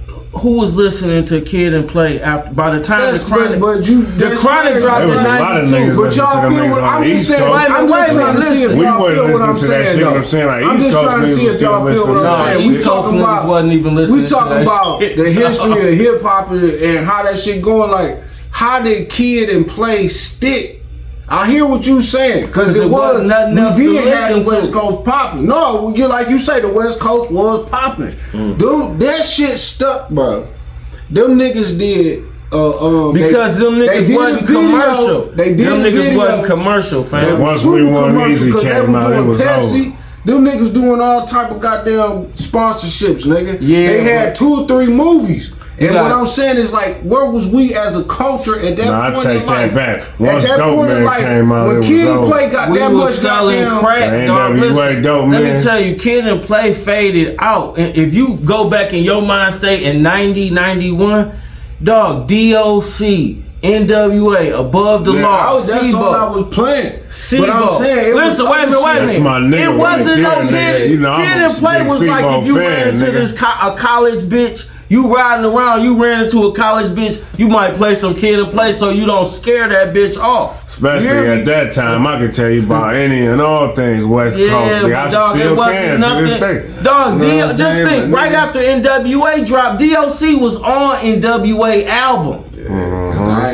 Who 0.42 0.58
was 0.58 0.76
listening 0.76 1.24
to 1.26 1.40
Kid 1.40 1.72
and 1.72 1.88
Play 1.88 2.20
after? 2.20 2.52
By 2.52 2.76
the 2.76 2.82
time 2.84 3.00
That's, 3.00 3.22
the 3.24 3.34
chronic, 3.34 3.58
but 3.60 3.88
you, 3.88 4.02
the 4.04 4.36
chronic 4.36 4.72
crazy. 4.72 4.80
dropped 4.84 4.98
There 5.00 5.08
in 5.08 5.14
was 5.16 5.20
a 5.24 5.28
lot 5.28 5.54
'92. 5.64 5.96
But 5.96 6.16
y'all 6.16 6.34
to 6.34 6.40
them 6.42 6.50
feel 6.52 6.60
niggas 6.60 6.70
what 6.72 6.84
I'm 6.84 7.04
just 7.04 7.28
saying. 7.28 7.40
Coast. 7.40 7.52
Wait 7.56 7.64
a 7.64 7.72
I'm 7.72 7.86
minute, 7.86 7.88
just 7.88 7.96
wait 7.96 8.10
a 8.10 8.20
trying 8.20 8.36
to 8.36 8.42
see 8.42 8.62
if 8.64 8.70
y'all 8.76 9.08
feel 9.08 9.32
what 9.32 9.42
I'm 9.42 9.54
listening 9.56 9.56
to 9.56 9.66
that 9.66 9.86
saying. 9.86 10.00
though. 10.00 10.16
I'm 10.16 10.24
saying, 10.24 10.46
like, 10.46 10.64
I'm 10.64 10.76
just 10.76 10.90
Coast 10.92 11.04
trying 11.08 11.22
to 11.22 11.30
see 11.34 11.46
if 11.46 11.60
y'all 11.62 11.90
feel 11.90 12.06
what 12.14 12.26
I'm 12.26 12.56
saying. 12.58 12.68
We 12.68 12.82
talking 12.82 13.18
about 13.18 13.48
wasn't 13.48 13.72
even 13.72 13.94
listening 13.94 14.20
we 14.20 14.26
talking 14.26 14.62
about 14.62 14.98
the 15.00 15.30
history 15.32 15.88
of 15.88 15.94
hip 15.94 16.20
hop 16.22 16.50
and, 16.50 16.70
and 16.70 17.06
how 17.06 17.22
that 17.22 17.38
shit 17.38 17.62
going. 17.62 17.90
Like, 17.90 18.20
how 18.50 18.82
did 18.82 19.08
Kid 19.08 19.48
and 19.48 19.66
Play 19.66 20.08
stick? 20.08 20.75
I 21.28 21.50
hear 21.50 21.66
what 21.66 21.84
you 21.86 22.02
saying 22.02 22.52
cause, 22.52 22.76
it 22.76 22.82
it 22.82 22.84
was 22.86 22.92
wasn't 22.94 23.28
nothing 23.28 23.54
we 23.56 23.60
else 23.60 23.76
to 23.76 23.82
did 23.82 24.14
have 24.14 24.34
the 24.44 24.48
West 24.50 24.68
to. 24.68 24.78
Coast 24.78 25.04
popping. 25.04 25.46
No, 25.46 25.92
you 25.94 26.06
like 26.08 26.28
you 26.28 26.38
say 26.38 26.60
the 26.60 26.72
West 26.72 27.00
Coast 27.00 27.32
was 27.32 27.68
popping. 27.68 28.12
Mm. 28.32 28.56
Dude, 28.58 29.00
that 29.00 29.24
shit 29.24 29.58
stuck, 29.58 30.08
bro. 30.10 30.46
Them 31.10 31.38
niggas 31.38 31.76
did. 31.78 32.24
Uh, 32.52 33.08
um, 33.08 33.14
they- 33.14 33.26
because 33.26 33.58
them 33.58 33.74
niggas 33.74 34.06
did 34.06 34.14
a 34.14 34.16
wasn't 34.16 34.46
video- 34.46 35.30
They 35.32 35.44
They 35.50 35.54
did 35.56 35.66
them 35.66 35.78
niggas 35.82 35.92
video. 36.04 36.18
wasn't 36.18 36.46
commercial, 36.46 37.02
They 37.02 37.08
fam. 37.08 37.30
was 37.32 37.40
Once 37.40 37.62
super 37.62 37.74
We 37.74 37.90
Won 37.90 38.04
commercial 38.14 38.32
Easy 38.32 38.52
'cause 38.52 38.62
they 38.62 38.70
came 38.70 38.92
was 38.92 38.96
out, 39.04 39.10
it 39.12 39.14
doing 39.16 39.28
was 39.28 39.40
Pepsi. 39.40 39.80
over. 39.86 39.96
Them 40.26 40.44
niggas 40.44 40.74
doing 40.74 41.00
all 41.00 41.26
type 41.26 41.50
of 41.50 41.60
goddamn 41.60 42.26
sponsorships, 42.34 43.26
nigga. 43.26 43.58
Yeah, 43.60 43.86
they 43.88 44.02
had 44.02 44.34
two 44.36 44.60
or 44.62 44.66
three 44.68 44.86
movies. 44.88 45.52
And 45.78 45.90
got- 45.92 46.02
what 46.04 46.12
I'm 46.12 46.26
saying 46.26 46.56
is 46.56 46.72
like, 46.72 47.00
where 47.02 47.30
was 47.30 47.46
we 47.48 47.74
as 47.74 47.96
a 47.98 48.04
culture 48.04 48.58
at 48.58 48.76
that 48.76 48.86
Nah, 48.86 49.08
I 49.08 49.10
point 49.10 49.26
take 49.26 49.40
in 49.42 49.46
that 49.46 49.52
life? 49.52 49.74
back. 49.74 49.98
At 49.98 50.42
that 50.42 50.56
Dope 50.56 50.76
point 50.76 50.90
in 50.90 51.04
life, 51.04 51.20
came 51.20 51.52
out, 51.52 51.66
when 51.66 51.76
was 51.78 51.86
Kid 51.86 52.08
and. 52.08 52.30
Play 52.32 52.50
got 52.50 52.70
we 52.70 52.78
that 52.78 52.92
was 52.92 53.04
much 53.04 53.12
selling 53.14 53.58
goddamn. 53.62 53.78
crack, 53.84 54.10
The 54.10 54.26
dog. 54.26 54.52
NWA 54.52 54.60
Listen, 54.70 55.02
dope, 55.02 55.20
let 55.28 55.42
man. 55.42 55.56
me 55.56 55.62
tell 55.62 55.80
you, 55.80 55.94
Kid 55.96 56.26
and 56.26 56.42
Play 56.42 56.72
faded 56.72 57.36
out. 57.40 57.78
And 57.78 57.94
if 57.94 58.14
you 58.14 58.38
go 58.44 58.70
back 58.70 58.94
in 58.94 59.04
your 59.04 59.20
mind 59.20 59.52
state 59.54 59.82
in 59.82 60.02
90, 60.02 60.48
91, 60.50 61.32
dog, 61.82 62.26
DOC, 62.26 63.42
NWA, 63.62 64.58
Above 64.58 65.04
the 65.04 65.12
Man, 65.12 65.22
Law, 65.24 65.50
I 65.50 65.54
was, 65.54 65.66
that's 65.70 65.92
all 65.94 66.14
I 66.14 66.30
was 66.30 66.54
playing. 66.54 66.92
SIBO. 67.08 67.40
But 67.40 67.50
I'm 67.50 67.68
saying, 67.76 68.10
it 68.10 68.14
Listen, 68.14 68.44
was 68.46 68.52
wait 68.52 68.62
a 68.62 68.66
minute, 68.66 68.82
wait 68.84 68.96
a 68.96 69.00
That's 69.00 69.12
minute. 69.18 69.22
my 69.22 69.40
nigga 69.40 69.74
It 69.74 69.78
wasn't 69.78 70.22
no 70.22 70.30
there, 70.30 70.44
nigga. 70.44 70.78
kid. 70.78 70.90
You 70.90 70.98
know, 71.00 71.16
kid 71.16 71.36
and 71.36 71.54
play 71.56 71.78
big 71.82 71.88
was 71.90 72.02
like 72.02 72.40
if 72.40 72.46
you 72.46 72.54
fan, 72.56 72.64
ran 72.64 72.88
into 72.88 73.10
this 73.10 73.32
co- 73.38 73.46
a 73.72 73.76
college 73.76 74.20
bitch, 74.22 74.70
you 74.88 75.12
riding 75.14 75.44
around, 75.46 75.82
you 75.82 76.00
ran 76.02 76.24
into 76.24 76.46
a 76.46 76.54
college 76.54 76.86
bitch, 76.92 77.22
you 77.38 77.48
might 77.48 77.74
play 77.74 77.94
some 77.94 78.14
kid 78.14 78.38
and 78.38 78.50
play 78.52 78.72
so 78.72 78.90
you 78.90 79.04
don't 79.06 79.26
scare 79.26 79.68
that 79.68 79.94
bitch 79.94 80.16
off. 80.16 80.66
Especially 80.66 81.08
at 81.08 81.44
that 81.46 81.72
time, 81.74 82.06
I 82.06 82.18
could 82.18 82.32
tell 82.32 82.50
you 82.50 82.62
about 82.64 82.94
any 82.94 83.26
and 83.26 83.40
all 83.40 83.74
things 83.74 84.04
West 84.04 84.38
Yeah, 84.38 84.48
Coast. 84.50 84.84
Nigga, 84.84 84.94
I 85.06 85.10
dog, 85.10 85.36
still 85.36 85.52
it 85.52 85.56
wasn't 85.56 85.76
can 85.76 85.92
to 85.94 85.98
nothing. 85.98 86.24
this 86.24 86.40
day. 86.40 86.82
Dog, 86.82 87.22
You 87.22 87.28
know 87.28 87.52
D- 87.52 87.58
just 87.58 87.76
saying? 87.76 87.88
think, 87.88 88.10
But 88.12 88.16
right 88.16 88.32
after 88.32 88.60
NWA 88.60 89.44
dropped, 89.46 89.80
DOC 89.80 90.40
was 90.40 90.56
on 90.62 90.96
NWA 90.98 91.86
album. 91.86 92.44
Cause 92.66 92.72
I 92.72 93.05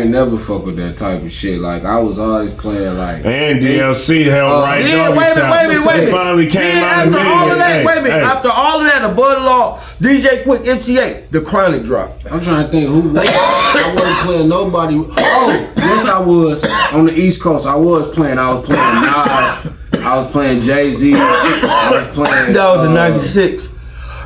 ain't 0.03 0.11
never 0.11 0.37
fuck 0.37 0.65
with 0.67 0.77
that 0.77 0.97
type 0.97 1.23
of 1.23 1.33
shit. 1.33 1.61
Like 1.61 1.85
I 1.85 1.99
was 1.99 2.19
always 2.19 2.53
playing 2.53 2.97
like 2.99 3.25
And 3.25 3.61
DLC 3.61 4.25
held 4.27 4.53
Uh, 4.53 4.67
right 4.67 4.85
Yeah, 4.85 5.09
doggy 5.09 5.19
wait 5.19 5.33
a 5.33 5.35
minute, 5.37 5.51
wait 5.51 5.65
a 5.65 5.69
minute, 5.69 5.87
wait 5.87 5.95
a 5.95 5.99
minute. 5.99 6.11
finally 6.13 6.47
came 6.47 6.63
Then 6.63 6.85
out 6.85 7.07
and 7.07 7.15
after 7.15 7.29
all 7.31 7.51
of 7.51 7.59
that, 7.59 7.71
hey, 7.73 7.85
wait 7.87 7.99
a 7.99 8.03
minute. 8.03 8.13
hey. 8.19 8.25
After 8.25 8.51
all 8.51 8.81
of 8.81 8.87
that, 8.87 9.05
Above 9.05 9.39
the 9.39 9.45
Law, 9.45 9.77
DJ 9.79 10.43
Quik, 10.45 10.65
MTA, 10.65 11.31
the 11.31 11.41
Chronic 11.41 11.83
dropped. 11.85 12.27
I'm 12.31 12.41
trying 12.41 12.65
to 12.67 12.71
think 12.71 12.89
who 12.89 13.09
was. 13.11 13.25
I 13.27 13.95
wasn't 13.95 14.19
playing 14.27 14.49
nobody. 14.49 14.97
Oh, 14.97 15.73
yes, 15.77 16.09
I 16.09 16.19
was 16.21 16.65
on 16.93 17.07
the 17.07 17.15
East 17.15 17.43
Coast. 17.43 17.67
I 17.67 17.75
was 17.77 18.09
playing. 18.13 18.39
I 18.39 18.51
was 18.53 18.61
playing 18.67 18.83
Nas. 19.03 19.73
I 20.05 20.17
was 20.17 20.27
playing 20.27 20.61
Jay 20.63 20.91
Z. 20.93 21.15
I 21.15 21.91
was 21.93 22.07
playing. 22.15 22.53
That 22.55 22.69
was 22.69 22.85
in 22.85 22.91
uh, 22.93 23.09
'96. 23.09 23.72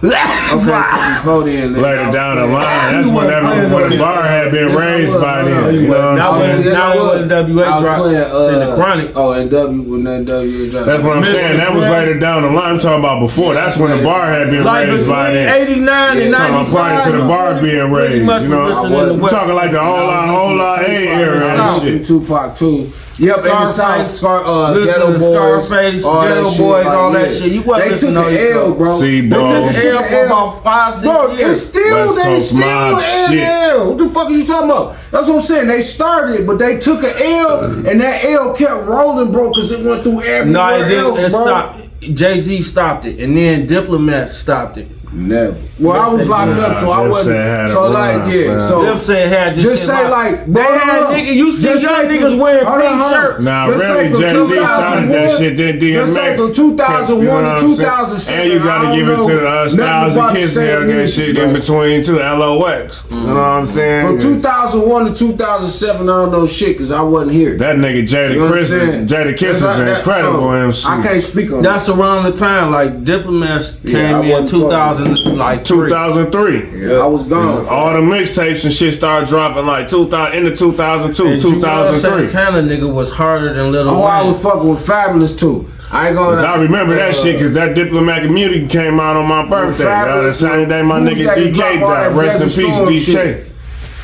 Okay, 0.03 0.11
so 0.13 0.77
before 1.17 1.45
then, 1.45 1.73
nigga, 1.75 1.81
Later 1.83 2.05
was 2.07 2.15
down 2.15 2.37
the 2.37 2.47
line, 2.47 2.93
that's 2.93 3.09
when 3.09 3.27
that 3.29 3.73
when 3.73 3.91
the 3.91 3.97
bar 3.97 4.23
had 4.23 4.53
been 4.53 4.69
Yes, 4.69 4.79
raised 4.79 5.13
was. 5.15 5.23
by 5.23 5.43
No, 5.43 5.49
no, 5.49 5.63
then. 5.65 5.75
you 5.75 5.81
You 5.81 5.89
know 5.89 5.95
what 5.97 6.05
I'm 6.05 6.17
Now 6.17 6.39
saying? 6.39 6.73
now 6.73 6.91
when 6.91 6.99
was. 6.99 7.33
NWA 7.33 7.65
I 7.65 7.81
dropped 7.81 8.01
uh, 8.03 8.49
in 8.49 8.59
the 8.69 8.77
Chronic. 8.77 9.13
Oh, 9.17 9.33
and 9.33 9.51
W 9.51 9.83
when 9.83 10.05
that 10.05 10.25
W 10.27 10.71
dropped. 10.71 10.87
That's 10.87 11.03
what 11.03 11.17
I'm 11.17 11.25
saying. 11.25 11.57
That 11.59 11.73
was 11.75 11.83
later 11.87 12.19
down 12.19 12.43
the 12.43 12.51
line. 12.51 12.75
I'm 12.75 12.81
talking 12.81 12.99
about 13.01 13.21
before. 13.21 13.55
That's 13.55 13.79
when 13.79 13.97
the 13.97 14.03
bar 14.05 14.27
had 14.31 14.51
been 14.51 14.65
Like 14.65 14.87
raised 14.89 15.09
by 15.11 15.33
then. 15.33 15.63
'89 15.69 16.17
and 16.19 16.31
Yeah, 16.31 16.37
talking 16.37 16.53
'95. 16.53 16.53
about 16.53 16.73
prior 16.73 17.11
to 17.13 17.17
the 17.17 17.25
bar 17.27 17.63
being 17.63 17.91
raised, 17.93 18.15
you 18.17 18.25
know? 18.27 18.63
I 18.63 18.67
listening 18.69 18.93
was- 18.93 19.09
to 19.09 19.25
I'm 19.25 19.31
talking 19.31 19.55
like 19.55 19.71
the 19.71 19.81
whole 19.83 20.07
lot, 20.07 20.29
whole 20.29 20.57
lot 20.57 20.83
A 20.83 21.09
era 21.09 21.41
and 21.43 21.83
shit. 21.83 22.05
Tupac 22.05 22.55
too. 22.55 22.93
Yep, 23.19 23.37
in 23.39 23.45
the 23.45 23.67
South, 23.69 24.11
Scarface, 24.11 24.17
Scar, 24.19 24.45
uh, 24.45 24.75
Geto 24.75 25.19
Boys, 25.19 25.67
Scarface, 25.67 26.05
all 26.05 26.21
that 26.23 26.29
Ghetto 26.35 26.51
shit, 26.51 26.59
Boys, 26.61 26.85
like, 26.85 26.95
all 26.99 27.13
that 27.13 27.33
shit. 27.33 27.53
You 27.53 27.63
wasn't 27.63 27.91
They 27.91 27.97
took 27.97 28.11
listening 28.15 28.35
the 28.35 28.51
L, 28.53 28.65
Coast. 28.67 28.79
bro. 28.79 29.01
See, 29.01 29.21
They 29.23 29.29
took 29.37 29.47
Took 29.49 29.73
the 29.73 29.81
the 29.81 29.89
L 29.89 30.03
for 30.03 30.27
about 30.27 30.63
five, 30.63 30.93
six 30.95 31.03
Bro, 31.05 31.33
years. 31.33 31.51
it's 31.51 31.61
still 31.71 31.97
West 32.07 32.17
they 32.17 32.23
Coast 32.25 32.49
still 32.49 32.61
mob 32.61 33.03
in. 33.33 33.39
L. 33.39 33.89
What 33.89 33.99
the 33.99 34.09
fuck 34.11 34.27
are 34.29 34.33
you 34.33 34.45
talking 34.45 34.71
about? 34.71 34.97
That's 35.11 35.29
what 35.29 35.37
I'm 35.37 35.41
saying. 35.41 35.69
They 35.69 35.81
started, 35.81 36.47
but 36.47 36.59
they 36.59 36.79
took 36.79 37.03
an 37.05 37.13
L, 37.17 37.65
and 37.89 38.01
that 38.03 38.25
L 38.25 38.55
kept 38.55 38.85
rolling, 38.87 39.33
bro, 39.33 39.49
because 39.51 39.73
it 39.73 39.83
went 39.85 40.05
through 40.05 40.21
everywhere 40.23 40.45
No, 40.45 40.77
it 40.81 40.89
didn't. 40.89 41.05
else, 41.05 41.19
It 41.21 41.31
bro. 41.33 41.45
stopped. 41.45 41.81
Jay 42.15 42.39
Z 42.39 42.61
stopped 42.63 43.07
it, 43.07 43.19
and 43.19 43.35
then 43.37 43.67
Diplomat 43.67 44.29
stopped 44.29 44.77
it. 44.77 44.89
Never. 45.13 45.57
Well, 45.81 45.93
I 46.01 46.13
was 46.13 46.27
locked 46.27 46.59
up, 46.59 46.81
so 46.81 46.91
I 46.91 47.07
wasn't. 47.09 47.37
Dipset 47.37 47.47
had 47.47 47.65
a 47.67 47.69
So 47.69 47.91
like, 47.91 48.33
yeah. 48.33 48.47
man. 48.49 48.61
So 48.61 48.83
Dipset 48.85 49.29
had 49.29 49.57
this 49.57 49.65
just 49.65 49.83
shit 49.87 49.95
say 49.95 50.09
locked. 50.09 50.11
like, 50.11 50.47
they 50.47 50.53
bro, 50.53 50.63
had 50.79 50.93
hold 51.03 51.07
on. 51.07 51.13
niggas. 51.21 51.35
You 51.35 51.53
see 51.53 51.63
Just 51.69 51.83
young 51.85 52.05
niggas 52.07 52.39
wearing 52.41 52.67
hold 52.67 52.81
on, 52.81 52.89
pink 52.89 53.01
hold 53.01 53.13
on. 53.15 53.21
shirts. 53.23 53.45
Nah, 53.45 53.67
Just 53.69 53.81
say 53.81 53.93
really, 53.93 54.11
from 54.11 54.21
Jay 54.21 54.29
Z 54.29 54.37
started 54.65 55.09
that 55.09 55.37
2001 55.37 55.39
shit. 55.39 55.57
Then 55.57 55.81
Just 55.81 56.15
say 56.15 56.21
DMX. 56.21 56.37
from 56.47 56.55
2001 56.55 57.21
you 57.21 57.27
know 57.43 57.55
to 57.55 57.61
2007. 57.77 58.41
And 58.41 58.53
you 58.53 58.59
gotta 58.59 58.97
give 58.97 59.09
it 59.09 59.17
to 59.17 59.35
the 59.37 59.49
uh, 59.49 59.69
Styles 59.69 60.17
and 60.17 60.29
the 60.29 60.33
Kids 60.41 60.53
state 60.53 60.65
there, 60.65 60.85
that 60.87 61.09
shit 61.09 61.37
bro. 61.37 61.45
in 61.45 61.53
between 61.55 62.03
too. 62.03 62.17
LOX. 62.17 63.05
You 63.11 63.17
know 63.21 63.35
what 63.35 63.37
I'm 63.37 63.67
saying? 63.67 64.07
From 64.07 64.19
2001 64.19 65.05
to 65.07 65.15
2007, 65.15 66.03
I 66.03 66.07
don't 66.07 66.33
know 66.33 66.47
shit 66.47 66.77
because 66.77 66.91
I 66.93 67.03
wasn't 67.03 67.33
here. 67.33 67.57
That 67.59 67.77
nigga 67.77 68.03
Jada 68.09 68.35
You 68.35 68.49
Chris, 68.49 68.73
understand? 68.73 69.09
Jadakiss 69.09 69.41
That's 69.41 69.59
is 69.59 69.63
like 69.63 69.79
an 69.79 69.87
that. 69.87 69.99
incredible 69.99 70.53
MC. 70.53 70.89
I 70.89 71.03
can't 71.03 71.23
speak 71.23 71.53
on 71.53 71.63
that. 71.63 71.69
That's 71.69 71.89
around 71.89 72.25
the 72.25 72.33
time 72.33 72.73
like 72.73 73.05
Diplomats 73.05 73.77
came 73.81 73.95
in 74.25 74.29
wasn't 74.31 74.49
2000 74.97 75.37
like 75.39 75.67
three. 75.67 75.89
2003. 75.89 76.89
Yeah, 76.89 76.97
I 76.99 77.07
was 77.07 77.25
gone. 77.25 77.67
All 77.67 77.93
the 77.93 78.01
mixtapes 78.01 78.65
and 78.65 78.73
shit 78.73 78.95
started 78.95 79.29
dropping 79.29 79.67
like 79.67 79.89
2000 79.89 80.37
into 80.37 80.57
2002, 80.57 81.27
And 81.27 81.41
Juelz 81.41 81.43
2003. 81.55 82.27
Santana 82.27 82.67
nigga 82.69 82.93
was 82.93 83.13
harder 83.13 83.53
than 83.53 83.73
Little 83.73 83.95
Oh, 83.95 84.03
I 84.03 84.23
was 84.23 84.41
fucking 84.43 84.69
with 84.69 84.87
Fabolous 84.87 85.39
too. 85.39 85.69
I 85.91 86.09
ain't 86.09 86.17
gonna. 86.17 86.35
'Cause 86.37 86.45
I 86.45 86.57
remember 86.57 86.95
that 86.97 87.11
uh, 87.11 87.13
shit 87.13 87.35
because 87.37 87.53
that 87.53 87.75
diplomatic 87.75 88.31
music 88.31 88.69
came 88.69 88.99
out 88.99 89.15
on 89.17 89.27
my 89.29 89.47
birthday. 89.47 89.85
Uh, 89.87 90.23
the 90.23 90.35
same 90.35 90.69
day 90.69 90.83
my 90.83 90.99
nigga 90.99 91.27
that 91.27 91.39
DK 91.39 91.53
died. 91.81 91.81
that 91.83 92.13
Rest 92.13 92.43
in 92.43 92.65
peace, 92.65 92.75
Storm 92.75 92.89
DK. 92.93 93.05
shit? 93.05 93.47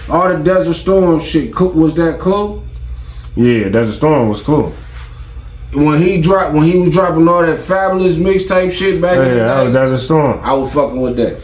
All 0.08 0.28
the 0.28 0.36
Desert 0.42 0.74
Storm 0.74 1.18
shit. 1.20 1.54
Cl- 1.54 1.72
Was 1.72 1.94
that 1.94 2.20
Clue? 2.20 2.62
Yeah, 3.34 3.68
Desert 3.70 3.94
Storm 3.94 4.28
was 4.28 4.40
cool. 4.42 4.72
When 5.74 5.98
he 5.98 6.20
dropped, 6.20 6.52
when 6.54 6.64
he 6.64 6.78
was 6.78 6.90
dropping 6.90 7.26
all 7.28 7.42
that 7.42 7.58
Fabolous 7.58 8.16
mixtape 8.16 8.70
shit 8.70 9.00
back 9.00 9.16
Yeah, 9.16 9.22
in 9.22 9.38
that 9.38 9.56
the 9.58 9.64
was 9.64 9.72
day, 9.74 9.80
Desert 9.90 9.98
Storm. 10.04 10.40
I 10.42 10.52
was 10.52 10.72
fucking 10.74 11.00
with 11.00 11.16
that. 11.16 11.40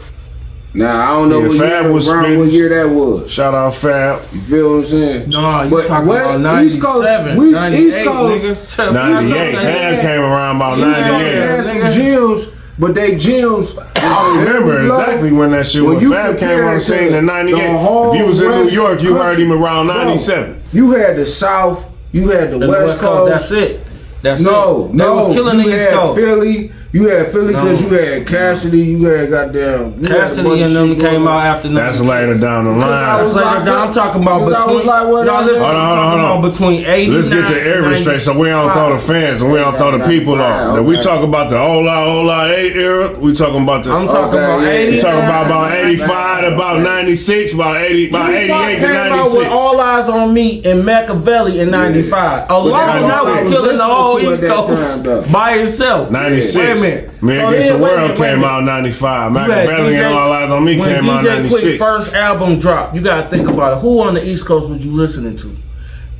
Now 0.71 1.01
I 1.01 1.15
don't 1.19 1.29
know 1.29 1.39
Yeah, 1.41 1.47
what 1.47 1.57
Fab 1.57 1.83
year, 1.85 1.91
was 1.91 2.07
around 2.07 2.37
what 2.37 2.51
year 2.51 2.69
that 2.69 2.93
was. 2.93 3.31
Shout 3.31 3.55
out 3.55 3.73
Fab. 3.73 4.21
You 4.31 4.39
feel 4.39 4.69
what 4.69 4.75
I'm 4.77 4.85
saying? 4.85 5.29
No, 5.31 5.63
you 5.63 5.69
But 5.71 5.87
talking 5.87 6.07
what- 6.09 6.35
about 6.35 6.63
East 6.63 6.79
Coast- 6.79 7.03
97, 7.07 7.37
we- 7.37 7.51
98, 7.51 7.79
East 7.87 7.99
Coast- 8.05 8.45
nigga. 8.77 8.93
98. 8.93 9.55
Coast- 9.55 9.67
Ham 9.67 10.01
came 10.01 10.21
around 10.21 10.55
about 10.57 10.77
East 10.77 10.85
Coast 10.85 11.01
98. 11.01 11.33
had 11.33 11.65
some 11.65 11.89
gems, 11.89 12.47
but 12.77 12.93
they 12.93 13.15
gems. 13.15 13.75
I 13.95 14.35
remember 14.45 14.79
exactly 14.83 15.31
when 15.31 15.51
that 15.53 15.67
shit 15.67 15.81
When 15.83 15.95
was. 15.95 16.03
you 16.03 16.11
Fab 16.11 16.37
came 16.37 16.49
compare 16.49 16.69
on 16.69 16.75
the 16.75 16.81
scene 16.81 17.13
in 17.15 17.25
98. 17.25 17.55
the 17.57 18.09
If 18.13 18.19
you 18.19 18.25
was 18.27 18.39
in 18.41 18.51
New 18.51 18.69
York, 18.69 19.01
you 19.01 19.15
heard 19.15 19.39
him 19.39 19.51
around 19.51 19.87
Bro, 19.87 19.95
97. 19.95 20.61
You 20.71 20.91
had 20.91 21.15
the 21.17 21.25
South, 21.25 21.83
you 22.11 22.29
had 22.29 22.51
the 22.51 22.59
the 22.59 22.67
West, 22.69 23.01
Coast. 23.01 23.31
That's 23.31 23.51
it. 23.51 23.79
That's 24.21 24.41
No, 24.41 24.85
it. 24.85 24.93
no, 24.93 25.03
They 25.05 25.27
was 25.27 25.35
killing 25.35 25.57
you 25.59 25.63
the 25.65 25.69
East 25.69 25.89
had. 25.89 25.93
Philly. 26.15 26.71
You 26.91 27.07
had 27.07 27.27
Philly 27.27 27.53
because 27.53 27.81
No. 27.83 27.87
you 27.87 27.93
had 28.03 28.25
Cassidy. 28.27 28.79
You 28.79 29.05
had 29.05 29.29
goddamn 29.29 29.61
you 29.61 29.69
had 29.69 29.93
a 29.93 29.93
bunch 29.93 30.09
Cassidy 30.09 30.49
of 30.49 30.61
and 30.61 30.75
them 30.75 30.95
came 30.99 31.27
out 31.27 31.37
on. 31.41 31.45
after 31.45 31.67
That's 31.69 31.99
96. 32.01 32.09
later 32.09 32.37
down 32.39 32.65
the 32.65 32.71
line. 32.71 33.21
was 33.21 33.35
Later 33.35 33.45
locked 33.45 33.65
down. 33.65 33.87
I'm 33.89 33.93
talking 33.93 34.21
about 34.23 34.39
Because 34.39 34.53
I 34.55 34.59
between. 34.65 34.77
was 34.77 34.85
like, 34.87 35.07
what 35.07 35.25
no, 35.27 35.41
listen. 35.41 35.63
Hold 35.65 35.75
on, 35.75 35.85
hold 35.85 35.99
on, 35.99 36.19
hold 36.31 36.45
on. 36.45 36.51
between 36.51 36.85
89 36.85 37.15
Let's 37.15 37.29
get 37.29 37.47
the 37.47 37.61
era 37.61 37.95
straight 37.95 38.21
so 38.21 38.39
we 38.39 38.47
don't 38.49 38.73
throw 38.73 38.93
the 38.95 38.99
fans 39.01 39.41
and 39.41 39.51
we 39.51 39.59
don't 39.59 39.77
throw 39.77 39.97
the 39.99 40.05
people 40.07 40.41
off. 40.41 40.79
If 40.79 40.85
we 40.85 40.99
talk 40.99 41.23
about 41.23 41.49
the 41.51 41.59
Ola 41.59 42.05
Ola 42.05 42.49
8 42.49 42.75
era, 42.75 43.13
we 43.19 43.35
talking 43.35 43.61
about 43.61 43.83
the. 43.83 43.91
I'm 43.93 44.07
talking 44.07 44.39
Okay, 44.39 44.43
about 44.43 44.61
yeah. 44.61 44.69
80. 44.69 44.91
we 44.95 44.99
talking 45.01 45.19
about 45.25 45.45
about 45.45 45.71
85 45.85 46.41
to 46.41 46.55
about 46.55 46.81
96, 46.81 47.53
about 47.53 47.81
80, 47.81 48.09
about 48.09 48.29
88 48.31 48.47
to 48.49 48.81
came 48.81 48.95
out 48.95 49.09
96. 49.11 49.35
with 49.37 49.47
All 49.47 49.75
Eyez 49.75 50.09
on 50.09 50.33
Me 50.33 50.63
and 50.65 50.83
Machiavelli 50.83 51.59
in 51.59 51.69
95. 51.69 52.49
Alone 52.49 52.71
that's 52.71 52.93
that 52.93 53.03
what 53.03 53.13
I 53.13 53.21
was 53.31 53.41
was 53.43 53.51
killing 53.53 53.77
the 53.77 53.83
whole 53.83 54.19
East 54.19 54.43
Coast 54.43 55.31
by 55.31 55.53
itself. 55.57 56.09
96. 56.09 56.55
Wait 56.57 56.71
a 56.71 56.78
minute. 56.81 57.23
Me 57.23 57.35
So 57.37 57.47
Against 57.49 57.69
the 57.69 57.77
World 57.77 58.01
minute, 58.01 58.17
came 58.17 58.39
minute. 58.39 58.45
out 58.47 58.63
95. 58.63 59.31
You 59.31 59.37
had 59.39 59.47
Machiavelli 59.49 59.95
and 59.97 60.13
All 60.15 60.29
Eyez 60.31 60.51
on 60.51 60.65
Me 60.65 60.77
when 60.79 60.99
came 61.01 61.09
out 61.09 61.23
DJ 61.23 61.27
Quik 61.37 61.51
96. 61.51 61.77
first 61.79 62.13
album 62.13 62.59
dropped, 62.59 62.95
you 62.95 63.01
gotta 63.01 63.29
think 63.29 63.47
about 63.47 63.77
it. 63.77 63.81
Who 63.81 64.01
on 64.01 64.13
the 64.13 64.27
East 64.27 64.45
Coast 64.45 64.69
was 64.69 64.83
you 64.85 64.91
listening 64.91 65.35
to? 65.37 65.47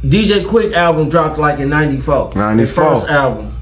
DJ 0.04 0.46
Quik 0.46 0.74
album 0.74 1.10
dropped 1.10 1.38
like 1.38 1.60
in 1.60 1.70
'94. 1.70 2.32
94. 2.36 2.56
His 2.58 2.74
first 2.74 3.08
album. 3.10 3.56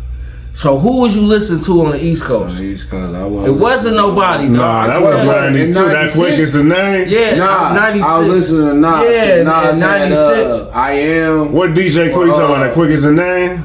So 0.53 0.79
who 0.79 1.01
was 1.01 1.15
you 1.15 1.21
listening 1.21 1.61
to 1.65 1.85
on 1.85 1.91
the 1.91 2.03
East 2.03 2.23
Coast? 2.23 2.59
East 2.59 2.89
Coast, 2.89 3.13
I 3.15 3.25
wasn't 3.27 3.55
It 3.55 3.61
wasn't 3.61 3.95
listening. 3.95 3.95
nobody. 4.15 4.49
Nah, 4.49 4.87
that 4.87 4.99
was 4.99 5.09
What, 5.15 5.27
what, 5.27 5.41
92. 5.51 5.73
That 5.73 6.09
Quik 6.09 6.39
is 6.39 6.53
the 6.53 6.63
name. 6.63 7.07
yeah, 7.09 7.35
Nas. 7.35 7.73
96. 7.75 8.05
I 8.05 8.19
was 8.19 8.27
listening 8.27 8.67
to 8.69 8.73
Nas. 8.73 9.03
Yeah, 9.03 9.25
Yeah, 9.37 9.43
Nas 9.43 9.79
had 9.81 10.09
96. 10.09 10.17
uh, 10.53 10.71
I 10.73 10.91
am. 10.93 11.51
What 11.53 11.73
DJ 11.75 12.09
Quik 12.11 12.25
you 12.25 12.31
talking 12.31 12.45
about? 12.45 12.55
Uh, 12.57 12.59
That 12.67 12.73
Quik 12.75 12.89
is 12.89 13.03
the 13.03 13.11
name? 13.11 13.63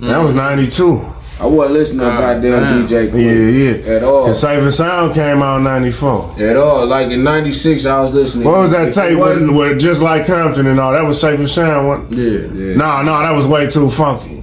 That 0.00 0.18
was 0.18 0.32
92. 0.34 1.04
I 1.40 1.46
wasn't 1.46 1.74
listening 1.74 2.00
to 2.00 2.04
God 2.06 2.42
goddamn 2.42 2.62
damn. 2.64 2.86
DJ 2.86 3.10
Quik. 3.12 3.22
Yeah, 3.22 3.90
yeah. 3.90 3.96
At 3.96 4.02
all. 4.02 4.26
And 4.26 4.34
Safe 4.36 4.58
and 4.60 4.74
Sound 4.74 5.14
came 5.14 5.40
out 5.40 5.58
in 5.58 5.64
94. 5.64 6.34
At 6.40 6.56
all. 6.56 6.86
Like 6.86 7.10
in 7.10 7.22
'96, 7.22 7.86
I 7.86 8.00
was 8.00 8.12
listening. 8.12 8.46
What 8.46 8.58
was 8.62 8.70
that 8.72 8.88
If 8.88 8.88
it 8.88 8.94
tape 8.94 9.10
with, 9.10 9.18
wasn't- 9.20 9.54
with 9.54 9.78
Just 9.80 10.00
Like 10.02 10.26
Compton 10.26 10.66
and 10.66 10.80
all? 10.80 10.92
That 10.92 11.04
was 11.06 11.20
Safe 11.20 11.38
and 11.38 11.48
Sound. 11.48 11.86
One? 11.86 12.06
Yeah. 12.10 12.40
Yeah. 12.52 12.74
Nah, 12.76 13.02
nah, 13.02 13.22
that 13.22 13.36
was 13.36 13.46
way 13.46 13.68
too 13.70 13.88
funky. 13.88 14.37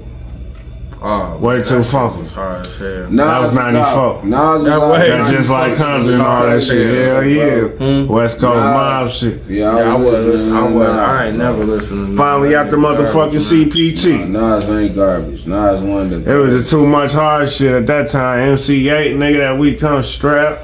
Oh, 1.01 1.37
Way 1.37 1.61
too 1.61 1.75
that 1.75 1.83
funky. 1.83 2.19
was 2.19 2.31
hard 2.31 2.65
as 2.65 2.77
hell. 2.77 3.07
Nas 3.09 3.15
That 3.17 3.41
was 3.41 3.53
94. 3.53 3.83
out. 3.83 4.25
Nas 4.25 4.39
was 4.39 4.63
That 4.63 4.71
out. 4.81 4.91
way- 4.91 5.09
That 5.09 5.31
Just 5.31 5.49
Like 5.51 5.77
96. 5.77 5.81
Compton 5.83 6.13
and 6.13 6.21
all 6.23 6.45
that 6.47 6.63
shit. 6.63 6.95
Hell 6.95 7.23
yeah. 7.23 8.03
West 8.05 8.39
Coast 8.39 8.55
Nas. 8.55 8.73
mob 8.73 9.09
shit. 9.11 9.41
Yeah, 9.47 9.77
Yeah, 9.77 9.93
I 9.93 9.95
was 9.95 10.03
listening 10.05 10.31
listening. 10.31 10.55
I 10.57 10.63
was. 10.63 10.87
Nas. 10.87 10.97
I 10.97 11.27
ain't 11.27 11.37
never 11.37 11.63
listening. 11.65 12.11
to 12.11 12.17
Finally 12.17 12.49
no 12.51 12.57
out 12.59 12.69
the 12.71 12.77
garbage, 12.77 13.05
motherfucking 13.07 13.33
man. 13.33 13.69
CPT. 13.69 14.25
Nas 14.29 14.69
ain't 14.71 14.95
garbage. 14.95 15.45
Nas 15.45 15.81
one 15.81 16.13
of 16.13 16.23
the. 16.25 16.33
It 16.33 16.37
was 16.39 16.67
a 16.67 16.71
too 16.71 16.87
much 16.87 17.13
hard 17.13 17.49
shit 17.49 17.71
at 17.73 17.85
that 17.87 18.07
time. 18.07 18.39
MC 18.51 18.85
Eiht, 18.85 19.15
nigga, 19.17 19.37
that 19.37 19.57
we 19.59 19.75
come 19.75 20.01
strapped. 20.01 20.61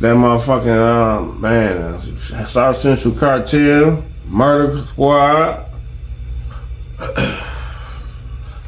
That 0.00 0.14
motherfucking, 0.14 0.78
um, 0.78 1.40
man, 1.40 1.98
South 2.46 2.76
Central 2.76 3.14
Cartel, 3.14 4.04
Murder 4.28 4.86
Squad. 4.86 5.64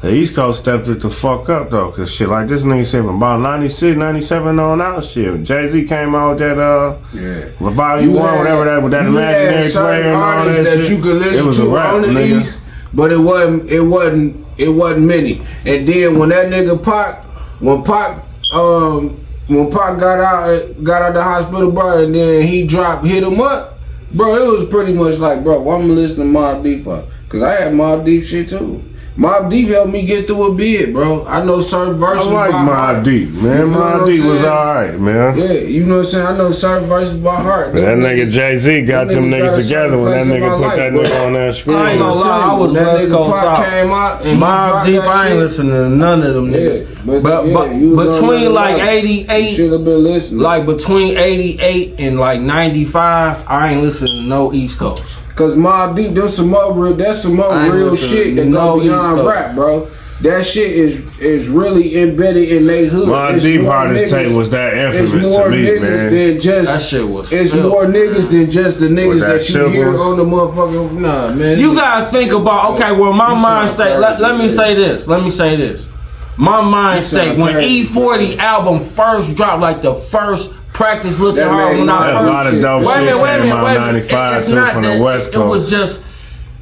the 0.01 0.11
East 0.13 0.33
Coast 0.35 0.61
stepped 0.61 0.87
it 0.87 0.99
the 1.01 1.09
fuck 1.09 1.47
up, 1.49 1.69
though, 1.69 1.91
cause 1.91 2.11
shit 2.13 2.27
like 2.29 2.47
this 2.47 2.63
nigga 2.63 2.85
said 2.85 3.03
from 3.03 3.17
about 3.17 3.39
96, 3.39 3.97
97 3.97 4.59
on 4.59 4.81
out, 4.81 5.03
shit. 5.03 5.43
Jay 5.43 5.67
Z 5.67 5.83
came 5.85 6.15
out 6.15 6.39
that, 6.39 6.57
uh, 6.57 6.97
Yeah. 7.13 7.49
Volume 7.59 8.13
1, 8.13 8.37
whatever 8.39 8.65
that, 8.65 8.81
with 8.81 8.91
that 8.93 9.03
you 9.03 9.09
imaginary 9.17 9.69
player 9.71 10.03
and 10.03 10.15
all 10.15 10.45
that, 10.45 10.63
that 10.63 10.85
shit. 10.85 10.89
you 10.97 11.03
could 11.03 11.17
listen 11.17 11.39
it 11.39 11.45
was 11.47 11.57
to 11.57 11.63
a 11.69 11.75
rap, 11.75 11.93
on 11.93 12.01
the 12.01 12.07
nigga. 12.07 12.41
East, 12.41 12.59
but 12.93 13.11
it 13.11 13.17
wasn't. 13.19 13.69
It 13.69 13.81
wasn't. 13.81 14.45
It 14.57 14.69
wasn't 14.69 15.05
many. 15.05 15.41
And 15.65 15.87
then 15.87 16.17
when 16.19 16.29
that 16.29 16.47
nigga 16.47 16.83
Pac, 16.83 17.23
when 17.61 17.83
Pac, 17.83 18.23
um, 18.53 19.17
when 19.47 19.71
Pac 19.71 19.99
got 19.99 20.19
out, 20.19 20.83
got 20.83 21.01
out 21.03 21.13
the 21.13 21.23
hospital, 21.23 21.71
bro, 21.71 22.03
and 22.03 22.13
then 22.15 22.45
he 22.47 22.65
dropped, 22.67 23.05
hit 23.05 23.23
him 23.23 23.39
up, 23.39 23.77
bro. 24.13 24.33
It 24.35 24.59
was 24.59 24.69
pretty 24.69 24.93
much 24.93 25.17
like, 25.19 25.43
bro, 25.43 25.61
why 25.61 25.75
I'm 25.77 25.89
listening 25.95 26.33
to 26.33 26.39
Mobb 26.39 26.63
Deep 26.63 26.83
for? 26.83 27.07
Cause 27.29 27.41
I 27.43 27.51
had 27.61 27.73
Mobb 27.73 28.03
Deep 28.03 28.23
shit 28.23 28.49
too. 28.49 28.83
Mobb 29.17 29.49
Deep 29.49 29.67
helped 29.67 29.91
me 29.91 30.05
get 30.05 30.25
through 30.25 30.53
a 30.53 30.55
bid, 30.55 30.93
bro. 30.93 31.25
I 31.27 31.43
know 31.43 31.59
certain 31.59 31.95
verses. 31.95 32.27
I 32.27 32.31
like 32.31 32.51
Mob 32.51 32.65
heart. 32.67 33.03
Deep, 33.05 33.29
man. 33.31 33.43
You 33.43 33.57
feel 33.57 33.67
Mob 33.67 34.01
I'm 34.01 34.07
Deep 34.07 34.23
was 34.25 34.43
alright, 34.45 34.99
man. 34.99 35.37
Yeah, 35.37 35.51
you 35.51 35.85
know 35.85 35.97
what 35.97 36.05
I'm 36.05 36.11
saying. 36.11 36.27
I 36.27 36.37
know 36.37 36.51
certain 36.51 36.87
verses 36.87 37.17
by 37.17 37.35
heart. 37.35 37.73
That 37.73 37.97
nigga 37.97 38.29
Jay 38.31 38.57
Z 38.57 38.85
got 38.85 39.07
them 39.07 39.29
them 39.29 39.31
niggas 39.31 39.49
niggas 39.57 39.63
together 39.67 39.97
when 39.97 40.11
that 40.11 40.27
nigga 40.27 40.49
put 40.55 40.61
life, 40.61 40.75
that 40.77 40.93
nigga 40.93 41.27
on 41.27 41.33
that 41.33 41.55
screen. 41.55 41.75
I 41.77 41.91
ain't 41.91 41.99
gonna 41.99 42.13
lie, 42.15 42.39
I 42.39 42.53
you, 42.53 42.59
was 42.61 42.73
when 42.73 42.83
that 42.83 42.93
West 42.93 43.07
nigga 43.07 43.11
Coast 43.11 43.35
out. 43.43 43.65
came 43.65 43.91
out 43.91 44.21
and 44.21 44.29
he 44.29 44.39
Mob 44.39 44.71
dropped 44.71 44.85
Deep, 44.85 45.01
I 45.03 45.21
ain't 45.23 45.29
shit, 45.31 45.39
listening 45.39 45.71
to 45.71 45.89
none 45.89 46.23
of 46.23 46.33
them 46.33 46.49
Yeah, 46.49 46.57
niggas. 46.57 46.90
But, 47.05 47.23
But, 47.23 47.45
yeah, 47.47 47.53
but 47.53 47.75
you 47.75 47.95
between 47.95 48.53
like 48.53 48.77
level. 48.77 48.89
88, 48.89 49.55
Should 49.55 49.71
have 49.71 49.85
been 49.85 50.03
listening. 50.03 50.41
like 50.41 50.65
between 50.65 51.17
88 51.17 51.95
and 51.99 52.19
like 52.19 52.41
95, 52.41 53.45
I 53.47 53.73
ain't 53.73 53.83
listening 53.83 54.23
to 54.23 54.27
no 54.27 54.53
East 54.53 54.77
Coast. 54.79 55.03
Cause 55.35 55.55
Mobb 55.55 55.95
Deep, 55.95 56.13
there's 56.13 56.35
some 56.35 56.49
more 56.49 56.73
real, 56.73 56.93
that's 56.93 57.21
some 57.23 57.35
more 57.35 57.57
real 57.63 57.95
shit 57.95 58.35
that 58.35 58.45
no 58.47 58.75
go 58.75 58.81
beyond 58.81 59.25
rap, 59.27 59.55
bro. 59.55 59.89
That 60.21 60.45
shit 60.45 60.69
is 60.73 61.03
is 61.17 61.49
really 61.49 61.99
embedded 61.99 62.49
in 62.49 62.67
they 62.67 62.85
hood. 62.85 63.09
My 63.09 63.33
It's 63.33 63.41
deep 63.41 63.61
more 63.61 63.71
hardest 63.71 64.13
niggas- 64.13 64.27
tape 64.27 64.37
was 64.37 64.49
that 64.51 64.73
It's 64.75 64.97
infamous 65.11 65.27
more 65.31 65.45
to 65.45 65.49
me, 65.49 65.65
niggas 65.65 65.81
man. 65.81 66.13
than 66.13 66.39
just 66.39 66.71
That 66.71 66.81
shit 66.83 67.07
was 67.07 67.31
It's 67.33 67.53
filth, 67.53 67.71
more 67.71 67.85
niggas 67.85 68.29
than 68.29 68.51
just 68.51 68.79
the 68.81 68.85
niggas 68.87 69.19
that 69.21 69.27
that, 69.29 69.49
you 69.49 69.55
shit 69.55 69.71
hear 69.71 69.97
on 69.99 70.17
the 70.17 70.23
motherfucking 70.23 70.91
nah, 70.99 71.31
man. 71.33 71.57
You 71.57 71.73
gotta 71.73 72.05
think 72.11 72.33
about 72.33 72.73
okay. 72.73 72.91
Well, 72.91 73.13
my 73.13 73.29
You 73.33 73.41
mind 73.41 73.71
sound 73.71 73.89
state. 73.89 73.97
Let, 73.99 74.21
let 74.21 74.37
me 74.37 74.47
say 74.47 74.75
this. 74.75 75.07
Let 75.07 75.23
me 75.23 75.31
say 75.31 75.55
this. 75.55 75.89
My 76.37 76.61
mind 76.61 77.03
state 77.03 77.37
when 77.37 77.55
E40 77.55 78.37
album 78.39 78.79
first 78.79 79.35
dropped, 79.35 79.61
like 79.61 79.81
the 79.81 79.93
first 79.93 80.53
practice 80.73 81.19
looking 81.19 81.43
hard 81.43 81.77
when 81.77 81.89
I 81.89 82.09
A 82.09 82.13
first. 82.19 82.31
lot 82.31 82.47
of 82.47 82.61
dope 82.61 82.83
shit 82.83 82.97
minute, 83.03 83.21
wait 83.21 83.29
a 83.29 83.37
came 83.37 83.41
minute, 83.49 83.55
out 83.55 83.63
wait 83.65 83.75
a 83.75 83.79
minute. 83.79 83.93
95 84.11 84.37
It's 84.37 84.47
too 84.47 84.55
from 84.71 84.81
that- 84.83 84.97
the 84.97 85.03
West 85.03 85.33
It 85.33 85.37
was 85.37 85.69
just 85.69 86.03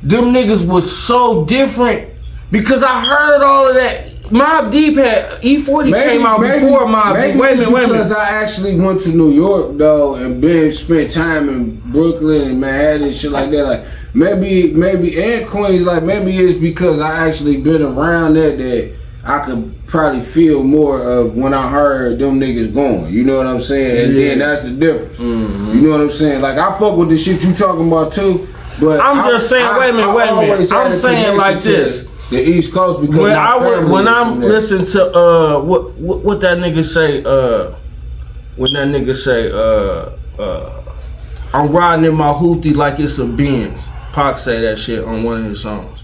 them 0.03 0.34
niggas 0.34 0.67
was 0.67 0.89
so 0.91 1.45
different 1.45 2.07
because 2.51 2.84
I 2.84 3.05
heard 3.05 3.41
all 3.43 3.67
of 3.67 3.76
that. 3.76 4.05
Mobb 4.32 4.70
Deep 4.72 4.95
had 4.97 5.41
E40 5.41 5.91
came 5.91 6.26
out 6.26 6.39
before 6.41 6.88
Mob 6.88 7.15
maybe 7.15 7.32
Deep. 7.34 7.41
Wait 7.41 7.49
a 7.49 7.51
it's 7.51 7.59
minute, 7.61 7.74
wait 7.74 7.84
a 7.84 7.88
because. 7.88 8.11
I 8.11 8.30
actually 8.43 8.76
went 8.76 8.99
to 9.01 9.09
New 9.09 9.32
York 9.32 9.78
though 9.78 10.15
and 10.15 10.39
been 10.41 10.72
spent 10.72 11.09
time 11.11 11.49
in 11.49 11.82
Brooklyn 11.91 12.43
and 12.49 12.59
Manhattan 12.61 13.03
and 13.03 13.13
shit 13.15 13.32
like 13.32 13.49
that. 13.51 13.63
Like 13.63 13.82
maybe 14.13 14.72
maybe 14.76 15.20
and 15.22 15.47
Queens. 15.47 15.84
Like 15.86 16.03
maybe 16.03 16.32
it's 16.32 16.59
because 16.59 17.01
I 17.01 17.28
actually 17.28 17.57
been 17.61 17.82
around 17.82 18.36
that 18.36 18.57
that 18.59 18.91
I 19.30 19.39
could 19.45 19.73
probably 19.86 20.21
feel 20.21 20.63
more 20.63 20.99
of 21.01 21.36
when 21.36 21.53
I 21.53 21.69
heard 21.69 22.17
them 22.19 22.39
niggas 22.39 22.73
going. 22.73 23.13
You 23.13 23.23
know 23.23 23.38
what 23.38 23.45
I'm 23.45 23.59
saying? 23.59 24.05
And 24.07 24.15
Yeah. 24.15 24.30
then 24.30 24.39
that's 24.39 24.63
the 24.63 24.71
difference. 24.71 25.19
You 25.19 25.82
know 25.82 25.91
what 25.91 26.01
I'm 26.01 26.09
saying? 26.09 26.41
Like 26.41 26.57
I 26.57 26.77
fuck 26.80 26.97
with 26.97 27.09
the 27.09 27.17
shit 27.17 27.43
you 27.43 27.53
talking 27.53 27.88
about 27.88 28.11
too. 28.11 28.47
But 28.82 28.99
I'm 29.01 29.19
I- 29.19 29.30
just 29.30 29.49
saying, 29.49 29.65
I- 29.65 29.77
wait 29.80 29.89
a 29.89 29.93
minute, 29.93 30.07
I 30.09 30.15
wait 30.15 30.30
a 30.30 30.36
minute. 30.41 30.71
I'm 30.73 30.91
saying 30.91 31.38
like 31.38 31.61
this. 31.61 32.07
The 32.32 32.41
East 32.41 32.73
Coast 32.73 33.01
because 33.01 33.17
when 33.17 33.36
I 33.36 33.57
would, 33.57 33.89
when 33.89 34.07
I'm 34.07 34.34
from 34.34 34.39
there. 34.41 34.49
listen 34.51 34.86
to 34.86 35.11
uh 35.17 35.61
what, 35.61 35.93
what 35.95 36.23
what 36.23 36.41
that 36.41 36.59
nigga 36.59 36.84
say 36.84 37.23
uh 37.23 37.73
when 38.55 38.71
that 38.73 38.88
nigga 38.88 39.15
say 39.15 39.51
uh 39.51 40.09
uh 40.41 40.82
I'm 41.53 41.71
riding 41.71 42.05
in 42.05 42.13
my 42.15 42.32
hoopty 42.32 42.75
like 42.75 42.99
it's 42.99 43.17
a 43.17 43.25
Benz. 43.25 43.89
Pac 44.13 44.38
say 44.38 44.61
that 44.61 44.77
shit 44.77 45.03
on 45.03 45.23
one 45.23 45.38
of 45.39 45.45
his 45.45 45.61
songs. 45.61 46.03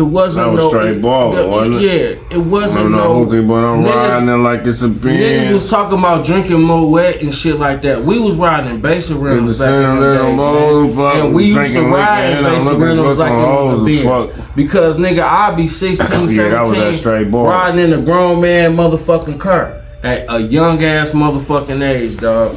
It 0.00 0.04
wasn't 0.04 0.46
That 0.46 0.52
was 0.52 0.64
no 0.64 0.68
straight 0.70 0.96
it- 0.96 1.02
ballin', 1.02 1.36
the- 1.36 1.46
wasn't 1.46 1.74
it? 1.74 1.82
Yeah, 1.82 2.36
it 2.36 2.38
wasn't 2.38 2.84
don't 2.84 2.92
no. 2.92 3.24
who 3.24 3.30
they, 3.36 3.42
but 3.46 3.62
I'm 3.64 3.84
niggas- 3.84 4.08
riding 4.08 4.28
it 4.30 4.36
like 4.38 4.66
it's 4.66 4.82
a 4.82 4.88
Niggas 4.88 5.52
was 5.52 5.68
talking 5.68 5.98
about 5.98 6.24
drinking 6.24 6.62
Moet 6.62 7.16
and 7.20 7.34
shit 7.34 7.58
like 7.58 7.82
that. 7.82 8.02
We 8.02 8.18
was 8.18 8.34
riding 8.36 8.80
basic 8.80 9.16
In 9.16 9.22
rentals 9.22 9.58
the 9.58 9.64
back 9.66 9.74
in 9.74 9.82
center 9.82 10.00
the 10.00 10.22
days, 10.22 10.40
motherfucker, 10.40 10.96
man. 11.14 11.24
And 11.26 11.34
we 11.34 11.44
used 11.44 11.72
to 11.74 11.82
ride 11.82 12.30
in 12.38 12.44
basic 12.44 12.68
looking 12.70 12.82
rentals 12.82 13.18
for 13.18 13.24
like 13.24 13.32
it 13.32 13.36
was 13.36 13.70
a 13.70 13.74
as 13.74 14.04
Benz. 14.04 14.34
fuck. 14.36 14.56
Because 14.56 14.96
nigga, 14.96 15.22
I 15.22 15.54
be 15.54 15.66
16, 15.66 16.06
17, 16.06 16.36
Yeah, 16.38 16.48
that 16.48 16.60
was 16.62 16.70
that 16.70 16.96
straight 16.96 17.30
ball. 17.30 17.46
riding 17.46 17.84
in 17.84 17.92
a 17.92 18.00
grown 18.00 18.40
man 18.40 18.74
motherfucking 18.76 19.38
car 19.38 19.74
at 20.02 20.24
a 20.30 20.40
young 20.40 20.82
ass 20.82 21.10
motherfucking 21.10 21.82
age, 21.86 22.16
dog. 22.16 22.56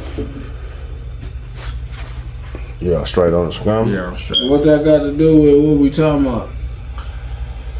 Yeah, 2.80 3.04
straight 3.04 3.32
on 3.34 3.46
the 3.46 3.52
scrum. 3.52 3.92
Yeah, 3.92 4.14
straight. 4.14 4.50
What 4.50 4.64
that 4.64 4.82
got 4.84 5.02
to 5.02 5.12
do 5.16 5.36
with 5.40 5.64
what 5.68 5.76
we 5.78 5.90
talking 5.90 6.26
about? 6.26 6.48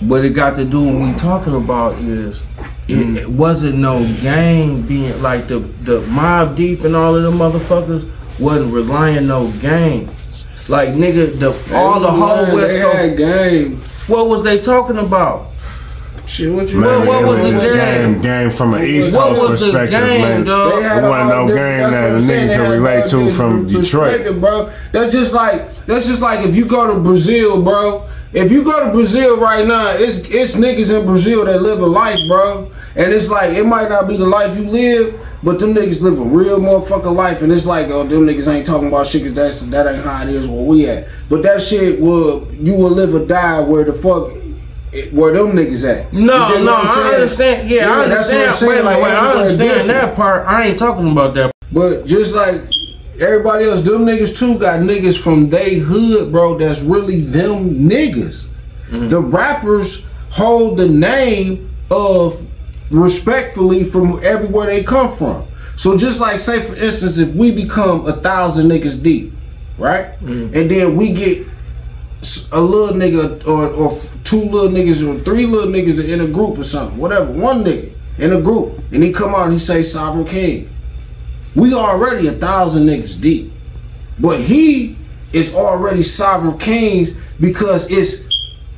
What 0.01 0.24
it 0.24 0.30
got 0.30 0.55
to 0.57 0.64
do 0.64 0.82
what 0.82 1.09
we 1.09 1.14
talking 1.14 1.55
about 1.55 1.95
is 1.99 2.45
it, 2.88 2.95
mm. 2.99 3.16
it 3.16 3.28
wasn't 3.30 3.76
no 3.78 4.05
gang 4.20 4.82
being 4.82 5.20
like 5.22 5.47
the 5.47 5.61
the 5.61 6.01
Mobb 6.03 6.57
Deep 6.57 6.84
and 6.84 6.95
all 6.97 7.14
of 7.14 7.22
them 7.22 7.34
motherfuckers 7.38 8.11
wasn't 8.38 8.72
relying 8.72 9.26
no 9.26 9.49
gang. 9.61 10.11
Like 10.68 10.90
nigga, 10.90 11.38
the 11.38 11.51
all 11.74 12.01
the 12.01 12.11
whole 12.11 12.45
Man, 12.47 12.57
West 12.57 12.74
they 12.74 12.80
Coast. 12.82 12.97
had 12.97 13.16
game. 13.16 13.76
What 14.09 14.28
was 14.28 14.42
they 14.42 14.59
talking 14.59 14.99
about? 14.99 15.47
Shit, 16.26 16.53
what 16.53 16.68
you 16.72 16.80
Man, 16.80 17.07
What- 17.07 17.22
what 17.22 17.24
it 17.24 17.28
was 17.28 17.40
the 17.40 17.51
just 17.51 17.66
game? 17.66 18.12
game? 18.14 18.22
Game 18.22 18.51
from 18.51 18.74
an 18.74 18.82
East 18.84 19.12
What 19.12 19.28
Coast 19.36 19.42
was 19.42 19.61
the 19.61 19.66
perspective, 19.72 20.09
game, 20.09 20.22
man. 20.22 20.45
dog? 20.45 20.72
They 20.72 20.78
It 20.78 20.82
had 20.82 21.05
a 21.05 21.09
wasn't 21.11 21.28
no 21.28 21.36
whole 21.36 21.49
game 21.49 21.57
that 21.57 21.92
a 21.92 22.12
what 22.12 22.12
I'm 22.12 22.18
saying, 22.20 22.49
nigga 22.49 22.55
can 22.64 22.70
relate 22.72 23.07
to 23.11 23.32
from 23.34 23.66
Detroit. 23.68 23.82
perspective, 24.09 24.40
bro. 24.40 24.70
That's 24.92 25.12
just 25.14 25.34
like 25.34 25.84
that's 25.86 26.07
just 26.09 26.22
like 26.22 26.45
if 26.47 26.57
you 26.57 26.64
go 26.64 26.92
to 26.95 27.01
Brazil, 27.01 27.62
bro. 27.62 28.05
If 28.35 28.51
you 28.51 28.64
go 28.64 28.85
to 28.85 28.93
Brazil 28.93 29.39
right 29.41 29.66
now, 29.66 29.93
it's 29.97 30.18
it's 30.28 30.57
niggas 30.57 30.99
in 30.99 31.07
Brazil 31.07 31.45
that 31.45 31.62
live 31.62 31.78
a 31.80 31.87
life, 31.87 32.18
bro. 32.28 32.70
And 32.97 33.12
it's 33.12 33.30
like 33.30 33.57
it 33.57 33.64
might 33.64 33.89
not 33.89 34.09
be 34.09 34.16
the 34.16 34.26
life 34.26 34.57
you 34.59 34.64
live, 34.66 35.20
but 35.45 35.59
them 35.61 35.72
niggas 35.72 36.03
live 36.03 36.18
a 36.18 36.24
real 36.24 36.59
motherfucking 36.59 37.14
life. 37.14 37.43
And 37.43 37.53
it's 37.53 37.64
like, 37.66 37.87
oh, 37.89 38.03
them 38.03 38.26
niggas 38.26 38.53
ain't 38.53 38.66
talking 38.66 38.89
about 38.89 39.07
shit 39.07 39.22
'cause 39.22 39.35
that's 39.35 39.62
that 39.62 39.87
ain't 39.87 40.05
how 40.05 40.22
it 40.24 40.30
is 40.30 40.49
where 40.49 40.62
we 40.64 40.89
at. 40.89 41.07
But 41.28 41.43
that 41.45 41.62
shit 41.62 42.01
will 42.01 42.49
you 42.53 42.74
will 42.74 42.91
live 42.91 43.14
or 43.14 43.24
die 43.24 43.61
where 43.61 43.85
the 43.85 43.93
fuck 43.93 44.32
where 45.12 45.32
them 45.32 45.53
niggas 45.53 45.85
at. 45.89 46.12
No, 46.12 46.59
no, 46.61 46.74
I 46.74 47.12
understand. 47.14 47.68
Yeah, 47.68 47.91
I 47.91 48.09
that's 48.09 48.32
what 48.32 48.47
I'm 48.49 48.53
saying, 48.53 48.70
Wait, 48.76 48.85
like, 48.85 49.03
wait, 49.03 49.12
I 49.12 49.30
understand 49.32 49.59
different. 49.59 49.89
that 49.89 50.14
part. 50.16 50.47
I 50.47 50.66
ain't 50.66 50.78
talking 50.78 51.11
about 51.11 51.35
that. 51.35 51.53
But 51.72 52.07
just 52.07 52.35
like 52.35 52.61
everybody 53.20 53.64
else, 53.64 53.82
them 53.82 54.02
niggas 54.02 54.36
too 54.36 54.58
got 54.58 54.80
niggas 54.80 55.20
from 55.20 55.48
they 55.48 55.76
hood, 55.76 56.32
bro. 56.32 56.58
That's 56.58 56.82
really 56.82 57.20
them 57.20 57.70
niggas. 57.70 58.48
Mm-hmm. 58.88 59.08
The 59.08 59.20
rappers 59.20 60.06
hold 60.30 60.78
the 60.78 60.88
name 60.88 61.70
of 61.90 62.44
respectfully 62.90 63.84
from 63.84 64.20
everywhere 64.22 64.66
they 64.66 64.82
come 64.82 65.14
from. 65.14 65.46
So 65.76 65.96
just 65.96 66.20
like 66.20 66.38
say 66.38 66.62
for 66.62 66.74
instance, 66.76 67.18
if 67.18 67.34
we 67.34 67.50
become 67.50 68.06
a 68.06 68.12
thousand 68.12 68.68
niggas 68.68 69.02
deep, 69.02 69.32
right, 69.78 70.18
mm-hmm. 70.20 70.54
and 70.54 70.70
then 70.70 70.96
we 70.96 71.12
get 71.12 71.46
a 72.52 72.60
little 72.60 72.96
nigga 72.96 73.46
or, 73.46 73.68
or 73.68 73.90
two 74.22 74.40
little 74.48 74.70
niggas 74.70 75.06
or 75.06 75.20
three 75.22 75.46
little 75.46 75.70
niggas 75.70 76.08
in 76.08 76.20
a 76.20 76.26
group 76.26 76.58
or 76.58 76.64
something, 76.64 76.96
whatever, 76.98 77.30
one 77.32 77.64
nigga 77.64 77.92
in 78.18 78.32
a 78.32 78.40
group, 78.40 78.78
and 78.92 79.02
he 79.02 79.12
come 79.12 79.34
out 79.34 79.44
and 79.44 79.52
he 79.52 79.58
say 79.58 79.82
Sovereign 79.82 80.26
King. 80.26 80.73
We 81.57 81.74
already 81.74 82.28
a 82.28 82.32
thousand 82.32 82.86
niggas 82.86 83.20
deep. 83.20 83.52
But 84.18 84.40
he 84.40 84.96
is 85.32 85.55
already 85.55 86.02
Sovereign 86.02 86.59
Kingz 86.59 87.16
because 87.40 87.90
it's 87.90 88.24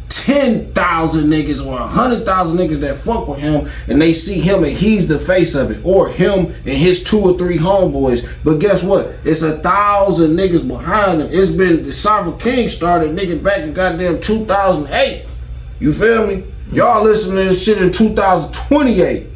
10,000 0.08 1.30
niggas 1.30 1.64
or 1.64 1.78
100,000 1.78 2.58
niggas 2.58 2.80
that 2.80 2.96
fuck 2.96 3.28
with 3.28 3.38
him 3.38 3.68
and 3.88 4.00
they 4.00 4.12
see 4.12 4.40
him 4.40 4.64
and 4.64 4.72
he's 4.72 5.06
the 5.06 5.18
face 5.18 5.54
of 5.54 5.70
it. 5.70 5.84
Or 5.84 6.08
him 6.08 6.46
and 6.46 6.68
his 6.68 7.04
two 7.04 7.20
or 7.20 7.38
three 7.38 7.58
homeboys. 7.58 8.26
But 8.42 8.58
guess 8.58 8.82
what? 8.82 9.14
It's 9.24 9.42
a 9.42 9.58
thousand 9.58 10.36
niggas 10.36 10.66
behind 10.66 11.22
him. 11.22 11.28
It's 11.30 11.50
been, 11.50 11.82
the 11.82 11.92
sovereign 11.92 12.38
king 12.38 12.68
started 12.68 13.16
nigga 13.16 13.42
back 13.42 13.60
in 13.60 13.72
goddamn 13.72 14.20
2008. 14.20 15.26
You 15.78 15.92
feel 15.92 16.26
me? 16.26 16.44
Y'all 16.72 17.04
listening 17.04 17.36
to 17.36 17.50
this 17.50 17.64
shit 17.64 17.80
in 17.80 17.92
2028. 17.92 19.26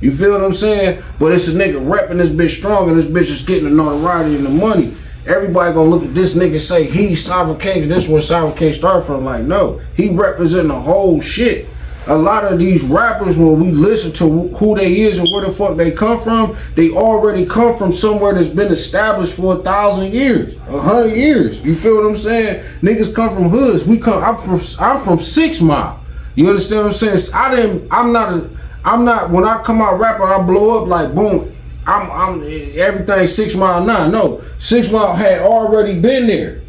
You 0.00 0.12
feel 0.12 0.32
what 0.32 0.44
I'm 0.44 0.52
saying? 0.52 1.02
But 1.18 1.32
it's 1.32 1.48
a 1.48 1.52
nigga 1.52 1.84
repping 1.84 2.18
this 2.18 2.28
bitch 2.28 2.58
strong 2.58 2.88
and 2.88 2.98
this 2.98 3.06
bitch 3.06 3.30
is 3.30 3.42
getting 3.42 3.64
the 3.64 3.70
notoriety 3.70 4.36
and 4.36 4.44
the 4.44 4.50
money. 4.50 4.94
Everybody 5.26 5.74
gonna 5.74 5.90
look 5.90 6.04
at 6.04 6.14
this 6.14 6.34
nigga 6.34 6.52
and 6.52 6.60
say 6.62 6.84
he's 6.84 7.24
Sovereign 7.24 7.58
King. 7.58 7.88
This 7.88 8.04
is 8.04 8.08
where 8.08 8.20
Sovereign 8.20 8.56
King 8.56 8.72
started 8.72 9.02
from. 9.02 9.24
Like, 9.24 9.44
no, 9.44 9.80
he 9.96 10.10
representing 10.10 10.68
the 10.68 10.80
whole 10.80 11.20
shit. 11.20 11.66
A 12.08 12.16
lot 12.16 12.44
of 12.44 12.60
these 12.60 12.84
rappers, 12.84 13.36
when 13.36 13.58
we 13.58 13.72
listen 13.72 14.12
to 14.12 14.48
who 14.56 14.76
they 14.76 15.00
is 15.00 15.18
and 15.18 15.26
where 15.32 15.44
the 15.44 15.50
fuck 15.50 15.76
they 15.76 15.90
come 15.90 16.20
from, 16.20 16.56
they 16.76 16.90
already 16.90 17.44
come 17.44 17.76
from 17.76 17.90
somewhere 17.90 18.32
that's 18.32 18.46
been 18.46 18.70
established 18.70 19.34
for 19.34 19.54
a 19.54 19.58
thousand 19.58 20.12
years, 20.12 20.54
a 20.68 20.78
hundred 20.78 21.16
years. 21.16 21.60
You 21.64 21.74
feel 21.74 21.96
what 21.96 22.08
I'm 22.08 22.14
saying? 22.14 22.62
Niggas 22.80 23.12
come 23.12 23.34
from 23.34 23.48
hoods. 23.48 23.84
We 23.84 23.98
come. 23.98 24.22
I'm 24.22 24.36
from. 24.36 24.60
I'm 24.78 25.02
from 25.02 25.18
Six 25.18 25.60
Mile. 25.60 25.98
You 26.36 26.48
understand 26.48 26.84
what 26.84 27.02
I'm 27.02 27.18
saying? 27.18 27.34
I 27.34 27.56
didn't. 27.56 27.88
I'm 27.90 28.12
not 28.12 28.32
a. 28.32 28.50
I'm 28.86 29.04
not. 29.04 29.30
When 29.30 29.44
I 29.44 29.60
come 29.62 29.82
out 29.82 29.98
rapping, 29.98 30.26
I 30.26 30.40
blow 30.42 30.82
up 30.82 30.88
like 30.88 31.14
boom. 31.14 31.52
I'm. 31.86 32.10
I'm 32.10 32.40
everything 32.76 33.26
Six 33.26 33.56
Mile 33.56 33.84
nine. 33.84 34.12
No, 34.12 34.42
Six 34.58 34.90
Mile 34.90 35.14
had 35.14 35.40
already 35.40 36.00
been 36.00 36.28
there. 36.28 36.62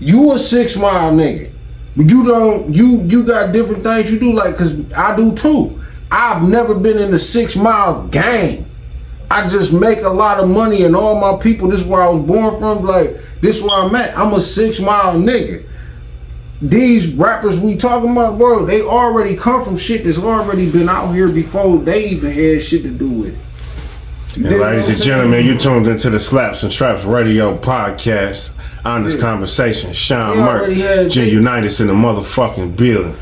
You 0.00 0.32
a 0.32 0.38
Six 0.38 0.76
Mile 0.76 1.12
nigga. 1.12 1.52
But 1.96 2.10
you 2.10 2.24
don't. 2.24 2.74
You 2.74 3.02
you 3.02 3.24
got 3.24 3.52
different 3.52 3.84
things 3.84 4.10
you 4.10 4.18
do 4.18 4.32
like 4.32 4.52
because 4.54 4.92
I 4.94 5.16
do 5.16 5.32
too. 5.34 5.80
I've 6.10 6.42
never 6.42 6.74
been 6.74 6.98
in 6.98 7.12
the 7.12 7.18
Six 7.20 7.54
Mile 7.54 8.08
gang. 8.08 8.66
I 9.30 9.46
just 9.46 9.72
make 9.72 10.02
a 10.02 10.10
lot 10.10 10.40
of 10.42 10.48
money 10.48 10.82
and 10.82 10.96
all 10.96 11.20
my 11.20 11.40
people. 11.40 11.68
This 11.68 11.82
is 11.82 11.86
where 11.86 12.02
I 12.02 12.08
was 12.08 12.24
born 12.24 12.58
from. 12.58 12.84
Like 12.84 13.10
this 13.42 13.58
is 13.58 13.62
where 13.62 13.84
I'm 13.84 13.94
at. 13.94 14.16
I'm 14.18 14.32
a 14.32 14.40
Six 14.40 14.80
Mile 14.80 15.14
nigga. 15.14 15.64
These 16.62 17.14
rappers 17.14 17.58
we 17.58 17.74
talking 17.76 18.12
about, 18.12 18.36
bro, 18.36 18.66
they 18.66 18.82
already 18.82 19.34
come 19.34 19.64
from 19.64 19.76
shit 19.76 20.04
that's 20.04 20.18
already 20.18 20.70
been 20.70 20.88
out 20.90 21.12
here 21.14 21.28
before 21.28 21.78
they 21.78 22.08
even 22.08 22.30
had 22.30 22.60
shit 22.62 22.82
to 22.82 22.90
do 22.90 23.08
with 23.08 23.28
it. 23.34 24.36
And 24.36 24.44
You 24.44 24.50
ladies 24.50 24.62
I'm 24.62 24.74
and 24.76 24.84
saying? 24.84 25.02
gentlemen, 25.08 25.46
you 25.46 25.56
tuned 25.58 25.86
into 25.86 26.10
the 26.10 26.18
Slapz 26.18 26.62
N 26.62 26.70
Trapz 26.70 27.10
Radio 27.10 27.56
Podcast. 27.56 28.50
Honest 28.84 29.16
Yeah. 29.16 29.22
conversation. 29.22 29.92
Sean 29.94 30.36
They 30.36 30.42
Murray, 30.42 30.58
already 30.60 30.80
had- 30.80 31.10
Gee 31.10 31.30
Unite 31.30 31.64
Us 31.64 31.80
in 31.80 31.86
the 31.86 31.92
motherfucking 31.94 32.76
building. 32.76 33.14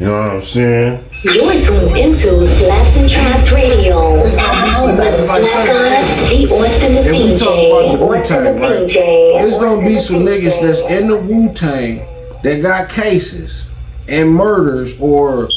You 0.00 0.06
know 0.06 0.12
what 0.20 0.30
I'm 0.30 0.42
saying? 0.42 1.04
You're 1.22 1.34
tuned 1.52 1.96
into 1.96 2.28
Slapz 2.58 2.96
N 2.96 3.08
Trapz 3.08 3.52
Radio. 3.52 4.16
It's 4.16 4.34
gonna 4.34 4.66
be 4.66 4.74
some 4.74 4.96
niggas 4.96 5.28
like 5.28 5.42
Slap 5.44 5.64
say- 5.64 5.66
God, 5.72 6.28
Cee 6.28 6.50
Austin 6.50 6.94
the 6.94 7.00
If 7.00 7.12
we 7.12 7.36
talk 7.36 7.48
about 7.54 7.92
the 7.92 8.04
Wu 8.04 8.14
Austin 8.16 8.44
Tang, 8.44 8.60
right? 8.60 9.44
It's 9.44 9.56
gonna 9.56 9.86
be 9.86 9.98
some 10.00 10.26
niggas 10.26 10.60
that's 10.60 10.80
in 10.82 11.06
the 11.08 11.16
Wu 11.16 11.50
Tang 11.54 12.00
that 12.42 12.62
got 12.62 12.88
cases 12.88 13.70
and 14.08 14.30
murders 14.30 14.98
or 15.00 15.48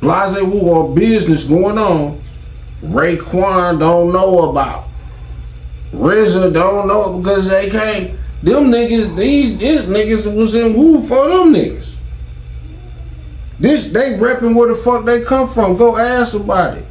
blase 0.00 0.42
Wu 0.42 0.70
or 0.70 0.94
business 0.94 1.44
going 1.44 1.78
on. 1.78 2.20
Raekwon 2.82 3.78
don't 3.78 4.12
know 4.12 4.50
about. 4.50 4.88
RZA 5.92 6.52
don't 6.52 6.88
know 6.88 7.18
because 7.18 7.48
they 7.48 7.70
can't. 7.70 8.18
Them 8.42 8.70
niggas, 8.70 9.16
these 9.16 9.58
this 9.58 9.86
niggas 9.86 10.32
was 10.32 10.54
in 10.54 10.74
Wu 10.74 11.00
for 11.00 11.28
them 11.28 11.54
niggas. 11.54 11.96
This 13.58 13.84
they 13.84 14.18
repping 14.18 14.54
where 14.54 14.68
the 14.68 14.74
fuck 14.74 15.04
they 15.06 15.22
come 15.22 15.48
from. 15.48 15.76
Go 15.76 15.96
ask 15.96 16.32
somebody. 16.32 16.84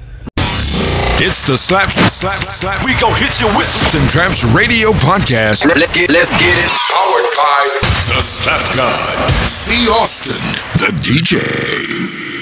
It's 1.17 1.45
the 1.45 1.57
Slap 1.57 1.91
Slap 1.91 2.33
Slap. 2.33 2.83
We 2.83 2.93
go 2.99 3.13
hit 3.13 3.39
you 3.39 3.47
with 3.57 3.95
and 3.95 4.09
Traps 4.09 4.43
Radio 4.43 4.91
Podcast. 4.91 5.65
Let's 5.75 5.93
get, 5.93 6.09
let's 6.09 6.31
get 6.31 6.57
it. 6.57 6.69
Powered 6.69 7.23
by 7.37 7.94
the 8.07 8.21
Slap 8.21 8.61
God. 8.75 9.33
Cee 9.47 9.87
Austin, 9.89 10.35
the 10.77 10.91
DJ. 11.01 12.34